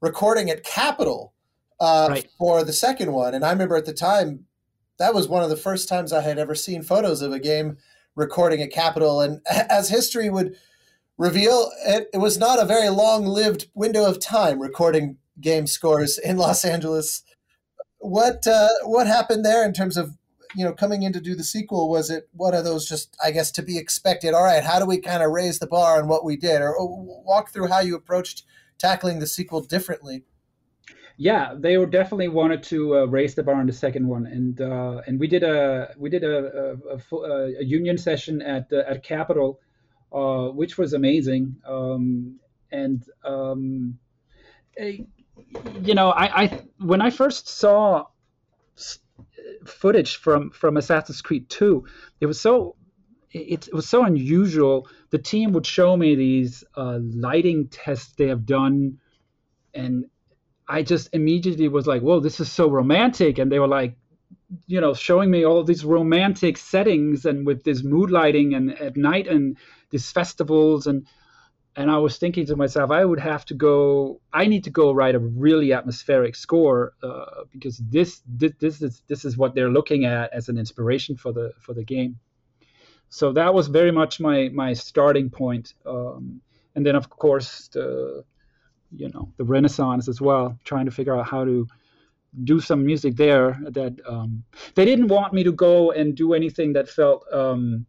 recording 0.00 0.50
at 0.50 0.64
Capitol 0.64 1.34
uh, 1.78 2.08
right. 2.10 2.28
for 2.38 2.64
the 2.64 2.72
second 2.72 3.12
one. 3.12 3.34
And 3.34 3.44
I 3.44 3.50
remember 3.50 3.76
at 3.76 3.86
the 3.86 3.92
time 3.92 4.46
that 4.98 5.14
was 5.14 5.28
one 5.28 5.42
of 5.42 5.50
the 5.50 5.56
first 5.56 5.88
times 5.88 6.12
I 6.12 6.20
had 6.20 6.38
ever 6.38 6.54
seen 6.54 6.82
photos 6.82 7.22
of 7.22 7.32
a 7.32 7.40
game 7.40 7.78
recording 8.14 8.60
at 8.62 8.70
Capitol. 8.70 9.20
And 9.20 9.40
as 9.46 9.88
history 9.88 10.30
would 10.30 10.56
reveal 11.18 11.70
it, 11.86 12.08
it 12.12 12.18
was 12.18 12.38
not 12.38 12.62
a 12.62 12.66
very 12.66 12.88
long 12.88 13.26
lived 13.26 13.68
window 13.74 14.04
of 14.04 14.20
time 14.20 14.60
recording 14.60 15.16
game 15.40 15.66
scores 15.66 16.18
in 16.18 16.36
Los 16.36 16.64
Angeles. 16.64 17.22
What 18.00 18.46
uh, 18.46 18.68
what 18.84 19.06
happened 19.06 19.44
there 19.44 19.64
in 19.64 19.72
terms 19.72 19.96
of 19.96 20.16
you 20.56 20.64
know 20.64 20.72
coming 20.72 21.02
in 21.02 21.12
to 21.12 21.20
do 21.20 21.34
the 21.34 21.44
sequel? 21.44 21.88
Was 21.88 22.10
it 22.10 22.28
one 22.32 22.54
of 22.54 22.64
those 22.64 22.88
just 22.88 23.16
I 23.22 23.30
guess 23.30 23.50
to 23.52 23.62
be 23.62 23.78
expected? 23.78 24.34
All 24.34 24.44
right, 24.44 24.64
how 24.64 24.78
do 24.78 24.86
we 24.86 24.98
kind 24.98 25.22
of 25.22 25.30
raise 25.30 25.58
the 25.58 25.66
bar 25.66 26.00
on 26.00 26.08
what 26.08 26.24
we 26.24 26.36
did, 26.36 26.60
or, 26.60 26.74
or 26.76 27.22
walk 27.24 27.50
through 27.50 27.68
how 27.68 27.80
you 27.80 27.94
approached 27.94 28.44
tackling 28.78 29.18
the 29.18 29.26
sequel 29.26 29.60
differently? 29.60 30.24
Yeah, 31.16 31.54
they 31.54 31.76
definitely 31.84 32.28
wanted 32.28 32.62
to 32.64 32.96
uh, 32.96 33.04
raise 33.04 33.34
the 33.34 33.42
bar 33.42 33.56
on 33.56 33.66
the 33.66 33.72
second 33.74 34.08
one, 34.08 34.26
and 34.26 34.60
uh, 34.60 35.02
and 35.06 35.20
we 35.20 35.26
did 35.26 35.42
a 35.42 35.94
we 35.98 36.08
did 36.08 36.24
a, 36.24 36.76
a, 36.90 37.16
a, 37.16 37.58
a 37.60 37.64
union 37.64 37.98
session 37.98 38.40
at 38.40 38.72
at 38.72 39.04
Capitol 39.04 39.60
uh, 40.12 40.48
which 40.48 40.76
was 40.78 40.92
amazing. 40.92 41.56
Um, 41.66 42.40
and 42.72 43.04
um, 43.24 43.98
you 45.82 45.94
know, 45.94 46.10
I, 46.10 46.42
I 46.42 46.60
when 46.78 47.00
I 47.00 47.10
first 47.10 47.48
saw 47.48 48.06
footage 49.64 50.16
from 50.16 50.50
from 50.50 50.76
Assassin's 50.76 51.22
Creed 51.22 51.48
2, 51.48 51.84
it 52.20 52.26
was 52.26 52.40
so 52.40 52.76
it, 53.32 53.68
it 53.68 53.74
was 53.74 53.88
so 53.88 54.04
unusual. 54.04 54.88
The 55.10 55.18
team 55.18 55.52
would 55.52 55.66
show 55.66 55.96
me 55.96 56.14
these 56.14 56.64
uh, 56.76 56.98
lighting 57.00 57.68
tests 57.68 58.14
they 58.16 58.28
have 58.28 58.46
done, 58.46 58.98
and 59.74 60.06
I 60.68 60.82
just 60.82 61.10
immediately 61.12 61.68
was 61.68 61.86
like, 61.86 62.02
"Whoa, 62.02 62.20
this 62.20 62.40
is 62.40 62.50
so 62.50 62.68
romantic!" 62.68 63.38
And 63.38 63.50
they 63.50 63.58
were 63.58 63.68
like, 63.68 63.96
you 64.66 64.80
know, 64.80 64.94
showing 64.94 65.30
me 65.30 65.44
all 65.44 65.62
these 65.62 65.84
romantic 65.84 66.56
settings 66.56 67.24
and 67.24 67.46
with 67.46 67.64
this 67.64 67.82
mood 67.82 68.10
lighting 68.10 68.54
and 68.54 68.78
at 68.80 68.96
night 68.96 69.28
and 69.28 69.56
these 69.90 70.10
festivals 70.10 70.86
and 70.86 71.06
and 71.76 71.90
I 71.90 71.98
was 71.98 72.18
thinking 72.18 72.46
to 72.46 72.56
myself, 72.56 72.90
I 72.90 73.04
would 73.04 73.20
have 73.20 73.44
to 73.46 73.54
go. 73.54 74.20
I 74.32 74.46
need 74.46 74.64
to 74.64 74.70
go 74.70 74.92
write 74.92 75.14
a 75.14 75.20
really 75.20 75.72
atmospheric 75.72 76.34
score 76.34 76.94
uh, 77.02 77.44
because 77.52 77.78
this, 77.78 78.22
this 78.26 78.52
this 78.58 78.82
is 78.82 79.02
this 79.06 79.24
is 79.24 79.36
what 79.36 79.54
they're 79.54 79.70
looking 79.70 80.04
at 80.04 80.32
as 80.32 80.48
an 80.48 80.58
inspiration 80.58 81.16
for 81.16 81.32
the 81.32 81.52
for 81.60 81.72
the 81.72 81.84
game. 81.84 82.18
So 83.08 83.32
that 83.32 83.54
was 83.54 83.68
very 83.68 83.92
much 83.92 84.20
my 84.20 84.48
my 84.52 84.72
starting 84.72 85.30
point. 85.30 85.74
Um, 85.86 86.40
and 86.74 86.84
then 86.84 86.96
of 86.96 87.08
course 87.08 87.68
the 87.68 88.24
you 88.90 89.08
know 89.10 89.32
the 89.36 89.44
Renaissance 89.44 90.08
as 90.08 90.20
well, 90.20 90.58
trying 90.64 90.86
to 90.86 90.90
figure 90.90 91.16
out 91.16 91.26
how 91.26 91.44
to 91.44 91.66
do 92.44 92.60
some 92.60 92.84
music 92.84 93.16
there 93.16 93.58
that 93.70 93.98
um, 94.06 94.44
they 94.74 94.84
didn't 94.84 95.08
want 95.08 95.32
me 95.32 95.42
to 95.44 95.52
go 95.52 95.90
and 95.90 96.16
do 96.16 96.32
anything 96.34 96.72
that 96.72 96.88
felt 96.88 97.24
um, 97.32 97.86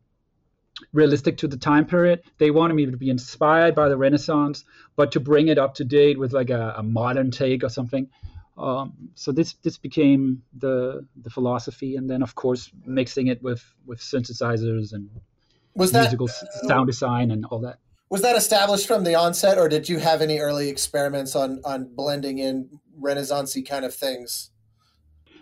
realistic 0.93 1.37
to 1.37 1.47
the 1.47 1.57
time 1.57 1.85
period. 1.85 2.21
They 2.37 2.51
wanted 2.51 2.75
me 2.75 2.85
to 2.85 2.97
be 2.97 3.09
inspired 3.09 3.75
by 3.75 3.89
the 3.89 3.97
Renaissance, 3.97 4.63
but 4.95 5.11
to 5.13 5.19
bring 5.19 5.47
it 5.47 5.57
up 5.57 5.75
to 5.75 5.83
date 5.83 6.19
with 6.19 6.33
like 6.33 6.49
a, 6.49 6.75
a 6.77 6.83
modern 6.83 7.31
take 7.31 7.63
or 7.63 7.69
something. 7.69 8.09
Um, 8.57 8.93
so 9.15 9.31
this 9.31 9.53
this 9.63 9.77
became 9.77 10.43
the 10.57 11.05
the 11.21 11.29
philosophy, 11.29 11.95
and 11.95 12.09
then 12.09 12.21
of 12.21 12.35
course 12.35 12.69
mixing 12.85 13.27
it 13.27 13.41
with 13.41 13.63
with 13.85 13.99
synthesizers 13.99 14.93
and 14.93 15.09
was 15.73 15.91
that 15.93 16.01
musical 16.01 16.27
sound 16.67 16.87
design 16.87 17.31
and 17.31 17.45
all 17.45 17.59
that. 17.59 17.79
Was 18.09 18.21
that 18.23 18.35
established 18.35 18.87
from 18.87 19.05
the 19.05 19.15
onset, 19.15 19.57
or 19.57 19.69
did 19.69 19.87
you 19.87 19.99
have 19.99 20.21
any 20.21 20.39
early 20.39 20.69
experiments 20.69 21.35
on 21.35 21.61
on 21.63 21.95
blending 21.95 22.39
in 22.39 22.79
Renaissancey 22.99 23.67
kind 23.67 23.85
of 23.85 23.95
things? 23.95 24.51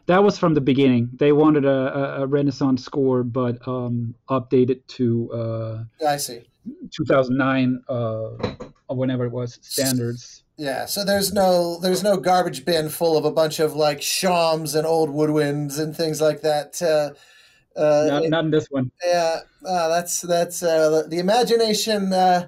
That 0.10 0.23
was 0.23 0.40
from 0.40 0.56
the 0.56 0.61
beginning. 0.61 1.11
They 1.14 1.31
wanted 1.34 1.65
a, 1.65 2.22
a 2.22 2.26
Renaissance 2.26 2.84
score, 2.84 3.22
but 3.22 3.60
um, 3.68 4.15
updated 4.27 4.80
to 4.98 5.31
uh, 5.31 5.84
I 6.03 6.18
see 6.18 6.49
2009 6.90 7.84
uh, 7.88 7.94
or 7.94 8.98
whenever 8.98 9.26
it 9.26 9.31
was 9.31 9.60
standards. 9.61 10.44
Yeah, 10.57 10.88
so 10.88 11.06
there's 11.06 11.31
no 11.31 11.80
there's 11.80 12.02
no 12.02 12.18
garbage 12.18 12.65
bin 12.65 12.90
full 12.90 13.18
of 13.18 13.23
a 13.23 13.30
bunch 13.31 13.60
of 13.60 13.76
like 13.76 14.02
shawms 14.02 14.73
and 14.73 14.88
old 14.88 15.11
woodwinds 15.11 15.77
and 15.77 15.95
things 15.95 16.19
like 16.19 16.41
that. 16.41 16.81
Uh, 16.81 17.80
uh, 17.80 18.07
not, 18.10 18.30
not, 18.30 18.45
in 18.45 18.49
this 18.49 18.65
one. 18.72 18.90
Yeah, 19.06 19.41
uh, 19.64 19.90
that's 19.90 20.22
that's 20.22 20.64
uh, 20.64 21.03
the 21.07 21.19
imagination 21.19 22.14
uh, 22.14 22.48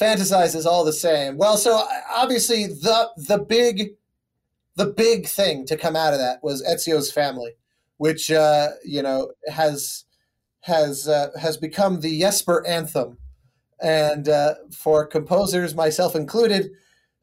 fantasizes 0.00 0.66
all 0.66 0.84
the 0.84 0.92
same. 0.92 1.36
Well, 1.36 1.58
so 1.58 1.80
obviously 2.10 2.66
the 2.66 3.10
the 3.16 3.38
big 3.38 3.92
the 4.78 4.86
big 4.86 5.26
thing 5.26 5.66
to 5.66 5.76
come 5.76 5.96
out 5.96 6.12
of 6.12 6.20
that 6.20 6.38
was 6.40 6.62
Ezio's 6.62 7.10
family, 7.10 7.52
which 7.96 8.30
uh, 8.30 8.68
you 8.84 9.02
know 9.02 9.32
has 9.48 10.04
has 10.60 11.08
uh, 11.08 11.30
has 11.38 11.56
become 11.56 12.00
the 12.00 12.20
Jesper 12.20 12.64
anthem, 12.66 13.18
and 13.82 14.28
for 14.72 15.04
composers, 15.04 15.74
myself 15.74 16.14
included 16.14 16.70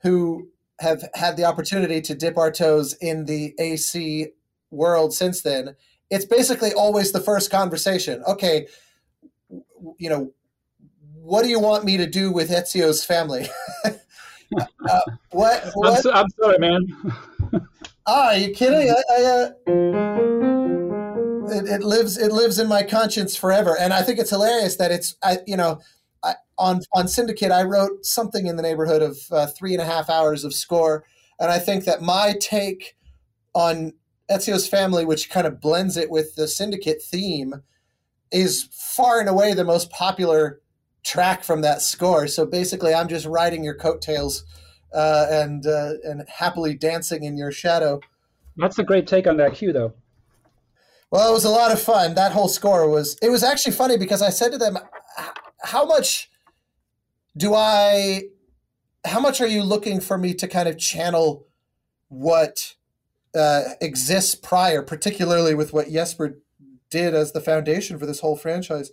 who 0.02 0.50
have 0.80 1.10
had 1.14 1.38
the 1.38 1.46
opportunity 1.46 2.02
to 2.02 2.14
dip 2.14 2.38
our 2.38 2.52
toes 2.52 2.94
in 3.00 3.26
the 3.26 3.54
AC 3.58 4.28
world 4.70 5.14
since 5.14 5.42
then, 5.42 5.76
it's 6.10 6.26
basically 6.26 6.74
always 6.74 7.14
the 7.14 7.22
first 7.22 7.50
conversation. 7.50 8.22
Okay, 8.28 8.68
you 9.98 10.10
know, 10.10 10.34
what 11.14 11.44
do 11.44 11.50
you 11.50 11.62
want 11.62 11.86
me 11.86 11.96
to 11.96 12.06
do 12.06 12.34
with 12.34 12.50
Ezio's 12.50 13.06
family? 13.06 13.48
uh, 13.86 15.00
what? 15.32 15.72
what? 15.74 15.96
I'm, 15.96 16.02
so, 16.02 16.12
I'm, 16.12 16.30
sorry, 16.30 16.60
man. 16.60 16.86
ah, 18.08 18.28
are 18.28 18.38
you 18.38 18.54
kidding? 18.54 18.90
I, 18.90 19.04
I, 19.12 19.24
uh, 19.24 19.52
it, 21.52 21.66
it, 21.70 21.84
lives. 21.84 22.18
It 22.18 22.32
lives 22.32 22.60
in 22.60 22.68
my 22.68 22.84
conscience 22.84 23.36
forever, 23.36 23.78
and 23.80 23.94
I 23.94 24.02
think 24.02 24.20
it's 24.20 24.30
hilarious 24.30 24.78
that 24.78 24.92
it's. 24.92 25.16
I, 25.24 25.40
you 25.46 25.58
know, 25.58 25.80
I, 26.24 26.36
on 26.58 26.82
on 26.94 27.08
Syndicate, 27.08 27.52
I 27.52 27.64
wrote 27.64 28.06
something 28.06 28.48
in 28.48 28.56
the 28.56 28.64
neighborhood 28.64 29.02
of 29.02 29.18
uh, 29.32 29.48
three 29.48 29.74
and 29.74 29.82
a 29.82 29.86
half 29.86 30.10
hours 30.10 30.44
of 30.44 30.54
score, 30.54 31.06
and 31.40 31.52
I 31.52 31.60
think 31.60 31.86
that 31.86 32.02
my 32.02 32.36
take 32.40 32.96
on 33.54 33.94
Ezio's 34.30 34.68
family, 34.68 35.06
which 35.06 35.30
kind 35.30 35.48
of 35.48 35.62
blends 35.62 35.98
it 35.98 36.10
with 36.10 36.36
the 36.36 36.48
Syndicate 36.48 37.02
theme, 37.02 37.62
is 38.32 38.68
far 38.72 39.20
and 39.20 39.30
away 39.30 39.54
the 39.54 39.64
most 39.64 39.90
popular 39.92 40.62
track 41.04 41.44
from 41.44 41.62
that 41.62 41.82
score. 41.82 42.28
So 42.28 42.46
basically, 42.46 42.94
I'm 42.94 43.08
just 43.08 43.26
riding 43.26 43.64
your 43.64 43.76
coattails 43.76 44.44
uh, 44.94 45.28
and 45.30 45.66
uh, 45.66 45.94
and 46.04 46.24
happily 46.28 46.76
dancing 46.76 47.24
in 47.24 47.38
your 47.38 47.52
shadow. 47.52 48.00
That's 48.58 48.80
a 48.80 48.84
great 48.84 49.08
take 49.08 49.28
on 49.28 49.38
that 49.38 49.56
cue, 49.56 49.74
though. 49.74 49.94
Well, 51.12 51.30
it 51.30 51.34
was 51.34 51.46
a 51.46 51.50
lot 51.50 51.72
of 51.72 51.82
fun. 51.82 52.16
That 52.16 52.32
whole 52.32 52.48
score 52.48 52.90
was. 52.90 53.18
It 53.22 53.30
was 53.30 53.44
actually 53.44 53.74
funny 53.74 53.98
because 53.98 54.22
I 54.22 54.30
said 54.30 54.52
to 54.52 54.58
them, 54.58 54.78
how 55.64 55.86
much 55.86 56.30
do 57.38 57.54
I 57.54 58.24
how 59.06 59.20
much 59.20 59.40
are 59.40 59.48
you 59.48 59.62
looking 59.64 60.00
for 60.00 60.18
me 60.18 60.34
to 60.34 60.48
kind 60.48 60.68
of 60.68 60.78
channel 60.78 61.48
what 62.08 62.76
uh, 63.36 63.62
exists 63.80 64.34
prior, 64.36 64.82
particularly 64.82 65.54
with 65.54 65.74
what 65.74 65.90
Jesper 65.90 66.40
did 66.90 67.14
as 67.14 67.32
the 67.32 67.42
foundation 67.42 68.00
for 68.00 68.06
this 68.06 68.22
whole 68.22 68.36
franchise? 68.36 68.92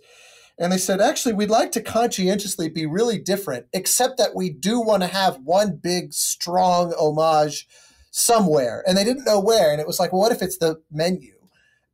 And 0.59 0.71
they 0.71 0.77
said, 0.77 1.01
actually, 1.01 1.33
we'd 1.33 1.49
like 1.49 1.71
to 1.71 1.81
conscientiously 1.81 2.69
be 2.69 2.85
really 2.85 3.17
different, 3.17 3.65
except 3.73 4.17
that 4.17 4.35
we 4.35 4.49
do 4.51 4.79
want 4.79 5.01
to 5.01 5.07
have 5.07 5.37
one 5.37 5.77
big, 5.81 6.13
strong 6.13 6.93
homage 6.93 7.67
somewhere. 8.11 8.83
And 8.85 8.95
they 8.95 9.03
didn't 9.03 9.25
know 9.25 9.39
where. 9.39 9.71
And 9.71 9.81
it 9.81 9.87
was 9.87 9.99
like, 9.99 10.13
well, 10.13 10.21
what 10.21 10.31
if 10.31 10.41
it's 10.41 10.59
the 10.59 10.81
menu? 10.91 11.33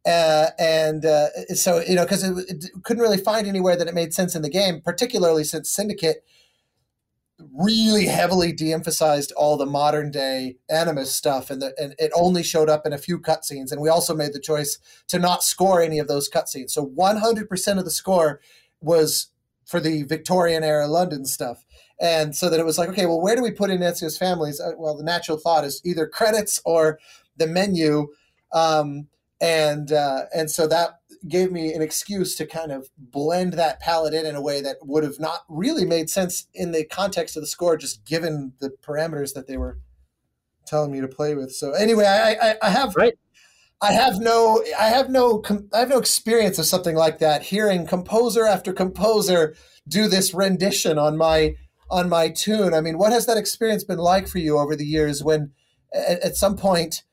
Uh, 0.05 0.49
and 0.57 1.05
uh, 1.05 1.27
so 1.53 1.81
you 1.81 1.93
know 1.93 2.03
because 2.03 2.23
it, 2.23 2.33
it, 2.49 2.83
couldn't 2.83 3.03
really 3.03 3.17
find 3.17 3.45
anywhere 3.45 3.75
that 3.75 3.87
it 3.87 3.93
made 3.93 4.13
sense 4.13 4.33
in 4.33 4.41
the 4.41 4.49
game 4.49 4.79
particularly 4.79 5.43
since 5.43 5.69
syndicate 5.69 6.23
really 7.53 8.05
heavily 8.05 8.51
de-emphasized 8.51 9.31
all 9.33 9.55
the 9.55 9.65
modern 9.65 10.11
day 10.11 10.57
animus 10.69 11.13
stuff 11.13 11.49
and, 11.49 11.61
the, 11.61 11.73
and 11.81 11.95
it 11.97 12.11
only 12.13 12.43
showed 12.43 12.69
up 12.69 12.85
in 12.85 12.93
a 12.93 12.97
few 12.97 13.19
cutscenes 13.19 13.71
and 13.71 13.81
we 13.81 13.89
also 13.89 14.15
made 14.15 14.33
the 14.33 14.39
choice 14.39 14.77
to 15.07 15.17
not 15.17 15.43
score 15.43 15.81
any 15.81 15.99
of 15.99 16.07
those 16.07 16.29
cutscenes. 16.29 16.71
So 16.71 16.85
100% 16.85 17.77
of 17.77 17.85
the 17.85 17.91
score 17.91 18.41
was 18.81 19.31
for 19.65 19.79
the 19.79 20.03
victorian 20.03 20.63
era 20.63 20.87
london 20.87 21.25
stuff. 21.25 21.65
And 22.01 22.35
so 22.35 22.49
that 22.49 22.59
it 22.59 22.65
was 22.65 22.77
like 22.77 22.89
okay 22.89 23.05
well 23.05 23.21
where 23.21 23.35
do 23.35 23.43
we 23.43 23.51
put 23.51 23.69
in 23.69 23.79
ezio's 23.79 24.17
families? 24.17 24.59
Uh, 24.59 24.71
well 24.77 24.97
the 24.97 25.03
natural 25.03 25.37
thought 25.37 25.63
is 25.63 25.81
either 25.85 26.07
credits 26.07 26.61
or 26.65 26.99
the 27.37 27.47
menu. 27.47 28.07
Um, 28.51 29.07
and 29.41 29.91
uh, 29.91 30.23
and 30.33 30.51
so 30.51 30.67
that 30.67 30.98
gave 31.27 31.51
me 31.51 31.73
an 31.73 31.81
excuse 31.81 32.35
to 32.35 32.45
kind 32.45 32.71
of 32.71 32.89
blend 32.97 33.53
that 33.53 33.79
palette 33.79 34.13
in 34.13 34.25
in 34.25 34.35
a 34.35 34.41
way 34.41 34.61
that 34.61 34.77
would 34.81 35.03
have 35.03 35.19
not 35.19 35.41
really 35.49 35.85
made 35.85 36.09
sense 36.09 36.47
in 36.53 36.71
the 36.71 36.85
context 36.85 37.35
of 37.35 37.43
the 37.43 37.47
score, 37.47 37.77
just 37.77 38.05
given 38.05 38.53
the 38.59 38.71
parameters 38.81 39.33
that 39.33 39.47
they 39.47 39.57
were 39.57 39.79
telling 40.65 40.91
me 40.91 41.01
to 41.01 41.07
play 41.07 41.35
with. 41.35 41.51
So 41.51 41.71
anyway, 41.71 42.05
I 42.05 42.51
I, 42.51 42.55
I 42.61 42.69
have 42.69 42.95
right. 42.95 43.13
I 43.81 43.93
have 43.93 44.19
no 44.19 44.63
I 44.77 44.87
have 44.89 45.09
no 45.09 45.41
I 45.73 45.79
have 45.79 45.89
no 45.89 45.97
experience 45.97 46.59
of 46.59 46.65
something 46.65 46.95
like 46.95 47.19
that. 47.19 47.43
Hearing 47.43 47.87
composer 47.87 48.45
after 48.45 48.73
composer 48.73 49.55
do 49.87 50.07
this 50.07 50.33
rendition 50.33 50.97
on 50.97 51.17
my 51.17 51.55
on 51.89 52.09
my 52.09 52.29
tune. 52.29 52.73
I 52.73 52.81
mean, 52.81 52.97
what 52.97 53.11
has 53.11 53.25
that 53.25 53.37
experience 53.37 53.83
been 53.83 53.97
like 53.97 54.27
for 54.27 54.37
you 54.39 54.57
over 54.57 54.75
the 54.75 54.85
years? 54.85 55.23
When 55.23 55.51
at, 55.93 56.19
at 56.19 56.35
some 56.35 56.55
point, 56.57 57.03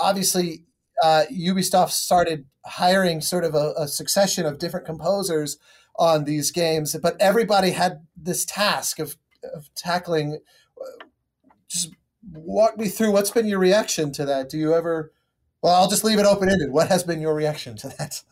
obviously 0.00 0.64
uh, 1.02 1.24
Ubisoft 1.32 1.90
started 1.90 2.46
hiring 2.64 3.20
sort 3.20 3.44
of 3.44 3.54
a, 3.54 3.74
a, 3.76 3.88
succession 3.88 4.46
of 4.46 4.58
different 4.58 4.86
composers 4.86 5.58
on 5.96 6.24
these 6.24 6.50
games, 6.50 6.96
but 7.02 7.16
everybody 7.20 7.70
had 7.70 8.06
this 8.16 8.44
task 8.44 8.98
of, 8.98 9.16
of 9.54 9.68
tackling. 9.74 10.38
Uh, 10.80 11.04
just 11.68 11.90
walk 12.32 12.78
me 12.78 12.88
through 12.88 13.12
what's 13.12 13.30
been 13.30 13.46
your 13.46 13.58
reaction 13.58 14.12
to 14.12 14.24
that. 14.24 14.48
Do 14.48 14.58
you 14.58 14.74
ever? 14.74 15.12
Well, 15.62 15.74
I'll 15.74 15.88
just 15.88 16.04
leave 16.04 16.18
it 16.18 16.26
open 16.26 16.48
ended. 16.48 16.70
What 16.70 16.88
has 16.88 17.02
been 17.02 17.20
your 17.20 17.34
reaction 17.34 17.76
to 17.78 17.88
that? 17.98 18.22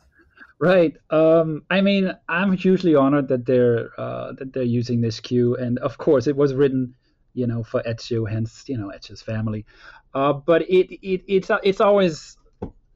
Right. 0.59 0.97
Um, 1.11 1.65
I 1.71 1.81
mean, 1.81 2.13
I'm 2.29 2.53
hugely 2.53 2.95
honored 2.95 3.29
that 3.29 3.47
they're 3.47 3.89
uh, 3.99 4.33
that 4.39 4.53
they're 4.53 4.63
using 4.63 5.01
this 5.01 5.19
cue, 5.19 5.57
and 5.57 5.79
of 5.81 5.99
course, 5.99 6.29
it 6.29 6.37
was 6.37 6.55
written, 6.55 6.95
you 7.35 7.49
know, 7.49 7.65
for 7.65 7.83
Ezio, 7.83 8.31
hence 8.31 8.65
you 8.69 8.79
know 8.79 8.93
Ezio's 8.97 9.23
family. 9.23 9.67
Uh, 10.15 10.33
but 10.33 10.63
it, 10.63 10.93
it 11.05 11.25
it's 11.27 11.51
it's 11.65 11.81
always 11.81 12.37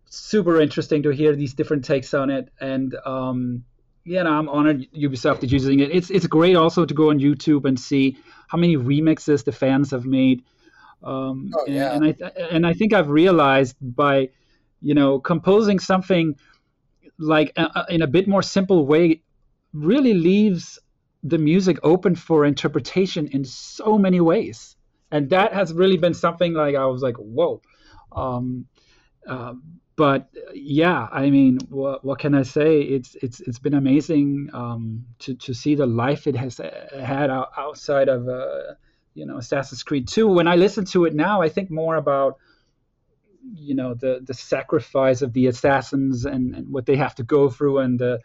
super 0.08 0.60
interesting 0.60 1.02
to 1.02 1.10
hear 1.10 1.34
these 1.34 1.54
different 1.54 1.84
takes 1.84 2.14
on 2.14 2.30
it. 2.30 2.50
And 2.60 2.94
um, 3.04 3.64
yeah, 4.04 4.22
no, 4.22 4.30
I'm 4.32 4.48
honored 4.48 4.86
Ubisoft 4.92 5.44
is 5.44 5.52
using 5.52 5.80
it. 5.80 5.90
It's 5.90 6.10
it's 6.10 6.26
great 6.26 6.56
also 6.56 6.84
to 6.84 6.94
go 6.94 7.10
on 7.10 7.18
YouTube 7.18 7.64
and 7.64 7.78
see 7.78 8.18
how 8.48 8.58
many 8.58 8.76
remixes 8.76 9.44
the 9.44 9.52
fans 9.52 9.90
have 9.90 10.04
made. 10.04 10.44
Um, 11.02 11.50
oh, 11.54 11.64
yeah. 11.66 11.94
and, 11.94 12.04
and 12.04 12.24
I 12.24 12.40
and 12.50 12.66
I 12.66 12.72
think 12.72 12.92
I've 12.92 13.10
realized 13.10 13.76
by 13.80 14.30
you 14.80 14.94
know 14.94 15.18
composing 15.18 15.78
something 15.78 16.36
like 17.18 17.52
uh, 17.56 17.68
uh, 17.74 17.84
in 17.88 18.02
a 18.02 18.06
bit 18.06 18.28
more 18.28 18.42
simple 18.42 18.86
way 18.86 19.22
really 19.72 20.14
leaves 20.14 20.78
the 21.22 21.38
music 21.38 21.78
open 21.82 22.14
for 22.14 22.44
interpretation 22.44 23.26
in 23.28 23.44
so 23.44 23.98
many 23.98 24.20
ways 24.20 24.76
and 25.10 25.30
that 25.30 25.52
has 25.52 25.72
really 25.72 25.96
been 25.96 26.14
something 26.14 26.52
like 26.52 26.74
i 26.76 26.84
was 26.86 27.02
like 27.02 27.16
whoa 27.16 27.60
um, 28.12 28.66
um, 29.26 29.62
but 29.96 30.28
yeah, 30.54 31.08
I 31.10 31.30
mean, 31.30 31.58
what, 31.70 32.04
what 32.04 32.18
can 32.18 32.34
I 32.34 32.42
say? 32.42 32.82
It's 32.82 33.16
it's 33.16 33.40
it's 33.40 33.58
been 33.58 33.74
amazing 33.74 34.50
um, 34.52 35.06
to 35.20 35.34
to 35.34 35.54
see 35.54 35.74
the 35.74 35.86
life 35.86 36.26
it 36.26 36.36
has 36.36 36.60
uh, 36.60 37.00
had 37.02 37.30
outside 37.30 38.08
of 38.08 38.28
uh, 38.28 38.74
you 39.14 39.24
know 39.24 39.38
Assassin's 39.38 39.82
Creed 39.82 40.06
2. 40.06 40.28
When 40.28 40.46
I 40.46 40.56
listen 40.56 40.84
to 40.86 41.06
it 41.06 41.14
now, 41.14 41.40
I 41.40 41.48
think 41.48 41.70
more 41.70 41.96
about 41.96 42.36
you 43.54 43.74
know 43.74 43.94
the 43.94 44.20
the 44.22 44.34
sacrifice 44.34 45.22
of 45.22 45.32
the 45.32 45.46
assassins 45.46 46.26
and, 46.26 46.54
and 46.54 46.68
what 46.70 46.84
they 46.84 46.96
have 46.96 47.14
to 47.14 47.22
go 47.22 47.48
through 47.48 47.78
and 47.78 47.98
the, 47.98 48.20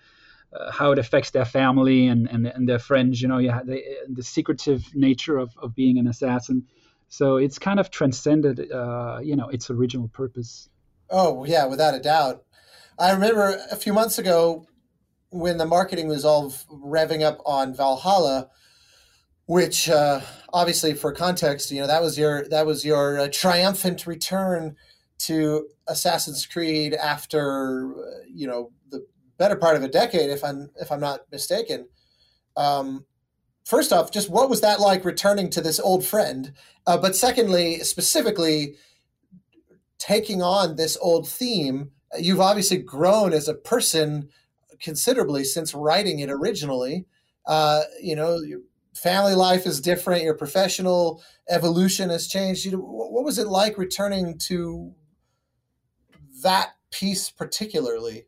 uh, 0.53 0.71
how 0.71 0.91
it 0.91 0.99
affects 0.99 1.31
their 1.31 1.45
family 1.45 2.07
and, 2.07 2.27
and, 2.29 2.47
and 2.47 2.67
their 2.67 2.79
friends. 2.79 3.21
You 3.21 3.29
know, 3.29 3.37
yeah, 3.37 3.61
the, 3.63 3.81
the 4.09 4.23
secretive 4.23 4.93
nature 4.93 5.37
of, 5.37 5.53
of 5.57 5.73
being 5.73 5.97
an 5.97 6.07
assassin. 6.07 6.67
So 7.07 7.37
it's 7.37 7.59
kind 7.59 7.79
of 7.79 7.91
transcended, 7.91 8.71
uh, 8.71 9.19
you 9.21 9.35
know, 9.35 9.49
its 9.49 9.69
original 9.69 10.07
purpose. 10.07 10.69
Oh 11.11 11.43
yeah, 11.45 11.65
without 11.65 11.93
a 11.95 11.99
doubt. 11.99 12.43
I 12.99 13.11
remember 13.11 13.59
a 13.71 13.75
few 13.75 13.93
months 13.93 14.17
ago 14.19 14.65
when 15.31 15.57
the 15.57 15.65
marketing 15.65 16.07
was 16.07 16.25
all 16.25 16.51
revving 16.71 17.23
up 17.23 17.39
on 17.45 17.73
Valhalla. 17.75 18.49
which 19.45 19.89
uh, 19.89 20.21
obviously, 20.53 20.93
for 20.93 21.11
context, 21.13 21.71
you 21.71 21.81
know 21.81 21.87
that 21.87 22.01
was 22.01 22.17
your 22.17 22.47
that 22.49 22.65
was 22.65 22.85
your 22.85 23.19
uh, 23.19 23.27
triumphant 23.31 24.07
return 24.07 24.75
to 25.19 25.67
Assassin's 25.87 26.45
Creed 26.45 26.93
after 26.93 27.93
uh, 27.95 28.23
you 28.33 28.47
know 28.47 28.71
the 28.91 29.05
better 29.37 29.55
part 29.55 29.75
of 29.75 29.83
a 29.83 29.89
decade, 29.89 30.29
if 30.29 30.43
I'm 30.43 30.69
if 30.79 30.91
I'm 30.91 31.01
not 31.01 31.21
mistaken. 31.31 31.87
Um, 32.57 33.05
first 33.65 33.93
off, 33.93 34.11
just 34.11 34.29
what 34.29 34.49
was 34.49 34.61
that 34.61 34.79
like 34.79 35.05
returning 35.05 35.49
to 35.51 35.61
this 35.61 35.79
old 35.79 36.05
friend? 36.05 36.53
Uh, 36.87 36.97
but 36.97 37.15
secondly, 37.15 37.79
specifically 37.79 38.75
taking 40.01 40.41
on 40.41 40.77
this 40.77 40.97
old 40.99 41.29
theme, 41.29 41.91
you've 42.17 42.41
obviously 42.41 42.77
grown 42.77 43.33
as 43.33 43.47
a 43.47 43.53
person 43.53 44.29
considerably 44.81 45.43
since 45.43 45.75
writing 45.75 46.19
it 46.19 46.29
originally. 46.31 47.05
Uh, 47.45 47.83
you 48.01 48.15
know, 48.15 48.37
your 48.37 48.61
family 48.95 49.35
life 49.35 49.67
is 49.67 49.79
different. 49.79 50.23
Your 50.23 50.33
professional 50.33 51.21
evolution 51.49 52.09
has 52.09 52.27
changed. 52.27 52.65
You 52.65 52.79
what 52.79 53.23
was 53.23 53.37
it 53.37 53.47
like 53.47 53.77
returning 53.77 54.39
to 54.47 54.91
that 56.41 56.71
piece 56.89 57.29
particularly? 57.29 58.25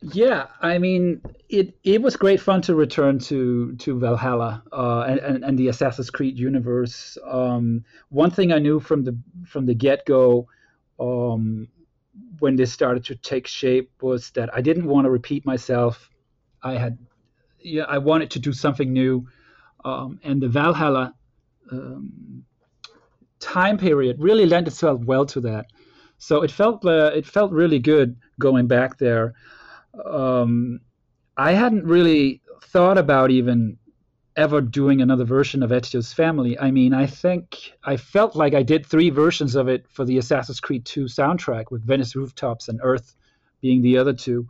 Yeah, 0.00 0.46
I 0.62 0.78
mean, 0.78 1.20
it 1.50 1.76
it 1.82 2.00
was 2.00 2.16
great 2.16 2.40
fun 2.40 2.62
to 2.62 2.74
return 2.74 3.18
to 3.18 3.74
to 3.76 3.98
Valhalla 3.98 4.62
uh, 4.72 5.00
and, 5.08 5.18
and, 5.18 5.44
and 5.44 5.58
the 5.58 5.68
Assassin's 5.68 6.08
Creed 6.08 6.38
universe. 6.38 7.18
Um, 7.26 7.84
one 8.08 8.30
thing 8.30 8.52
I 8.52 8.58
knew 8.58 8.78
from 8.78 9.02
the 9.02 9.18
from 9.44 9.66
the 9.66 9.74
get 9.74 10.06
go, 10.06 10.48
um, 11.00 11.68
when 12.38 12.54
this 12.56 12.72
started 12.72 13.04
to 13.06 13.16
take 13.16 13.48
shape, 13.48 13.90
was 14.00 14.30
that 14.30 14.54
I 14.54 14.60
didn't 14.60 14.86
want 14.86 15.06
to 15.06 15.10
repeat 15.10 15.44
myself. 15.44 16.08
I 16.62 16.74
had, 16.74 16.98
yeah, 17.58 17.84
I 17.84 17.98
wanted 17.98 18.30
to 18.32 18.38
do 18.38 18.52
something 18.52 18.92
new, 18.92 19.26
um, 19.84 20.20
and 20.22 20.40
the 20.40 20.48
Valhalla 20.48 21.14
um, 21.72 22.44
time 23.40 23.76
period 23.76 24.16
really 24.20 24.46
lent 24.46 24.68
itself 24.68 25.00
well 25.04 25.26
to 25.26 25.40
that. 25.40 25.66
So 26.18 26.42
it 26.42 26.52
felt 26.52 26.84
uh, 26.84 27.10
it 27.12 27.26
felt 27.26 27.50
really 27.50 27.80
good 27.80 28.16
going 28.38 28.68
back 28.68 28.98
there 28.98 29.34
um, 30.04 30.80
I 31.40 31.52
hadn't 31.52 31.86
really 31.86 32.42
thought 32.64 32.98
about 32.98 33.30
even 33.30 33.78
ever 34.36 34.60
doing 34.60 35.00
another 35.00 35.24
version 35.24 35.62
of 35.62 35.70
Ezio's 35.70 36.12
Family. 36.12 36.58
I 36.58 36.70
mean, 36.70 36.92
I 36.92 37.06
think 37.06 37.72
I 37.82 37.96
felt 37.96 38.36
like 38.36 38.52
I 38.52 38.62
did 38.62 38.84
three 38.84 39.08
versions 39.08 39.54
of 39.54 39.66
it 39.66 39.86
for 39.88 40.04
the 40.04 40.18
Assassin's 40.18 40.60
Creed 40.60 40.84
2 40.84 41.04
soundtrack, 41.04 41.70
with 41.70 41.82
Venice 41.82 42.14
Rooftops 42.14 42.68
and 42.68 42.78
Earth 42.82 43.16
being 43.62 43.80
the 43.80 43.96
other 43.96 44.12
two. 44.12 44.48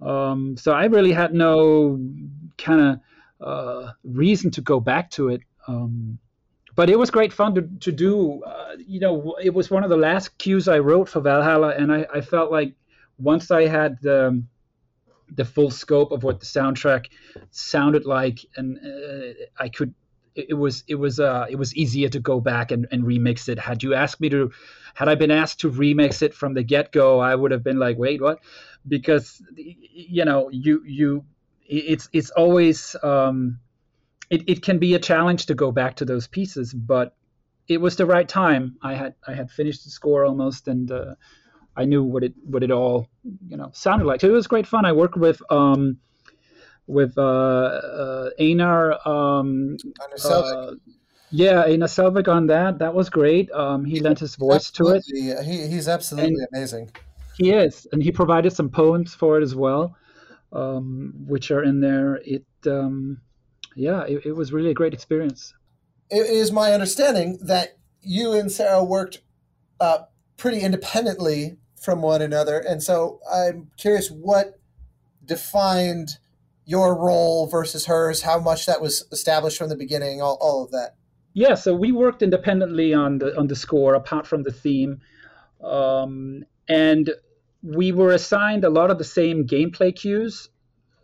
Um, 0.00 0.56
so 0.56 0.70
I 0.70 0.84
really 0.84 1.10
had 1.10 1.34
no 1.34 1.98
kind 2.56 2.80
of 2.80 3.00
uh, 3.44 3.92
reason 4.04 4.52
to 4.52 4.60
go 4.60 4.78
back 4.78 5.10
to 5.10 5.28
it. 5.28 5.40
Um, 5.66 6.20
but 6.76 6.88
it 6.88 7.00
was 7.00 7.10
great 7.10 7.32
fun 7.32 7.56
to, 7.56 7.62
to 7.80 7.90
do. 7.90 8.44
Uh, 8.44 8.76
you 8.78 9.00
know, 9.00 9.34
it 9.42 9.52
was 9.52 9.72
one 9.72 9.82
of 9.82 9.90
the 9.90 9.96
last 9.96 10.38
cues 10.38 10.68
I 10.68 10.78
wrote 10.78 11.08
for 11.08 11.20
Valhalla, 11.20 11.70
and 11.70 11.92
I, 11.92 12.06
I 12.14 12.20
felt 12.20 12.52
like 12.52 12.74
once 13.18 13.50
I 13.50 13.66
had 13.66 14.00
the 14.02 14.44
the 15.34 15.44
full 15.44 15.70
scope 15.70 16.12
of 16.12 16.22
what 16.22 16.40
the 16.40 16.46
soundtrack 16.46 17.06
sounded 17.50 18.04
like, 18.06 18.40
and 18.56 18.78
uh, 18.78 19.32
I 19.58 19.68
could. 19.68 19.94
It, 20.34 20.54
was 20.54 20.82
it 20.88 20.94
was 20.94 21.20
uh 21.20 21.44
it 21.50 21.56
was 21.56 21.76
easier 21.76 22.08
to 22.08 22.18
go 22.18 22.40
back 22.40 22.70
and, 22.70 22.86
and 22.90 23.04
remix 23.04 23.50
it. 23.50 23.58
Had 23.58 23.82
you 23.82 23.92
asked 23.92 24.18
me 24.18 24.30
to, 24.30 24.50
had 24.94 25.06
I 25.06 25.14
been 25.14 25.30
asked 25.30 25.60
to 25.60 25.70
remix 25.70 26.22
it 26.22 26.32
from 26.32 26.54
the 26.54 26.62
get 26.62 26.90
go, 26.90 27.20
I 27.20 27.34
would 27.34 27.50
have 27.50 27.62
been 27.62 27.78
like, 27.78 27.98
wait, 27.98 28.22
what? 28.22 28.38
Because 28.88 29.42
you 29.54 30.24
know 30.24 30.48
you 30.50 30.82
you 30.86 31.26
it's 31.68 32.08
it's 32.12 32.30
always 32.30 32.96
um, 33.02 33.58
it, 34.30 34.48
it 34.48 34.62
can 34.62 34.78
be 34.78 34.94
a 34.94 34.98
challenge 34.98 35.46
to 35.46 35.54
go 35.54 35.70
back 35.70 35.96
to 35.96 36.04
those 36.04 36.26
pieces, 36.26 36.72
but 36.72 37.14
it 37.68 37.80
was 37.80 37.96
the 37.96 38.06
right 38.06 38.28
time. 38.28 38.76
I 38.82 38.94
had 38.94 39.14
I 39.26 39.34
had 39.34 39.50
finished 39.50 39.84
the 39.84 39.90
score 39.90 40.24
almost, 40.24 40.68
and 40.68 40.90
uh, 40.90 41.14
I 41.76 41.84
knew 41.84 42.02
what 42.02 42.22
it 42.22 42.34
what 42.44 42.62
it 42.62 42.70
all 42.70 43.08
you 43.48 43.56
know 43.56 43.70
sounded 43.72 44.04
like. 44.04 44.20
So 44.20 44.28
it 44.28 44.32
was 44.32 44.46
great 44.46 44.66
fun. 44.66 44.84
I 44.84 44.92
worked 44.92 45.16
with 45.16 45.40
um, 45.50 45.98
with 46.86 47.16
uh, 47.16 47.22
uh, 47.22 48.30
Einar. 48.40 49.08
Um, 49.08 49.76
uh, 50.24 50.72
yeah, 51.30 51.62
Einar 51.62 51.86
Selvik 51.86 52.28
on 52.28 52.46
that. 52.48 52.78
That 52.78 52.94
was 52.94 53.08
great. 53.08 53.50
Um, 53.52 53.84
he 53.84 54.00
lent 54.00 54.18
his 54.18 54.36
voice 54.36 54.70
to 54.72 54.88
it. 54.88 55.02
He, 55.06 55.66
he's 55.66 55.88
absolutely 55.88 56.34
and 56.34 56.46
amazing. 56.52 56.90
He 57.38 57.52
is, 57.52 57.86
and 57.92 58.02
he 58.02 58.12
provided 58.12 58.52
some 58.52 58.68
poems 58.68 59.14
for 59.14 59.38
it 59.38 59.42
as 59.42 59.54
well, 59.54 59.96
um, 60.52 61.14
which 61.26 61.50
are 61.50 61.62
in 61.62 61.80
there. 61.80 62.16
It, 62.16 62.44
um, 62.66 63.22
yeah, 63.74 64.02
it, 64.02 64.26
it 64.26 64.32
was 64.32 64.52
really 64.52 64.70
a 64.70 64.74
great 64.74 64.92
experience. 64.92 65.54
It 66.10 66.26
is 66.26 66.52
my 66.52 66.74
understanding 66.74 67.38
that 67.44 67.78
you 68.02 68.34
and 68.34 68.52
Sarah 68.52 68.84
worked 68.84 69.22
uh, 69.80 70.00
pretty 70.36 70.60
independently 70.60 71.56
from 71.82 72.00
one 72.00 72.22
another. 72.22 72.58
And 72.58 72.82
so 72.82 73.20
I'm 73.30 73.70
curious 73.76 74.08
what 74.08 74.58
defined 75.24 76.18
your 76.64 76.94
role 76.94 77.48
versus 77.48 77.86
hers, 77.86 78.22
how 78.22 78.38
much 78.38 78.66
that 78.66 78.80
was 78.80 79.04
established 79.10 79.58
from 79.58 79.68
the 79.68 79.76
beginning, 79.76 80.22
all, 80.22 80.38
all 80.40 80.64
of 80.64 80.70
that. 80.70 80.94
Yeah, 81.34 81.54
so 81.54 81.74
we 81.74 81.92
worked 81.92 82.22
independently 82.22 82.94
on 82.94 83.18
the 83.18 83.36
on 83.38 83.46
the 83.46 83.56
score, 83.56 83.94
apart 83.94 84.26
from 84.26 84.42
the 84.42 84.52
theme, 84.52 85.00
um, 85.62 86.44
and 86.68 87.10
we 87.62 87.90
were 87.90 88.12
assigned 88.12 88.64
a 88.64 88.70
lot 88.70 88.90
of 88.90 88.98
the 88.98 89.04
same 89.04 89.46
gameplay 89.46 89.96
cues. 89.96 90.50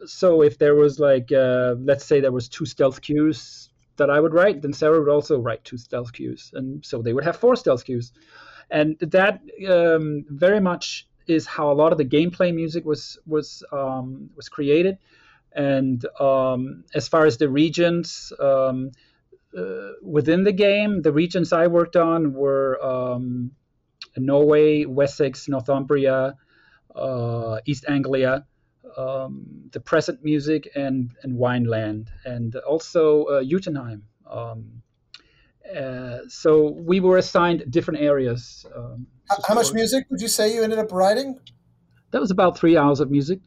So 0.04 0.42
if 0.42 0.58
there 0.58 0.74
was 0.74 1.00
like, 1.00 1.32
uh, 1.32 1.76
let's 1.78 2.04
say 2.04 2.20
there 2.20 2.30
was 2.30 2.48
two 2.48 2.66
stealth 2.66 3.00
cues 3.00 3.70
that 3.96 4.10
I 4.10 4.20
would 4.20 4.34
write, 4.34 4.60
then 4.60 4.74
Sarah 4.74 5.00
would 5.00 5.08
also 5.08 5.40
write 5.40 5.64
two 5.64 5.78
stealth 5.78 6.12
cues, 6.12 6.50
and 6.52 6.84
so 6.84 7.00
they 7.00 7.14
would 7.14 7.24
have 7.24 7.36
four 7.36 7.56
stealth 7.56 7.86
cues 7.86 8.12
and 8.70 8.98
that 9.00 9.40
um, 9.68 10.24
very 10.28 10.60
much 10.60 11.06
is 11.26 11.46
how 11.46 11.70
a 11.70 11.74
lot 11.74 11.92
of 11.92 11.98
the 11.98 12.04
gameplay 12.04 12.54
music 12.54 12.84
was 12.84 13.18
was 13.26 13.62
um, 13.72 14.30
was 14.36 14.48
created. 14.48 14.98
And 15.52 16.04
um, 16.20 16.84
as 16.94 17.08
far 17.08 17.26
as 17.26 17.36
the 17.38 17.48
regions 17.48 18.32
um, 18.38 18.92
uh, 19.56 19.92
within 20.02 20.44
the 20.44 20.52
game, 20.52 21.02
the 21.02 21.12
regions 21.12 21.52
I 21.52 21.66
worked 21.66 21.96
on 21.96 22.34
were 22.34 22.78
um, 22.84 23.50
Norway, 24.16 24.84
Wessex, 24.84 25.48
Northumbria, 25.48 26.36
uh, 26.94 27.60
East 27.66 27.84
Anglia. 27.88 28.46
Um, 28.96 29.68
the 29.70 29.80
present 29.80 30.24
music 30.24 30.70
and 30.74 31.12
and 31.22 31.36
Wineland, 31.36 32.08
and 32.24 32.56
also 32.56 33.24
uh. 33.24 33.42
Um, 34.26 34.82
uh, 35.76 36.18
so 36.28 36.70
we 36.70 37.00
were 37.00 37.18
assigned 37.18 37.64
different 37.70 38.00
areas. 38.00 38.64
Um, 38.74 39.06
How 39.46 39.54
much 39.54 39.72
music 39.72 40.06
would 40.10 40.20
you 40.20 40.28
say 40.28 40.54
you 40.54 40.62
ended 40.62 40.78
up 40.78 40.92
writing? 40.92 41.38
That 42.10 42.20
was 42.20 42.30
about 42.30 42.58
three 42.58 42.76
hours 42.76 43.00
of 43.00 43.10
music. 43.10 43.40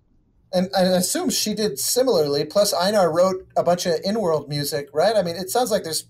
And 0.53 0.69
I 0.75 0.81
assume 0.81 1.29
she 1.29 1.53
did 1.53 1.79
similarly. 1.79 2.43
Plus, 2.45 2.73
Einar 2.73 3.11
wrote 3.11 3.47
a 3.55 3.63
bunch 3.63 3.85
of 3.85 3.95
in-world 4.03 4.49
music, 4.49 4.89
right? 4.93 5.15
I 5.15 5.21
mean, 5.23 5.35
it 5.35 5.49
sounds 5.49 5.71
like 5.71 5.83
there's, 5.83 6.05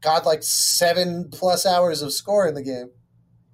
God, 0.00 0.24
like 0.24 0.42
seven 0.42 1.28
plus 1.30 1.66
hours 1.66 2.00
of 2.00 2.12
score 2.12 2.46
in 2.48 2.54
the 2.54 2.62
game. 2.62 2.90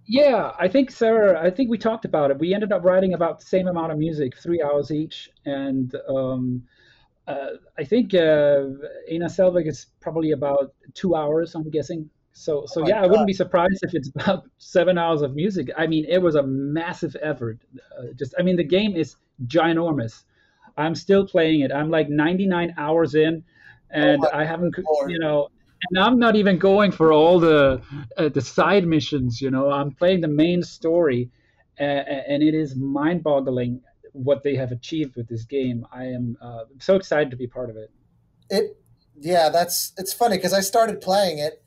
Yeah, 0.06 0.52
I 0.58 0.68
think 0.68 0.90
Sarah. 0.90 1.40
I 1.44 1.50
think 1.50 1.70
we 1.70 1.78
talked 1.78 2.04
about 2.04 2.30
it. 2.30 2.38
We 2.38 2.54
ended 2.54 2.72
up 2.72 2.84
writing 2.84 3.14
about 3.14 3.40
the 3.40 3.46
same 3.46 3.68
amount 3.68 3.92
of 3.92 3.98
music, 3.98 4.36
three 4.36 4.62
hours 4.62 4.90
each, 4.90 5.30
and 5.44 5.94
um, 6.08 6.64
uh, 7.26 7.50
I 7.78 7.84
think 7.84 8.14
uh, 8.14 8.64
Einar 9.10 9.28
Selvik 9.28 9.66
is 9.66 9.86
probably 10.00 10.32
about 10.32 10.74
two 10.94 11.14
hours. 11.14 11.54
I'm 11.54 11.70
guessing. 11.70 12.10
So, 12.32 12.64
so 12.66 12.82
oh 12.82 12.88
yeah, 12.88 12.94
God. 12.94 13.04
I 13.04 13.06
wouldn't 13.08 13.26
be 13.26 13.32
surprised 13.32 13.80
if 13.82 13.94
it's 13.94 14.10
about 14.14 14.44
seven 14.58 14.98
hours 14.98 15.22
of 15.22 15.34
music. 15.34 15.70
I 15.76 15.86
mean, 15.86 16.04
it 16.08 16.18
was 16.18 16.34
a 16.34 16.42
massive 16.42 17.16
effort. 17.22 17.58
Uh, 17.98 18.06
just, 18.18 18.34
I 18.38 18.42
mean, 18.42 18.56
the 18.56 18.64
game 18.64 18.96
is 18.96 19.16
ginormous. 19.46 20.24
I'm 20.76 20.94
still 20.94 21.26
playing 21.26 21.60
it. 21.60 21.70
I'm 21.70 21.90
like 21.90 22.08
99 22.08 22.74
hours 22.78 23.14
in, 23.14 23.44
and 23.90 24.24
oh 24.24 24.30
I 24.32 24.44
haven't, 24.44 24.74
Lord. 24.78 25.10
you 25.10 25.18
know, 25.18 25.48
and 25.90 26.02
I'm 26.02 26.18
not 26.18 26.34
even 26.36 26.58
going 26.58 26.90
for 26.92 27.12
all 27.12 27.38
the 27.38 27.82
uh, 28.16 28.28
the 28.30 28.40
side 28.40 28.86
missions. 28.86 29.40
You 29.40 29.50
know, 29.50 29.70
I'm 29.70 29.90
playing 29.92 30.22
the 30.22 30.28
main 30.28 30.62
story, 30.62 31.30
and 31.76 32.42
it 32.42 32.54
is 32.54 32.74
mind-boggling 32.74 33.82
what 34.12 34.42
they 34.42 34.56
have 34.56 34.72
achieved 34.72 35.16
with 35.16 35.28
this 35.28 35.44
game. 35.44 35.86
I 35.92 36.04
am 36.04 36.36
uh, 36.40 36.64
so 36.78 36.96
excited 36.96 37.30
to 37.30 37.36
be 37.36 37.46
part 37.46 37.70
of 37.70 37.76
it. 37.76 37.90
It, 38.50 38.76
yeah, 39.18 39.48
that's 39.48 39.92
it's 39.96 40.12
funny 40.12 40.36
because 40.36 40.52
I 40.52 40.60
started 40.60 41.00
playing 41.00 41.38
it, 41.38 41.62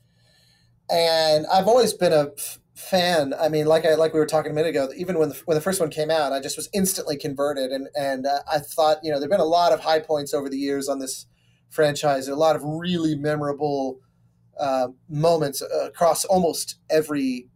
and 0.90 1.46
I've 1.48 1.68
always 1.68 1.94
been 1.94 2.14
a 2.14 2.32
f- 2.38 2.60
fan. 2.76 3.34
I 3.40 3.50
mean, 3.50 3.66
like 3.66 3.86
I 3.86 3.96
like 3.96 4.14
we 4.14 4.20
were 4.20 4.26
talking 4.26 4.52
a 4.52 4.56
minute 4.56 4.70
ago. 4.70 4.90
Even 4.96 5.18
when 5.18 5.30
the 5.30 5.42
when 5.46 5.56
the 5.56 5.62
first 5.62 5.80
one 5.80 5.90
came 5.90 6.12
out, 6.12 6.34
I 6.34 6.40
just 6.40 6.58
was 6.58 6.70
instantly 6.74 7.18
converted, 7.18 7.72
and 7.72 7.88
and 7.98 8.26
uh, 8.26 8.40
I 8.52 8.60
thought 8.60 8.98
you 9.04 9.12
know 9.12 9.20
there've 9.20 9.32
been 9.32 9.40
a 9.40 9.46
lot 9.46 9.72
of 9.72 9.82
high 9.82 10.00
points 10.00 10.34
over 10.34 10.50
the 10.50 10.58
years 10.58 10.88
on 10.88 11.00
this 11.00 11.26
franchise. 11.70 12.28
A 12.28 12.36
lot 12.36 12.56
of 12.56 12.64
really 12.64 13.16
memorable 13.16 14.00
uh, 14.60 14.90
moments 15.10 15.62
across 15.62 16.26
almost 16.26 16.80
every 16.90 17.48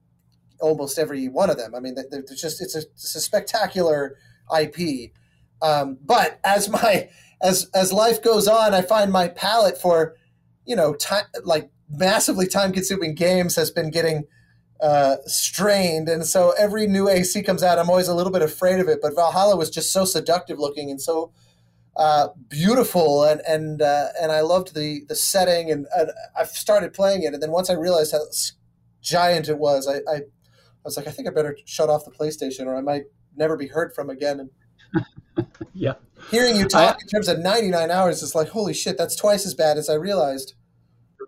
almost 0.60 1.00
every 1.00 1.28
one 1.28 1.50
of 1.50 1.58
them. 1.58 1.74
I 1.76 1.80
mean, 1.80 1.96
there's 2.10 2.42
just 2.42 2.62
it's 2.62 2.76
a, 2.76 2.80
it's 2.80 3.16
a 3.16 3.22
spectacular 3.22 4.18
IP. 4.58 5.12
Um, 5.62 5.98
but 6.06 6.40
as 6.44 6.70
my 6.70 7.10
as 7.42 7.70
as 7.74 7.94
life 7.94 8.22
goes 8.22 8.48
on, 8.48 8.74
I 8.74 8.82
find 8.82 9.12
my 9.12 9.28
palate 9.28 9.80
for 9.80 10.16
you 10.70 10.76
know, 10.76 10.94
time, 10.94 11.26
like 11.44 11.72
massively 11.90 12.46
time 12.46 12.72
consuming 12.72 13.16
games 13.16 13.56
has 13.56 13.72
been 13.72 13.90
getting 13.90 14.26
uh, 14.80 15.16
strained. 15.26 16.08
And 16.08 16.26
so 16.28 16.54
every 16.60 16.86
new 16.86 17.10
AC 17.10 17.42
comes 17.42 17.64
out, 17.64 17.80
I'm 17.80 17.90
always 17.90 18.08
a 18.08 18.14
little 18.14 18.32
bit 18.32 18.44
afraid 18.44 18.80
of 18.80 18.88
it. 18.88 19.00
But 19.02 19.16
Valhalla 19.16 19.58
was 19.58 19.72
just 19.72 19.92
so 19.92 20.06
seductive 20.06 20.60
looking 20.60 20.92
and 20.92 21.02
so 21.02 21.34
uh, 21.98 22.28
beautiful, 22.48 23.24
and 23.24 23.42
and 23.48 23.82
uh, 23.82 24.10
and 24.22 24.32
I 24.32 24.42
loved 24.42 24.76
the 24.76 25.02
the 25.10 25.16
setting. 25.16 25.72
And, 25.72 25.88
and 25.98 26.12
I 26.38 26.44
started 26.46 26.94
playing 26.94 27.24
it, 27.24 27.34
and 27.34 27.42
then 27.42 27.52
once 27.52 27.70
I 27.70 27.74
realized 27.74 28.12
how 28.12 28.22
giant 29.02 29.50
it 29.50 29.58
was, 29.58 29.88
I, 29.88 29.96
I, 30.10 30.18
I 30.18 30.22
was 30.86 30.96
like, 30.96 31.08
I 31.08 31.12
think 31.12 31.28
I 31.28 31.32
better 31.32 31.58
shut 31.66 31.90
off 31.90 32.06
the 32.06 32.12
PlayStation, 32.12 32.68
or 32.68 32.78
I 32.78 32.82
might 32.82 33.06
never 33.40 33.58
be 33.58 33.68
heard 33.68 33.96
from 33.96 34.10
again. 34.10 34.50
And 34.96 35.48
yeah, 35.74 35.94
hearing 36.30 36.56
you 36.56 36.68
talk 36.68 36.96
I, 36.96 37.00
in 37.02 37.08
terms 37.08 37.28
of 37.28 37.40
99 37.40 37.90
hours 37.90 38.22
is 38.22 38.36
like, 38.36 38.50
holy 38.50 38.74
shit, 38.74 38.98
that's 38.98 39.16
twice 39.16 39.46
as 39.46 39.56
bad 39.56 39.78
as 39.78 39.90
I 39.90 39.96
realized 39.96 40.54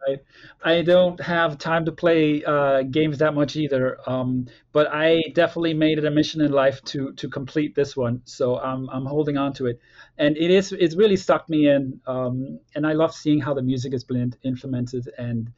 right? 0.08 0.20
I 0.64 0.82
don't 0.82 1.20
have 1.22 1.58
time 1.58 1.86
to 1.86 1.92
play 1.92 2.44
uh, 2.44 2.84
games 2.84 3.20
that 3.20 3.34
much 3.34 3.56
either, 3.56 3.98
um, 4.10 4.48
but 4.72 4.88
I 4.92 5.24
definitely 5.34 5.74
made 5.74 5.98
it 5.98 6.06
a 6.06 6.12
mission 6.12 6.42
in 6.42 6.52
life 6.52 6.82
to 6.86 7.14
to 7.14 7.30
complete 7.30 7.76
this 7.76 7.96
one. 7.96 8.22
So 8.26 8.60
I'm 8.60 8.90
I'm 8.90 9.06
holding 9.06 9.38
on 9.38 9.54
to 9.54 9.68
it, 9.68 9.80
and 10.18 10.38
it 10.38 10.52
is 10.52 10.72
it's 10.72 10.96
really 10.96 11.18
stuck 11.18 11.50
me 11.50 11.70
in, 11.70 12.00
um, 12.08 12.60
and 12.76 12.86
I 12.86 12.94
love 12.94 13.14
seeing 13.14 13.40
how 13.40 13.54
the 13.54 13.62
music 13.62 13.94
is 13.94 14.04
been 14.04 14.34
implemented, 14.44 15.10
and 15.18 15.52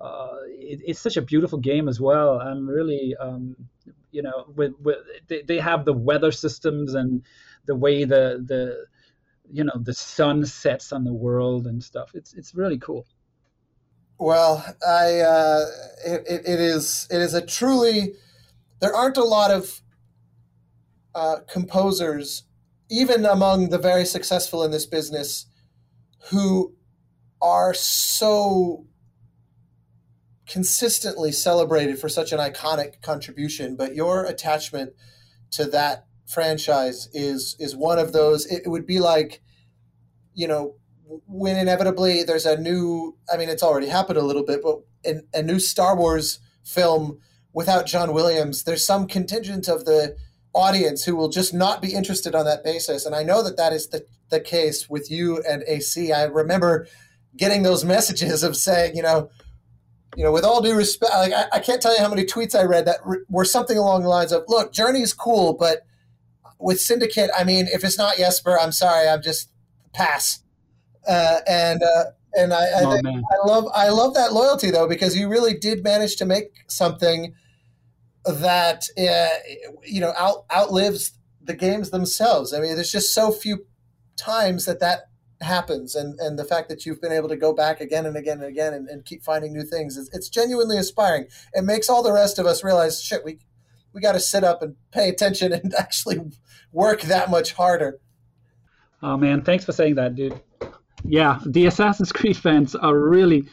uh, 0.00 0.36
it, 0.48 0.80
it's 0.84 1.00
such 1.00 1.16
a 1.16 1.22
beautiful 1.22 1.58
game 1.58 1.88
as 1.88 2.00
well. 2.00 2.40
I'm 2.40 2.68
really 2.68 3.14
um, 3.18 3.56
you 4.16 4.22
know 4.22 4.46
with, 4.56 4.72
with 4.80 4.96
they, 5.28 5.42
they 5.42 5.58
have 5.58 5.84
the 5.84 5.92
weather 5.92 6.32
systems 6.32 6.94
and 6.94 7.22
the 7.66 7.76
way 7.76 8.04
the 8.04 8.42
the 8.46 8.86
you 9.52 9.62
know 9.62 9.78
the 9.78 9.92
sun 9.92 10.46
sets 10.46 10.90
on 10.90 11.04
the 11.04 11.12
world 11.12 11.66
and 11.66 11.84
stuff. 11.84 12.12
It's 12.14 12.32
it's 12.32 12.54
really 12.54 12.78
cool. 12.78 13.06
Well, 14.18 14.64
I 14.86 15.20
uh, 15.20 15.66
it, 16.06 16.22
it 16.46 16.60
is 16.60 17.06
it 17.10 17.20
is 17.20 17.34
a 17.34 17.44
truly 17.44 18.14
there 18.80 18.94
aren't 18.94 19.18
a 19.18 19.24
lot 19.24 19.50
of 19.50 19.82
uh, 21.14 21.36
composers, 21.46 22.44
even 22.88 23.26
among 23.26 23.68
the 23.68 23.78
very 23.78 24.06
successful 24.06 24.64
in 24.64 24.70
this 24.70 24.86
business, 24.86 25.46
who 26.30 26.74
are 27.42 27.74
so 27.74 28.86
consistently 30.46 31.32
celebrated 31.32 31.98
for 31.98 32.08
such 32.08 32.32
an 32.32 32.38
iconic 32.38 33.02
contribution. 33.02 33.76
But 33.76 33.94
your 33.94 34.24
attachment 34.24 34.92
to 35.52 35.64
that 35.66 36.06
franchise 36.26 37.08
is 37.12 37.56
is 37.58 37.76
one 37.76 37.98
of 37.98 38.12
those. 38.12 38.46
It, 38.46 38.62
it 38.66 38.68
would 38.68 38.86
be 38.86 39.00
like, 39.00 39.42
you 40.34 40.48
know, 40.48 40.76
when 41.26 41.56
inevitably 41.56 42.22
there's 42.22 42.46
a 42.46 42.58
new 42.60 43.16
i 43.32 43.36
mean 43.36 43.48
it's 43.48 43.62
already 43.62 43.86
happened 43.86 44.18
a 44.18 44.24
little 44.24 44.44
bit 44.44 44.60
but 44.62 44.80
in 45.04 45.22
a 45.32 45.42
new 45.42 45.58
star 45.58 45.96
wars 45.96 46.40
film 46.64 47.18
without 47.52 47.86
john 47.86 48.12
williams 48.12 48.64
there's 48.64 48.84
some 48.84 49.06
contingent 49.06 49.68
of 49.68 49.84
the 49.84 50.16
audience 50.52 51.04
who 51.04 51.14
will 51.14 51.28
just 51.28 51.52
not 51.54 51.80
be 51.80 51.92
interested 51.92 52.34
on 52.34 52.44
that 52.44 52.64
basis 52.64 53.06
and 53.06 53.14
i 53.14 53.22
know 53.22 53.42
that 53.42 53.56
that 53.56 53.72
is 53.72 53.88
the, 53.88 54.04
the 54.30 54.40
case 54.40 54.88
with 54.88 55.10
you 55.10 55.42
and 55.48 55.62
ac 55.68 56.12
i 56.12 56.24
remember 56.24 56.86
getting 57.36 57.62
those 57.62 57.84
messages 57.96 58.42
of 58.42 58.56
saying 58.56 58.96
you 58.96 59.02
know 59.02 59.28
you 60.16 60.24
know 60.24 60.32
with 60.32 60.44
all 60.44 60.60
due 60.60 60.74
respect 60.74 61.12
like 61.12 61.32
i, 61.32 61.46
I 61.52 61.60
can't 61.60 61.80
tell 61.80 61.94
you 61.94 62.02
how 62.02 62.08
many 62.08 62.24
tweets 62.24 62.58
i 62.58 62.64
read 62.64 62.86
that 62.86 62.98
re- 63.04 63.24
were 63.28 63.44
something 63.44 63.78
along 63.78 64.02
the 64.02 64.08
lines 64.08 64.32
of 64.32 64.44
look 64.48 64.72
journey's 64.72 65.12
cool 65.12 65.52
but 65.52 65.82
with 66.58 66.80
syndicate 66.80 67.30
i 67.38 67.44
mean 67.44 67.66
if 67.72 67.84
it's 67.84 67.98
not 67.98 68.16
jesper 68.16 68.58
i'm 68.58 68.72
sorry 68.72 69.08
i'm 69.08 69.22
just 69.22 69.50
pass 69.92 70.42
uh, 71.08 71.38
and 71.46 71.82
uh, 71.82 72.04
and 72.36 72.52
I 72.52 72.64
I, 72.64 72.82
oh, 72.84 73.00
I, 73.06 73.46
love 73.46 73.68
I 73.74 73.88
love 73.88 74.14
that 74.14 74.32
loyalty 74.32 74.70
though 74.70 74.88
because 74.88 75.16
you 75.16 75.28
really 75.28 75.54
did 75.56 75.82
manage 75.82 76.16
to 76.16 76.26
make 76.26 76.64
something 76.68 77.34
that 78.24 78.88
uh, 78.98 79.28
you 79.84 80.00
know 80.00 80.12
out 80.16 80.44
outlives 80.54 81.12
the 81.42 81.54
games 81.54 81.90
themselves. 81.90 82.52
I 82.52 82.60
mean, 82.60 82.74
there's 82.74 82.92
just 82.92 83.14
so 83.14 83.30
few 83.30 83.66
times 84.16 84.64
that 84.66 84.80
that 84.80 85.08
happens, 85.40 85.94
and 85.94 86.18
and 86.20 86.38
the 86.38 86.44
fact 86.44 86.68
that 86.68 86.86
you've 86.86 87.00
been 87.00 87.12
able 87.12 87.28
to 87.28 87.36
go 87.36 87.52
back 87.52 87.80
again 87.80 88.06
and 88.06 88.16
again 88.16 88.38
and 88.38 88.46
again 88.46 88.74
and, 88.74 88.88
and 88.88 89.04
keep 89.04 89.22
finding 89.22 89.52
new 89.52 89.64
things, 89.64 89.96
it's, 89.96 90.10
it's 90.14 90.28
genuinely 90.28 90.76
inspiring. 90.76 91.26
It 91.52 91.64
makes 91.64 91.88
all 91.88 92.02
the 92.02 92.12
rest 92.12 92.38
of 92.38 92.46
us 92.46 92.64
realize, 92.64 93.02
shit, 93.02 93.24
we 93.24 93.38
we 93.92 94.00
got 94.00 94.12
to 94.12 94.20
sit 94.20 94.44
up 94.44 94.62
and 94.62 94.76
pay 94.90 95.08
attention 95.08 95.52
and 95.54 95.74
actually 95.74 96.20
work 96.72 97.02
that 97.02 97.30
much 97.30 97.52
harder. 97.52 98.00
Oh 99.02 99.16
man, 99.16 99.42
thanks 99.42 99.64
for 99.64 99.72
saying 99.72 99.96
that, 99.96 100.14
dude 100.14 100.40
yeah, 101.08 101.38
the 101.46 101.66
Assassin's 101.66 102.12
Creed 102.12 102.36
fans 102.36 102.74
are 102.74 102.96
really, 102.96 103.44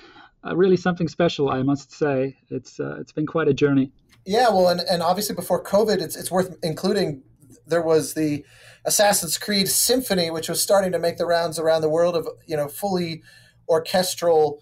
uh, 0.45 0.55
really 0.55 0.77
something 0.77 1.07
special. 1.07 1.49
I 1.49 1.61
must 1.63 1.91
say, 1.91 2.37
it's 2.49 2.79
uh, 2.79 2.97
it's 2.99 3.11
been 3.11 3.27
quite 3.27 3.47
a 3.47 3.53
journey. 3.53 3.91
Yeah, 4.25 4.49
well, 4.49 4.69
and, 4.69 4.81
and 4.81 5.03
obviously 5.03 5.35
before 5.35 5.63
COVID, 5.63 6.01
it's 6.01 6.15
it's 6.15 6.31
worth 6.31 6.57
including. 6.63 7.23
There 7.65 7.81
was 7.81 8.13
the 8.13 8.43
Assassin's 8.85 9.37
Creed 9.37 9.69
Symphony, 9.69 10.29
which 10.29 10.49
was 10.49 10.61
starting 10.61 10.91
to 10.91 10.99
make 10.99 11.17
the 11.17 11.25
rounds 11.25 11.57
around 11.57 11.81
the 11.81 11.89
world 11.89 12.15
of 12.15 12.27
you 12.45 12.57
know 12.57 12.67
fully 12.67 13.23
orchestral 13.69 14.61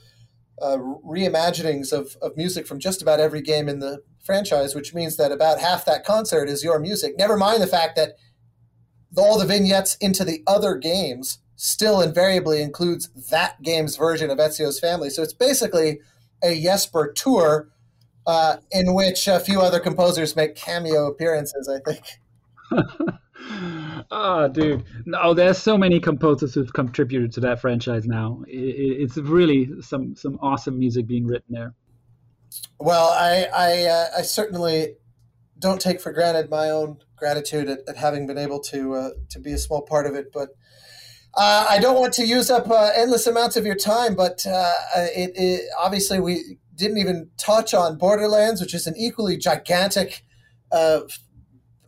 uh, 0.61 0.77
reimaginings 0.77 1.91
of, 1.91 2.15
of 2.21 2.37
music 2.37 2.67
from 2.67 2.79
just 2.79 3.01
about 3.01 3.19
every 3.19 3.41
game 3.41 3.67
in 3.67 3.79
the 3.79 4.03
franchise, 4.23 4.75
which 4.75 4.93
means 4.93 5.17
that 5.17 5.31
about 5.31 5.59
half 5.59 5.85
that 5.85 6.05
concert 6.05 6.47
is 6.47 6.63
your 6.63 6.79
music. 6.79 7.15
Never 7.17 7.35
mind 7.35 7.61
the 7.61 7.67
fact 7.67 7.95
that 7.95 8.11
all 9.17 9.39
the 9.39 9.45
vignettes 9.45 9.95
into 9.95 10.23
the 10.23 10.43
other 10.45 10.75
games 10.75 11.39
still 11.55 12.01
invariably 12.01 12.61
includes 12.61 13.09
that 13.29 13.61
game's 13.61 13.95
version 13.95 14.29
of 14.29 14.37
Ezio's 14.37 14.79
Family. 14.79 15.09
So 15.09 15.21
it's 15.21 15.33
basically 15.33 15.99
a 16.43 16.59
Jesper 16.61 17.11
tour 17.11 17.69
uh, 18.25 18.57
in 18.71 18.93
which 18.93 19.27
a 19.27 19.39
few 19.39 19.61
other 19.61 19.79
composers 19.79 20.35
make 20.35 20.55
cameo 20.55 21.07
appearances, 21.07 21.67
I 21.67 21.79
think. 21.91 22.03
oh, 24.09 24.47
dude. 24.47 24.83
No, 25.05 25.33
there's 25.33 25.57
so 25.57 25.77
many 25.77 25.99
composers 25.99 26.53
who've 26.53 26.71
contributed 26.73 27.31
to 27.33 27.39
that 27.41 27.59
franchise 27.61 28.05
now. 28.05 28.43
It's 28.47 29.17
really 29.17 29.69
some, 29.81 30.15
some 30.15 30.39
awesome 30.41 30.79
music 30.79 31.07
being 31.07 31.25
written 31.25 31.53
there. 31.53 31.73
Well, 32.79 33.09
I, 33.09 33.47
I, 33.53 33.83
uh, 33.85 34.05
I 34.17 34.21
certainly 34.23 34.95
don't 35.59 35.79
take 35.79 36.01
for 36.01 36.11
granted 36.11 36.49
my 36.49 36.69
own 36.69 36.97
gratitude 37.15 37.69
at, 37.69 37.79
at 37.87 37.97
having 37.97 38.25
been 38.25 38.37
able 38.37 38.59
to, 38.59 38.93
uh, 38.95 39.09
to 39.29 39.39
be 39.39 39.53
a 39.53 39.57
small 39.57 39.81
part 39.83 40.07
of 40.07 40.15
it, 40.15 40.31
but 40.33 40.49
uh, 41.35 41.65
I 41.69 41.79
don't 41.79 41.97
want 41.97 42.13
to 42.13 42.25
use 42.25 42.49
up 42.49 42.69
uh, 42.69 42.91
endless 42.95 43.27
amounts 43.27 43.55
of 43.55 43.65
your 43.65 43.75
time, 43.75 44.15
but 44.15 44.45
uh, 44.45 44.73
it, 44.95 45.31
it, 45.35 45.61
obviously 45.79 46.19
we 46.19 46.57
didn't 46.75 46.97
even 46.97 47.29
touch 47.37 47.73
on 47.73 47.97
Borderlands, 47.97 48.59
which 48.59 48.73
is 48.73 48.87
an 48.87 48.95
equally 48.97 49.37
gigantic 49.37 50.23
uh, 50.71 51.01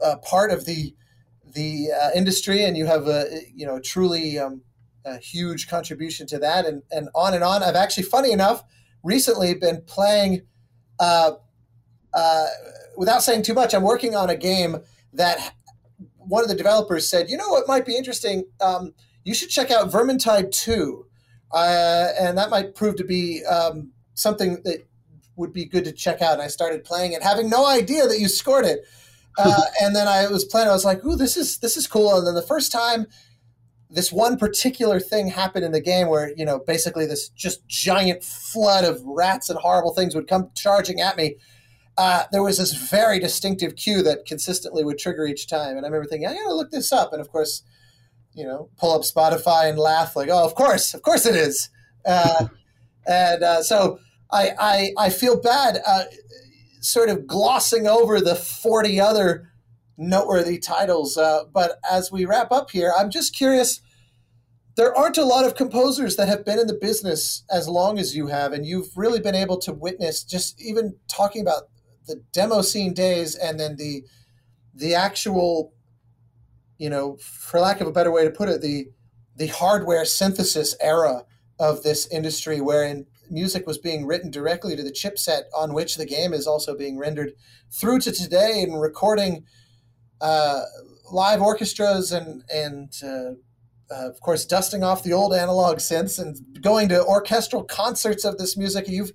uh, 0.01 0.17
part 0.17 0.51
of 0.51 0.65
the 0.65 0.95
the 1.53 1.89
uh, 1.91 2.09
industry, 2.15 2.63
and 2.63 2.77
you 2.77 2.85
have 2.85 3.07
a 3.07 3.25
you 3.53 3.65
know 3.65 3.79
truly 3.79 4.39
um, 4.39 4.61
a 5.05 5.17
huge 5.17 5.67
contribution 5.67 6.27
to 6.27 6.39
that, 6.39 6.65
and 6.65 6.83
and 6.91 7.09
on 7.15 7.33
and 7.33 7.43
on. 7.43 7.63
I've 7.63 7.75
actually, 7.75 8.03
funny 8.03 8.31
enough, 8.31 8.63
recently 9.03 9.53
been 9.53 9.81
playing. 9.85 10.43
without 12.95 13.23
saying 13.23 13.43
too 13.43 13.53
much, 13.53 13.73
I'm 13.73 13.83
working 13.83 14.15
on 14.15 14.29
a 14.29 14.35
game 14.35 14.77
that 15.13 15.53
one 16.17 16.43
of 16.43 16.49
the 16.49 16.55
developers 16.55 17.07
said, 17.07 17.29
you 17.29 17.37
know 17.37 17.49
what 17.49 17.67
might 17.67 17.85
be 17.85 17.95
interesting. 17.95 18.45
Um, 18.61 18.93
you 19.23 19.33
should 19.33 19.49
check 19.49 19.71
out 19.71 19.91
Vermintide 19.91 20.51
2. 20.51 21.05
Uh, 21.51 22.07
and 22.19 22.37
that 22.37 22.49
might 22.49 22.75
prove 22.75 22.95
to 22.95 23.03
be 23.03 23.43
um, 23.45 23.91
something 24.15 24.61
that 24.63 24.87
would 25.35 25.53
be 25.53 25.65
good 25.65 25.85
to 25.85 25.91
check 25.91 26.21
out. 26.21 26.33
And 26.33 26.41
I 26.41 26.47
started 26.47 26.83
playing 26.83 27.13
it, 27.13 27.21
having 27.21 27.49
no 27.49 27.65
idea 27.65 28.07
that 28.07 28.19
you 28.19 28.27
scored 28.27 28.65
it. 28.65 28.85
Uh, 29.37 29.61
and 29.81 29.95
then 29.95 30.07
I 30.07 30.27
was 30.27 30.45
playing. 30.45 30.67
I 30.67 30.73
was 30.73 30.85
like, 30.85 31.03
"Ooh, 31.03 31.15
this 31.15 31.37
is 31.37 31.57
this 31.59 31.77
is 31.77 31.87
cool." 31.87 32.17
And 32.17 32.27
then 32.27 32.35
the 32.35 32.41
first 32.41 32.71
time 32.71 33.07
this 33.89 34.11
one 34.11 34.37
particular 34.37 34.99
thing 34.99 35.27
happened 35.27 35.63
in 35.65 35.71
the 35.71 35.81
game, 35.81 36.07
where 36.07 36.33
you 36.35 36.45
know 36.45 36.59
basically 36.59 37.05
this 37.05 37.29
just 37.29 37.67
giant 37.67 38.23
flood 38.23 38.83
of 38.85 39.01
rats 39.03 39.49
and 39.49 39.59
horrible 39.59 39.93
things 39.93 40.15
would 40.15 40.27
come 40.27 40.51
charging 40.55 41.01
at 41.01 41.17
me. 41.17 41.35
Uh, 41.97 42.23
there 42.31 42.43
was 42.43 42.57
this 42.57 42.73
very 42.73 43.19
distinctive 43.19 43.75
cue 43.75 44.01
that 44.01 44.25
consistently 44.25 44.83
would 44.83 44.97
trigger 44.97 45.25
each 45.25 45.47
time, 45.47 45.77
and 45.77 45.85
I 45.85 45.89
remember 45.89 46.07
thinking, 46.07 46.27
"I 46.27 46.33
got 46.33 46.47
to 46.47 46.55
look 46.55 46.71
this 46.71 46.91
up." 46.91 47.11
And 47.11 47.21
of 47.21 47.29
course, 47.29 47.63
you 48.33 48.45
know, 48.45 48.69
pull 48.77 48.93
up 48.93 49.01
Spotify 49.01 49.69
and 49.69 49.77
laugh 49.77 50.15
like, 50.15 50.29
oh, 50.29 50.43
of 50.43 50.55
course, 50.55 50.93
of 50.93 51.01
course 51.01 51.25
it 51.25 51.35
is. 51.35 51.69
Uh, 52.05 52.47
and 53.07 53.43
uh, 53.43 53.61
so 53.61 53.99
I, 54.31 54.51
I, 54.59 54.91
I 54.97 55.09
feel 55.09 55.39
bad 55.39 55.79
uh, 55.85 56.03
sort 56.83 57.09
of 57.09 57.27
glossing 57.27 57.87
over 57.87 58.19
the 58.19 58.35
40 58.35 58.99
other 58.99 59.49
noteworthy 59.97 60.59
titles. 60.59 61.17
Uh, 61.17 61.43
but 61.51 61.79
as 61.89 62.11
we 62.11 62.25
wrap 62.25 62.51
up 62.51 62.71
here, 62.71 62.93
I'm 62.97 63.09
just 63.09 63.35
curious. 63.35 63.81
There 64.75 64.95
aren't 64.95 65.17
a 65.17 65.25
lot 65.25 65.45
of 65.45 65.55
composers 65.55 66.15
that 66.15 66.27
have 66.27 66.45
been 66.45 66.59
in 66.59 66.67
the 66.67 66.73
business 66.79 67.43
as 67.49 67.67
long 67.67 67.99
as 67.99 68.15
you 68.15 68.27
have, 68.27 68.53
and 68.53 68.65
you've 68.65 68.95
really 68.95 69.19
been 69.19 69.35
able 69.35 69.57
to 69.59 69.71
witness 69.71 70.23
just 70.23 70.59
even 70.61 70.95
talking 71.07 71.41
about 71.41 71.63
the 72.07 72.23
demo 72.33 72.61
scene 72.61 72.93
days 72.93 73.35
and 73.35 73.59
then 73.59 73.75
the 73.77 74.03
the 74.75 74.95
actual 74.95 75.73
you 76.77 76.89
know, 76.89 77.17
for 77.17 77.59
lack 77.59 77.79
of 77.81 77.87
a 77.87 77.91
better 77.91 78.11
way 78.11 78.25
to 78.25 78.29
put 78.29 78.49
it, 78.49 78.61
the 78.61 78.87
the 79.35 79.47
hardware 79.47 80.05
synthesis 80.05 80.75
era 80.79 81.23
of 81.59 81.81
this 81.81 82.07
industry, 82.07 82.59
wherein 82.59 83.05
music 83.29 83.65
was 83.65 83.77
being 83.77 84.05
written 84.05 84.31
directly 84.31 84.75
to 84.75 84.83
the 84.83 84.91
chipset 84.91 85.43
on 85.55 85.73
which 85.73 85.95
the 85.95 86.05
game 86.05 86.33
is 86.33 86.47
also 86.47 86.75
being 86.75 86.97
rendered, 86.97 87.33
through 87.71 87.99
to 87.99 88.11
today 88.11 88.61
and 88.61 88.81
recording 88.81 89.45
uh, 90.21 90.61
live 91.11 91.41
orchestras 91.41 92.11
and 92.11 92.43
and 92.53 92.93
uh, 93.03 93.33
uh, 93.93 94.09
of 94.09 94.19
course 94.21 94.45
dusting 94.45 94.83
off 94.83 95.03
the 95.03 95.13
old 95.13 95.33
analog 95.33 95.77
synths 95.77 96.19
and 96.19 96.37
going 96.61 96.89
to 96.89 97.03
orchestral 97.03 97.63
concerts 97.63 98.25
of 98.25 98.37
this 98.37 98.57
music. 98.57 98.87
You've 98.87 99.11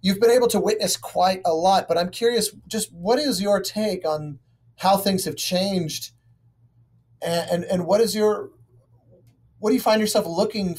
you've 0.00 0.20
been 0.20 0.30
able 0.30 0.48
to 0.48 0.60
witness 0.60 0.96
quite 0.96 1.40
a 1.44 1.52
lot, 1.52 1.88
but 1.88 1.98
I'm 1.98 2.10
curious, 2.10 2.54
just 2.66 2.92
what 2.92 3.18
is 3.18 3.40
your 3.40 3.60
take 3.60 4.06
on 4.06 4.38
how 4.76 4.96
things 4.96 5.24
have 5.24 5.36
changed, 5.36 6.12
and 7.20 7.50
and, 7.50 7.64
and 7.64 7.86
what 7.86 8.00
is 8.00 8.14
your 8.14 8.50
what 9.58 9.70
do 9.70 9.74
you 9.74 9.80
find 9.80 10.00
yourself 10.00 10.26
looking 10.26 10.76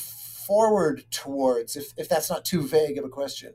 forward 0.53 1.03
towards, 1.09 1.75
if 1.75 1.93
if 1.97 2.07
that's 2.07 2.29
not 2.29 2.45
too 2.45 2.61
vague 2.61 2.97
of 2.99 3.05
a 3.05 3.09
question? 3.09 3.53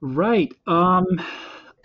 Right. 0.00 0.52
Um, 0.66 1.06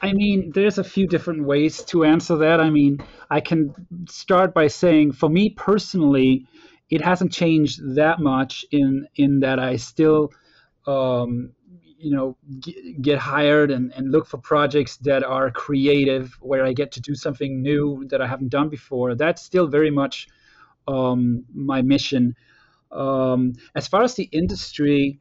I 0.02 0.14
mean, 0.14 0.52
there's 0.56 0.78
a 0.78 0.84
few 0.84 1.06
different 1.06 1.44
ways 1.44 1.84
to 1.92 2.06
answer 2.06 2.38
that. 2.38 2.62
I 2.62 2.70
mean, 2.70 3.00
I 3.30 3.42
can 3.42 3.74
start 4.08 4.54
by 4.54 4.68
saying, 4.68 5.14
for 5.14 5.30
me 5.30 5.50
personally, 5.50 6.48
it 6.90 7.02
hasn't 7.02 7.34
changed 7.34 7.96
that 7.96 8.20
much 8.20 8.66
in 8.72 9.08
in 9.16 9.42
that 9.42 9.60
I 9.60 9.76
still 9.76 10.32
um, 10.88 11.52
you 12.06 12.12
know 12.16 12.38
get 13.02 13.20
hired 13.20 13.70
and, 13.70 13.92
and 13.98 14.12
look 14.12 14.28
for 14.28 14.38
projects 14.38 14.96
that 14.98 15.24
are 15.24 15.50
creative 15.50 16.38
where 16.50 16.64
i 16.70 16.74
get 16.74 16.92
to 16.92 17.02
do 17.10 17.16
something 17.16 17.62
new 17.70 18.06
that 18.10 18.22
i 18.22 18.28
haven't 18.28 18.50
done 18.50 18.70
before 18.70 19.16
that's 19.16 19.42
still 19.42 19.68
very 19.78 19.90
much 19.90 20.28
um, 20.88 21.46
my 21.54 21.82
mission 21.82 22.36
um, 22.96 23.54
as 23.76 23.88
far 23.88 24.04
as 24.04 24.16
the 24.16 24.30
industry 24.32 25.20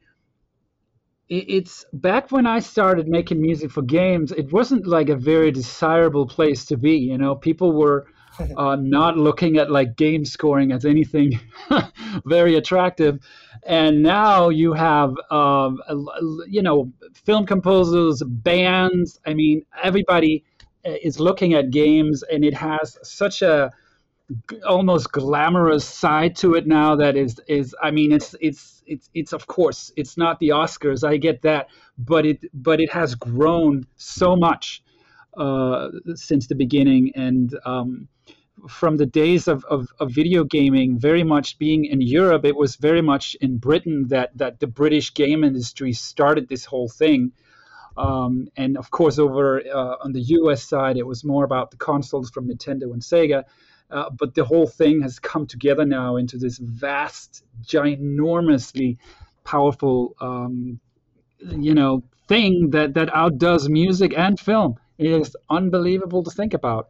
it's 1.27 1.85
back 1.91 2.31
when 2.31 2.45
i 2.45 2.59
started 2.59 3.07
making 3.07 3.41
music 3.41 3.71
for 3.71 3.81
games 3.81 4.31
it 4.31 4.51
wasn't 4.53 4.85
like 4.85 5.09
a 5.09 5.15
very 5.15 5.49
desirable 5.51 6.27
place 6.27 6.65
to 6.65 6.77
be 6.77 6.95
you 6.95 7.17
know 7.17 7.35
people 7.35 7.71
were 7.71 8.05
uh, 8.57 8.75
not 8.75 9.17
looking 9.17 9.57
at 9.57 9.71
like 9.71 9.95
game 9.95 10.25
scoring 10.25 10.71
as 10.71 10.85
anything 10.85 11.39
very 12.25 12.55
attractive. 12.55 13.19
And 13.65 14.03
now 14.03 14.49
you 14.49 14.73
have, 14.73 15.15
um, 15.31 15.81
you 16.47 16.61
know, 16.61 16.91
film 17.13 17.45
composers, 17.45 18.21
bands. 18.23 19.19
I 19.25 19.33
mean, 19.33 19.65
everybody 19.81 20.43
uh, 20.85 20.91
is 21.01 21.19
looking 21.19 21.53
at 21.53 21.71
games, 21.71 22.23
and 22.23 22.43
it 22.43 22.53
has 22.53 22.97
such 23.03 23.41
a 23.41 23.71
almost 24.67 25.11
glamorous 25.11 25.85
side 25.85 26.35
to 26.35 26.55
it 26.55 26.65
now 26.65 26.95
that 26.95 27.15
is 27.15 27.39
is 27.47 27.75
I 27.81 27.91
mean 27.91 28.11
it's 28.11 28.35
it's 28.41 28.81
it's 28.87 29.09
it's 29.13 29.33
of 29.33 29.45
course 29.45 29.91
it's 29.95 30.17
not 30.17 30.39
the 30.39 30.49
Oscars 30.49 31.07
I 31.07 31.17
get 31.17 31.43
that 31.43 31.69
but 31.97 32.25
it 32.25 32.39
but 32.53 32.79
it 32.81 32.91
has 32.91 33.13
grown 33.13 33.85
so 33.97 34.35
much 34.35 34.83
uh, 35.37 35.89
since 36.15 36.47
the 36.47 36.55
beginning 36.55 37.11
and 37.15 37.55
um, 37.65 38.07
from 38.69 38.97
the 38.97 39.05
days 39.05 39.47
of, 39.47 39.63
of, 39.65 39.89
of, 39.99 40.11
video 40.11 40.43
gaming, 40.43 40.97
very 40.97 41.23
much 41.23 41.59
being 41.59 41.85
in 41.85 42.01
Europe, 42.01 42.45
it 42.45 42.55
was 42.55 42.77
very 42.77 43.01
much 43.01 43.35
in 43.41 43.57
Britain 43.57 44.07
that, 44.07 44.35
that 44.37 44.59
the 44.59 44.67
British 44.67 45.13
game 45.13 45.43
industry 45.43 45.91
started 45.93 46.47
this 46.47 46.65
whole 46.65 46.87
thing. 46.87 47.31
Um, 47.97 48.47
and 48.57 48.77
of 48.77 48.91
course, 48.91 49.19
over 49.19 49.61
uh, 49.61 49.95
on 50.01 50.13
the 50.13 50.21
US 50.21 50.63
side, 50.63 50.97
it 50.97 51.05
was 51.05 51.23
more 51.23 51.43
about 51.43 51.71
the 51.71 51.77
consoles 51.77 52.29
from 52.29 52.47
Nintendo 52.47 52.93
and 52.93 53.01
Sega. 53.01 53.43
Uh, 53.91 54.09
but 54.09 54.33
the 54.33 54.43
whole 54.43 54.67
thing 54.67 55.01
has 55.01 55.19
come 55.19 55.45
together 55.45 55.85
now 55.85 56.15
into 56.15 56.37
this 56.37 56.57
vast, 56.57 57.43
ginormously 57.63 58.97
powerful, 59.43 60.15
um, 60.19 60.79
you 61.39 61.73
know, 61.73 62.03
thing 62.27 62.71
that, 62.71 62.95
that 62.95 63.13
outdoes 63.13 63.69
music 63.69 64.13
and 64.17 64.39
film. 64.39 64.75
It 64.97 65.11
is 65.11 65.35
unbelievable 65.49 66.23
to 66.23 66.31
think 66.31 66.53
about 66.53 66.87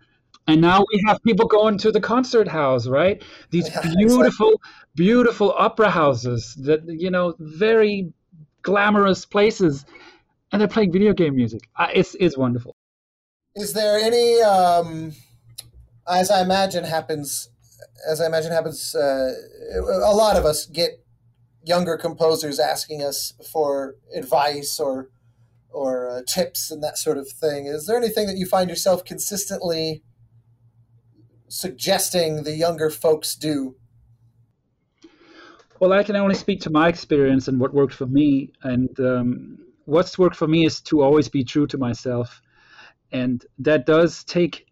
and 0.47 0.61
now 0.61 0.80
we 0.80 1.03
have 1.07 1.22
people 1.23 1.47
going 1.47 1.77
to 1.77 1.91
the 1.91 1.99
concert 1.99 2.47
house 2.47 2.88
right 2.88 3.23
these 3.51 3.69
beautiful 3.97 4.49
exactly. 4.49 4.95
beautiful 4.95 5.53
opera 5.57 5.89
houses 5.89 6.55
that 6.55 6.81
you 6.88 7.09
know 7.09 7.35
very 7.39 8.11
glamorous 8.61 9.26
places 9.26 9.85
and 10.51 10.61
they're 10.61 10.67
playing 10.67 10.91
video 10.91 11.13
game 11.13 11.35
music 11.35 11.67
it's 11.93 12.15
it's 12.19 12.38
wonderful 12.38 12.76
is 13.55 13.73
there 13.73 13.97
any 13.99 14.41
um 14.41 15.13
as 16.10 16.30
i 16.32 16.41
imagine 16.41 16.84
happens 16.84 17.49
as 18.10 18.22
i 18.22 18.26
imagine 18.26 18.52
happens 18.52 18.95
uh, 18.95 19.32
a 19.80 20.15
lot 20.15 20.36
of 20.36 20.45
us 20.45 20.65
get 20.65 20.91
younger 21.64 21.98
composers 21.98 22.60
asking 22.60 23.02
us 23.02 23.34
for 23.52 23.95
advice 24.15 24.80
or 24.80 25.10
or 25.72 26.10
uh, 26.10 26.22
tips 26.27 26.72
and 26.72 26.82
that 26.84 26.98
sort 26.98 27.18
of 27.18 27.27
thing 27.30 27.65
is 27.65 27.86
there 27.88 27.98
anything 27.98 28.27
that 28.27 28.38
you 28.38 28.45
find 28.45 28.69
yourself 28.69 29.03
consistently 29.03 30.03
suggesting 31.56 32.44
the 32.44 32.56
younger 32.56 32.90
folks 32.90 33.36
do? 33.36 33.76
Well, 35.80 35.94
I 35.94 36.03
can 36.03 36.15
only 36.15 36.36
speak 36.36 36.61
to 36.61 36.69
my 36.69 36.88
experience 36.88 37.48
and 37.48 37.60
what 37.60 37.73
worked 37.73 37.94
for 37.94 38.07
me. 38.07 38.52
And 38.64 38.98
um, 38.99 39.57
what's 39.86 40.18
worked 40.18 40.36
for 40.36 40.48
me 40.48 40.65
is 40.65 40.82
to 40.82 41.02
always 41.02 41.30
be 41.30 41.44
true 41.44 41.68
to 41.68 41.77
myself, 41.77 42.41
and 43.11 43.45
that 43.60 43.86
does 43.86 44.23
take, 44.23 44.65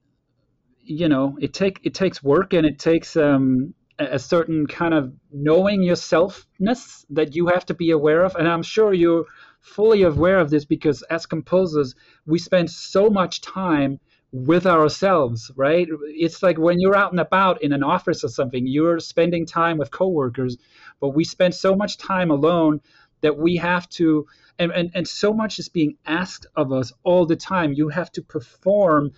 you 0.84 1.10
know, 1.10 1.38
it 1.40 1.54
take 1.54 1.80
it 1.84 1.94
takes 1.94 2.24
work 2.24 2.54
and 2.54 2.66
it 2.66 2.80
takes 2.80 3.16
um, 3.16 3.74
a 4.00 4.20
certain 4.20 4.68
kind 4.68 4.94
of 4.94 5.14
knowing 5.32 5.82
yourselfness 5.82 7.06
that 7.10 7.36
you 7.36 7.48
have 7.48 7.66
to 7.68 7.74
be 7.74 7.92
aware 7.92 8.24
of. 8.24 8.36
And 8.36 8.48
I'm 8.48 8.64
sure 8.64 8.94
you're 8.94 9.26
fully 9.62 10.04
aware 10.04 10.40
of 10.40 10.50
this 10.50 10.66
because 10.66 11.02
as 11.04 11.26
composers, 11.26 11.96
we 12.26 12.40
spend 12.40 12.70
so 12.70 13.10
much 13.10 13.42
time 13.42 14.00
with 14.32 14.66
ourselves, 14.66 15.52
right? 15.56 15.88
It's 16.08 16.42
like 16.42 16.58
when 16.58 16.80
you're 16.80 16.96
out 16.96 17.12
and 17.12 17.20
about 17.20 17.62
in 17.62 17.72
an 17.72 17.84
office 17.84 18.24
or 18.24 18.30
something, 18.30 18.66
you're 18.66 19.00
spending 19.00 19.46
time 19.46 19.78
with 19.78 19.92
coworkers, 19.92 20.58
but 21.00 21.10
we 21.10 21.24
spend 21.24 21.54
so 21.54 21.76
much 21.76 21.98
time 21.98 22.32
alone 22.32 22.82
that 23.22 23.38
we 23.38 23.56
have 23.58 23.88
to, 23.90 24.26
and, 24.58 24.72
and, 24.72 24.90
and 24.96 25.08
so 25.08 25.34
much 25.34 25.60
is 25.60 25.70
being 25.70 25.98
asked 26.06 26.48
of 26.56 26.74
us 26.74 26.92
all 27.04 27.28
the 27.28 27.36
time. 27.36 27.74
You 27.74 27.90
have 27.90 28.12
to 28.14 28.24
perform 28.24 29.12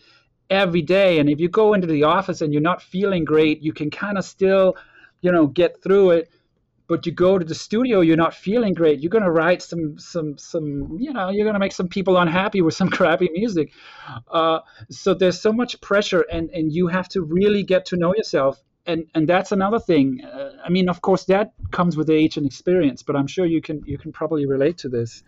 every 0.49 0.81
day. 0.81 1.19
And 1.19 1.29
if 1.29 1.39
you 1.39 1.49
go 1.49 1.73
into 1.73 1.87
the 1.87 2.03
office 2.03 2.41
and 2.41 2.53
you're 2.53 2.61
not 2.61 2.81
feeling 2.81 3.25
great, 3.25 3.61
you 3.61 3.73
can 3.73 3.89
kind 3.89 4.17
of 4.17 4.25
still, 4.25 4.75
you 5.21 5.31
know, 5.31 5.47
get 5.47 5.81
through 5.81 6.11
it 6.11 6.29
but 6.87 7.05
you 7.05 7.11
go 7.11 7.37
to 7.37 7.45
the 7.45 7.55
studio 7.55 8.01
you're 8.01 8.17
not 8.17 8.33
feeling 8.33 8.73
great 8.73 8.99
you're 8.99 9.11
to 9.11 9.31
write 9.31 9.61
some 9.61 9.97
some 9.97 10.37
some 10.37 10.97
you 10.99 11.11
know 11.11 11.29
you're 11.29 11.51
to 11.51 11.59
make 11.59 11.71
some 11.71 11.87
people 11.87 12.17
unhappy 12.17 12.61
with 12.61 12.73
some 12.73 12.89
crappy 12.97 13.29
music 13.33 13.71
uh, 14.31 14.59
so 14.89 15.13
there's 15.13 15.39
so 15.39 15.51
much 15.51 15.79
pressure 15.81 16.21
and 16.31 16.49
and 16.51 16.71
you 16.71 16.87
have 16.87 17.07
to 17.09 17.21
really 17.21 17.63
get 17.63 17.85
to 17.85 17.95
know 17.95 18.13
yourself 18.15 18.61
and 18.85 19.05
and 19.15 19.27
that's 19.27 19.51
another 19.51 19.79
thing 19.79 20.23
uh, 20.23 20.51
i 20.63 20.69
mean 20.69 20.89
of 20.89 21.01
course 21.01 21.25
that 21.25 21.53
comes 21.71 21.97
with 21.97 22.09
age 22.09 22.37
and 22.37 22.45
experience 22.45 23.03
but 23.03 23.15
i'm 23.15 23.27
sure 23.27 23.45
you 23.45 23.61
can 23.61 23.81
you 23.85 23.97
can 23.97 24.11
probably 24.11 24.45
relate 24.45 24.77
to 24.77 24.89
this 24.89 25.23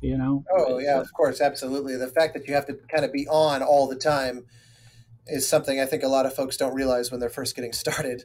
you 0.00 0.16
know? 0.16 0.44
Oh 0.50 0.78
yeah 0.78 1.00
of 1.00 1.12
course 1.12 1.40
absolutely. 1.40 1.96
The 1.96 2.08
fact 2.08 2.34
that 2.34 2.46
you 2.46 2.54
have 2.54 2.66
to 2.66 2.74
kind 2.74 3.04
of 3.04 3.12
be 3.12 3.26
on 3.28 3.62
all 3.62 3.88
the 3.88 3.96
time 3.96 4.44
is 5.30 5.46
something 5.46 5.78
i 5.78 5.84
think 5.84 6.02
a 6.02 6.08
lot 6.08 6.24
of 6.24 6.34
folks 6.34 6.56
don't 6.56 6.74
realize 6.74 7.10
when 7.10 7.20
they're 7.20 7.28
first 7.28 7.54
getting 7.54 7.72
started. 7.72 8.24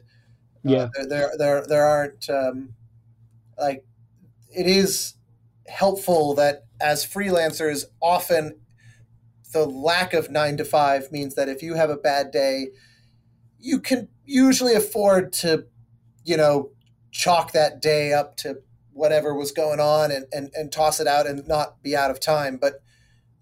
Yeah, 0.62 0.88
uh, 0.98 1.04
there, 1.06 1.32
there, 1.36 1.66
there 1.66 1.84
aren't 1.84 2.30
um, 2.30 2.70
like 3.58 3.84
it 4.50 4.66
is 4.66 5.14
helpful 5.66 6.34
that 6.34 6.64
as 6.80 7.04
freelancers, 7.04 7.84
often 8.00 8.58
the 9.52 9.66
lack 9.66 10.12
of 10.12 10.30
nine 10.30 10.56
to 10.56 10.64
five 10.64 11.10
means 11.12 11.34
that 11.34 11.48
if 11.48 11.62
you 11.62 11.74
have 11.74 11.90
a 11.90 11.96
bad 11.96 12.30
day, 12.30 12.68
you 13.58 13.80
can 13.80 14.08
usually 14.24 14.74
afford 14.74 15.32
to, 15.32 15.66
you 16.24 16.36
know, 16.36 16.70
chalk 17.10 17.52
that 17.52 17.80
day 17.80 18.12
up 18.12 18.36
to 18.36 18.56
whatever 18.94 19.34
was 19.34 19.52
going 19.52 19.80
on 19.80 20.10
and, 20.10 20.26
and, 20.32 20.50
and 20.54 20.72
toss 20.72 21.00
it 21.00 21.06
out 21.06 21.26
and 21.26 21.46
not 21.46 21.82
be 21.82 21.94
out 21.94 22.10
of 22.10 22.20
time. 22.20 22.56
But 22.56 22.82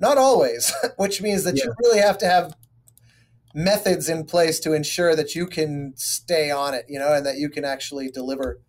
not 0.00 0.18
always, 0.18 0.72
which 0.96 1.22
means 1.22 1.44
that 1.44 1.56
yeah. 1.56 1.64
you 1.64 1.74
really 1.80 2.00
have 2.00 2.18
to 2.18 2.26
have 2.26 2.56
methods 3.54 4.08
in 4.08 4.24
place 4.24 4.58
to 4.60 4.72
ensure 4.72 5.14
that 5.14 5.34
you 5.34 5.46
can 5.46 5.92
stay 5.96 6.50
on 6.50 6.74
it, 6.74 6.86
you 6.88 6.98
know, 6.98 7.12
and 7.12 7.24
that 7.26 7.36
you 7.36 7.48
can 7.48 7.64
actually 7.64 8.10
deliver. 8.10 8.60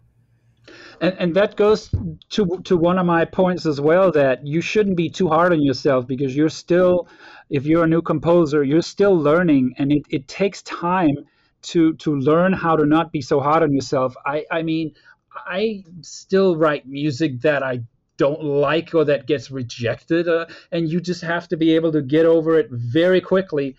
And, 1.01 1.15
and 1.19 1.35
that 1.35 1.55
goes 1.55 1.89
to 2.29 2.61
to 2.63 2.77
one 2.77 2.97
of 2.97 3.05
my 3.05 3.25
points 3.25 3.65
as 3.65 3.81
well 3.81 4.11
that 4.11 4.45
you 4.45 4.61
shouldn't 4.61 4.95
be 4.95 5.09
too 5.09 5.27
hard 5.27 5.51
on 5.51 5.61
yourself 5.61 6.07
because 6.07 6.35
you're 6.35 6.49
still, 6.49 7.07
if 7.49 7.65
you're 7.65 7.83
a 7.83 7.87
new 7.87 8.01
composer, 8.01 8.63
you're 8.63 8.81
still 8.81 9.15
learning, 9.17 9.73
and 9.77 9.91
it, 9.91 10.03
it 10.09 10.27
takes 10.27 10.61
time 10.61 11.15
to 11.63 11.93
to 11.95 12.15
learn 12.15 12.53
how 12.53 12.75
to 12.75 12.85
not 12.85 13.11
be 13.11 13.21
so 13.21 13.39
hard 13.39 13.63
on 13.63 13.73
yourself. 13.73 14.15
I 14.25 14.45
I 14.51 14.63
mean, 14.63 14.93
I 15.35 15.83
still 16.01 16.55
write 16.55 16.87
music 16.87 17.41
that 17.41 17.63
I 17.63 17.81
don't 18.17 18.43
like 18.43 18.93
or 18.93 19.05
that 19.05 19.25
gets 19.25 19.49
rejected, 19.49 20.27
uh, 20.27 20.45
and 20.71 20.89
you 20.89 21.01
just 21.01 21.21
have 21.21 21.47
to 21.49 21.57
be 21.57 21.75
able 21.75 21.91
to 21.93 22.01
get 22.01 22.25
over 22.25 22.59
it 22.59 22.69
very 22.69 23.21
quickly 23.21 23.75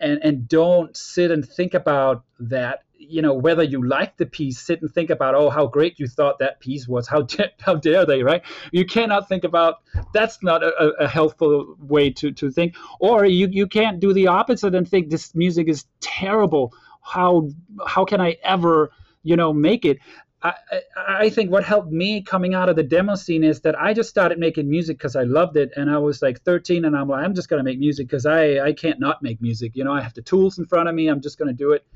and 0.00 0.18
and 0.22 0.48
don't 0.48 0.96
sit 0.96 1.30
and 1.30 1.48
think 1.48 1.74
about 1.74 2.24
that 2.38 2.84
you 2.96 3.22
know 3.22 3.34
whether 3.34 3.62
you 3.62 3.86
like 3.86 4.16
the 4.16 4.26
piece 4.26 4.58
sit 4.58 4.80
and 4.80 4.92
think 4.92 5.10
about 5.10 5.34
oh 5.34 5.50
how 5.50 5.66
great 5.66 5.98
you 5.98 6.06
thought 6.06 6.38
that 6.38 6.60
piece 6.60 6.88
was. 6.88 7.08
How 7.08 7.22
dare, 7.22 7.50
how 7.60 7.74
dare 7.76 8.06
they 8.06 8.22
right? 8.22 8.42
You 8.72 8.84
cannot 8.84 9.28
think 9.28 9.44
about 9.44 9.76
that's 10.12 10.42
not 10.42 10.62
a, 10.62 10.92
a 11.00 11.08
helpful 11.08 11.76
way 11.78 12.10
to 12.10 12.32
to 12.32 12.50
think. 12.50 12.76
Or 13.00 13.24
you 13.24 13.48
you 13.50 13.66
can't 13.66 14.00
do 14.00 14.12
the 14.12 14.28
opposite 14.28 14.74
and 14.74 14.88
think 14.88 15.10
this 15.10 15.34
music 15.34 15.68
is 15.68 15.84
terrible. 16.00 16.72
How 17.02 17.50
how 17.86 18.04
can 18.04 18.20
i 18.20 18.36
ever 18.42 18.90
you 19.22 19.36
know 19.36 19.52
make 19.52 19.84
it 19.84 19.98
I, 20.44 20.54
I 20.96 21.30
think 21.30 21.50
what 21.50 21.64
helped 21.64 21.90
me 21.90 22.20
coming 22.20 22.54
out 22.54 22.68
of 22.68 22.76
the 22.76 22.82
demo 22.82 23.14
scene 23.14 23.42
is 23.42 23.62
that 23.62 23.80
I 23.80 23.94
just 23.94 24.10
started 24.10 24.38
making 24.38 24.68
music 24.68 24.98
because 24.98 25.16
I 25.16 25.22
loved 25.22 25.56
it, 25.56 25.72
and 25.74 25.90
I 25.90 25.96
was 25.96 26.20
like 26.20 26.42
13, 26.42 26.84
and 26.84 26.94
I'm 26.94 27.08
like, 27.08 27.24
I'm 27.24 27.34
just 27.34 27.48
gonna 27.48 27.62
make 27.62 27.78
music 27.78 28.06
because 28.08 28.26
I 28.26 28.58
I 28.58 28.72
can't 28.74 29.00
not 29.00 29.22
make 29.22 29.40
music. 29.40 29.72
You 29.74 29.84
know, 29.84 29.92
I 29.92 30.02
have 30.02 30.12
the 30.12 30.22
tools 30.22 30.58
in 30.58 30.66
front 30.66 30.88
of 30.88 30.94
me. 30.94 31.08
I'm 31.08 31.22
just 31.22 31.38
gonna 31.38 31.54
do 31.54 31.72
it. 31.72 31.86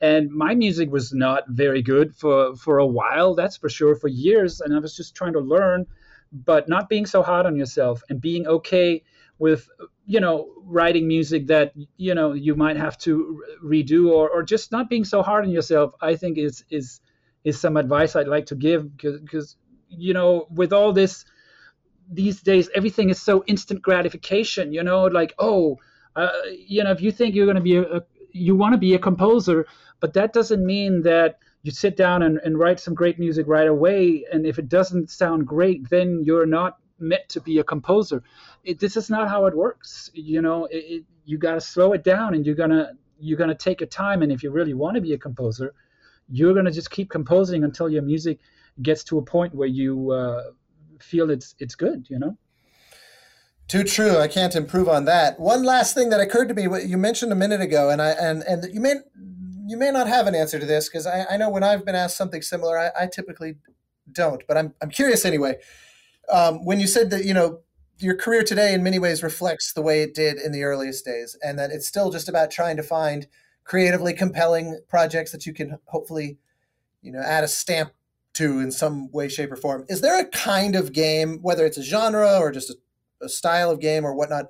And 0.00 0.30
my 0.30 0.54
music 0.54 0.90
was 0.90 1.12
not 1.12 1.44
very 1.48 1.82
good 1.82 2.16
for 2.16 2.56
for 2.56 2.78
a 2.78 2.86
while, 2.86 3.34
that's 3.34 3.58
for 3.58 3.68
sure, 3.68 3.94
for 3.94 4.08
years, 4.08 4.62
and 4.62 4.74
I 4.74 4.78
was 4.78 4.96
just 4.96 5.14
trying 5.14 5.34
to 5.34 5.40
learn, 5.40 5.86
but 6.32 6.70
not 6.70 6.88
being 6.88 7.04
so 7.04 7.22
hard 7.22 7.44
on 7.44 7.54
yourself 7.54 8.02
and 8.08 8.18
being 8.18 8.46
okay 8.46 9.02
with 9.38 9.68
you 10.06 10.20
know 10.20 10.48
writing 10.64 11.06
music 11.06 11.48
that 11.48 11.74
you 11.98 12.14
know 12.14 12.32
you 12.32 12.54
might 12.54 12.78
have 12.78 12.96
to 12.98 13.42
redo 13.62 14.10
or, 14.10 14.30
or 14.30 14.42
just 14.42 14.72
not 14.72 14.88
being 14.88 15.04
so 15.04 15.22
hard 15.22 15.44
on 15.44 15.50
yourself 15.50 15.94
i 16.02 16.14
think 16.14 16.36
is 16.36 16.64
is 16.70 17.00
is 17.44 17.60
some 17.60 17.76
advice 17.76 18.16
I'd 18.16 18.28
like 18.28 18.46
to 18.46 18.54
give 18.54 18.96
because 18.96 19.56
you 19.88 20.14
know 20.14 20.46
with 20.50 20.72
all 20.72 20.92
this 20.92 21.24
these 22.10 22.42
days 22.42 22.68
everything 22.74 23.10
is 23.10 23.20
so 23.20 23.44
instant 23.46 23.82
gratification 23.82 24.72
you 24.72 24.82
know 24.82 25.04
like 25.04 25.34
oh 25.38 25.78
uh, 26.16 26.30
you 26.66 26.82
know 26.82 26.90
if 26.90 27.00
you 27.00 27.12
think 27.12 27.34
you're 27.34 27.46
going 27.46 27.56
to 27.56 27.62
be 27.62 27.76
a, 27.76 27.82
a 27.82 28.00
you 28.32 28.54
want 28.54 28.72
to 28.72 28.78
be 28.78 28.94
a 28.94 28.98
composer 28.98 29.66
but 30.00 30.12
that 30.14 30.32
doesn't 30.32 30.64
mean 30.64 31.02
that 31.02 31.38
you 31.62 31.70
sit 31.70 31.96
down 31.96 32.22
and, 32.22 32.38
and 32.38 32.58
write 32.58 32.80
some 32.80 32.94
great 32.94 33.18
music 33.18 33.46
right 33.46 33.68
away 33.68 34.24
and 34.32 34.46
if 34.46 34.58
it 34.58 34.68
doesn't 34.68 35.10
sound 35.10 35.46
great 35.46 35.88
then 35.90 36.22
you're 36.24 36.46
not 36.46 36.78
meant 37.02 37.26
to 37.30 37.40
be 37.40 37.58
a 37.58 37.64
composer. 37.64 38.22
It, 38.62 38.78
this 38.78 38.94
is 38.96 39.08
not 39.08 39.28
how 39.28 39.46
it 39.46 39.56
works 39.56 40.10
you 40.14 40.42
know 40.42 40.66
it, 40.66 40.76
it, 40.76 41.04
you 41.24 41.38
got 41.38 41.54
to 41.54 41.60
slow 41.60 41.92
it 41.92 42.04
down 42.04 42.34
and 42.34 42.44
you're 42.44 42.56
gonna 42.56 42.92
you're 43.18 43.38
gonna 43.38 43.54
take 43.54 43.80
your 43.80 43.88
time 43.88 44.22
and 44.22 44.32
if 44.32 44.42
you 44.42 44.50
really 44.50 44.74
want 44.74 44.96
to 44.96 45.00
be 45.00 45.12
a 45.12 45.18
composer 45.18 45.74
you're 46.30 46.52
going 46.52 46.64
to 46.64 46.70
just 46.70 46.90
keep 46.90 47.10
composing 47.10 47.64
until 47.64 47.88
your 47.88 48.02
music 48.02 48.38
gets 48.82 49.04
to 49.04 49.18
a 49.18 49.22
point 49.22 49.54
where 49.54 49.68
you 49.68 50.10
uh, 50.10 50.42
feel 51.00 51.30
it's 51.30 51.54
it's 51.58 51.74
good 51.74 52.06
you 52.08 52.18
know? 52.18 52.36
Too 53.68 53.84
true. 53.84 54.18
I 54.18 54.26
can't 54.26 54.56
improve 54.56 54.88
on 54.88 55.04
that. 55.04 55.38
One 55.38 55.62
last 55.62 55.94
thing 55.94 56.10
that 56.10 56.20
occurred 56.20 56.48
to 56.48 56.54
me 56.54 56.62
you 56.84 56.98
mentioned 56.98 57.32
a 57.32 57.36
minute 57.36 57.60
ago 57.60 57.90
and 57.90 58.00
i 58.02 58.10
and 58.10 58.42
and 58.42 58.64
you 58.72 58.80
may 58.80 58.96
you 59.66 59.76
may 59.76 59.90
not 59.90 60.08
have 60.08 60.26
an 60.26 60.34
answer 60.34 60.58
to 60.58 60.66
this 60.66 60.88
because 60.88 61.06
I, 61.06 61.24
I 61.30 61.36
know 61.36 61.48
when 61.48 61.62
i've 61.62 61.84
been 61.84 61.94
asked 61.94 62.16
something 62.16 62.42
similar 62.42 62.76
i, 62.76 62.90
I 63.02 63.06
typically 63.06 63.56
don't 64.10 64.42
but 64.48 64.56
i'm, 64.56 64.74
I'm 64.82 64.90
curious 64.90 65.24
anyway. 65.24 65.56
Um, 66.32 66.64
when 66.64 66.78
you 66.78 66.86
said 66.86 67.10
that 67.10 67.24
you 67.24 67.34
know 67.34 67.60
your 67.98 68.16
career 68.16 68.42
today 68.42 68.72
in 68.72 68.82
many 68.82 68.98
ways 68.98 69.22
reflects 69.22 69.72
the 69.72 69.82
way 69.82 70.02
it 70.02 70.14
did 70.14 70.38
in 70.38 70.52
the 70.52 70.62
earliest 70.62 71.04
days 71.04 71.36
and 71.42 71.58
that 71.58 71.70
it's 71.70 71.86
still 71.86 72.10
just 72.10 72.28
about 72.28 72.50
trying 72.50 72.76
to 72.76 72.82
find 72.82 73.26
creatively 73.70 74.12
compelling 74.12 74.80
projects 74.88 75.30
that 75.30 75.46
you 75.46 75.52
can 75.54 75.78
hopefully, 75.84 76.36
you 77.02 77.12
know, 77.12 77.20
add 77.20 77.44
a 77.44 77.48
stamp 77.48 77.92
to 78.34 78.58
in 78.58 78.72
some 78.72 79.08
way, 79.12 79.28
shape, 79.28 79.52
or 79.52 79.54
form. 79.54 79.84
Is 79.88 80.00
there 80.00 80.18
a 80.18 80.24
kind 80.24 80.74
of 80.74 80.92
game, 80.92 81.38
whether 81.40 81.64
it's 81.64 81.78
a 81.78 81.82
genre 81.84 82.36
or 82.40 82.50
just 82.50 82.70
a, 82.70 82.74
a 83.22 83.28
style 83.28 83.70
of 83.70 83.78
game 83.78 84.04
or 84.04 84.12
whatnot, 84.12 84.46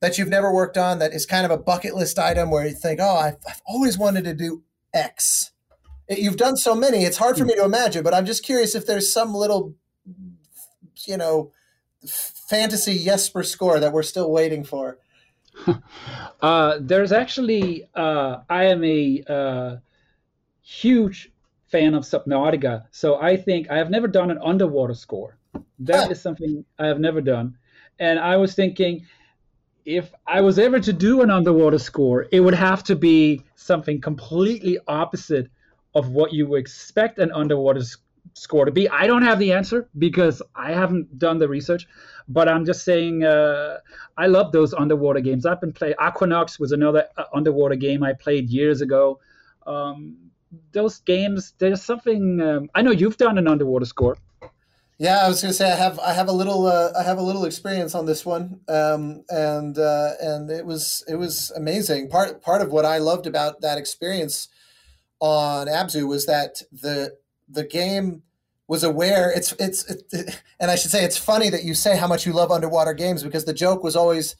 that 0.00 0.18
you've 0.18 0.28
never 0.28 0.52
worked 0.52 0.76
on 0.76 0.98
that 0.98 1.12
is 1.12 1.24
kind 1.24 1.44
of 1.44 1.52
a 1.52 1.56
bucket 1.56 1.94
list 1.94 2.18
item 2.18 2.50
where 2.50 2.66
you 2.66 2.74
think, 2.74 2.98
oh, 3.00 3.16
I've, 3.16 3.36
I've 3.48 3.62
always 3.64 3.96
wanted 3.96 4.24
to 4.24 4.34
do 4.34 4.64
X. 4.92 5.52
You've 6.08 6.36
done 6.36 6.56
so 6.56 6.74
many, 6.74 7.04
it's 7.04 7.18
hard 7.18 7.38
for 7.38 7.44
me 7.44 7.54
to 7.54 7.64
imagine, 7.64 8.02
but 8.02 8.12
I'm 8.12 8.26
just 8.26 8.44
curious 8.44 8.74
if 8.74 8.86
there's 8.86 9.12
some 9.12 9.36
little, 9.36 9.76
you 11.06 11.16
know, 11.16 11.52
fantasy 12.04 13.04
Jesper 13.04 13.44
score 13.44 13.78
that 13.78 13.92
we're 13.92 14.02
still 14.02 14.32
waiting 14.32 14.64
for. 14.64 14.98
uh, 16.40 16.78
there's 16.80 17.12
actually, 17.12 17.88
uh, 17.94 18.38
I 18.48 18.64
am 18.64 18.84
a 18.84 19.22
uh, 19.28 19.76
huge 20.62 21.30
fan 21.66 21.94
of 21.94 22.04
Subnautica. 22.04 22.84
So 22.90 23.16
I 23.20 23.36
think 23.36 23.70
I 23.70 23.76
have 23.76 23.90
never 23.90 24.08
done 24.08 24.30
an 24.30 24.38
underwater 24.42 24.94
score. 24.94 25.36
That 25.80 26.10
is 26.10 26.20
something 26.20 26.64
I 26.78 26.86
have 26.86 27.00
never 27.00 27.20
done. 27.20 27.56
And 27.98 28.18
I 28.18 28.36
was 28.36 28.54
thinking, 28.54 29.06
if 29.84 30.12
I 30.26 30.40
was 30.40 30.58
ever 30.58 30.80
to 30.80 30.92
do 30.92 31.22
an 31.22 31.30
underwater 31.30 31.78
score, 31.78 32.26
it 32.30 32.40
would 32.40 32.54
have 32.54 32.82
to 32.84 32.96
be 32.96 33.42
something 33.56 34.00
completely 34.00 34.78
opposite 34.86 35.50
of 35.94 36.10
what 36.10 36.32
you 36.32 36.56
expect 36.56 37.18
an 37.18 37.32
underwater 37.32 37.82
score 37.82 38.07
to 38.46 38.70
be. 38.70 38.88
I 38.88 39.06
don't 39.06 39.22
have 39.22 39.38
the 39.38 39.52
answer 39.52 39.88
because 39.98 40.42
I 40.54 40.72
haven't 40.72 41.18
done 41.18 41.38
the 41.38 41.48
research, 41.48 41.86
but 42.28 42.48
I'm 42.48 42.64
just 42.64 42.84
saying 42.84 43.24
uh, 43.24 43.78
I 44.16 44.26
love 44.26 44.52
those 44.52 44.74
underwater 44.74 45.20
games. 45.20 45.46
I've 45.46 45.60
been 45.60 45.72
playing 45.72 45.94
Aquanox 46.00 46.58
was 46.58 46.72
another 46.72 47.06
uh, 47.16 47.24
underwater 47.34 47.76
game 47.76 48.02
I 48.02 48.12
played 48.12 48.50
years 48.50 48.80
ago. 48.80 49.20
Um, 49.66 50.16
those 50.72 51.00
games, 51.00 51.54
there's 51.58 51.82
something. 51.82 52.40
Um, 52.40 52.70
I 52.74 52.82
know 52.82 52.90
you've 52.90 53.16
done 53.16 53.38
an 53.38 53.48
underwater 53.48 53.84
score. 53.84 54.16
Yeah, 54.98 55.20
I 55.24 55.28
was 55.28 55.40
going 55.40 55.50
to 55.50 55.56
say 55.56 55.70
I 55.70 55.76
have 55.76 55.98
I 56.00 56.12
have 56.12 56.28
a 56.28 56.32
little 56.32 56.66
uh, 56.66 56.90
I 56.98 57.04
have 57.04 57.18
a 57.18 57.22
little 57.22 57.44
experience 57.44 57.94
on 57.94 58.06
this 58.06 58.26
one, 58.26 58.60
um, 58.68 59.24
and 59.28 59.78
uh, 59.78 60.12
and 60.20 60.50
it 60.50 60.66
was 60.66 61.04
it 61.06 61.14
was 61.14 61.52
amazing. 61.52 62.08
Part 62.08 62.42
part 62.42 62.62
of 62.62 62.72
what 62.72 62.84
I 62.84 62.98
loved 62.98 63.26
about 63.26 63.60
that 63.60 63.78
experience 63.78 64.48
on 65.20 65.68
Abzu 65.68 66.08
was 66.08 66.26
that 66.26 66.62
the 66.72 67.16
the 67.48 67.64
game 67.64 68.22
was 68.68 68.84
aware 68.84 69.32
it's 69.34 69.52
it's 69.58 69.84
it, 70.12 70.42
and 70.60 70.70
I 70.70 70.76
should 70.76 70.90
say 70.90 71.04
it's 71.04 71.16
funny 71.16 71.50
that 71.50 71.64
you 71.64 71.74
say 71.74 71.96
how 71.96 72.06
much 72.06 72.26
you 72.26 72.32
love 72.32 72.52
underwater 72.52 72.92
games 72.92 73.24
because 73.24 73.46
the 73.46 73.54
joke 73.54 73.82
was 73.82 73.96
always 73.96 74.36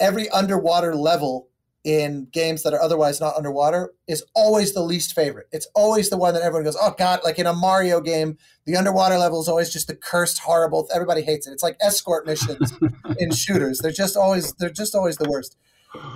every 0.00 0.28
underwater 0.30 0.94
level 0.94 1.48
in 1.84 2.26
games 2.32 2.64
that 2.64 2.74
are 2.74 2.80
otherwise 2.80 3.20
not 3.20 3.36
underwater 3.36 3.92
is 4.08 4.24
always 4.34 4.72
the 4.72 4.82
least 4.82 5.14
favorite. 5.14 5.46
It's 5.52 5.68
always 5.72 6.10
the 6.10 6.16
one 6.16 6.34
that 6.34 6.42
everyone 6.42 6.64
goes, 6.64 6.76
"Oh 6.80 6.94
god, 6.98 7.20
like 7.22 7.38
in 7.38 7.46
a 7.46 7.52
Mario 7.52 8.00
game, 8.00 8.38
the 8.64 8.76
underwater 8.76 9.18
level 9.18 9.40
is 9.40 9.46
always 9.46 9.72
just 9.72 9.86
the 9.86 9.94
cursed 9.94 10.38
horrible. 10.38 10.88
Everybody 10.92 11.22
hates 11.22 11.46
it. 11.46 11.52
It's 11.52 11.62
like 11.62 11.76
escort 11.80 12.26
missions 12.26 12.72
in 13.18 13.30
shooters. 13.30 13.78
They're 13.78 13.92
just 13.92 14.16
always 14.16 14.52
they're 14.54 14.70
just 14.70 14.94
always 14.94 15.18
the 15.18 15.28
worst." 15.28 15.56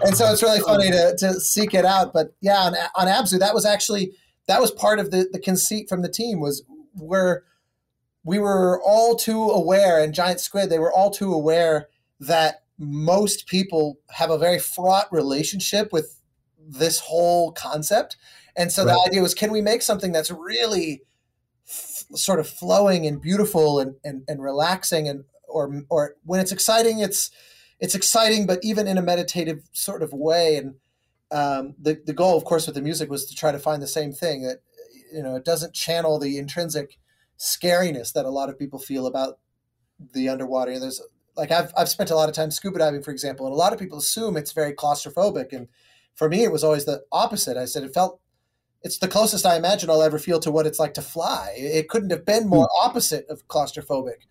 And 0.05 0.17
so 0.17 0.31
it's 0.33 0.43
really 0.43 0.61
funny 0.61 0.91
to, 0.91 1.15
to 1.19 1.41
seek 1.41 1.73
it 1.73 1.87
out, 1.87 2.13
but 2.13 2.35
yeah, 2.41 2.59
on, 2.59 2.75
on 2.97 3.07
Abzu 3.07 3.39
that 3.39 3.55
was 3.55 3.65
actually 3.65 4.13
that 4.47 4.61
was 4.61 4.71
part 4.71 4.99
of 4.99 5.11
the 5.11 5.29
the 5.31 5.39
conceit 5.39 5.89
from 5.89 6.03
the 6.03 6.09
team 6.09 6.41
was 6.41 6.65
where 6.95 7.45
we 8.25 8.39
were 8.39 8.81
all 8.83 9.17
too 9.17 9.51
aware, 9.51 10.03
and 10.03 10.15
Giant 10.15 10.41
Squid, 10.41 10.71
they 10.71 10.79
were 10.79 10.93
all 10.93 11.11
too 11.11 11.33
aware 11.33 11.89
that 12.21 12.63
most 12.79 13.47
people 13.47 13.99
have 14.11 14.31
a 14.31 14.39
very 14.39 14.59
fraught 14.59 15.07
relationship 15.13 15.93
with 15.93 16.21
this 16.59 16.99
whole 16.99 17.53
concept. 17.53 18.17
And 18.57 18.73
so 18.73 18.85
right. 18.85 18.93
the 18.93 19.09
idea 19.09 19.23
was 19.23 19.35
can 19.35 19.53
we 19.53 19.61
make 19.61 19.83
something 19.83 20.13
that's 20.13 20.31
really 20.31 21.03
f- 21.69 22.05
sort 22.15 22.41
of 22.41 22.49
flowing 22.49 23.07
and 23.07 23.21
beautiful 23.21 23.81
and, 23.81 23.97
and, 24.05 24.23
and 24.29 24.43
relaxing 24.43 25.09
and 25.09 25.25
or 25.49 25.83
or 25.89 26.17
when 26.25 26.41
it's 26.41 26.53
exciting 26.53 27.01
it's 27.01 27.31
it's 27.81 27.95
exciting 27.95 28.47
but 28.47 28.61
even 28.63 28.87
in 28.87 28.99
a 28.99 29.03
meditative 29.03 29.69
sort 29.73 30.03
of 30.03 30.13
way 30.13 30.57
and 30.57 30.75
um, 31.33 31.75
the, 31.81 32.01
the 32.07 32.13
goal 32.13 32.37
of 32.37 32.45
course 32.45 32.67
with 32.67 32.75
the 32.75 32.83
music 32.83 33.11
was 33.11 33.27
to 33.27 33.35
try 33.35 33.51
to 33.51 33.59
find 33.59 33.83
the 33.83 33.89
same 33.89 34.13
thing 34.13 34.43
that 34.43 34.59
you 35.13 35.23
know 35.23 35.35
it 35.35 35.45
doesn't 35.45 35.75
channel 35.75 36.19
the 36.19 36.39
intrinsic 36.39 36.99
scariness 37.41 38.13
that 38.13 38.27
a 38.27 38.31
lot 38.31 38.51
of 38.51 38.59
people 38.59 38.79
feel 38.79 39.07
about 39.07 39.39
the 40.13 40.29
underwater. 40.29 40.79
There's 40.79 41.03
like 41.37 41.51
I've 41.51 41.73
I've 41.77 41.89
spent 41.89 42.11
a 42.11 42.17
lot 42.17 42.29
of 42.29 42.35
time 42.35 42.51
scuba 42.51 42.79
diving, 42.79 43.03
for 43.03 43.11
example, 43.11 43.47
and 43.47 43.55
a 43.55 43.59
lot 43.59 43.73
of 43.73 43.79
people 43.79 43.99
assume 43.99 44.37
it's 44.37 44.53
very 44.53 44.73
claustrophobic. 44.73 45.53
And 45.53 45.69
for 46.15 46.29
me, 46.29 46.45
it 46.45 46.53
was 46.53 46.63
always 46.63 46.85
the 46.85 47.03
opposite. 47.11 47.57
I 47.57 47.65
said 47.65 47.83
it 47.83 47.95
felt 47.95 48.21
it's 48.83 48.99
the 48.99 49.09
closest 49.09 49.47
I 49.47 49.57
imagine 49.57 49.91
I'll 49.91 50.03
ever 50.03 50.19
feel 50.19 50.41
to 50.41 50.51
what 50.51 50.67
it's 50.67 50.79
like 50.79 50.95
to 50.95 51.03
fly. 51.03 51.55
It 51.57 51.89
couldn't 51.89 52.11
have 52.11 52.25
been 52.25 52.49
more 52.49 52.69
hmm. 52.71 52.89
opposite 52.89 53.27
of 53.29 53.47
claustrophobic. 53.49 54.27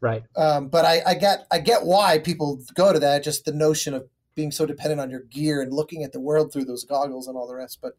Right. 0.00 0.22
Um, 0.36 0.68
but 0.68 0.84
I, 0.84 1.02
I 1.06 1.14
get 1.14 1.46
I 1.50 1.58
get 1.58 1.84
why 1.84 2.18
people 2.18 2.60
go 2.74 2.92
to 2.92 2.98
that. 3.00 3.24
Just 3.24 3.44
the 3.44 3.52
notion 3.52 3.94
of 3.94 4.08
being 4.34 4.50
so 4.50 4.66
dependent 4.66 5.00
on 5.00 5.10
your 5.10 5.22
gear 5.22 5.62
and 5.62 5.72
looking 5.72 6.02
at 6.02 6.12
the 6.12 6.20
world 6.20 6.52
through 6.52 6.64
those 6.64 6.84
goggles 6.84 7.26
and 7.26 7.36
all 7.36 7.48
the 7.48 7.54
rest. 7.54 7.78
But 7.80 7.96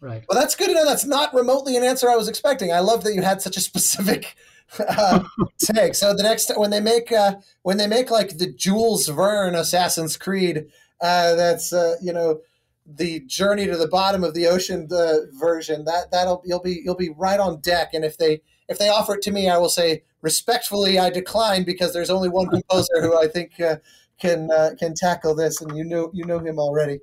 Right. 0.00 0.24
Well, 0.28 0.38
that's 0.38 0.54
good 0.54 0.68
to 0.68 0.74
know. 0.74 0.84
That's 0.84 1.04
not 1.04 1.34
remotely 1.34 1.76
an 1.76 1.82
answer 1.82 2.08
I 2.08 2.16
was 2.16 2.28
expecting. 2.28 2.72
I 2.72 2.80
love 2.80 3.02
that 3.04 3.14
you 3.14 3.22
had 3.22 3.42
such 3.42 3.56
a 3.56 3.60
specific 3.60 4.36
uh, 4.78 5.24
take. 5.58 5.94
So 5.94 6.14
the 6.14 6.22
next 6.22 6.52
when 6.56 6.70
they 6.70 6.80
make 6.80 7.10
uh, 7.10 7.36
when 7.62 7.78
they 7.78 7.86
make 7.86 8.10
like 8.10 8.38
the 8.38 8.52
Jules 8.52 9.08
Verne 9.08 9.54
Assassin's 9.54 10.16
Creed, 10.16 10.66
uh, 11.00 11.34
that's 11.34 11.72
uh, 11.72 11.96
you 12.00 12.12
know 12.12 12.40
the 12.86 13.20
journey 13.26 13.66
to 13.66 13.76
the 13.76 13.88
bottom 13.88 14.24
of 14.24 14.34
the 14.34 14.46
ocean 14.46 14.86
the 14.88 15.30
version 15.38 15.84
that 15.84 16.10
that'll 16.10 16.42
you'll 16.44 16.62
be 16.62 16.80
you'll 16.84 16.94
be 16.94 17.10
right 17.10 17.40
on 17.40 17.60
deck. 17.60 17.90
And 17.92 18.04
if 18.04 18.18
they 18.18 18.40
if 18.68 18.78
they 18.78 18.88
offer 18.88 19.14
it 19.14 19.22
to 19.22 19.32
me, 19.32 19.48
I 19.48 19.58
will 19.58 19.68
say 19.68 20.04
respectfully 20.22 20.98
I 20.98 21.10
decline 21.10 21.64
because 21.64 21.92
there's 21.92 22.10
only 22.10 22.28
one 22.28 22.48
composer 22.48 23.00
who 23.00 23.18
I 23.18 23.26
think 23.26 23.60
uh, 23.60 23.76
can 24.20 24.50
uh, 24.50 24.70
can 24.78 24.94
tackle 24.94 25.34
this, 25.34 25.60
and 25.60 25.76
you 25.76 25.84
know 25.84 26.10
you 26.12 26.24
know 26.24 26.38
him 26.38 26.58
already. 26.58 27.00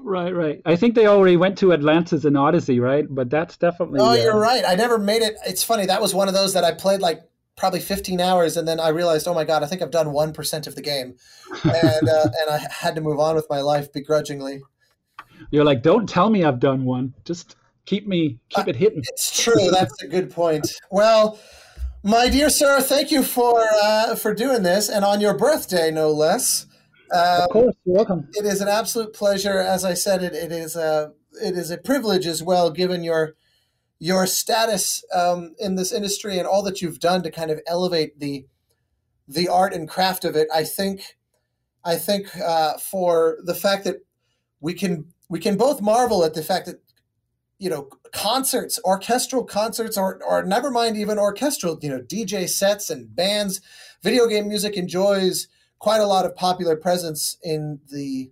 Right, 0.00 0.34
right. 0.34 0.60
I 0.64 0.76
think 0.76 0.94
they 0.94 1.06
already 1.06 1.36
went 1.36 1.58
to 1.58 1.72
Atlantis 1.72 2.24
and 2.24 2.36
Odyssey, 2.36 2.80
right? 2.80 3.06
But 3.08 3.30
that's 3.30 3.56
definitely. 3.56 4.00
Oh, 4.00 4.14
you're 4.14 4.34
uh, 4.34 4.38
right. 4.38 4.64
I 4.66 4.74
never 4.74 4.98
made 4.98 5.22
it. 5.22 5.36
It's 5.46 5.62
funny. 5.62 5.86
That 5.86 6.02
was 6.02 6.14
one 6.14 6.28
of 6.28 6.34
those 6.34 6.52
that 6.54 6.64
I 6.64 6.72
played 6.72 7.00
like 7.00 7.22
probably 7.56 7.80
15 7.80 8.20
hours, 8.20 8.56
and 8.56 8.66
then 8.66 8.80
I 8.80 8.88
realized, 8.88 9.28
oh 9.28 9.34
my 9.34 9.44
god, 9.44 9.62
I 9.62 9.66
think 9.66 9.82
I've 9.82 9.90
done 9.90 10.12
one 10.12 10.32
percent 10.32 10.66
of 10.66 10.74
the 10.74 10.82
game, 10.82 11.16
and 11.64 12.08
uh, 12.08 12.28
and 12.40 12.50
I 12.50 12.66
had 12.70 12.94
to 12.96 13.00
move 13.00 13.18
on 13.18 13.34
with 13.34 13.46
my 13.48 13.60
life 13.60 13.92
begrudgingly. 13.92 14.60
You're 15.50 15.64
like, 15.64 15.82
don't 15.82 16.08
tell 16.08 16.30
me 16.30 16.44
I've 16.44 16.60
done 16.60 16.84
one. 16.84 17.14
Just 17.24 17.56
keep 17.86 18.06
me 18.06 18.38
keep 18.50 18.68
it 18.68 18.76
hitting. 18.76 19.02
It's 19.08 19.42
true. 19.42 19.70
That's 19.70 20.02
a 20.02 20.08
good 20.08 20.30
point. 20.30 20.70
Well, 20.90 21.38
my 22.02 22.28
dear 22.28 22.50
sir, 22.50 22.80
thank 22.80 23.10
you 23.10 23.22
for 23.22 23.64
uh, 23.82 24.16
for 24.16 24.34
doing 24.34 24.62
this, 24.62 24.88
and 24.88 25.04
on 25.04 25.20
your 25.20 25.36
birthday, 25.36 25.90
no 25.90 26.10
less. 26.10 26.66
Um, 27.12 27.42
of 27.42 27.50
course, 27.50 27.74
you're 27.84 27.96
welcome. 27.96 28.28
It 28.32 28.44
is 28.44 28.60
an 28.60 28.68
absolute 28.68 29.12
pleasure. 29.12 29.58
As 29.58 29.84
I 29.84 29.94
said, 29.94 30.22
it, 30.22 30.32
it 30.34 30.52
is 30.52 30.76
a 30.76 31.12
it 31.42 31.56
is 31.56 31.70
a 31.70 31.78
privilege 31.78 32.26
as 32.26 32.42
well, 32.42 32.70
given 32.70 33.02
your 33.02 33.34
your 33.98 34.26
status 34.26 35.04
um, 35.14 35.54
in 35.58 35.76
this 35.76 35.92
industry 35.92 36.38
and 36.38 36.46
all 36.46 36.62
that 36.62 36.82
you've 36.82 37.00
done 37.00 37.22
to 37.22 37.30
kind 37.30 37.50
of 37.50 37.60
elevate 37.66 38.18
the 38.18 38.46
the 39.26 39.48
art 39.48 39.72
and 39.72 39.88
craft 39.88 40.24
of 40.24 40.36
it. 40.36 40.48
I 40.54 40.64
think 40.64 41.16
I 41.84 41.96
think 41.96 42.36
uh, 42.36 42.78
for 42.78 43.38
the 43.44 43.54
fact 43.54 43.84
that 43.84 43.96
we 44.60 44.74
can 44.74 45.06
we 45.28 45.38
can 45.38 45.56
both 45.56 45.80
marvel 45.80 46.24
at 46.24 46.34
the 46.34 46.42
fact 46.42 46.66
that 46.66 46.80
you 47.58 47.70
know 47.70 47.88
concerts 48.12 48.78
orchestral 48.84 49.44
concerts 49.44 49.96
or 49.96 50.20
or 50.24 50.42
never 50.44 50.70
mind 50.70 50.96
even 50.96 51.18
orchestral 51.18 51.78
you 51.82 51.88
know 51.88 52.00
dj 52.00 52.48
sets 52.48 52.90
and 52.90 53.14
bands 53.14 53.60
video 54.02 54.26
game 54.26 54.48
music 54.48 54.76
enjoys 54.76 55.46
quite 55.84 56.00
a 56.00 56.06
lot 56.06 56.24
of 56.24 56.34
popular 56.34 56.76
presence 56.76 57.36
in 57.42 57.78
the 57.92 58.30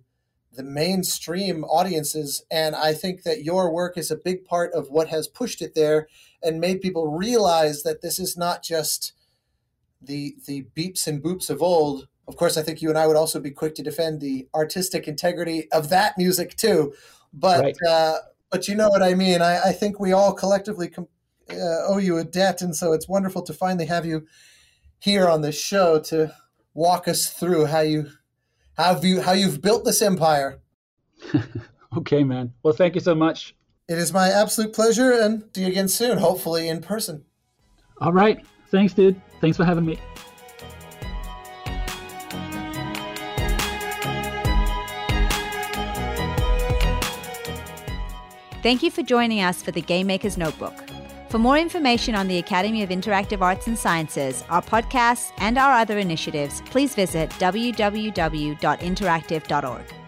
the 0.55 0.63
mainstream 0.63 1.63
audiences 1.65 2.43
and 2.49 2.75
i 2.75 2.91
think 2.91 3.21
that 3.21 3.43
your 3.43 3.71
work 3.71 3.95
is 3.95 4.09
a 4.09 4.15
big 4.15 4.43
part 4.43 4.73
of 4.73 4.89
what 4.89 5.09
has 5.09 5.27
pushed 5.27 5.61
it 5.61 5.75
there 5.75 6.07
and 6.41 6.59
made 6.59 6.81
people 6.81 7.11
realize 7.11 7.83
that 7.83 8.01
this 8.01 8.17
is 8.17 8.35
not 8.35 8.63
just 8.63 9.13
the 10.01 10.35
the 10.47 10.65
beeps 10.75 11.05
and 11.05 11.21
boops 11.21 11.47
of 11.51 11.61
old. 11.61 12.07
Of 12.27 12.37
course 12.37 12.57
i 12.57 12.63
think 12.63 12.81
you 12.81 12.89
and 12.89 12.97
i 12.97 13.05
would 13.05 13.15
also 13.15 13.39
be 13.39 13.51
quick 13.51 13.75
to 13.75 13.83
defend 13.83 14.19
the 14.19 14.47
artistic 14.55 15.07
integrity 15.07 15.71
of 15.71 15.89
that 15.89 16.17
music 16.17 16.57
too. 16.57 16.95
But 17.31 17.61
right. 17.61 17.77
uh, 17.87 18.17
but 18.49 18.67
you 18.67 18.73
know 18.73 18.89
what 18.89 19.03
i 19.03 19.13
mean. 19.13 19.43
I, 19.43 19.69
I 19.69 19.71
think 19.73 19.99
we 19.99 20.11
all 20.11 20.33
collectively 20.33 20.89
com- 20.89 21.07
uh, 21.51 21.85
owe 21.87 21.99
you 21.99 22.17
a 22.17 22.23
debt 22.23 22.63
and 22.63 22.75
so 22.75 22.93
it's 22.93 23.07
wonderful 23.07 23.43
to 23.43 23.53
finally 23.53 23.85
have 23.85 24.07
you 24.07 24.25
here 24.97 25.27
on 25.29 25.41
this 25.41 25.59
show 25.59 25.99
to 25.99 26.33
walk 26.73 27.07
us 27.07 27.31
through 27.31 27.65
how 27.65 27.81
you 27.81 28.09
how 28.77 28.99
you 28.99 29.21
how 29.21 29.33
you've 29.33 29.61
built 29.61 29.85
this 29.85 30.01
empire. 30.01 30.59
okay, 31.97 32.23
man. 32.23 32.53
Well, 32.63 32.73
thank 32.73 32.95
you 32.95 33.01
so 33.01 33.15
much. 33.15 33.55
It 33.87 33.97
is 33.97 34.13
my 34.13 34.29
absolute 34.29 34.73
pleasure, 34.73 35.11
and 35.11 35.43
see 35.53 35.61
you 35.61 35.67
again 35.67 35.87
soon, 35.87 36.17
hopefully 36.17 36.69
in 36.69 36.81
person. 36.81 37.25
All 37.99 38.13
right. 38.13 38.45
Thanks, 38.67 38.93
dude. 38.93 39.21
Thanks 39.39 39.57
for 39.57 39.65
having 39.65 39.85
me. 39.85 39.99
Thank 48.63 48.81
you 48.81 48.89
for 48.89 49.03
joining 49.03 49.41
us 49.41 49.61
for 49.61 49.71
the 49.71 49.81
Game 49.81 50.07
Maker's 50.07 50.37
Notebook. 50.37 50.92
For 51.33 51.39
more 51.39 51.57
information 51.57 52.13
on 52.13 52.27
the 52.27 52.37
Academy 52.37 52.83
of 52.83 52.91
Interactive 52.91 53.41
Arts 53.41 53.65
and 53.65 53.75
Sciences, 53.75 54.43
our 54.51 54.61
podcasts, 54.61 55.31
and 55.39 55.57
our 55.57 55.73
other 55.73 55.97
initiatives, 55.97 56.61
please 56.67 56.93
visit 56.93 57.31
www.interactive.org. 57.31 60.02